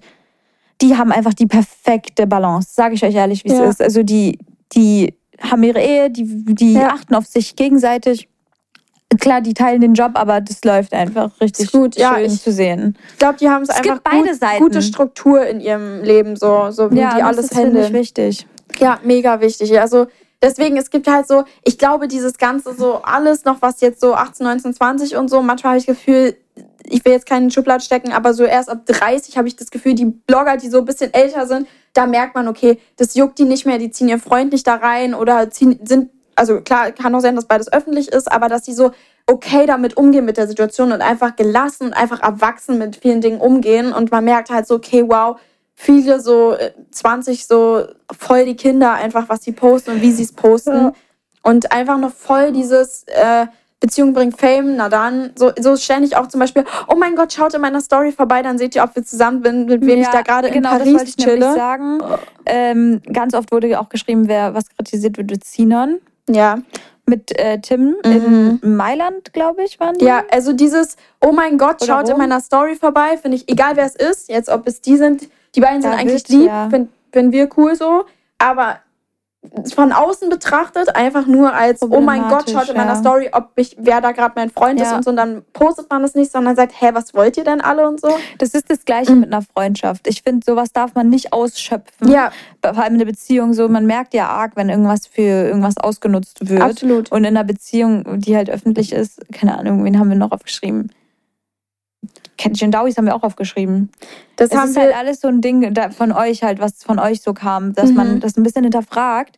die 0.81 0.95
haben 0.95 1.11
einfach 1.11 1.33
die 1.33 1.47
perfekte 1.47 2.27
Balance, 2.27 2.69
sage 2.73 2.95
ich 2.95 3.03
euch 3.03 3.15
ehrlich, 3.15 3.43
wie 3.43 3.49
es 3.49 3.59
Ja. 3.59 3.65
ist. 3.65 3.81
Also 3.81 4.03
die, 4.03 4.37
die 4.73 5.13
haben 5.41 5.63
ihre 5.63 5.81
Ehe, 5.81 6.09
die, 6.09 6.23
die 6.55 6.77
achten 6.77 7.15
auf 7.15 7.25
sich 7.25 7.55
gegenseitig. 7.55 8.29
Klar, 9.19 9.39
die 9.41 9.53
teilen 9.53 9.79
den 9.81 9.93
Job, 9.93 10.11
aber 10.15 10.41
das 10.41 10.63
läuft 10.65 10.93
einfach 10.93 11.31
richtig 11.39 11.65
Ist 11.67 11.71
gut, 11.71 11.95
ja, 11.95 12.15
schön 12.15 12.25
ich- 12.25 12.41
zu 12.43 12.51
sehen. 12.51 12.97
Ich 13.13 13.19
glaube, 13.19 13.37
die 13.39 13.49
haben 13.49 13.63
es 13.63 13.69
Es 13.69 13.75
einfach 13.77 13.93
gibt 13.93 14.03
beide 14.03 14.29
gut, 14.31 14.39
Seiten. 14.39 14.63
gute 14.63 14.81
Struktur 14.81 15.45
in 15.45 15.61
ihrem 15.61 16.03
Leben, 16.03 16.35
so, 16.35 16.71
so 16.71 16.91
wie 16.91 16.97
ja, 16.99 17.11
die 17.13 17.19
das 17.19 17.27
alles 17.27 17.45
ist, 17.45 17.53
finde 17.55 17.79
ich, 17.79 17.85
handeln. 17.85 17.93
wichtig. 17.93 18.47
Ja, 18.79 18.99
mega 19.03 19.39
wichtig. 19.39 19.79
Also 19.79 20.07
deswegen, 20.41 20.75
es 20.75 20.89
gibt 20.89 21.07
halt 21.07 21.25
so, 21.25 21.45
ich 21.63 21.77
glaube, 21.77 22.09
dieses 22.09 22.37
Ganze 22.37 22.73
so 22.75 22.95
alles 23.01 23.45
noch, 23.45 23.61
was 23.61 23.79
jetzt 23.79 24.01
so 24.01 24.13
18, 24.13 24.45
19, 24.45 24.73
20 24.73 25.15
und 25.15 25.29
so, 25.29 25.41
manchmal 25.41 25.71
habe 25.71 25.79
ich 25.79 25.85
das 25.85 25.95
Gefühl, 25.95 26.35
ich 26.89 27.03
will 27.05 27.13
jetzt 27.13 27.25
keinen 27.25 27.49
Schublad 27.49 27.81
stecken, 27.83 28.11
aber 28.11 28.33
so 28.33 28.43
erst 28.43 28.69
ab 28.69 28.85
30 28.85 29.37
habe 29.37 29.47
ich 29.47 29.55
das 29.55 29.71
Gefühl, 29.71 29.93
die 29.93 30.05
Blogger, 30.05 30.57
die 30.57 30.69
so 30.69 30.79
ein 30.79 30.85
bisschen 30.85 31.13
älter 31.13 31.47
sind, 31.47 31.67
da 31.93 32.05
merkt 32.07 32.35
man, 32.35 32.47
okay, 32.49 32.77
das 32.97 33.15
juckt 33.15 33.39
die 33.39 33.45
nicht 33.45 33.65
mehr, 33.65 33.77
die 33.77 33.89
ziehen 33.89 34.09
ihren 34.09 34.19
Freund 34.21 34.51
nicht 34.51 34.67
da 34.67 34.75
rein 34.75 35.13
oder 35.13 35.49
ziehen, 35.49 35.79
sind, 35.83 36.09
also 36.37 36.61
klar, 36.61 36.91
kann 36.91 37.13
auch 37.15 37.19
sein, 37.19 37.35
dass 37.35 37.45
beides 37.45 37.71
öffentlich 37.71 38.09
ist, 38.09 38.31
aber 38.31 38.47
dass 38.47 38.63
die 38.63 38.73
so 38.73 38.91
okay 39.25 39.65
damit 39.65 39.97
umgehen 39.97 40.25
mit 40.25 40.37
der 40.37 40.47
Situation 40.47 40.91
und 40.91 41.01
einfach 41.01 41.35
gelassen 41.35 41.87
und 41.87 41.93
einfach 41.93 42.21
erwachsen 42.21 42.77
mit 42.77 42.95
vielen 42.95 43.21
Dingen 43.21 43.41
umgehen 43.41 43.91
und 43.91 44.11
man 44.11 44.23
merkt 44.23 44.49
halt 44.49 44.67
so, 44.67 44.75
okay, 44.75 45.03
wow, 45.07 45.37
viele 45.75 46.19
so 46.19 46.53
äh, 46.53 46.71
20 46.91 47.45
so 47.45 47.85
voll 48.17 48.45
die 48.45 48.55
Kinder 48.55 48.93
einfach, 48.93 49.29
was 49.29 49.43
sie 49.43 49.51
posten 49.51 49.91
und 49.91 50.01
wie 50.01 50.11
sie 50.11 50.23
es 50.23 50.33
posten. 50.33 50.73
Ja. 50.73 50.93
Und 51.43 51.71
einfach 51.71 51.97
noch 51.97 52.11
voll 52.11 52.51
dieses 52.51 53.03
äh, 53.07 53.45
Beziehung 53.79 54.13
bringt 54.13 54.39
Fame, 54.39 54.75
na 54.75 54.89
dann, 54.89 55.31
so, 55.35 55.51
so 55.59 55.77
ständig 55.77 56.15
auch 56.15 56.27
zum 56.27 56.39
Beispiel, 56.39 56.65
oh 56.87 56.95
mein 56.95 57.15
Gott, 57.15 57.31
schaut 57.31 57.53
in 57.53 57.61
meiner 57.61 57.79
Story 57.79 58.11
vorbei, 58.11 58.41
dann 58.41 58.57
seht 58.57 58.75
ihr, 58.75 58.83
ob 58.83 58.95
wir 58.95 59.03
zusammen 59.03 59.43
sind, 59.43 59.67
mit 59.67 59.85
wem 59.85 60.01
ich 60.01 60.07
da 60.07 60.23
gerade 60.23 60.49
genau, 60.49 60.73
in 60.73 60.79
das 60.79 60.87
wollte 60.87 60.97
Paris 60.97 61.09
ich 61.09 61.23
chille. 61.23 61.53
sagen. 61.53 61.99
Ähm, 62.47 63.01
ganz 63.13 63.35
oft 63.35 63.51
wurde 63.51 63.79
auch 63.79 63.89
geschrieben, 63.89 64.27
wer 64.27 64.55
was 64.55 64.69
kritisiert 64.69 65.17
wird, 65.17 65.29
wird 65.29 65.43
Sinon. 65.43 65.99
Ja. 66.29 66.59
Mit 67.05 67.37
äh, 67.39 67.59
Tim 67.61 67.95
Mhm. 68.05 68.59
in 68.61 68.75
Mailand, 68.75 69.31
glaube 69.33 69.63
ich, 69.63 69.79
waren 69.79 69.97
die. 69.97 70.03
Ja, 70.05 70.23
also 70.29 70.51
dieses, 70.51 70.97
oh 71.25 71.31
mein 71.31 71.57
Gott, 71.57 71.81
Oder 71.81 71.85
schaut 71.85 72.05
in 72.05 72.11
Rom. 72.11 72.19
meiner 72.19 72.41
Story 72.41 72.75
vorbei, 72.75 73.17
finde 73.17 73.37
ich, 73.37 73.49
egal 73.49 73.77
wer 73.77 73.85
es 73.85 73.95
ist, 73.95 74.27
jetzt 74.29 74.49
ob 74.49 74.67
es 74.67 74.81
die 74.81 74.97
sind, 74.97 75.29
die 75.55 75.61
beiden 75.61 75.81
sind 75.81 75.91
Da 75.91 75.97
eigentlich 75.97 76.27
lieb, 76.27 76.47
ja. 76.47 76.69
finden 76.69 76.91
finden 77.13 77.31
wir 77.31 77.47
cool 77.57 77.75
so, 77.75 78.03
aber 78.37 78.79
von 79.73 79.91
außen 79.93 80.29
betrachtet 80.29 80.95
einfach 80.95 81.25
nur 81.25 81.53
als, 81.53 81.81
oh 81.81 82.01
mein 82.01 82.27
Gott, 82.27 82.49
schaut 82.49 82.69
in 82.69 82.75
meiner 82.75 82.93
ja. 82.93 82.99
Story, 82.99 83.29
ob 83.31 83.51
ich, 83.55 83.75
wer 83.79 84.01
da 84.01 84.11
gerade 84.11 84.33
mein 84.35 84.49
Freund 84.49 84.79
ist 84.81 84.87
Ja. 84.89 84.97
und 84.97 85.03
so, 85.03 85.11
und 85.11 85.15
dann 85.15 85.43
postet 85.53 85.89
man 85.89 86.01
das 86.01 86.15
nicht, 86.15 86.31
sondern 86.31 86.55
sagt, 86.55 86.73
hä, 86.79 86.89
was 86.93 87.13
wollt 87.13 87.37
ihr 87.37 87.43
denn 87.43 87.61
alle 87.61 87.87
und 87.87 88.01
so? 88.01 88.09
Das 88.39 88.49
ist 88.53 88.69
das 88.69 88.83
Gleiche 88.83 89.15
mit 89.15 89.31
einer 89.31 89.41
Freundschaft. 89.43 90.07
Ich 90.07 90.21
finde, 90.23 90.43
sowas 90.45 90.73
darf 90.73 90.95
man 90.95 91.09
nicht 91.09 91.33
ausschöpfen. 91.33 92.09
Ja, 92.11 92.31
Vor 92.61 92.77
allem 92.83 92.93
in 92.93 92.99
der 92.99 93.05
Beziehung 93.05 93.53
so, 93.53 93.69
man 93.69 93.85
merkt 93.85 94.13
ja 94.13 94.27
arg, 94.27 94.53
wenn 94.55 94.69
irgendwas 94.69 95.07
für 95.07 95.21
irgendwas 95.21 95.77
ausgenutzt 95.77 96.49
wird. 96.49 96.61
absolut. 96.61 97.11
Und 97.11 97.19
in 97.19 97.37
einer 97.37 97.43
Beziehung, 97.45 98.19
die 98.19 98.35
halt 98.35 98.49
öffentlich 98.49 98.91
ist, 98.91 99.21
keine 99.31 99.57
Ahnung, 99.57 99.83
wen 99.85 99.97
haben 99.99 100.09
wir 100.09 100.17
noch 100.17 100.31
aufgeschrieben? 100.31 100.91
Jendawis 102.39 102.97
haben 102.97 103.05
wir 103.05 103.15
auch 103.15 103.23
aufgeschrieben. 103.23 103.89
Das 104.35 104.51
Es 104.51 104.57
haben 104.57 104.69
ist 104.69 104.75
wir, 104.75 104.83
halt 104.83 104.95
alles 104.95 105.21
so 105.21 105.27
ein 105.27 105.41
Ding 105.41 105.73
von 105.91 106.11
euch 106.11 106.43
halt, 106.43 106.59
was 106.59 106.83
von 106.83 106.99
euch 106.99 107.21
so 107.21 107.33
kam, 107.33 107.73
dass 107.73 107.89
Mhm. 107.91 107.95
man 107.95 108.19
das 108.19 108.37
ein 108.37 108.43
bisschen 108.43 108.63
hinterfragt. 108.63 109.37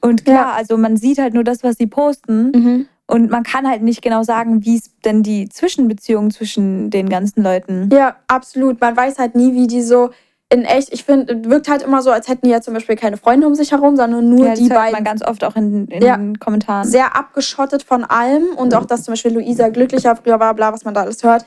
Und 0.00 0.24
klar, 0.24 0.36
Ja. 0.36 0.52
also 0.52 0.76
man 0.76 0.96
sieht 0.96 1.18
halt 1.18 1.34
nur 1.34 1.44
das, 1.44 1.62
was 1.62 1.76
sie 1.76 1.86
posten. 1.86 2.50
mhm. 2.54 2.86
Und 3.06 3.30
man 3.30 3.42
kann 3.42 3.68
halt 3.68 3.82
nicht 3.82 4.00
genau 4.00 4.22
sagen, 4.22 4.64
wie 4.64 4.76
es 4.76 4.90
denn 5.04 5.22
die 5.22 5.46
Zwischenbeziehung 5.50 6.30
zwischen 6.30 6.88
den 6.88 7.10
ganzen 7.10 7.42
Leuten. 7.42 7.90
ja, 7.92 8.16
absolut. 8.28 8.80
Man 8.80 8.96
weiß 8.96 9.18
halt 9.18 9.34
nie, 9.34 9.52
wie 9.52 9.66
die 9.66 9.82
so 9.82 10.08
in 10.50 10.62
echt, 10.64 10.90
ich 10.92 11.04
finde, 11.04 11.44
wirkt 11.50 11.68
halt 11.68 11.82
immer 11.82 12.00
so, 12.00 12.10
als 12.10 12.28
hätten 12.28 12.46
die 12.46 12.52
ja 12.52 12.62
zum 12.62 12.72
Beispiel 12.72 12.96
keine 12.96 13.16
Freunde 13.18 13.46
um 13.46 13.54
sich 13.54 13.72
herum, 13.72 13.96
sondern 13.96 14.28
nur 14.30 14.44
Ja, 14.46 14.50
das 14.52 14.58
die 14.58 14.70
hört 14.70 14.74
beiden. 14.80 14.92
man 14.92 15.04
ganz 15.04 15.22
oft 15.22 15.44
auch 15.44 15.54
in, 15.56 15.86
in 15.88 16.02
Ja. 16.02 16.16
den 16.16 16.38
Kommentaren. 16.38 16.86
sehr 16.88 17.14
abgeschottet 17.16 17.82
von 17.82 18.04
allem 18.04 18.44
und 18.56 18.74
auch, 18.74 18.84
dass 18.86 19.02
zum 19.04 19.12
Beispiel 19.12 19.34
Luisa 19.34 19.68
glücklicher 19.68 20.16
früher 20.16 20.40
war, 20.40 20.54
bla, 20.54 20.72
was 20.72 20.84
man 20.86 20.94
da 20.94 21.02
alles 21.02 21.22
hört. 21.22 21.44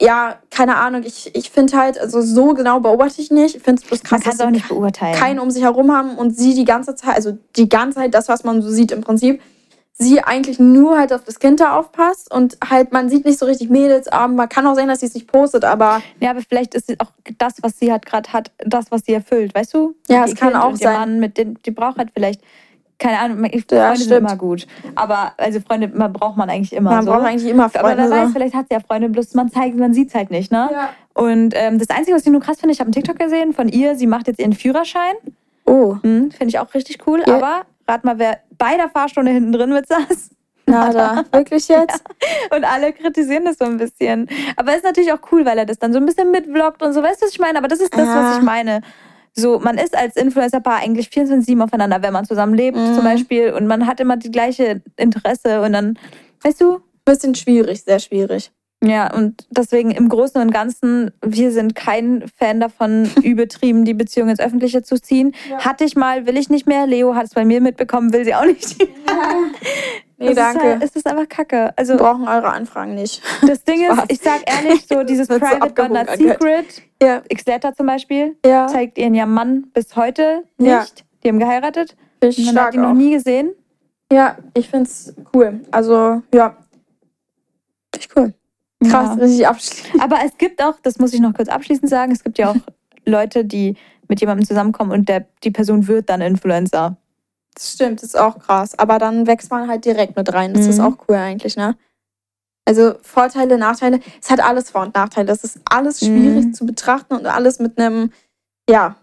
Ja, 0.00 0.36
keine 0.50 0.76
Ahnung. 0.76 1.02
Ich, 1.04 1.34
ich 1.34 1.50
finde 1.50 1.76
halt, 1.76 1.98
also 1.98 2.20
so 2.20 2.54
genau 2.54 2.80
beobachte 2.80 3.20
ich 3.20 3.30
nicht. 3.30 3.56
Ich 3.56 3.62
finde 3.62 3.80
es 3.82 3.88
bloß 3.88 4.02
man 4.02 4.10
krass, 4.10 4.22
kann 4.22 4.30
dass 4.30 4.34
es 4.34 4.46
auch 4.46 4.50
nicht 4.50 4.68
beurteilen. 4.68 5.18
keinen 5.18 5.38
um 5.38 5.50
sich 5.50 5.62
herum 5.62 5.92
haben 5.92 6.16
und 6.16 6.36
sie 6.36 6.54
die 6.54 6.64
ganze 6.64 6.94
Zeit, 6.94 7.16
also 7.16 7.38
die 7.56 7.68
ganze 7.68 7.98
Zeit 7.98 8.14
das, 8.14 8.28
was 8.28 8.44
man 8.44 8.62
so 8.62 8.68
sieht 8.68 8.92
im 8.92 9.00
Prinzip, 9.00 9.40
sie 9.98 10.20
eigentlich 10.20 10.58
nur 10.58 10.98
halt 10.98 11.12
auf 11.12 11.24
das 11.24 11.38
Kind 11.38 11.60
da 11.60 11.78
aufpasst 11.78 12.30
und 12.30 12.58
halt 12.68 12.92
man 12.92 13.08
sieht 13.08 13.24
nicht 13.24 13.38
so 13.38 13.46
richtig 13.46 13.70
Mädelsabend. 13.70 14.36
Man 14.36 14.48
kann 14.48 14.66
auch 14.66 14.74
sehen, 14.74 14.88
dass 14.88 15.00
sie 15.00 15.06
es 15.06 15.14
nicht 15.14 15.26
postet, 15.26 15.64
aber 15.64 16.02
Ja, 16.20 16.30
aber 16.30 16.40
vielleicht 16.46 16.74
ist 16.74 17.00
auch 17.00 17.12
das, 17.38 17.54
was 17.62 17.78
sie 17.78 17.90
halt 17.90 18.04
gerade 18.04 18.30
hat, 18.32 18.50
das, 18.58 18.90
was 18.90 19.02
sie 19.06 19.14
erfüllt, 19.14 19.54
weißt 19.54 19.72
du? 19.72 19.94
Ja, 20.08 20.24
es 20.24 20.34
kann 20.34 20.52
Kind 20.52 20.62
auch 20.62 20.76
sein. 20.76 20.94
Mann 20.94 21.20
mit 21.20 21.38
den, 21.38 21.58
die 21.64 21.70
braucht 21.70 21.96
halt 21.96 22.10
vielleicht, 22.12 22.42
keine 22.98 23.18
Ahnung, 23.18 23.44
ich- 23.44 23.64
Freunde 23.66 23.76
Ja, 23.76 23.96
sind 23.96 24.10
immer 24.12 24.36
gut. 24.36 24.66
Aber, 24.94 25.32
also 25.36 25.60
Freunde 25.60 25.88
man 25.88 26.12
braucht 26.12 26.36
man 26.36 26.48
eigentlich 26.50 26.72
immer 26.72 26.90
man 26.90 27.04
so. 27.04 27.10
braucht 27.12 27.24
eigentlich 27.26 27.50
immer 27.50 27.64
aber 27.64 27.78
Freunde. 27.80 28.02
wer 28.04 28.10
weiß, 28.10 28.32
vielleicht 28.32 28.54
hat 28.54 28.66
sie 28.70 28.74
ja 28.74 28.80
Freunde, 28.80 29.08
bloß 29.08 29.34
man 29.34 29.50
zeigt, 29.50 29.76
man 29.76 29.92
sieht 29.94 30.08
es 30.08 30.14
halt 30.14 30.30
nicht, 30.30 30.50
ne? 30.50 30.68
Ja. 30.72 30.90
Und 31.14 31.54
ähm, 31.56 31.78
das 31.78 31.90
Einzige, 31.90 32.16
was 32.16 32.24
ich 32.26 32.32
nur 32.32 32.40
krass 32.40 32.58
finde, 32.60 32.72
ich 32.72 32.80
habe 32.80 32.88
einen 32.88 32.92
TikTok 32.94 33.18
gesehen 33.18 33.52
von 33.52 33.68
ihr, 33.68 33.96
sie 33.96 34.06
macht 34.06 34.26
jetzt 34.28 34.38
ihren 34.40 34.52
Führerschein. 34.52 35.14
Oh, 35.64 35.96
Hm, 36.02 36.30
finde 36.30 36.46
ich 36.48 36.58
auch 36.58 36.72
richtig 36.74 36.98
cool. 37.06 37.22
Ja. 37.26 37.36
Aber 37.36 37.62
rat 37.88 38.04
mal, 38.04 38.18
wer 38.18 38.38
bei 38.58 38.76
der 38.76 38.88
Fahrstunde 38.88 39.30
hinten 39.32 39.52
drin 39.52 39.70
mit 39.72 39.86
saß. 39.88 40.30
nada. 40.66 41.24
Wirklich 41.32 41.68
jetzt? 41.68 42.02
Und 42.54 42.64
alle 42.64 42.92
kritisieren 42.92 43.44
das 43.44 43.58
so 43.58 43.64
ein 43.64 43.76
bisschen. 43.76 44.28
Aber 44.56 44.74
ist 44.74 44.84
natürlich 44.84 45.12
auch 45.12 45.18
cool, 45.32 45.44
weil 45.46 45.58
er 45.58 45.66
das 45.66 45.78
dann 45.78 45.92
so 45.92 45.98
ein 45.98 46.06
bisschen 46.06 46.30
mitvloggt 46.30 46.82
und 46.82 46.92
so. 46.92 47.02
Weißt 47.02 47.20
du, 47.22 47.26
was 47.26 47.32
ich 47.32 47.38
meine? 47.38 47.58
Aber 47.58 47.68
das 47.68 47.80
ist 47.80 47.94
das, 47.96 48.08
was 48.08 48.38
ich 48.38 48.42
meine. 48.42 48.80
So, 49.38 49.58
man 49.58 49.76
ist 49.76 49.94
als 49.96 50.16
Influencer-Paar 50.16 50.78
eigentlich 50.78 51.08
24-7 51.08 51.62
aufeinander, 51.62 52.00
wenn 52.02 52.12
man 52.12 52.24
zusammen 52.24 52.54
lebt, 52.54 52.76
Mhm. 52.78 52.94
zum 52.94 53.04
Beispiel. 53.04 53.52
Und 53.52 53.66
man 53.66 53.86
hat 53.86 54.00
immer 54.00 54.16
die 54.16 54.30
gleiche 54.30 54.80
Interesse. 54.96 55.60
Und 55.62 55.72
dann, 55.74 55.98
weißt 56.42 56.60
du, 56.60 56.80
Bisschen 57.04 57.36
schwierig, 57.36 57.84
sehr 57.84 58.00
schwierig. 58.00 58.50
Ja, 58.88 59.12
und 59.12 59.46
deswegen 59.50 59.90
im 59.90 60.08
Großen 60.08 60.40
und 60.40 60.50
Ganzen, 60.52 61.10
wir 61.24 61.50
sind 61.52 61.74
kein 61.74 62.24
Fan 62.38 62.60
davon, 62.60 63.10
übertrieben 63.22 63.84
die 63.84 63.94
Beziehung 63.94 64.28
ins 64.28 64.40
Öffentliche 64.40 64.82
zu 64.82 65.00
ziehen. 65.00 65.34
Ja. 65.50 65.64
Hatte 65.64 65.84
ich 65.84 65.96
mal, 65.96 66.26
will 66.26 66.36
ich 66.36 66.48
nicht 66.50 66.66
mehr. 66.66 66.86
Leo 66.86 67.14
hat 67.14 67.24
es 67.26 67.34
bei 67.34 67.44
mir 67.44 67.60
mitbekommen, 67.60 68.12
will 68.12 68.24
sie 68.24 68.34
auch 68.34 68.44
nicht. 68.44 68.76
Nee, 70.18 70.28
Es 70.28 70.30
Ist 70.30 70.38
danke. 70.38 70.62
halt, 70.62 70.82
es 70.82 70.96
ist 70.96 71.06
einfach 71.06 71.28
kacke. 71.28 71.76
Also, 71.76 71.92
Wir 71.92 71.98
brauchen 71.98 72.26
eure 72.26 72.48
Anfragen 72.48 72.94
nicht. 72.94 73.22
das 73.46 73.64
Ding 73.64 73.82
ist, 73.86 74.00
ich 74.08 74.18
sag 74.20 74.40
ehrlich, 74.50 74.86
so 74.88 75.02
dieses 75.04 75.28
so 75.28 75.38
Private 75.38 75.74
But 75.74 75.90
Not 75.90 76.08
Secret, 76.16 76.82
Ja. 77.02 77.20
Xletter 77.20 77.74
zum 77.74 77.84
Beispiel, 77.86 78.34
Ja. 78.44 78.66
zeigt 78.66 78.96
ihren 78.96 79.14
ja 79.14 79.26
Mann 79.26 79.66
bis 79.74 79.94
heute 79.94 80.44
nicht. 80.56 80.70
Ja. 80.70 80.86
Die 81.22 81.28
haben 81.28 81.38
geheiratet. 81.38 81.96
Ich 82.22 82.38
Man 82.46 82.58
hat 82.64 82.74
ihn 82.74 82.80
noch 82.80 82.94
nie 82.94 83.10
gesehen. 83.10 83.50
Ja, 84.10 84.38
ich 84.54 84.70
find's 84.70 85.12
cool. 85.34 85.60
Also, 85.70 86.22
ja. 86.32 86.56
Krass, 88.84 89.16
Ja. 89.16 89.22
richtig 89.24 89.46
abschließend. 89.48 90.02
Aber 90.02 90.18
es 90.24 90.36
gibt 90.38 90.62
auch, 90.62 90.74
das 90.82 90.98
muss 90.98 91.12
ich 91.12 91.20
noch 91.20 91.34
kurz 91.34 91.48
abschließend 91.48 91.88
sagen, 91.88 92.12
es 92.12 92.22
gibt 92.22 92.38
ja 92.38 92.50
auch 92.50 92.56
Leute, 93.06 93.44
die 93.44 93.76
mit 94.08 94.20
jemandem 94.20 94.46
zusammenkommen 94.46 94.92
und 94.92 95.08
der, 95.08 95.26
die 95.42 95.50
Person 95.50 95.86
wird 95.88 96.08
dann 96.10 96.20
Influencer. 96.20 96.96
Das 97.54 97.72
stimmt, 97.72 98.02
das 98.02 98.10
ist 98.10 98.18
auch 98.18 98.38
krass. 98.38 98.78
Aber 98.78 98.98
dann 98.98 99.26
wächst 99.26 99.50
man 99.50 99.68
halt 99.68 99.84
direkt 99.84 100.16
mit 100.16 100.32
rein. 100.32 100.52
Das 100.54 100.66
ist 100.66 100.78
Mhm. 100.78 100.84
auch 100.84 100.96
cool 101.08 101.16
eigentlich, 101.16 101.56
ne? 101.56 101.76
Also 102.68 102.94
Vorteile, 103.02 103.58
Nachteile. 103.58 104.00
Es 104.20 104.28
hat 104.30 104.40
alles 104.40 104.70
Vor- 104.70 104.82
und 104.82 104.94
Nachteile. 104.94 105.26
Das 105.26 105.42
ist 105.44 105.60
alles 105.70 106.00
schwierig 106.00 106.46
Mhm. 106.46 106.54
zu 106.54 106.66
betrachten 106.66 107.14
und 107.14 107.24
alles 107.26 107.58
mit 107.60 107.78
einem, 107.78 108.10
ja, 108.68 108.96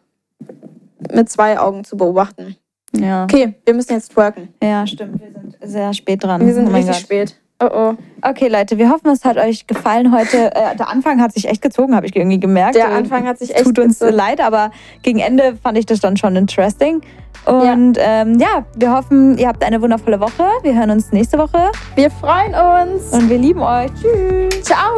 mit 1.14 1.30
zwei 1.30 1.58
Augen 1.60 1.84
zu 1.84 1.98
beobachten. 1.98 2.56
Ja. 2.96 3.24
Okay, 3.24 3.56
wir 3.66 3.74
müssen 3.74 3.94
jetzt 3.94 4.12
twerken. 4.12 4.54
Ja, 4.62 4.86
stimmt. 4.86 5.20
Wir 5.20 5.32
sind 5.32 5.58
sehr 5.64 5.94
spät 5.94 6.24
dran. 6.24 6.46
Wir 6.46 6.54
sind 6.54 6.68
oh 6.68 6.72
richtig 6.72 6.94
Gott. 6.96 7.02
spät. 7.02 7.40
Oh 7.60 7.70
oh. 7.72 7.94
Okay, 8.22 8.48
Leute, 8.48 8.78
wir 8.78 8.90
hoffen, 8.90 9.10
es 9.12 9.24
hat 9.24 9.38
euch 9.38 9.68
gefallen 9.68 10.14
heute. 10.16 10.54
Äh, 10.56 10.76
der 10.76 10.90
Anfang 10.90 11.22
hat 11.22 11.34
sich 11.34 11.48
echt 11.48 11.62
gezogen, 11.62 11.96
habe 11.96 12.06
ich 12.08 12.16
irgendwie 12.16 12.40
gemerkt. 12.40 12.76
Der 12.76 12.90
Anfang 12.92 13.26
hat 13.28 13.40
sich 13.40 13.56
echt 13.56 13.64
Tut 13.64 13.80
uns 13.80 14.00
gezogen. 14.00 14.18
leid, 14.18 14.42
aber 14.42 14.72
gegen 15.02 15.20
Ende 15.20 15.56
fand 15.62 15.78
ich 15.78 15.86
das 15.86 16.00
dann 16.00 16.18
schon 16.18 16.36
interesting. 16.36 17.02
Und 17.46 17.98
ja. 17.98 18.22
Ähm, 18.22 18.40
ja, 18.40 18.66
wir 18.76 18.92
hoffen, 18.96 19.38
ihr 19.38 19.48
habt 19.48 19.64
eine 19.64 19.82
wundervolle 19.82 20.20
Woche. 20.20 20.46
Wir 20.62 20.76
hören 20.76 20.92
uns 20.92 21.12
nächste 21.12 21.38
Woche 21.38 21.72
Wir 21.96 22.10
freuen 22.10 22.54
uns. 22.54 23.12
und 23.12 23.30
wir 23.30 23.38
lieben 23.38 23.62
euch. 23.62 23.92
Tschüss. 24.02 24.64
Ciao. 24.64 24.98